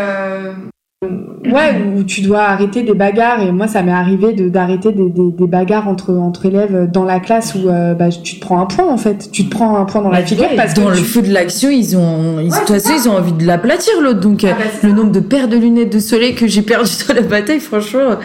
ouais 1.04 1.82
où 1.96 2.04
tu 2.04 2.22
dois 2.22 2.42
arrêter 2.42 2.84
des 2.84 2.94
bagarres. 2.94 3.42
Et 3.42 3.52
moi 3.52 3.68
ça 3.68 3.82
m'est 3.82 3.92
arrivé 3.92 4.34
de 4.34 4.50
d'arrêter 4.50 4.92
des, 4.92 5.10
des, 5.10 5.32
des, 5.32 5.48
bagarres 5.48 5.88
entre 5.88 6.14
entre 6.14 6.46
élèves 6.46 6.90
dans 6.92 7.06
la 7.06 7.20
classe 7.20 7.56
où 7.56 7.70
euh, 7.70 7.96
bah, 7.96 8.10
tu 8.10 8.36
te 8.36 8.40
prends 8.40 8.62
un 8.62 8.68
point 8.68 8.88
en 8.88 8.98
fait. 8.98 9.30
Tu 9.32 9.46
te 9.46 9.50
prends 9.50 9.78
un 9.78 9.86
point 9.86 10.04
dans 10.04 10.12
la 10.12 10.20
bah, 10.20 10.26
figure 10.28 10.50
parce 10.56 10.76
dans 10.76 10.90
le 10.90 10.96
feu 10.96 11.24
de 11.24 11.34
l'action 11.34 11.72
ils 11.72 11.98
ont 11.98 12.40
ils, 12.40 12.50
de 12.50 12.56
toute 12.56 12.68
façon 12.68 12.94
ils 12.96 13.10
ont 13.10 13.18
envie 13.18 13.34
de 13.34 13.46
l'aplatir 13.46 13.94
l'autre. 14.02 14.20
Donc 14.20 14.44
ah, 14.44 14.54
bah, 14.54 14.66
le 14.84 14.94
nombre 14.94 15.12
de 15.12 15.20
paires 15.20 15.48
de 15.48 15.58
lunettes 15.58 15.92
de 15.92 16.00
soleil 16.00 16.36
que 16.36 16.46
j'ai 16.46 16.62
perdu 16.62 16.92
dans 17.08 17.14
la 17.16 17.22
bataille 17.22 17.60
franchement. 17.60 18.18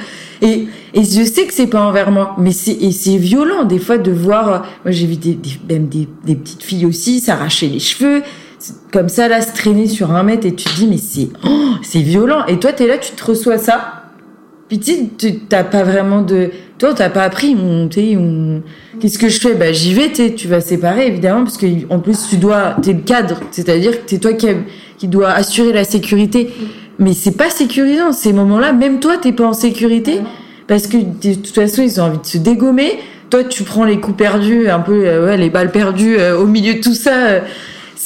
Et 0.43 0.66
et 0.93 1.03
je 1.03 1.24
sais 1.24 1.47
que 1.47 1.55
c'est 1.55 1.69
pas 1.69 1.81
envers 1.81 2.11
moi 2.11 2.36
mais 2.36 2.53
c'est 2.53 2.90
c'est 2.90 3.16
violent 3.16 3.65
des 3.65 3.78
fois 3.78 3.97
de 3.97 4.11
voir 4.11 4.66
moi 4.85 4.93
j'ai 4.93 5.07
vu 5.07 5.16
des, 5.16 5.35
des 5.35 5.51
même 5.70 5.89
des, 5.89 6.07
des 6.27 6.35
petites 6.35 6.62
filles 6.62 6.85
aussi 6.85 7.20
s'arracher 7.20 7.69
les 7.69 7.78
cheveux 7.78 8.23
comme 8.93 9.09
ça 9.09 9.29
là 9.29 9.43
se 9.43 9.53
traîner 9.53 9.87
sur 9.87 10.13
un 10.13 10.23
mètre 10.23 10.47
et 10.47 10.55
tu 10.55 10.65
te 10.65 10.75
dis 10.77 10.87
mais 10.87 10.99
c'est 10.99 11.29
oh, 11.47 11.75
c'est 11.83 12.01
violent. 12.01 12.47
Et 12.47 12.59
toi 12.59 12.73
t'es 12.73 12.87
là 12.87 12.99
tu 12.99 13.13
te 13.13 13.25
reçois 13.25 13.59
ça. 13.59 14.03
Puis 14.69 14.81
tu 14.81 15.39
t'as 15.49 15.65
pas 15.65 15.85
vraiment 15.85 16.23
de 16.23 16.51
toi 16.79 16.93
t'as 16.93 17.09
pas 17.09 17.23
appris 17.23 17.57
on, 17.57 17.89
on... 17.89 18.63
qu'est-ce 19.01 19.19
que 19.19 19.29
je 19.29 19.41
fais? 19.41 19.55
Bah 19.55 19.73
j'y 19.73 19.95
vais 19.95 20.11
tu 20.11 20.49
vas 20.49 20.61
séparer 20.61 21.07
évidemment 21.07 21.45
parce 21.45 21.57
que 21.57 21.67
en 21.89 22.01
plus 22.01 22.29
tu 22.29 22.37
dois 22.37 22.77
t'es 22.83 22.93
le 22.93 23.01
cadre. 23.01 23.41
C'est-à-dire 23.51 23.93
que 23.93 24.09
t'es 24.09 24.19
toi 24.19 24.33
qui 24.33 24.49
qui 24.99 25.09
doit 25.09 25.31
assurer 25.31 25.73
la 25.73 25.85
sécurité. 25.85 26.51
Mais 26.99 27.13
c'est 27.13 27.37
pas 27.37 27.51
sécurisant 27.51 28.13
ces 28.13 28.33
moments-là. 28.33 28.73
Même 28.73 29.01
toi 29.01 29.19
t'es 29.19 29.33
pas 29.33 29.47
en 29.47 29.53
sécurité. 29.53 30.21
Parce 30.67 30.89
que 30.89 30.97
de 30.97 31.35
toute 31.35 31.55
façon 31.55 31.83
ils 31.83 32.01
ont 32.01 32.05
envie 32.05 32.19
de 32.19 32.27
se 32.27 32.39
dégommer. 32.39 32.99
Toi 33.31 33.45
tu 33.45 33.63
prends 33.63 33.85
les 33.85 34.01
coups 34.01 34.17
perdus 34.17 34.69
un 34.69 34.81
peu 34.81 35.05
euh, 35.05 35.27
ouais, 35.27 35.37
les 35.37 35.51
balles 35.51 35.71
perdues 35.71 36.17
euh, 36.19 36.39
au 36.39 36.47
milieu 36.47 36.75
de 36.75 36.81
tout 36.81 36.95
ça 36.95 37.15
euh, 37.15 37.41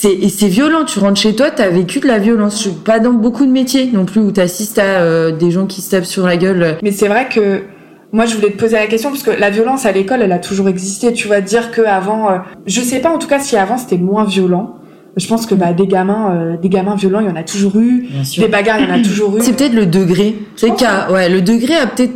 c'est 0.00 0.12
et 0.14 0.28
c'est 0.30 0.48
violent. 0.48 0.84
Tu 0.84 0.98
rentres 0.98 1.20
chez 1.20 1.34
toi, 1.34 1.50
t'as 1.50 1.68
vécu 1.68 2.00
de 2.00 2.06
la 2.06 2.18
violence. 2.18 2.56
Je 2.56 2.70
suis 2.70 2.70
pas 2.70 3.00
dans 3.00 3.12
beaucoup 3.12 3.44
de 3.44 3.50
métiers 3.50 3.90
non 3.92 4.06
plus 4.06 4.20
où 4.20 4.30
t'assistes 4.30 4.78
à 4.78 5.00
euh, 5.00 5.30
des 5.30 5.50
gens 5.50 5.66
qui 5.66 5.82
se 5.82 5.90
tapent 5.90 6.06
sur 6.06 6.26
la 6.26 6.38
gueule. 6.38 6.78
Mais 6.82 6.90
c'est 6.90 7.08
vrai 7.08 7.28
que 7.28 7.64
moi, 8.12 8.24
je 8.24 8.34
voulais 8.34 8.50
te 8.50 8.56
poser 8.56 8.76
la 8.76 8.86
question 8.86 9.10
parce 9.10 9.22
que 9.22 9.30
la 9.30 9.50
violence 9.50 9.84
à 9.84 9.92
l'école, 9.92 10.22
elle 10.22 10.32
a 10.32 10.38
toujours 10.38 10.68
existé. 10.68 11.12
Tu 11.12 11.28
vas 11.28 11.42
dire 11.42 11.70
que 11.70 11.82
avant, 11.82 12.30
euh, 12.30 12.38
je 12.66 12.80
sais 12.80 13.00
pas 13.00 13.10
en 13.10 13.18
tout 13.18 13.28
cas 13.28 13.40
si 13.40 13.58
avant 13.58 13.76
c'était 13.76 13.98
moins 13.98 14.24
violent. 14.24 14.76
je 15.18 15.26
pense 15.26 15.44
que 15.44 15.54
bah, 15.54 15.74
des 15.74 15.86
gamins, 15.86 16.34
euh, 16.34 16.56
des 16.56 16.70
gamins 16.70 16.96
violents, 16.96 17.20
il 17.20 17.26
y 17.26 17.30
en 17.30 17.36
a 17.36 17.44
toujours 17.44 17.76
eu. 17.76 18.08
Des 18.38 18.48
bagarres, 18.48 18.80
il 18.80 18.88
y 18.88 18.90
en 18.90 18.94
a 18.94 19.02
toujours 19.02 19.36
eu. 19.36 19.42
C'est 19.42 19.54
peut-être 19.54 19.74
le 19.74 19.84
degré. 19.84 20.34
C'est 20.56 20.74
qu'à, 20.76 21.12
ouais, 21.12 21.28
le 21.28 21.42
degré 21.42 21.74
a 21.74 21.86
peut-être, 21.86 22.14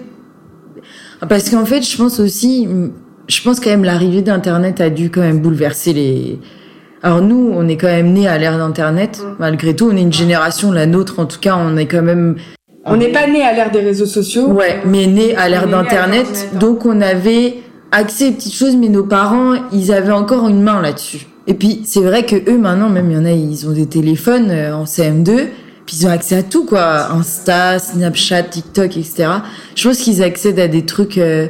parce 1.28 1.50
qu'en 1.50 1.66
fait, 1.66 1.82
je 1.82 1.96
pense 1.98 2.18
aussi, 2.18 2.66
je 3.28 3.42
pense 3.42 3.60
quand 3.60 3.70
même 3.70 3.84
l'arrivée 3.84 4.22
d'Internet 4.22 4.80
a 4.80 4.88
dû 4.88 5.10
quand 5.10 5.20
même 5.20 5.40
bouleverser 5.40 5.92
les. 5.92 6.38
Alors 7.04 7.20
nous, 7.20 7.52
on 7.54 7.68
est 7.68 7.76
quand 7.76 7.88
même 7.88 8.14
né 8.14 8.26
à 8.26 8.38
l'ère 8.38 8.56
d'Internet. 8.56 9.20
Mm. 9.22 9.34
Malgré 9.38 9.76
tout, 9.76 9.90
on 9.92 9.96
est 9.96 10.00
une 10.00 10.12
génération, 10.12 10.72
la 10.72 10.86
nôtre 10.86 11.20
en 11.20 11.26
tout 11.26 11.38
cas, 11.38 11.54
on 11.54 11.76
est 11.76 11.84
quand 11.84 12.00
même. 12.00 12.36
On 12.86 12.96
n'est 12.96 13.12
pas 13.12 13.26
né 13.26 13.42
à 13.42 13.52
l'ère 13.52 13.70
des 13.70 13.80
réseaux 13.80 14.06
sociaux. 14.06 14.48
Ouais, 14.48 14.80
mais 14.86 15.06
né 15.06 15.36
à 15.36 15.50
l'ère 15.50 15.68
d'Internet, 15.68 16.48
donc 16.58 16.86
on 16.86 17.02
avait 17.02 17.58
accès 17.92 18.28
aux 18.28 18.32
petites 18.32 18.54
choses, 18.54 18.76
mais 18.76 18.88
nos 18.88 19.04
parents, 19.04 19.54
ils 19.70 19.92
avaient 19.92 20.12
encore 20.12 20.48
une 20.48 20.62
main 20.62 20.80
là-dessus. 20.80 21.26
Et 21.46 21.52
puis 21.52 21.82
c'est 21.84 22.00
vrai 22.00 22.24
que 22.24 22.36
eux 22.50 22.56
maintenant, 22.56 22.88
même 22.88 23.10
il 23.10 23.16
y 23.16 23.20
en 23.20 23.26
a, 23.26 23.32
ils 23.32 23.68
ont 23.68 23.72
des 23.72 23.86
téléphones 23.86 24.50
euh, 24.50 24.74
en 24.74 24.84
CM2, 24.84 25.48
puis 25.84 25.96
ils 26.00 26.06
ont 26.06 26.10
accès 26.10 26.36
à 26.36 26.42
tout 26.42 26.64
quoi, 26.64 27.10
Insta, 27.12 27.78
Snapchat, 27.78 28.44
TikTok, 28.44 28.96
etc. 28.96 29.26
Je 29.74 29.86
pense 29.86 29.98
qu'ils 29.98 30.22
accèdent 30.22 30.58
à 30.58 30.68
des 30.68 30.86
trucs 30.86 31.18
euh, 31.18 31.48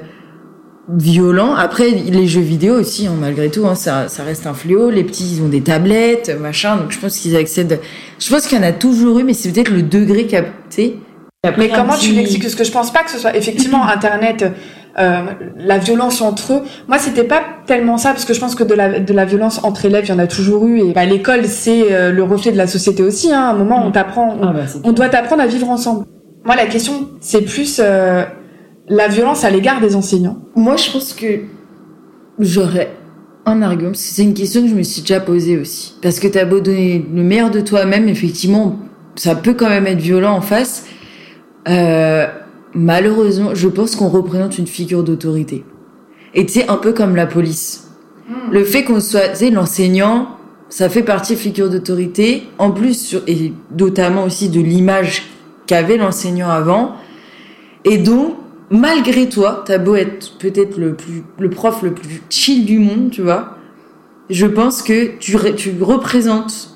violents. 0.88 1.54
Après 1.54 1.90
les 1.90 2.26
jeux 2.26 2.40
vidéo 2.40 2.74
aussi, 2.74 3.06
hein, 3.06 3.14
malgré 3.18 3.50
tout, 3.50 3.66
hein, 3.66 3.74
ça, 3.74 4.08
ça 4.08 4.22
reste 4.22 4.46
un 4.46 4.54
fléau. 4.54 4.90
Les 4.90 5.04
petits, 5.04 5.36
ils 5.36 5.42
ont 5.42 5.48
des 5.48 5.62
tablettes, 5.62 6.36
machin. 6.40 6.76
Donc 6.76 6.92
je 6.92 6.98
pense 6.98 7.18
qu'ils 7.18 7.36
accèdent. 7.36 7.80
Je 8.18 8.30
pense 8.30 8.46
qu'il 8.46 8.58
y 8.58 8.60
en 8.60 8.64
a 8.64 8.72
toujours 8.72 9.18
eu, 9.18 9.24
mais 9.24 9.34
c'est 9.34 9.50
peut-être 9.50 9.70
le 9.70 9.82
degré 9.82 10.26
capté. 10.26 10.98
Mais 11.58 11.68
comment 11.68 11.96
tu 11.96 12.12
l'expliques? 12.12 12.42
Parce 12.42 12.54
que 12.54 12.64
je 12.64 12.72
pense 12.72 12.92
pas 12.92 13.02
que 13.02 13.10
ce 13.10 13.18
soit 13.18 13.36
effectivement 13.36 13.84
Internet 13.88 14.44
euh, 14.96 15.24
la 15.56 15.78
violence 15.78 16.20
entre 16.20 16.52
eux. 16.52 16.62
Moi, 16.86 16.98
c'était 16.98 17.24
pas 17.24 17.42
tellement 17.66 17.98
ça 17.98 18.10
parce 18.10 18.24
que 18.24 18.32
je 18.32 18.38
pense 18.38 18.54
que 18.54 18.62
de 18.62 18.74
la, 18.74 19.00
de 19.00 19.12
la 19.12 19.24
violence 19.24 19.64
entre 19.64 19.86
élèves, 19.86 20.04
il 20.06 20.10
y 20.10 20.12
en 20.12 20.20
a 20.20 20.28
toujours 20.28 20.66
eu. 20.66 20.78
Et 20.80 20.92
bah, 20.92 21.04
l'école, 21.04 21.46
c'est 21.46 21.92
euh, 21.92 22.12
le 22.12 22.22
reflet 22.22 22.52
de 22.52 22.56
la 22.56 22.68
société 22.68 23.02
aussi. 23.02 23.32
Hein. 23.32 23.40
À 23.40 23.50
un 23.50 23.54
moment, 23.54 23.84
on 23.84 23.88
mm. 23.88 23.92
t'apprend, 23.92 24.36
on, 24.40 24.46
ah, 24.46 24.52
bah, 24.52 24.92
doit 24.92 25.08
t'apprendre 25.08 25.42
à 25.42 25.46
vivre 25.46 25.68
ensemble. 25.68 26.06
Moi, 26.44 26.54
la 26.54 26.66
question, 26.66 27.08
c'est 27.20 27.42
plus 27.42 27.80
euh, 27.82 28.24
la 28.88 29.08
violence 29.08 29.44
à 29.44 29.50
l'égard 29.50 29.80
des 29.80 29.96
enseignants. 29.96 30.38
Moi, 30.56 30.76
je 30.76 30.90
pense 30.90 31.12
que 31.12 31.40
j'aurais 32.38 32.90
un 33.46 33.62
argument. 33.62 33.92
C'est 33.94 34.22
une 34.22 34.34
question 34.34 34.62
que 34.62 34.68
je 34.68 34.74
me 34.74 34.82
suis 34.82 35.02
déjà 35.02 35.20
posée 35.20 35.58
aussi. 35.58 35.94
Parce 36.02 36.18
que 36.18 36.28
t'as 36.28 36.44
beau 36.44 36.60
donner 36.60 37.04
le 37.14 37.22
meilleur 37.22 37.50
de 37.50 37.60
toi-même, 37.60 38.08
effectivement, 38.08 38.78
ça 39.16 39.34
peut 39.34 39.54
quand 39.54 39.68
même 39.68 39.86
être 39.86 40.00
violent 40.00 40.34
en 40.34 40.40
face. 40.40 40.86
Euh, 41.68 42.26
malheureusement, 42.74 43.54
je 43.54 43.68
pense 43.68 43.96
qu'on 43.96 44.08
représente 44.08 44.58
une 44.58 44.66
figure 44.66 45.02
d'autorité. 45.02 45.64
Et 46.34 46.46
tu 46.46 46.54
sais, 46.54 46.68
un 46.68 46.76
peu 46.76 46.92
comme 46.92 47.16
la 47.16 47.26
police. 47.26 47.88
Hmm. 48.28 48.52
Le 48.52 48.64
fait 48.64 48.84
qu'on 48.84 49.00
soit, 49.00 49.28
tu 49.30 49.36
sais, 49.36 49.50
l'enseignant, 49.50 50.36
ça 50.68 50.88
fait 50.88 51.02
partie 51.02 51.36
figure 51.36 51.70
d'autorité. 51.70 52.44
En 52.58 52.70
plus, 52.70 52.98
sur, 52.98 53.22
et 53.26 53.52
notamment 53.78 54.24
aussi 54.24 54.48
de 54.48 54.60
l'image 54.60 55.24
qu'avait 55.66 55.96
l'enseignant 55.96 56.48
avant. 56.48 56.96
Et 57.84 57.98
donc, 57.98 58.34
malgré 58.74 59.28
toi, 59.28 59.62
t'as 59.66 59.78
beau 59.78 59.94
être 59.94 60.36
peut-être 60.38 60.78
le 60.78 60.94
plus, 60.94 61.22
le 61.38 61.50
prof 61.50 61.82
le 61.82 61.92
plus 61.92 62.22
chill 62.28 62.64
du 62.64 62.78
monde, 62.78 63.10
tu 63.10 63.22
vois. 63.22 63.56
Je 64.30 64.46
pense 64.46 64.82
que 64.82 65.16
tu, 65.18 65.36
tu 65.56 65.74
représentes 65.80 66.70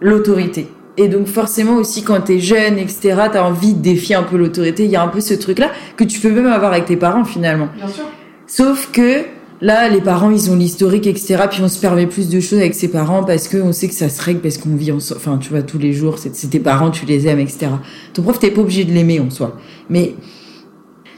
l'autorité. 0.00 0.68
Et 0.96 1.08
donc 1.08 1.26
forcément 1.26 1.76
aussi 1.76 2.02
quand 2.02 2.20
t'es 2.20 2.40
jeune, 2.40 2.78
etc., 2.78 3.14
t'as 3.32 3.42
envie 3.42 3.74
de 3.74 3.80
défier 3.80 4.16
un 4.16 4.22
peu 4.22 4.36
l'autorité. 4.36 4.84
Il 4.84 4.90
y 4.90 4.96
a 4.96 5.02
un 5.02 5.08
peu 5.08 5.20
ce 5.20 5.34
truc-là 5.34 5.70
que 5.96 6.04
tu 6.04 6.20
peux 6.20 6.30
même 6.30 6.46
avoir 6.46 6.72
avec 6.72 6.86
tes 6.86 6.96
parents 6.96 7.24
finalement. 7.24 7.68
Bien 7.76 7.88
sûr. 7.88 8.04
Sauf 8.46 8.90
que 8.92 9.24
là, 9.60 9.88
les 9.88 10.00
parents, 10.00 10.30
ils 10.30 10.50
ont 10.50 10.56
l'historique, 10.56 11.06
etc. 11.06 11.44
Puis 11.50 11.62
on 11.62 11.68
se 11.68 11.78
permet 11.78 12.06
plus 12.06 12.28
de 12.28 12.40
choses 12.40 12.58
avec 12.58 12.74
ses 12.74 12.88
parents 12.88 13.22
parce 13.24 13.48
qu'on 13.48 13.72
sait 13.72 13.88
que 13.88 13.94
ça 13.94 14.08
se 14.08 14.20
règle 14.20 14.40
parce 14.40 14.58
qu'on 14.58 14.74
vit 14.74 14.92
ensemble. 14.92 15.20
Enfin, 15.20 15.38
tu 15.38 15.50
vois, 15.50 15.62
tous 15.62 15.78
les 15.78 15.92
jours, 15.92 16.18
c'est 16.18 16.50
tes 16.50 16.60
parents, 16.60 16.90
tu 16.90 17.06
les 17.06 17.28
aimes, 17.28 17.38
etc. 17.38 17.68
Ton 18.12 18.22
prof, 18.22 18.38
t'es 18.38 18.50
pas 18.50 18.60
obligé 18.60 18.84
de 18.84 18.92
l'aimer 18.92 19.20
en 19.20 19.30
soi. 19.30 19.56
Mais 19.88 20.14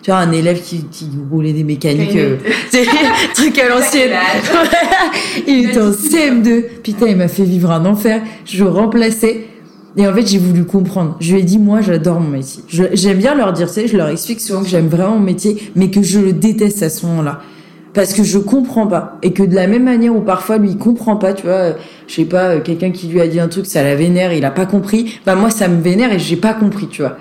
tu 0.03 0.11
vois, 0.11 0.19
un 0.19 0.33
élève 0.33 0.61
qui, 0.61 0.85
qui 0.91 1.09
roulait 1.31 1.53
des 1.53 1.65
mécaniques, 1.65 2.17
euh, 2.17 2.37
truc 3.35 3.59
à 3.59 3.69
l'ancienne. 3.69 4.11
il 5.47 5.71
était 5.71 5.81
en 5.81 5.91
CM2. 5.91 6.65
Putain, 6.83 7.07
il 7.07 7.17
m'a 7.17 7.29
fait 7.29 7.45
vivre 7.45 7.71
un 7.71 7.87
enfer. 7.87 8.21
Je 8.45 8.65
remplaçais 8.65 9.47
et 9.97 10.07
en 10.09 10.15
fait, 10.15 10.27
j'ai 10.27 10.39
voulu 10.39 10.65
comprendre. 10.65 11.17
Je 11.21 11.35
lui 11.35 11.41
ai 11.41 11.45
dit, 11.45 11.59
moi, 11.59 11.81
j'adore 11.83 12.19
mon 12.21 12.31
métier. 12.31 12.63
J'aime 12.69 13.19
bien 13.19 13.35
leur 13.35 13.53
dire 13.53 13.69
ça, 13.69 13.87
je 13.87 13.97
leur 13.97 14.09
explique 14.09 14.41
souvent 14.41 14.63
que 14.63 14.69
j'aime 14.69 14.89
vraiment 14.89 15.17
mon 15.17 15.25
métier, 15.25 15.71
mais 15.77 15.91
que 15.91 16.03
je 16.03 16.19
le 16.19 16.33
déteste 16.33 16.83
à 16.83 16.89
ce 16.89 17.05
moment-là. 17.07 17.41
Parce 17.93 18.15
que 18.15 18.25
je 18.25 18.39
comprends 18.39 18.87
pas. 18.87 19.19
Et 19.23 19.33
que 19.35 19.43
de 19.43 19.55
la 19.55 19.67
même 19.67 19.85
manière 19.85 20.17
où 20.17 20.23
parfois 20.23 20.57
lui, 20.57 20.71
il 20.71 20.79
comprend 20.79 21.17
pas, 21.17 21.35
tu 21.35 21.43
vois, 21.43 21.75
je 22.07 22.15
sais 22.15 22.25
pas, 22.25 22.55
euh, 22.55 22.61
quelqu'un 22.61 22.91
qui 22.91 23.07
lui 23.09 23.21
a 23.21 23.29
dit 23.29 23.39
un 23.39 23.49
truc, 23.49 23.67
ça 23.67 23.83
la 23.83 23.95
vénère, 23.95 24.33
il 24.33 24.47
a 24.47 24.51
pas 24.51 24.65
compris, 24.65 25.21
bah 25.27 25.35
moi, 25.35 25.51
ça 25.51 25.69
me 25.69 25.83
vénère 25.83 26.11
et 26.11 26.19
j'ai 26.19 26.37
pas 26.37 26.55
compris, 26.55 26.89
tu 26.89 27.03
vois. 27.03 27.19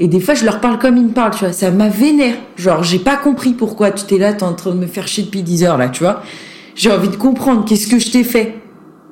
Et 0.00 0.08
des 0.08 0.20
fois, 0.20 0.34
je 0.34 0.44
leur 0.44 0.60
parle 0.60 0.78
comme 0.78 0.96
ils 0.96 1.04
me 1.04 1.12
parlent, 1.12 1.32
tu 1.32 1.40
vois, 1.44 1.52
ça 1.52 1.70
m'a 1.70 1.88
vénère. 1.88 2.34
Genre, 2.56 2.82
j'ai 2.82 2.98
pas 2.98 3.16
compris 3.16 3.52
pourquoi 3.52 3.92
tu 3.92 4.04
t'es 4.06 4.18
là, 4.18 4.32
t'es 4.32 4.42
en 4.42 4.54
train 4.54 4.72
de 4.72 4.78
me 4.78 4.86
faire 4.86 5.06
chier 5.06 5.24
depuis 5.24 5.42
10 5.42 5.64
heures, 5.64 5.78
là, 5.78 5.88
tu 5.88 6.02
vois. 6.02 6.22
J'ai 6.74 6.90
envie 6.90 7.08
de 7.08 7.16
comprendre, 7.16 7.64
qu'est-ce 7.64 7.86
que 7.86 7.98
je 8.00 8.10
t'ai 8.10 8.24
fait? 8.24 8.56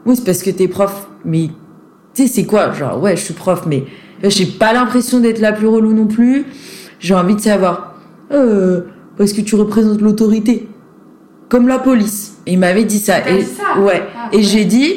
Oui, 0.04 0.16
c'est 0.16 0.24
parce 0.24 0.42
que 0.42 0.50
t'es 0.50 0.66
prof. 0.66 1.08
Mais 1.24 1.50
tu 2.14 2.22
sais, 2.22 2.28
c'est 2.28 2.44
quoi? 2.44 2.72
Genre, 2.72 3.00
ouais, 3.00 3.16
je 3.16 3.22
suis 3.22 3.34
prof, 3.34 3.62
mais 3.66 3.84
j'ai 4.24 4.46
pas 4.46 4.72
l'impression 4.72 5.20
d'être 5.20 5.40
la 5.40 5.52
plus 5.52 5.68
relou 5.68 5.92
non 5.92 6.06
plus. 6.06 6.46
J'ai 6.98 7.14
envie 7.14 7.36
de 7.36 7.40
savoir, 7.40 7.94
euh, 8.32 8.82
parce 9.16 9.32
que 9.32 9.40
tu 9.40 9.54
représentes 9.54 10.00
l'autorité, 10.00 10.68
comme 11.48 11.68
la 11.68 11.78
police. 11.78 12.38
Et 12.46 12.54
il 12.54 12.58
m'avait 12.58 12.84
dit 12.84 12.98
ça. 12.98 13.28
Et, 13.28 13.42
ça? 13.44 13.78
ouais. 13.80 14.02
Ah, 14.16 14.30
et 14.32 14.42
j'ai 14.42 14.64
dit, 14.64 14.94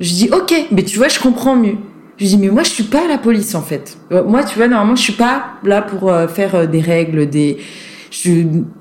je 0.00 0.12
dis, 0.14 0.30
ok, 0.32 0.54
mais 0.72 0.84
tu 0.84 0.96
vois, 0.96 1.08
je 1.08 1.20
comprends 1.20 1.56
mieux. 1.56 1.76
Je 2.20 2.26
dis, 2.26 2.36
mais 2.36 2.48
moi, 2.48 2.62
je 2.62 2.68
suis 2.68 2.84
pas 2.84 3.08
la 3.08 3.16
police, 3.16 3.54
en 3.54 3.62
fait. 3.62 3.96
Euh, 4.12 4.22
moi, 4.22 4.44
tu 4.44 4.58
vois, 4.58 4.68
normalement, 4.68 4.94
je 4.94 5.02
suis 5.02 5.14
pas 5.14 5.54
là 5.64 5.80
pour 5.80 6.10
euh, 6.10 6.28
faire 6.28 6.54
euh, 6.54 6.66
des 6.66 6.80
règles, 6.80 7.30
des, 7.30 7.56
je, 8.10 8.30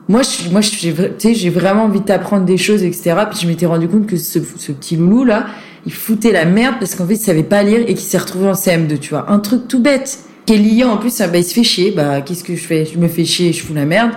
moi, 0.09 0.21
je, 0.23 0.49
moi, 0.49 0.59
j'ai, 0.59 1.33
j'ai 1.33 1.49
vraiment 1.49 1.83
envie 1.83 2.01
d'apprendre 2.01 2.43
des 2.45 2.57
choses, 2.57 2.83
etc. 2.83 3.15
Puis 3.29 3.39
je 3.41 3.47
m'étais 3.47 3.65
rendu 3.65 3.87
compte 3.87 4.07
que 4.07 4.17
ce, 4.17 4.39
ce 4.57 4.71
petit 4.73 4.97
loulou 4.97 5.23
là, 5.23 5.45
il 5.85 5.93
foutait 5.93 6.33
la 6.33 6.43
merde 6.43 6.75
parce 6.79 6.95
qu'en 6.95 7.07
fait, 7.07 7.13
il 7.13 7.19
savait 7.19 7.43
pas 7.43 7.63
lire 7.63 7.79
et 7.79 7.93
qu'il 7.93 7.99
s'est 7.99 8.17
retrouvé 8.17 8.49
en 8.49 8.53
CM2, 8.53 8.99
tu 8.99 9.11
vois. 9.11 9.31
Un 9.31 9.39
truc 9.39 9.67
tout 9.69 9.81
bête. 9.81 10.19
Qui 10.45 10.55
est 10.55 10.57
lié 10.57 10.83
en 10.83 10.97
plus, 10.97 11.17
bah, 11.19 11.37
il 11.37 11.43
se 11.43 11.53
fait 11.53 11.63
chier. 11.63 11.91
Bah, 11.91 12.19
qu'est-ce 12.21 12.43
que 12.43 12.55
je 12.55 12.63
fais? 12.63 12.83
Je 12.85 12.97
me 12.97 13.07
fais 13.07 13.23
chier, 13.23 13.53
je 13.53 13.63
fous 13.63 13.73
la 13.73 13.85
merde. 13.85 14.11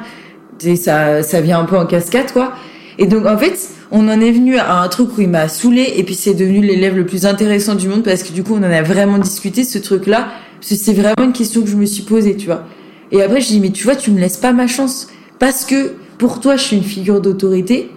Tu 0.58 0.76
ça, 0.76 1.22
ça 1.22 1.40
vient 1.40 1.60
un 1.60 1.64
peu 1.64 1.76
en 1.76 1.86
cascade, 1.86 2.32
quoi. 2.32 2.54
Et 2.98 3.06
donc, 3.06 3.26
en 3.26 3.38
fait, 3.38 3.70
on 3.90 4.08
en 4.08 4.20
est 4.20 4.30
venu 4.30 4.56
à 4.56 4.80
un 4.80 4.88
truc 4.88 5.16
où 5.16 5.20
il 5.20 5.28
m'a 5.28 5.48
saoulé 5.48 5.94
et 5.96 6.02
puis 6.02 6.14
c'est 6.14 6.34
devenu 6.34 6.60
l'élève 6.60 6.96
le 6.96 7.06
plus 7.06 7.26
intéressant 7.26 7.74
du 7.74 7.88
monde 7.88 8.02
parce 8.02 8.22
que 8.22 8.32
du 8.32 8.42
coup, 8.42 8.54
on 8.54 8.58
en 8.58 8.62
a 8.64 8.82
vraiment 8.82 9.18
discuté, 9.18 9.64
ce 9.64 9.78
truc-là. 9.78 10.28
Parce 10.60 10.70
que 10.70 10.74
c'est 10.76 10.92
vraiment 10.92 11.24
une 11.24 11.32
question 11.32 11.62
que 11.62 11.68
je 11.68 11.76
me 11.76 11.86
suis 11.86 12.04
posée, 12.04 12.36
tu 12.36 12.46
vois. 12.46 12.64
Et 13.10 13.22
après, 13.22 13.40
je 13.40 13.48
dis, 13.48 13.60
mais 13.60 13.70
tu 13.70 13.84
vois, 13.84 13.96
tu 13.96 14.10
me 14.10 14.20
laisses 14.20 14.36
pas 14.36 14.52
ma 14.52 14.66
chance. 14.66 15.08
Parce 15.38 15.64
que, 15.64 15.94
pour 16.18 16.40
toi, 16.40 16.56
je 16.56 16.62
suis 16.62 16.76
une 16.76 16.84
figure 16.84 17.20
d'autorité 17.20 17.90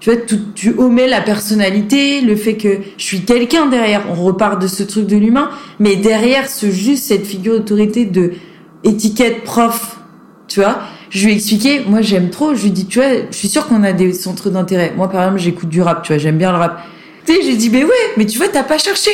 tu 0.00 0.10
vois, 0.10 0.20
tu, 0.20 0.36
tu 0.54 0.74
omets 0.78 1.08
la 1.08 1.20
personnalité, 1.20 2.20
le 2.20 2.36
fait 2.36 2.56
que 2.56 2.78
je 2.96 3.02
suis 3.02 3.24
quelqu'un 3.24 3.66
derrière. 3.66 4.04
On 4.10 4.14
repart 4.14 4.60
de 4.60 4.68
ce 4.68 4.84
truc 4.84 5.06
de 5.06 5.16
l'humain, 5.16 5.50
mais 5.80 5.96
derrière 5.96 6.48
ce 6.48 6.70
juste 6.70 7.04
cette 7.04 7.26
figure 7.26 7.54
d'autorité 7.54 8.04
de 8.04 8.32
étiquette 8.84 9.42
prof, 9.42 9.98
tu 10.46 10.60
vois. 10.60 10.78
Je 11.10 11.24
lui 11.24 11.32
ai 11.32 11.36
expliqué, 11.36 11.80
moi 11.86 12.02
j'aime 12.02 12.30
trop. 12.30 12.54
Je 12.54 12.64
lui 12.64 12.70
dis, 12.70 12.86
tu 12.86 12.98
vois, 12.98 13.08
je 13.30 13.36
suis 13.36 13.48
sûre 13.48 13.66
qu'on 13.66 13.82
a 13.82 13.92
des 13.92 14.12
centres 14.12 14.50
d'intérêt. 14.50 14.92
Moi 14.96 15.08
par 15.08 15.22
exemple, 15.22 15.40
j'écoute 15.40 15.68
du 15.68 15.82
rap, 15.82 16.02
tu 16.02 16.12
vois, 16.12 16.18
j'aime 16.18 16.38
bien 16.38 16.52
le 16.52 16.58
rap. 16.58 16.82
Tu 17.26 17.34
sais, 17.34 17.42
j'ai 17.42 17.56
dit, 17.56 17.70
mais 17.70 17.84
ouais, 17.84 17.90
mais 18.16 18.26
tu 18.26 18.38
vois, 18.38 18.48
t'as 18.48 18.62
pas 18.62 18.78
cherché 18.78 19.10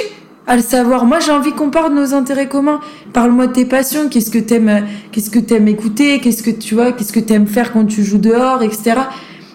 à 0.47 0.57
le 0.57 0.63
savoir. 0.63 1.05
Moi, 1.05 1.21
j'ai 1.21 1.33
envie 1.33 1.53
qu'on 1.53 1.71
parle 1.71 1.95
de 1.95 2.01
nos 2.01 2.15
intérêts 2.15 2.49
communs. 2.49 2.81
Parle-moi 3.13 3.47
de 3.47 3.53
tes 3.53 3.65
passions. 3.65 4.09
Qu'est-ce 4.09 4.31
que 4.31 4.39
t'aimes, 4.39 4.87
qu'est-ce 5.11 5.31
que 5.31 5.39
t'aimes 5.39 5.69
écouter? 5.69 6.21
Qu'est-ce 6.21 6.43
que 6.43 6.51
tu 6.51 6.75
vois? 6.75 6.93
Qu'est-ce 6.93 7.13
que 7.13 7.21
t'aimes 7.21 7.47
faire 7.47 7.73
quand 7.73 7.87
tu 7.87 8.05
joues 8.05 8.19
dehors, 8.19 8.63
etc. 8.63 8.93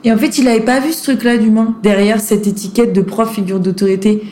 Et 0.03 0.11
en 0.11 0.17
fait, 0.17 0.37
il 0.37 0.47
avait 0.47 0.61
pas 0.61 0.79
vu 0.79 0.91
ce 0.93 1.03
truc-là 1.03 1.37
d'humain 1.37 1.75
derrière 1.83 2.19
cette 2.19 2.47
étiquette 2.47 2.93
de 2.93 3.01
prof 3.01 3.33
figure 3.33 3.59
d'autorité. 3.59 4.23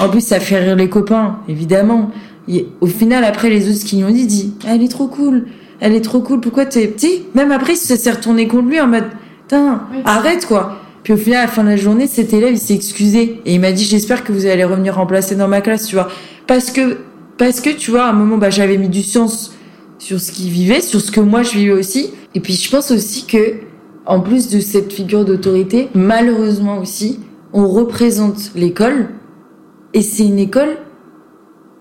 En 0.00 0.08
plus, 0.08 0.20
ça 0.20 0.40
fait 0.40 0.58
rire 0.58 0.76
les 0.76 0.88
copains, 0.88 1.38
évidemment. 1.48 2.10
Et 2.48 2.66
au 2.80 2.86
final, 2.86 3.24
après, 3.24 3.50
les 3.50 3.68
autres 3.68 3.84
qui 3.84 3.96
lui 3.96 4.04
ont 4.04 4.10
dit, 4.10 4.26
dit, 4.26 4.54
elle 4.68 4.82
est 4.82 4.88
trop 4.88 5.08
cool, 5.08 5.46
elle 5.80 5.94
est 5.94 6.00
trop 6.00 6.20
cool. 6.20 6.40
Pourquoi 6.40 6.66
t'es, 6.66 6.86
petit? 6.86 7.24
Même 7.34 7.52
après, 7.52 7.74
ça 7.74 7.96
s'est 7.96 8.10
retourné 8.10 8.48
contre 8.48 8.68
lui 8.68 8.80
en 8.80 8.86
mode, 8.86 9.06
putain, 9.42 9.82
arrête 10.04 10.46
quoi. 10.46 10.78
Puis 11.02 11.12
au 11.12 11.16
final, 11.16 11.38
à 11.38 11.42
la 11.42 11.48
fin 11.48 11.62
de 11.62 11.68
la 11.68 11.76
journée, 11.76 12.06
cet 12.06 12.32
élève, 12.32 12.52
il 12.52 12.58
s'est 12.58 12.74
excusé 12.74 13.40
et 13.44 13.54
il 13.54 13.60
m'a 13.60 13.72
dit, 13.72 13.84
j'espère 13.84 14.24
que 14.24 14.32
vous 14.32 14.46
allez 14.46 14.64
revenir 14.64 14.96
remplacer 14.96 15.36
dans 15.36 15.46
ma 15.46 15.60
classe, 15.60 15.86
tu 15.86 15.94
vois, 15.94 16.08
parce 16.46 16.72
que, 16.72 16.98
parce 17.38 17.60
que 17.60 17.70
tu 17.70 17.92
vois, 17.92 18.04
à 18.04 18.10
un 18.10 18.12
moment, 18.12 18.38
bah, 18.38 18.50
j'avais 18.50 18.76
mis 18.76 18.88
du 18.88 19.02
sens 19.02 19.54
sur 19.98 20.20
ce 20.20 20.32
qu'il 20.32 20.50
vivait, 20.50 20.80
sur 20.80 21.00
ce 21.00 21.12
que 21.12 21.20
moi 21.20 21.42
je 21.42 21.52
vivais 21.52 21.72
aussi. 21.72 22.10
Et 22.34 22.40
puis, 22.40 22.54
je 22.54 22.70
pense 22.70 22.90
aussi 22.90 23.26
que 23.26 23.54
en 24.04 24.20
plus 24.20 24.48
de 24.48 24.60
cette 24.60 24.92
figure 24.92 25.24
d'autorité, 25.24 25.88
malheureusement 25.94 26.78
aussi, 26.78 27.20
on 27.52 27.68
représente 27.68 28.52
l'école 28.54 29.08
et 29.94 30.02
c'est 30.02 30.24
une 30.24 30.38
école 30.38 30.76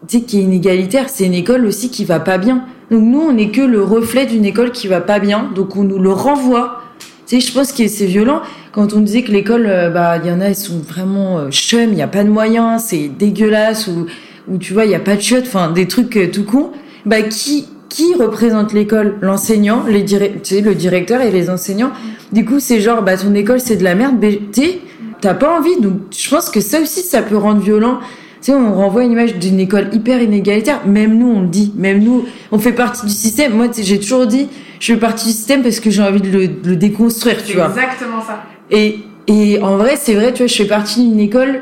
tu 0.08 0.20
sais, 0.20 0.24
qui 0.24 0.40
est 0.40 0.44
inégalitaire, 0.44 1.10
c'est 1.10 1.26
une 1.26 1.34
école 1.34 1.66
aussi 1.66 1.90
qui 1.90 2.06
va 2.06 2.20
pas 2.20 2.38
bien. 2.38 2.66
Donc 2.91 3.03
nous, 3.03 3.20
on 3.20 3.34
n'est 3.34 3.49
que 3.49 3.62
le 3.62 3.84
reflet 3.84 4.26
d'une 4.26 4.45
école 4.45 4.72
qui 4.72 4.88
va 4.88 5.02
pas 5.02 5.20
bien, 5.20 5.49
donc 5.56 5.76
on 5.76 5.84
nous 5.84 5.99
le 5.99 6.12
renvoie 6.12 6.84
Tu 7.26 7.41
sais, 7.41 7.48
je 7.48 7.53
pense 7.53 7.72
que 7.72 7.88
c'est 7.88 8.06
violent 8.06 8.41
quand 8.76 8.94
on 8.94 8.99
disait 8.99 9.22
que 9.22 9.32
l'école, 9.32 9.68
euh, 9.68 9.90
bah, 9.90 10.18
il 10.22 10.30
y 10.30 10.32
en 10.34 10.41
a, 10.41 10.49
ils 10.49 10.56
sont 10.56 10.80
vraiment 10.80 11.40
euh, 11.40 11.49
chum, 11.49 11.94
il 11.94 11.98
y 11.98 12.02
a 12.02 12.07
pas 12.07 12.26
de 12.26 12.30
moyens, 12.30 12.84
c'est 12.88 13.07
dégueulasse 13.07 13.88
ou, 13.88 14.06
ou 14.49 14.57
tu 14.57 14.74
vois, 14.74 14.84
il 14.84 14.91
y 14.91 14.95
a 14.95 14.99
pas 14.99 15.16
de 15.16 15.22
chiottes, 15.22 15.45
enfin 15.48 15.72
des 15.72 15.88
trucs 15.88 16.18
euh, 16.18 16.30
tout 16.30 16.44
con. 16.44 16.72
Bah, 17.06 17.22
qui 17.22 17.68
qui 17.88 18.14
représente 18.16 18.74
l'école? 18.74 19.16
L'enseignant, 19.22 19.86
les 19.88 20.03
tu 20.03 20.18
sais, 20.44 20.60
le 20.60 20.76
directeur 20.76 21.22
et 21.22 21.32
les 21.32 21.49
enseignants. 21.49 21.91
Du 22.34 22.44
coup, 22.44 22.60
c'est 22.60 22.82
genre, 22.82 23.02
bah, 23.02 23.16
ton 23.16 23.34
école, 23.34 23.62
c'est 23.62 23.78
de 23.78 23.86
la 23.86 23.95
merde, 23.95 24.16
tu 24.52 24.62
t'as 25.22 25.34
pas 25.34 25.57
envie. 25.57 25.80
Donc, 25.80 25.94
je 26.12 26.30
pense 26.30 26.49
que 26.49 26.60
ça 26.60 26.82
aussi, 26.82 26.99
ça 26.99 27.22
peut 27.22 27.38
rendre 27.38 27.62
violent. 27.62 27.99
Tu 28.46 28.52
sais, 28.52 28.58
on 28.58 28.76
renvoie 28.76 29.04
une 29.04 29.14
image 29.14 29.38
d'une 29.38 29.60
école 29.60 29.88
hyper 29.92 30.22
inégalitaire. 30.22 30.86
Même 30.86 31.18
nous, 31.18 31.32
on 31.32 31.42
le 31.42 31.48
dit. 31.48 31.74
Même 31.76 32.04
nous, 32.04 32.26
on 32.52 32.60
fait 32.60 32.74
partie 32.74 33.04
du 33.08 33.12
système. 33.12 33.54
Moi, 33.54 33.70
j'ai 33.76 34.00
toujours 34.00 34.28
dit, 34.28 34.50
je 34.80 34.94
fais 34.94 35.00
partie 35.00 35.26
du 35.26 35.32
système 35.32 35.64
parce 35.64 35.80
que 35.80 35.90
j'ai 35.90 36.04
envie 36.04 36.22
de 36.22 36.30
le, 36.30 36.48
de 36.50 36.70
le 36.70 36.76
déconstruire, 36.76 37.44
tu 37.44 37.56
vois. 37.56 37.70
Exactement 37.70 38.22
ça. 38.22 38.44
Et, 38.70 39.00
et 39.26 39.60
en 39.64 39.78
vrai, 39.78 39.96
c'est 40.00 40.14
vrai, 40.14 40.32
tu 40.32 40.44
vois, 40.44 40.48
je 40.48 40.54
fais 40.58 40.66
partie 40.66 41.10
d'une 41.10 41.20
école 41.20 41.62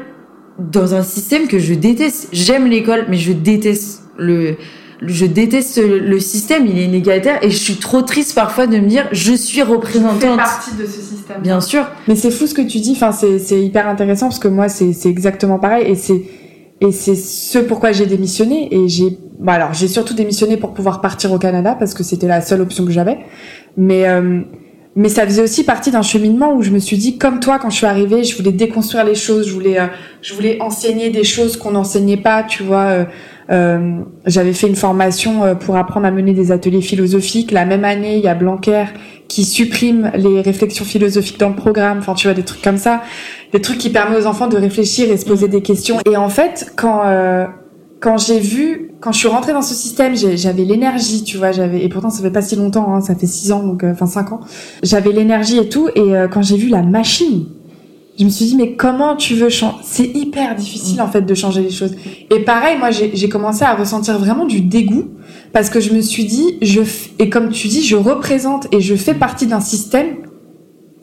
dans 0.59 0.93
un 0.93 1.03
système 1.03 1.47
que 1.47 1.57
je 1.57 1.73
déteste. 1.73 2.27
J'aime 2.33 2.67
l'école, 2.67 3.05
mais 3.07 3.15
je 3.15 3.31
déteste 3.31 4.01
le, 4.17 4.57
je 5.01 5.25
déteste 5.25 5.81
le 5.81 6.19
système, 6.19 6.67
il 6.67 6.77
est 6.77 6.83
inégalitaire 6.83 7.41
et 7.43 7.49
je 7.49 7.55
suis 7.55 7.75
trop 7.75 8.01
triste 8.01 8.35
parfois 8.35 8.67
de 8.67 8.77
me 8.77 8.87
dire 8.87 9.07
je 9.13 9.33
suis 9.33 9.61
représentante. 9.61 10.19
Fais 10.19 10.35
partie 10.35 10.75
de 10.75 10.85
ce 10.85 10.99
système. 10.99 11.41
Bien 11.41 11.61
sûr. 11.61 11.85
Mais 12.09 12.17
c'est 12.17 12.29
fou 12.29 12.45
ce 12.45 12.53
que 12.53 12.61
tu 12.61 12.79
dis, 12.79 12.91
enfin 12.91 13.13
c'est 13.13 13.39
c'est 13.39 13.61
hyper 13.61 13.87
intéressant 13.87 14.27
parce 14.27 14.39
que 14.39 14.49
moi 14.49 14.67
c'est 14.67 14.91
c'est 14.91 15.09
exactement 15.09 15.59
pareil 15.59 15.89
et 15.89 15.95
c'est 15.95 16.23
et 16.83 16.91
c'est 16.91 17.15
ce 17.15 17.59
pourquoi 17.59 17.93
j'ai 17.93 18.05
démissionné 18.05 18.67
et 18.75 18.89
j'ai 18.89 19.17
bah 19.39 19.53
alors 19.53 19.73
j'ai 19.73 19.87
surtout 19.87 20.13
démissionné 20.13 20.57
pour 20.57 20.73
pouvoir 20.73 20.99
partir 20.99 21.31
au 21.31 21.37
Canada 21.39 21.75
parce 21.79 21.93
que 21.93 22.03
c'était 22.03 22.27
la 22.27 22.41
seule 22.41 22.59
option 22.59 22.85
que 22.85 22.91
j'avais. 22.91 23.19
Mais 23.77 24.05
euh, 24.07 24.41
mais 24.95 25.07
ça 25.07 25.25
faisait 25.25 25.41
aussi 25.41 25.63
partie 25.63 25.91
d'un 25.91 26.01
cheminement 26.01 26.53
où 26.53 26.61
je 26.61 26.71
me 26.71 26.79
suis 26.79 26.97
dit 26.97 27.17
comme 27.17 27.39
toi 27.39 27.57
quand 27.57 27.69
je 27.69 27.77
suis 27.77 27.85
arrivée 27.85 28.25
je 28.25 28.35
voulais 28.35 28.51
déconstruire 28.51 29.05
les 29.05 29.15
choses 29.15 29.47
je 29.47 29.53
voulais 29.53 29.79
euh, 29.79 29.87
je 30.21 30.33
voulais 30.33 30.61
enseigner 30.61 31.09
des 31.09 31.23
choses 31.23 31.55
qu'on 31.55 31.71
n'enseignait 31.71 32.17
pas 32.17 32.43
tu 32.43 32.63
vois 32.63 32.83
euh, 32.83 33.05
euh, 33.51 34.01
j'avais 34.25 34.53
fait 34.53 34.67
une 34.67 34.75
formation 34.75 35.43
euh, 35.43 35.55
pour 35.55 35.75
apprendre 35.75 36.05
à 36.05 36.11
mener 36.11 36.33
des 36.33 36.51
ateliers 36.51 36.81
philosophiques. 36.81 37.51
La 37.51 37.65
même 37.65 37.83
année, 37.83 38.17
il 38.17 38.23
y 38.23 38.27
a 38.27 38.35
Blanquer 38.35 38.85
qui 39.27 39.45
supprime 39.45 40.11
les 40.15 40.41
réflexions 40.41 40.85
philosophiques 40.85 41.39
dans 41.39 41.49
le 41.49 41.55
programme. 41.55 41.99
Enfin, 41.99 42.13
tu 42.13 42.27
vois, 42.27 42.33
des 42.33 42.43
trucs 42.43 42.61
comme 42.61 42.77
ça. 42.77 43.03
Des 43.53 43.61
trucs 43.61 43.77
qui 43.77 43.89
permettent 43.89 44.23
aux 44.23 44.27
enfants 44.27 44.47
de 44.47 44.57
réfléchir 44.57 45.09
et 45.11 45.17
se 45.17 45.25
poser 45.25 45.47
des 45.47 45.61
questions. 45.61 45.99
Et 46.09 46.17
en 46.17 46.29
fait, 46.29 46.73
quand... 46.75 47.03
Euh, 47.05 47.45
quand 47.99 48.17
j'ai 48.17 48.41
vu, 48.41 48.91
quand 48.99 49.13
je 49.13 49.19
suis 49.19 49.29
rentrée 49.29 49.53
dans 49.53 49.61
ce 49.61 49.73
système, 49.73 50.13
j'avais 50.13 50.65
l'énergie, 50.65 51.23
tu 51.23 51.37
vois, 51.37 51.53
j'avais 51.53 51.85
et 51.85 51.87
pourtant 51.87 52.09
ça 52.09 52.21
fait 52.21 52.31
pas 52.31 52.41
si 52.41 52.57
longtemps, 52.57 52.93
hein, 52.93 52.99
ça 52.99 53.15
fait 53.15 53.27
six 53.27 53.53
ans, 53.53 53.63
donc 53.63 53.85
enfin 53.85 54.07
cinq 54.07 54.33
ans. 54.33 54.41
J'avais 54.83 55.13
l'énergie 55.13 55.57
et 55.57 55.69
tout, 55.69 55.87
et 55.95 56.11
quand 56.29 56.41
j'ai 56.41 56.57
vu 56.57 56.67
la 56.67 56.81
machine, 56.81 57.45
je 58.19 58.25
me 58.25 58.29
suis 58.29 58.45
dit 58.45 58.55
mais 58.55 58.75
comment 58.75 59.15
tu 59.15 59.33
veux 59.35 59.49
changer 59.49 59.77
C'est 59.83 60.05
hyper 60.05 60.55
difficile 60.55 61.01
en 61.01 61.07
fait 61.07 61.21
de 61.21 61.33
changer 61.33 61.61
les 61.61 61.71
choses. 61.71 61.95
Et 62.29 62.39
pareil, 62.41 62.77
moi 62.77 62.91
j'ai 62.91 63.29
commencé 63.29 63.63
à 63.63 63.73
ressentir 63.73 64.19
vraiment 64.19 64.45
du 64.45 64.61
dégoût 64.61 65.09
parce 65.51 65.69
que 65.69 65.79
je 65.79 65.93
me 65.93 66.01
suis 66.01 66.25
dit 66.25 66.57
je 66.61 66.81
et 67.19 67.29
comme 67.29 67.49
tu 67.49 67.67
dis, 67.67 67.83
je 67.83 67.95
représente 67.95 68.67
et 68.71 68.81
je 68.81 68.95
fais 68.95 69.15
partie 69.15 69.47
d'un 69.47 69.61
système 69.61 70.17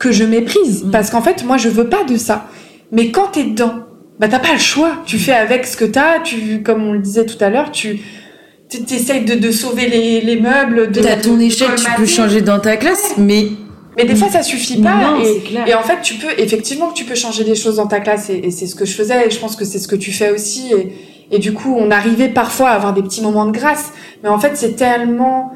que 0.01 0.11
je 0.11 0.23
méprise 0.23 0.83
mm. 0.83 0.91
parce 0.91 1.09
qu'en 1.09 1.21
fait 1.21 1.45
moi 1.45 1.57
je 1.57 1.69
veux 1.69 1.87
pas 1.87 2.03
de 2.03 2.17
ça. 2.17 2.47
Mais 2.91 3.11
quand 3.11 3.27
t'es 3.33 3.45
dedans, 3.45 3.85
bah 4.19 4.27
t'as 4.27 4.39
pas 4.39 4.53
le 4.53 4.59
choix. 4.59 4.97
Tu 5.05 5.17
fais 5.17 5.33
avec 5.33 5.65
ce 5.65 5.77
que 5.77 5.85
t'as. 5.85 6.19
Tu 6.19 6.61
comme 6.63 6.83
on 6.83 6.93
le 6.93 6.99
disait 6.99 7.25
tout 7.25 7.41
à 7.41 7.49
l'heure, 7.49 7.71
tu 7.71 7.99
t'essayes 8.69 9.25
de, 9.25 9.35
de 9.35 9.51
sauver 9.51 9.87
les, 9.87 10.21
les 10.21 10.39
meubles. 10.39 10.91
De, 10.91 11.01
t'as 11.01 11.17
ton 11.17 11.39
échec, 11.39 11.69
tu 11.75 11.85
peux 11.95 12.05
changer 12.05 12.41
dans 12.41 12.59
ta 12.59 12.75
classe, 12.77 13.13
mais 13.17 13.47
mais 13.97 14.05
des 14.05 14.15
fois, 14.15 14.29
ça 14.29 14.41
suffit 14.41 14.81
pas. 14.81 15.17
et, 15.67 15.75
en 15.75 15.83
fait, 15.83 16.01
tu 16.01 16.15
peux, 16.15 16.31
effectivement, 16.37 16.91
tu 16.93 17.03
peux 17.03 17.15
changer 17.15 17.43
des 17.43 17.55
choses 17.55 17.75
dans 17.75 17.87
ta 17.87 17.99
classe. 17.99 18.29
Et, 18.29 18.49
c'est 18.51 18.67
ce 18.67 18.75
que 18.75 18.85
je 18.85 18.93
faisais. 18.93 19.27
Et 19.27 19.29
je 19.29 19.39
pense 19.39 19.55
que 19.55 19.65
c'est 19.65 19.79
ce 19.79 19.87
que 19.87 19.97
tu 19.97 20.11
fais 20.11 20.31
aussi. 20.31 20.71
Et, 20.73 20.93
et 21.35 21.39
du 21.39 21.53
coup, 21.53 21.75
on 21.77 21.91
arrivait 21.91 22.29
parfois 22.29 22.69
à 22.69 22.73
avoir 22.73 22.93
des 22.93 23.01
petits 23.01 23.21
moments 23.21 23.45
de 23.45 23.51
grâce. 23.51 23.91
Mais 24.23 24.29
en 24.29 24.39
fait, 24.39 24.51
c'est 24.55 24.75
tellement, 24.75 25.51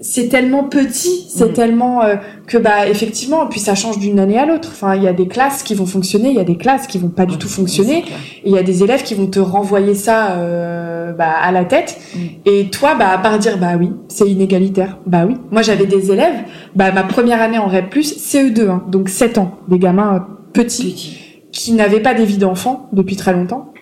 c'est 0.00 0.28
tellement 0.28 0.64
petit, 0.64 1.26
c'est 1.28 1.50
mm. 1.50 1.52
tellement 1.52 2.02
euh, 2.02 2.16
que 2.46 2.56
bah 2.56 2.88
effectivement, 2.88 3.46
puis 3.46 3.60
ça 3.60 3.74
change 3.74 3.98
d'une 3.98 4.18
année 4.18 4.38
à 4.38 4.46
l'autre. 4.46 4.70
Enfin, 4.72 4.94
il 4.94 5.02
y 5.02 5.08
a 5.08 5.12
des 5.12 5.28
classes 5.28 5.62
qui 5.62 5.74
vont 5.74 5.84
fonctionner, 5.84 6.30
il 6.30 6.36
y 6.36 6.40
a 6.40 6.44
des 6.44 6.56
classes 6.56 6.86
qui 6.86 6.98
vont 6.98 7.10
pas 7.10 7.26
du 7.26 7.36
tout 7.36 7.48
fonctionner, 7.48 7.98
et 7.98 8.48
il 8.48 8.52
y 8.52 8.58
a 8.58 8.62
des 8.62 8.82
élèves 8.82 9.02
qui 9.02 9.14
vont 9.14 9.26
te 9.26 9.38
renvoyer 9.38 9.94
ça 9.94 10.32
euh, 10.32 11.12
bah, 11.12 11.30
à 11.30 11.52
la 11.52 11.66
tête. 11.66 12.00
Mm. 12.14 12.18
Et 12.46 12.70
toi, 12.70 12.94
bah 12.94 13.10
à 13.10 13.18
part 13.18 13.38
dire 13.38 13.58
bah 13.58 13.72
oui, 13.78 13.92
c'est 14.08 14.28
inégalitaire, 14.28 14.98
bah 15.06 15.26
oui. 15.28 15.36
Moi, 15.50 15.60
j'avais 15.60 15.86
des 15.86 16.10
élèves, 16.10 16.44
bah 16.74 16.92
ma 16.92 17.02
première 17.02 17.42
année 17.42 17.58
en 17.58 17.66
REP+, 17.66 17.94
CE2, 17.94 18.68
hein, 18.68 18.84
donc 18.88 19.10
7 19.10 19.36
ans, 19.36 19.58
des 19.68 19.78
gamins 19.78 20.14
euh, 20.14 20.20
petits, 20.54 21.44
qui 21.52 21.72
n'avaient 21.72 22.00
pas 22.00 22.14
des 22.14 22.24
vies 22.24 22.38
d'enfants 22.38 22.88
depuis 22.92 23.16
très 23.16 23.34
longtemps. 23.34 23.74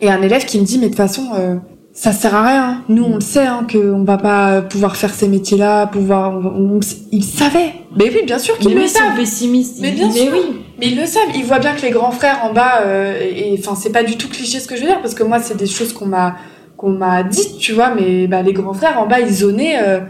Et 0.00 0.10
un 0.10 0.20
élève 0.22 0.44
qui 0.44 0.58
me 0.58 0.64
dit 0.64 0.78
mais 0.78 0.86
de 0.86 0.90
toute 0.90 0.96
façon 0.96 1.22
ça 1.96 2.12
sert 2.12 2.34
à 2.34 2.46
rien. 2.46 2.84
Nous, 2.90 3.02
on 3.04 3.14
le 3.14 3.20
sait, 3.22 3.46
hein, 3.46 3.66
qu'on 3.70 4.04
va 4.04 4.18
pas 4.18 4.60
pouvoir 4.60 4.96
faire 4.96 5.14
ces 5.14 5.28
métiers-là, 5.28 5.86
pouvoir. 5.86 6.36
On, 6.36 6.78
ils 7.10 7.24
savaient. 7.24 7.72
Mais 7.96 8.10
oui, 8.10 8.20
bien 8.26 8.38
sûr 8.38 8.58
qu'ils 8.58 8.74
le 8.74 8.86
savent. 8.86 9.16
pessimistes. 9.16 9.78
Mais 9.80 9.92
bien 9.92 10.10
sûr. 10.10 10.30
Oui. 10.30 10.60
Mais 10.78 10.88
ils 10.88 11.00
le 11.00 11.06
savent. 11.06 11.30
Ils 11.34 11.44
voient 11.44 11.58
bien 11.58 11.72
que 11.72 11.80
les 11.80 11.90
grands 11.90 12.10
frères 12.10 12.44
en 12.44 12.52
bas. 12.52 12.82
Euh, 12.82 13.18
et 13.18 13.56
enfin, 13.58 13.74
c'est 13.74 13.92
pas 13.92 14.02
du 14.02 14.18
tout 14.18 14.28
cliché 14.28 14.60
ce 14.60 14.68
que 14.68 14.76
je 14.76 14.82
veux 14.82 14.88
dire, 14.88 15.00
parce 15.00 15.14
que 15.14 15.22
moi, 15.22 15.40
c'est 15.40 15.56
des 15.56 15.66
choses 15.66 15.94
qu'on 15.94 16.06
m'a 16.06 16.36
qu'on 16.76 16.90
m'a 16.90 17.22
dites, 17.22 17.56
tu 17.56 17.72
vois. 17.72 17.94
Mais 17.94 18.26
bah, 18.26 18.42
les 18.42 18.52
grands 18.52 18.74
frères 18.74 19.00
en 19.00 19.06
bas, 19.06 19.20
ils 19.20 19.32
zonaient. 19.32 19.78
Euh, 19.82 20.00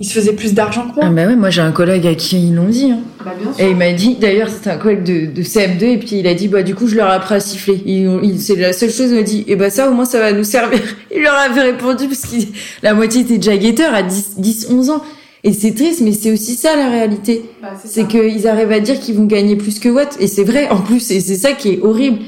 il 0.00 0.06
se 0.06 0.14
faisait 0.14 0.32
plus 0.32 0.54
d'argent 0.54 0.88
que 0.88 0.94
moi. 0.94 1.04
Ah 1.06 1.10
bah 1.10 1.24
oui, 1.28 1.36
moi 1.36 1.50
j'ai 1.50 1.60
un 1.60 1.72
collègue 1.72 2.06
à 2.06 2.14
qui 2.14 2.48
ils 2.48 2.54
l'ont 2.54 2.68
dit. 2.68 2.90
Hein. 2.90 3.00
Bah 3.22 3.32
bien 3.38 3.52
sûr. 3.52 3.64
Et 3.64 3.70
il 3.70 3.76
m'a 3.76 3.92
dit, 3.92 4.14
d'ailleurs 4.14 4.48
c'était 4.48 4.70
un 4.70 4.78
collègue 4.78 5.02
de, 5.02 5.26
de 5.26 5.42
CM2 5.42 5.84
et 5.84 5.98
puis 5.98 6.18
il 6.18 6.26
a 6.26 6.32
dit 6.32 6.48
bah 6.48 6.62
du 6.62 6.74
coup 6.74 6.88
je 6.88 6.96
leur 6.96 7.10
ai 7.10 7.14
appris 7.14 7.34
à 7.34 7.40
siffler. 7.40 7.82
Il, 7.84 8.40
c'est 8.40 8.56
la 8.56 8.72
seule 8.72 8.90
chose 8.90 9.10
il 9.10 9.16
m'a 9.16 9.22
dit 9.22 9.40
et 9.40 9.52
eh 9.52 9.56
bah 9.56 9.68
ça 9.68 9.90
au 9.90 9.92
moins 9.92 10.06
ça 10.06 10.18
va 10.18 10.32
nous 10.32 10.44
servir. 10.44 10.80
Il 11.14 11.22
leur 11.22 11.34
avait 11.34 11.60
répondu 11.60 12.06
parce 12.06 12.22
que 12.22 12.36
la 12.82 12.94
moitié 12.94 13.20
était 13.22 13.36
déjà 13.36 13.56
guetteur 13.58 13.92
à 13.92 14.02
10, 14.02 14.38
10 14.38 14.68
11 14.70 14.90
ans. 14.90 15.02
Et 15.42 15.52
c'est 15.52 15.74
triste, 15.74 16.00
mais 16.02 16.12
c'est 16.12 16.32
aussi 16.32 16.54
ça 16.54 16.76
la 16.76 16.88
réalité. 16.88 17.42
Bah, 17.62 17.68
c'est 17.82 18.06
qu'ils 18.06 18.46
arrivent 18.46 18.72
à 18.72 18.80
dire 18.80 19.00
qu'ils 19.00 19.16
vont 19.16 19.24
gagner 19.24 19.56
plus 19.56 19.78
que 19.78 19.88
Watt. 19.88 20.16
Et 20.20 20.26
c'est 20.26 20.44
vrai, 20.44 20.68
en 20.68 20.80
plus, 20.80 21.10
et 21.10 21.20
c'est 21.20 21.36
ça 21.36 21.52
qui 21.52 21.70
est 21.70 21.80
horrible. 21.80 22.18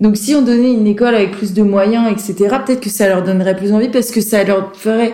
Donc 0.00 0.16
si 0.16 0.34
on 0.34 0.42
donnait 0.42 0.72
une 0.72 0.86
école 0.86 1.14
avec 1.14 1.32
plus 1.32 1.52
de 1.52 1.62
moyens, 1.62 2.10
etc., 2.10 2.56
peut-être 2.66 2.80
que 2.80 2.90
ça 2.90 3.08
leur 3.08 3.22
donnerait 3.22 3.56
plus 3.56 3.72
envie 3.72 3.88
parce 3.88 4.10
que 4.10 4.20
ça 4.20 4.42
leur 4.42 4.74
ferait 4.74 5.12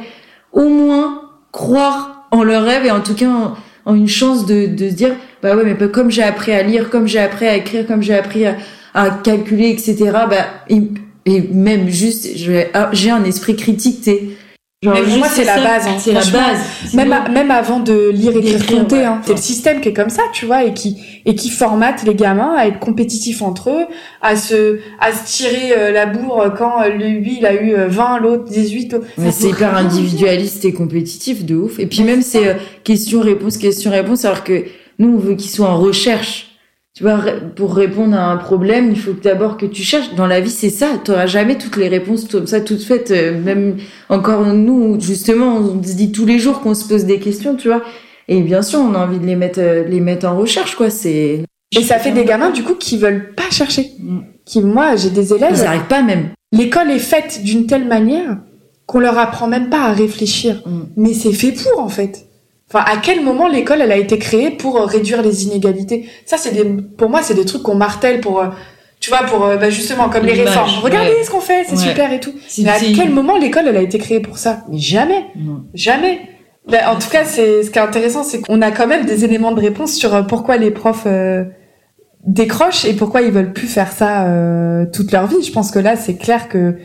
au 0.52 0.68
moins 0.68 1.27
croire 1.52 2.26
en 2.30 2.42
leur 2.42 2.64
rêve 2.64 2.84
et 2.84 2.90
en 2.90 3.00
tout 3.00 3.14
cas 3.14 3.54
en, 3.84 3.94
une 3.94 4.08
chance 4.08 4.44
de, 4.46 4.66
de 4.66 4.90
se 4.90 4.94
dire 4.94 5.14
bah 5.42 5.56
ouais 5.56 5.64
mais 5.64 5.88
comme 5.88 6.10
j'ai 6.10 6.22
appris 6.22 6.52
à 6.52 6.62
lire 6.62 6.90
comme 6.90 7.06
j'ai 7.06 7.20
appris 7.20 7.46
à 7.46 7.56
écrire 7.56 7.86
comme 7.86 8.02
j'ai 8.02 8.14
appris 8.14 8.44
à, 8.44 8.56
à, 8.94 9.10
calculer 9.10 9.70
etc 9.70 9.96
bah 10.28 10.46
et, 10.68 10.82
même 11.52 11.88
juste 11.88 12.28
j'ai 12.36 13.10
un 13.10 13.24
esprit 13.24 13.56
critique 13.56 14.08
Genre, 14.80 14.94
mais 14.94 15.02
pour 15.02 15.18
moi, 15.18 15.26
c'est 15.28 15.42
la 15.42 15.56
base. 15.56 15.88
Hein. 15.88 15.96
C'est 15.98 16.12
la 16.12 16.24
base. 16.24 16.94
Même, 16.94 17.12
même 17.32 17.50
avant 17.50 17.80
de 17.80 18.10
lire, 18.10 18.30
et 18.36 18.38
écrire, 18.38 18.64
compter, 18.64 19.04
hein. 19.04 19.20
c'est 19.24 19.32
le 19.32 19.40
système 19.40 19.80
qui 19.80 19.88
est 19.88 19.92
comme 19.92 20.08
ça, 20.08 20.22
tu 20.32 20.46
vois, 20.46 20.62
et 20.62 20.72
qui 20.72 21.02
et 21.24 21.34
qui 21.34 21.50
formate 21.50 22.04
les 22.04 22.14
gamins 22.14 22.54
à 22.56 22.68
être 22.68 22.78
compétitifs 22.78 23.42
entre 23.42 23.70
eux, 23.70 23.86
à 24.22 24.36
se 24.36 24.78
à 25.00 25.10
se 25.12 25.26
tirer 25.26 25.72
euh, 25.76 25.90
la 25.90 26.06
bourre 26.06 26.54
quand 26.56 26.80
euh, 26.80 26.90
lui 26.90 27.38
il 27.40 27.46
a 27.46 27.60
eu 27.60 27.74
20, 27.74 28.16
euh, 28.16 28.20
l'autre 28.20 28.44
18. 28.44 28.96
Mais 29.18 29.32
c'est 29.32 29.48
hyper 29.48 29.76
individualiste 29.76 30.64
et 30.64 30.72
compétitif 30.72 31.44
de 31.44 31.56
ouf. 31.56 31.80
Et 31.80 31.86
puis 31.86 32.04
même 32.04 32.22
c'est 32.22 32.56
question-réponse, 32.84 33.56
question-réponse, 33.56 34.24
alors 34.26 34.44
que 34.44 34.64
nous 35.00 35.12
on 35.12 35.18
veut 35.18 35.34
qu'ils 35.34 35.50
soient 35.50 35.70
en 35.70 35.78
recherche 35.80 36.47
tu 36.98 37.04
vois, 37.04 37.20
pour 37.54 37.76
répondre 37.76 38.16
à 38.16 38.32
un 38.32 38.36
problème, 38.38 38.90
il 38.90 38.98
faut 38.98 39.12
d'abord 39.12 39.56
que 39.56 39.66
tu 39.66 39.84
cherches. 39.84 40.16
Dans 40.16 40.26
la 40.26 40.40
vie, 40.40 40.50
c'est 40.50 40.68
ça. 40.68 40.88
Tu 41.04 41.12
n'auras 41.12 41.26
jamais 41.26 41.56
toutes 41.56 41.76
les 41.76 41.86
réponses 41.86 42.24
comme 42.24 42.48
ça 42.48 42.60
toutes 42.60 42.82
faites. 42.82 43.12
Euh, 43.12 43.40
même 43.40 43.76
encore 44.08 44.44
nous, 44.46 45.00
justement, 45.00 45.58
on 45.58 45.80
se 45.80 45.94
dit 45.94 46.10
tous 46.10 46.26
les 46.26 46.40
jours 46.40 46.60
qu'on 46.60 46.74
se 46.74 46.88
pose 46.88 47.04
des 47.04 47.20
questions, 47.20 47.54
tu 47.54 47.68
vois. 47.68 47.84
Et 48.26 48.40
bien 48.40 48.62
sûr, 48.62 48.80
on 48.80 48.96
a 48.96 48.98
envie 48.98 49.20
de 49.20 49.26
les 49.26 49.36
mettre, 49.36 49.60
euh, 49.60 49.84
les 49.84 50.00
mettre 50.00 50.26
en 50.26 50.36
recherche, 50.36 50.74
quoi. 50.74 50.90
C'est. 50.90 51.44
Et 51.70 51.82
ça 51.82 52.00
fait 52.00 52.10
des 52.10 52.24
gamins, 52.24 52.50
du 52.50 52.64
coup, 52.64 52.74
qui 52.74 52.98
veulent 52.98 53.32
pas 53.36 53.48
chercher. 53.48 53.92
Mm. 54.00 54.18
Qui, 54.44 54.60
moi, 54.60 54.96
j'ai 54.96 55.10
des 55.10 55.32
élèves. 55.32 55.52
Ils 55.54 55.62
n'arrivent 55.62 55.86
pas 55.86 56.02
même. 56.02 56.30
L'école 56.50 56.90
est 56.90 56.98
faite 56.98 57.44
d'une 57.44 57.68
telle 57.68 57.86
manière 57.86 58.38
qu'on 58.86 58.98
leur 58.98 59.18
apprend 59.18 59.46
même 59.46 59.70
pas 59.70 59.82
à 59.82 59.92
réfléchir. 59.92 60.64
Mm. 60.66 60.80
Mais 60.96 61.14
c'est 61.14 61.32
fait 61.32 61.52
pour, 61.52 61.78
en 61.78 61.88
fait. 61.88 62.27
Enfin, 62.70 62.84
à 62.86 62.98
quel 62.98 63.24
moment 63.24 63.48
l'école 63.48 63.80
elle 63.80 63.92
a 63.92 63.96
été 63.96 64.18
créée 64.18 64.50
pour 64.50 64.76
euh, 64.76 64.84
réduire 64.84 65.22
les 65.22 65.46
inégalités? 65.46 66.06
Ça, 66.26 66.36
c'est 66.36 66.52
des, 66.52 66.64
pour 66.64 67.08
moi, 67.08 67.22
c'est 67.22 67.32
des 67.32 67.46
trucs 67.46 67.62
qu'on 67.62 67.74
martèle 67.74 68.20
pour, 68.20 68.40
euh, 68.40 68.48
tu 69.00 69.08
vois, 69.08 69.22
pour 69.22 69.46
euh, 69.46 69.56
bah, 69.56 69.70
justement 69.70 70.10
comme 70.10 70.26
les 70.26 70.34
réformes. 70.34 70.68
Regardez 70.82 71.24
ce 71.24 71.30
qu'on 71.30 71.40
fait, 71.40 71.64
c'est 71.66 71.76
super 71.76 72.12
et 72.12 72.20
tout. 72.20 72.34
Mais 72.58 72.68
à 72.68 72.78
quel 72.94 73.10
moment 73.10 73.38
l'école 73.38 73.68
elle 73.68 73.76
a 73.78 73.80
été 73.80 73.98
créée 73.98 74.20
pour 74.20 74.36
ça? 74.36 74.64
Mais 74.70 74.76
jamais, 74.76 75.24
jamais. 75.72 76.20
Bah, 76.68 76.92
en 76.92 76.96
tout 76.96 77.08
cas, 77.08 77.24
c'est 77.24 77.62
ce 77.62 77.70
qui 77.70 77.78
est 77.78 77.82
intéressant, 77.82 78.22
c'est 78.22 78.42
qu'on 78.42 78.60
a 78.60 78.70
quand 78.70 78.86
même 78.86 79.06
des 79.06 79.24
éléments 79.24 79.52
de 79.52 79.60
réponse 79.60 79.94
sur 79.94 80.26
pourquoi 80.26 80.58
les 80.58 80.70
profs 80.70 81.06
décrochent 82.26 82.84
et 82.84 82.92
pourquoi 82.92 83.22
ils 83.22 83.32
veulent 83.32 83.54
plus 83.54 83.68
faire 83.68 83.92
ça 83.92 84.26
toute 84.92 85.10
leur 85.10 85.26
vie. 85.26 85.42
Je 85.42 85.52
pense 85.52 85.70
que 85.70 85.78
là, 85.78 85.96
c'est 85.96 86.16
clair 86.16 86.50
que 86.50 86.76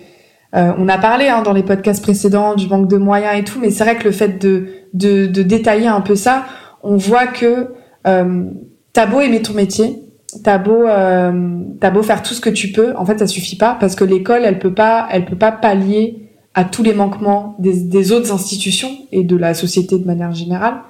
on 0.53 0.87
a 0.87 0.97
parlé 0.97 1.27
hein, 1.27 1.41
dans 1.41 1.51
les 1.51 1.63
podcasts 1.63 2.01
précédents 2.01 2.55
du 2.55 2.69
manque 2.69 2.87
de 2.87 2.95
moyens 2.95 3.37
et 3.37 3.43
tout, 3.43 3.59
mais 3.59 3.69
c'est 3.69 3.83
vrai 3.83 3.97
que 3.97 4.05
le 4.05 4.11
fait 4.11 4.39
de 4.39 4.67
de, 4.93 5.25
de, 5.25 5.43
détailler 5.43 5.87
un 5.87 6.01
peu 6.01 6.15
ça, 6.15 6.45
on 6.81 6.97
voit 6.97 7.27
que 7.27 7.73
euh, 8.07 8.45
t'as 8.93 9.05
beau 9.05 9.21
aimer 9.21 9.41
ton 9.41 9.53
métier, 9.53 9.99
t'as 10.43 10.57
beau, 10.57 10.87
euh, 10.87 11.59
t'as 11.79 11.91
beau 11.91 12.03
faire 12.03 12.21
tout 12.21 12.33
ce 12.33 12.41
que 12.41 12.49
tu 12.49 12.71
peux, 12.71 12.95
en 12.95 13.05
fait, 13.05 13.19
ça 13.19 13.27
suffit 13.27 13.57
pas 13.57 13.77
parce 13.79 13.95
que 13.95 14.03
l'école, 14.03 14.43
elle 14.43 14.59
peut 14.59 14.73
pas, 14.73 15.07
elle 15.11 15.25
peut 15.25 15.37
pas 15.37 15.51
pallier 15.51 16.29
à 16.53 16.63
tous 16.63 16.83
les 16.83 16.93
manquements 16.93 17.55
des, 17.59 17.81
des 17.81 18.11
autres 18.11 18.31
institutions 18.31 18.91
et 19.11 19.23
de 19.23 19.35
la 19.35 19.53
société 19.53 19.97
de 19.97 20.05
manière 20.05 20.33
générale. 20.33 20.81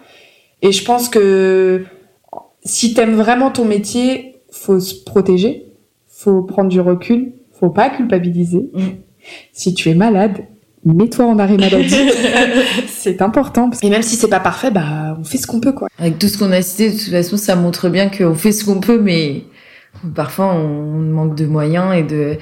Et 0.62 0.72
je 0.72 0.84
pense 0.84 1.10
que 1.10 1.84
si 2.64 2.94
t'aimes 2.94 3.16
vraiment 3.16 3.52
ton 3.52 3.66
métier, 3.66 4.42
faut 4.52 4.80
se 4.80 4.96
protéger, 5.04 5.66
faut 6.08 6.42
prendre 6.42 6.70
du 6.70 6.80
recul, 6.80 7.34
faut 7.52 7.70
pas 7.70 7.90
culpabiliser. 7.90 8.70
Mm. 8.74 8.82
Si 9.52 9.74
tu 9.74 9.90
es 9.90 9.94
malade, 9.94 10.46
mets-toi 10.86 11.26
en 11.26 11.40
arrêt 11.40 11.58
maladie. 11.58 11.96
c'est 12.88 13.22
important. 13.22 13.70
Et 13.82 13.90
même 13.90 14.02
si 14.02 14.16
c'est 14.16 14.28
pas 14.28 14.40
parfait, 14.40 14.72
bah 14.72 15.18
on 15.20 15.24
fait 15.24 15.38
ce 15.38 15.48
qu'on 15.48 15.60
peut 15.60 15.72
quoi. 15.72 15.88
Avec 16.00 16.20
tout 16.20 16.28
ce 16.28 16.38
qu'on 16.38 16.52
a 16.52 16.62
cité, 16.62 16.92
de 16.92 16.98
toute 16.98 17.10
façon, 17.12 17.38
ça 17.38 17.56
montre 17.56 17.90
bien 17.90 18.10
qu'on 18.10 18.36
fait 18.36 18.52
ce 18.52 18.66
qu'on 18.66 18.80
peut, 18.80 19.00
mais 19.00 19.44
parfois 20.16 20.54
on 20.54 21.00
manque 21.00 21.36
de 21.36 21.46
moyens 21.46 21.96
et 21.96 22.04
de 22.04 22.38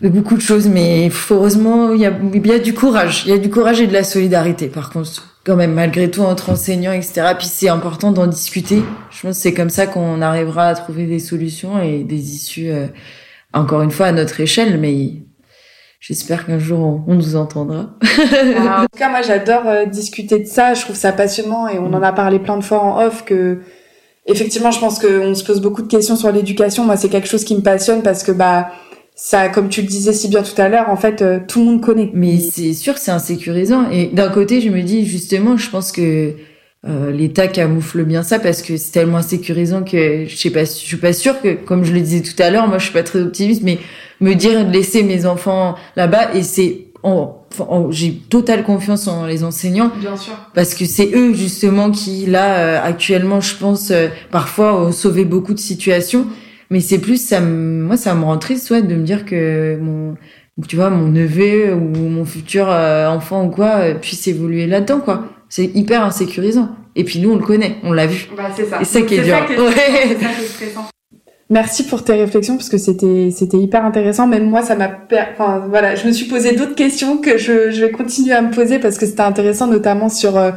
de 0.00 0.08
beaucoup 0.08 0.36
de 0.36 0.40
choses. 0.42 0.68
Mais 0.68 1.10
heureusement, 1.30 1.92
il 1.92 2.00
y 2.00 2.06
a, 2.06 2.12
il 2.34 2.46
y 2.46 2.52
a 2.52 2.58
du 2.58 2.74
courage. 2.74 3.22
Il 3.26 3.30
y 3.30 3.34
a 3.34 3.38
du 3.38 3.50
courage 3.50 3.80
et 3.80 3.86
de 3.86 3.92
la 3.92 4.04
solidarité. 4.04 4.66
Par 4.68 4.90
contre, 4.90 5.38
quand 5.44 5.56
même, 5.56 5.74
malgré 5.74 6.10
tout, 6.10 6.22
entre 6.22 6.50
enseignants, 6.50 6.92
etc. 6.92 7.22
Puis 7.38 7.46
c'est 7.46 7.68
important 7.68 8.12
d'en 8.12 8.26
discuter. 8.26 8.82
Je 9.10 9.22
pense 9.22 9.36
que 9.36 9.42
c'est 9.42 9.54
comme 9.54 9.70
ça 9.70 9.86
qu'on 9.86 10.20
arrivera 10.22 10.68
à 10.68 10.74
trouver 10.74 11.06
des 11.06 11.18
solutions 11.18 11.80
et 11.80 12.04
des 12.04 12.34
issues. 12.34 12.70
euh, 12.70 12.86
encore 13.52 13.82
une 13.82 13.90
fois 13.90 14.06
à 14.06 14.12
notre 14.12 14.40
échelle, 14.40 14.78
mais 14.78 15.12
j'espère 16.02 16.46
qu'un 16.46 16.58
jour 16.58 17.00
on, 17.06 17.14
nous 17.14 17.36
entendra. 17.36 17.90
Alors, 18.28 18.80
en 18.80 18.82
tout 18.92 18.98
cas, 18.98 19.08
moi, 19.08 19.22
j'adore 19.22 19.62
euh, 19.66 19.86
discuter 19.86 20.40
de 20.40 20.46
ça. 20.46 20.74
Je 20.74 20.82
trouve 20.82 20.96
ça 20.96 21.12
passionnant 21.12 21.68
et 21.68 21.78
on 21.78 21.94
en 21.94 22.02
a 22.02 22.12
parlé 22.12 22.38
plein 22.38 22.58
de 22.58 22.64
fois 22.64 22.80
en 22.80 23.06
off 23.06 23.24
que, 23.24 23.60
effectivement, 24.26 24.72
je 24.72 24.80
pense 24.80 24.98
qu'on 24.98 25.34
se 25.34 25.44
pose 25.44 25.62
beaucoup 25.62 25.80
de 25.80 25.88
questions 25.88 26.16
sur 26.16 26.30
l'éducation. 26.32 26.84
Moi, 26.84 26.96
c'est 26.96 27.08
quelque 27.08 27.28
chose 27.28 27.44
qui 27.44 27.54
me 27.54 27.62
passionne 27.62 28.02
parce 28.02 28.24
que, 28.24 28.32
bah, 28.32 28.72
ça, 29.14 29.48
comme 29.48 29.68
tu 29.68 29.82
le 29.82 29.86
disais 29.86 30.12
si 30.12 30.28
bien 30.28 30.42
tout 30.42 30.60
à 30.60 30.68
l'heure, 30.68 30.90
en 30.90 30.96
fait, 30.96 31.22
euh, 31.22 31.38
tout 31.46 31.60
le 31.60 31.66
monde 31.66 31.80
connaît. 31.80 32.10
Mais 32.12 32.40
c'est 32.40 32.72
sûr 32.72 32.98
c'est 32.98 33.12
insécurisant. 33.12 33.88
Et 33.90 34.06
d'un 34.06 34.28
côté, 34.28 34.60
je 34.60 34.70
me 34.70 34.82
dis 34.82 35.06
justement, 35.06 35.56
je 35.56 35.70
pense 35.70 35.92
que 35.92 36.34
euh, 36.88 37.12
l'État 37.12 37.46
camoufle 37.46 38.02
bien 38.04 38.22
ça 38.22 38.38
parce 38.40 38.60
que 38.62 38.76
c'est 38.76 38.90
tellement 38.92 39.18
insécurisant 39.18 39.84
que 39.84 40.24
je 40.26 40.36
sais 40.36 40.50
pas, 40.50 40.64
je 40.64 40.70
suis 40.70 40.96
pas 40.96 41.12
sûre 41.12 41.40
que, 41.40 41.54
comme 41.54 41.84
je 41.84 41.92
le 41.92 42.00
disais 42.00 42.22
tout 42.22 42.40
à 42.42 42.50
l'heure, 42.50 42.66
moi 42.66 42.78
je 42.78 42.84
suis 42.84 42.92
pas 42.92 43.02
très 43.04 43.20
optimiste, 43.20 43.62
mais 43.62 43.78
me 44.20 44.34
dire 44.34 44.66
de 44.66 44.72
laisser 44.72 45.02
mes 45.04 45.24
enfants 45.26 45.76
là-bas 45.96 46.34
et 46.34 46.42
c'est, 46.42 46.86
en- 47.04 47.36
en- 47.60 47.90
j'ai 47.92 48.12
totale 48.14 48.64
confiance 48.64 49.06
en 49.06 49.26
les 49.26 49.44
enseignants. 49.44 49.90
Bien 50.00 50.16
sûr. 50.16 50.32
parce 50.54 50.74
que 50.74 50.84
c'est 50.84 51.10
eux 51.14 51.34
justement 51.34 51.90
qui 51.92 52.26
là 52.26 52.58
euh, 52.58 52.80
actuellement 52.82 53.40
je 53.40 53.56
pense 53.56 53.90
euh, 53.92 54.08
parfois 54.30 54.80
ont 54.86 54.92
sauvé 54.92 55.24
beaucoup 55.24 55.54
de 55.54 55.58
situations. 55.60 56.26
Mais 56.70 56.80
c'est 56.80 56.98
plus 56.98 57.24
ça 57.24 57.40
moi 57.40 57.96
ça 57.96 58.14
me 58.14 58.24
rend 58.24 58.38
triste 58.38 58.70
ouais 58.70 58.82
de 58.82 58.94
me 58.94 59.04
dire 59.04 59.24
que 59.24 59.78
mon 59.80 60.16
tu 60.68 60.76
vois 60.76 60.90
mon 60.90 61.08
neveu 61.08 61.74
ou 61.74 61.78
mon 62.08 62.24
futur 62.24 62.66
euh, 62.70 63.08
enfant 63.08 63.44
ou 63.44 63.50
quoi 63.50 63.92
puisse 64.00 64.26
évoluer 64.28 64.66
là-dedans 64.66 65.00
quoi 65.00 65.24
c'est 65.54 65.70
hyper 65.74 66.02
insécurisant 66.02 66.68
et 66.96 67.04
puis 67.04 67.18
nous 67.20 67.30
on 67.32 67.36
le 67.36 67.42
connaît 67.44 67.76
on 67.84 67.92
l'a 67.92 68.06
vu 68.06 68.20
Bah, 68.36 68.44
c'est 68.56 68.64
ça. 68.70 68.80
et 68.80 68.84
ça 68.84 69.02
qui 69.02 69.14
est 69.14 69.18
C'est 69.18 69.24
dur 69.24 69.36
ça 69.38 69.44
qui 69.46 69.52
est- 69.52 69.60
Ouais. 69.60 69.72
c'est 70.08 70.24
ça 70.24 70.30
qui 70.36 70.44
est 70.44 70.46
stressant. 70.46 70.86
Merci 71.50 71.84
pour 71.86 72.02
tes 72.02 72.14
réflexions 72.14 72.56
parce 72.56 72.70
que 72.70 72.78
c'était 72.78 73.28
c'était 73.30 73.58
hyper 73.58 73.84
intéressant. 73.84 74.26
Même 74.26 74.48
moi, 74.48 74.62
ça 74.62 74.74
m'a, 74.74 74.88
per- 74.88 75.24
enfin 75.34 75.62
voilà, 75.68 75.94
je 75.96 76.06
me 76.06 76.12
suis 76.12 76.24
posé 76.26 76.52
d'autres 76.56 76.74
questions 76.74 77.18
que 77.18 77.36
je, 77.36 77.70
je 77.70 77.84
vais 77.84 77.90
continuer 77.90 78.32
à 78.32 78.40
me 78.40 78.50
poser 78.50 78.78
parce 78.78 78.96
que 78.96 79.04
c'était 79.04 79.20
intéressant, 79.20 79.66
notamment 79.66 80.08
sur 80.08 80.38
euh, 80.38 80.52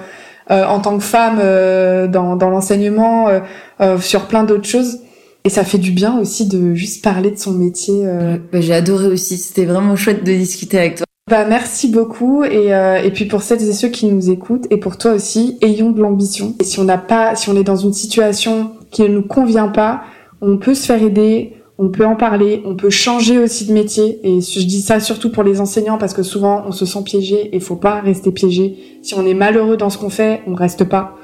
euh, 0.52 0.64
en 0.66 0.80
tant 0.80 0.98
que 0.98 1.04
femme 1.04 1.40
euh, 1.44 2.08
dans 2.08 2.38
dans 2.38 2.50
l'enseignement, 2.50 3.28
euh, 3.28 3.40
euh, 3.82 3.98
sur 4.00 4.28
plein 4.28 4.46
d'autres 4.46 4.70
choses. 4.70 5.00
Et 5.44 5.50
ça 5.50 5.66
fait 5.66 5.78
du 5.80 5.92
bien 5.92 6.18
aussi 6.18 6.48
de 6.48 6.74
juste 6.76 7.04
parler 7.04 7.30
de 7.32 7.38
son 7.38 7.52
métier. 7.52 8.04
euh. 8.06 8.38
Bah, 8.54 8.62
j'ai 8.62 8.74
adoré 8.74 9.08
aussi 9.08 9.36
c'était 9.38 9.66
vraiment 9.66 9.98
chouette 9.98 10.24
de 10.24 10.32
discuter 10.32 10.78
avec 10.80 10.96
toi 10.96 11.06
Bah 11.28 11.44
merci 11.44 11.88
beaucoup 11.88 12.44
et 12.44 12.72
euh, 12.72 13.02
et 13.02 13.10
puis 13.10 13.26
pour 13.26 13.42
celles 13.42 13.68
et 13.68 13.74
ceux 13.74 13.88
qui 13.88 14.06
nous 14.06 14.30
écoutent 14.30 14.68
et 14.70 14.78
pour 14.78 14.96
toi 14.96 15.14
aussi, 15.14 15.58
ayons 15.62 15.90
de 15.90 16.00
l'ambition. 16.00 16.54
Et 16.60 16.64
si 16.64 16.80
on 16.80 16.84
n'a 16.84 17.00
pas, 17.00 17.36
si 17.36 17.50
on 17.50 17.56
est 17.58 17.64
dans 17.64 17.76
une 17.76 17.94
situation 17.94 18.74
qui 18.92 19.02
ne 19.02 19.08
nous 19.08 19.24
convient 19.24 19.70
pas, 19.70 20.04
on 20.42 20.58
peut 20.58 20.76
se 20.76 20.86
faire 20.86 21.02
aider, 21.02 21.54
on 21.80 21.90
peut 21.90 22.06
en 22.06 22.16
parler, 22.16 22.62
on 22.64 22.76
peut 22.76 22.92
changer 22.92 23.40
aussi 23.40 23.66
de 23.66 23.74
métier. 23.74 24.20
Et 24.24 24.40
je 24.40 24.60
dis 24.68 24.82
ça 24.82 25.00
surtout 25.00 25.32
pour 25.32 25.42
les 25.42 25.60
enseignants 25.62 25.98
parce 25.98 26.14
que 26.14 26.22
souvent 26.22 26.62
on 26.68 26.72
se 26.72 26.86
sent 26.86 27.02
piégé 27.04 27.56
et 27.56 27.60
faut 27.60 27.76
pas 27.76 28.02
rester 28.02 28.32
piégé. 28.32 28.76
Si 29.02 29.16
on 29.16 29.26
est 29.26 29.34
malheureux 29.34 29.78
dans 29.78 29.90
ce 29.90 29.98
qu'on 29.98 30.12
fait, 30.12 30.42
on 30.46 30.54
reste 30.54 30.84
pas. 30.84 31.18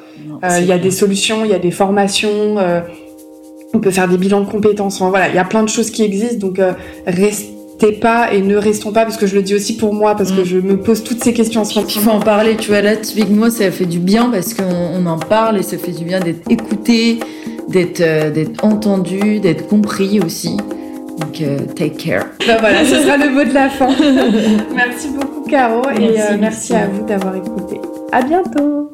Euh, 0.43 0.57
Il 0.61 0.65
y 0.65 0.71
a 0.71 0.79
des 0.79 0.89
solutions, 0.89 1.45
il 1.45 1.51
y 1.51 1.53
a 1.53 1.59
des 1.59 1.69
formations. 1.69 2.57
euh, 2.57 2.81
on 3.75 3.79
peut 3.79 3.91
faire 3.91 4.07
des 4.07 4.17
bilans 4.17 4.41
de 4.41 4.49
compétences. 4.49 4.95
Enfin, 4.99 5.11
voilà, 5.11 5.29
il 5.29 5.35
y 5.35 5.37
a 5.37 5.45
plein 5.45 5.61
de 5.61 5.69
choses 5.69 5.91
qui 5.91 6.01
existent. 6.01 6.39
Donc 6.47 6.57
euh, 6.57 6.73
pas 7.91 8.31
et 8.33 8.41
ne 8.41 8.55
restons 8.55 8.91
pas 8.91 9.03
parce 9.05 9.17
que 9.17 9.25
je 9.27 9.35
le 9.35 9.41
dis 9.41 9.55
aussi 9.55 9.75
pour 9.77 9.93
moi 9.93 10.15
parce 10.15 10.31
que 10.31 10.41
Mm. 10.41 10.45
je 10.45 10.57
me 10.57 10.77
pose 10.77 11.03
toutes 11.03 11.23
ces 11.23 11.33
questions 11.33 11.61
en 11.61 11.65
ce 11.65 11.75
moment. 11.75 11.87
Il 11.93 12.01
faut 12.01 12.09
en 12.11 12.19
parler, 12.19 12.55
tu 12.55 12.69
vois, 12.69 12.81
là, 12.81 12.95
typiquement, 12.95 13.49
ça 13.49 13.71
fait 13.71 13.85
du 13.85 13.99
bien 13.99 14.29
parce 14.29 14.53
qu'on 14.53 14.63
on 14.95 15.05
en 15.07 15.17
parle 15.17 15.57
et 15.59 15.63
ça 15.63 15.77
fait 15.77 15.91
du 15.91 16.03
bien 16.05 16.19
d'être 16.19 16.41
écouté, 16.49 17.19
d'être 17.69 18.01
euh, 18.01 18.45
entendu, 18.61 19.39
d'être 19.39 19.67
compris 19.67 20.19
aussi. 20.19 20.57
Donc, 21.19 21.41
euh, 21.41 21.57
take 21.75 21.97
care. 21.97 22.25
Ben 22.47 22.57
voilà, 22.59 22.83
ce 22.85 22.95
sera 22.95 23.17
le 23.17 23.29
mot 23.29 23.43
de 23.43 23.53
la 23.53 23.69
fin. 23.69 23.89
merci 24.75 25.09
beaucoup 25.09 25.47
Caro 25.49 25.81
et 25.89 25.99
Merci, 25.99 26.19
euh, 26.33 26.37
merci 26.39 26.39
merci. 26.39 26.73
à 26.75 26.87
vous 26.87 27.05
d'avoir 27.05 27.35
écouté. 27.35 27.79
À 28.11 28.21
bientôt. 28.21 28.90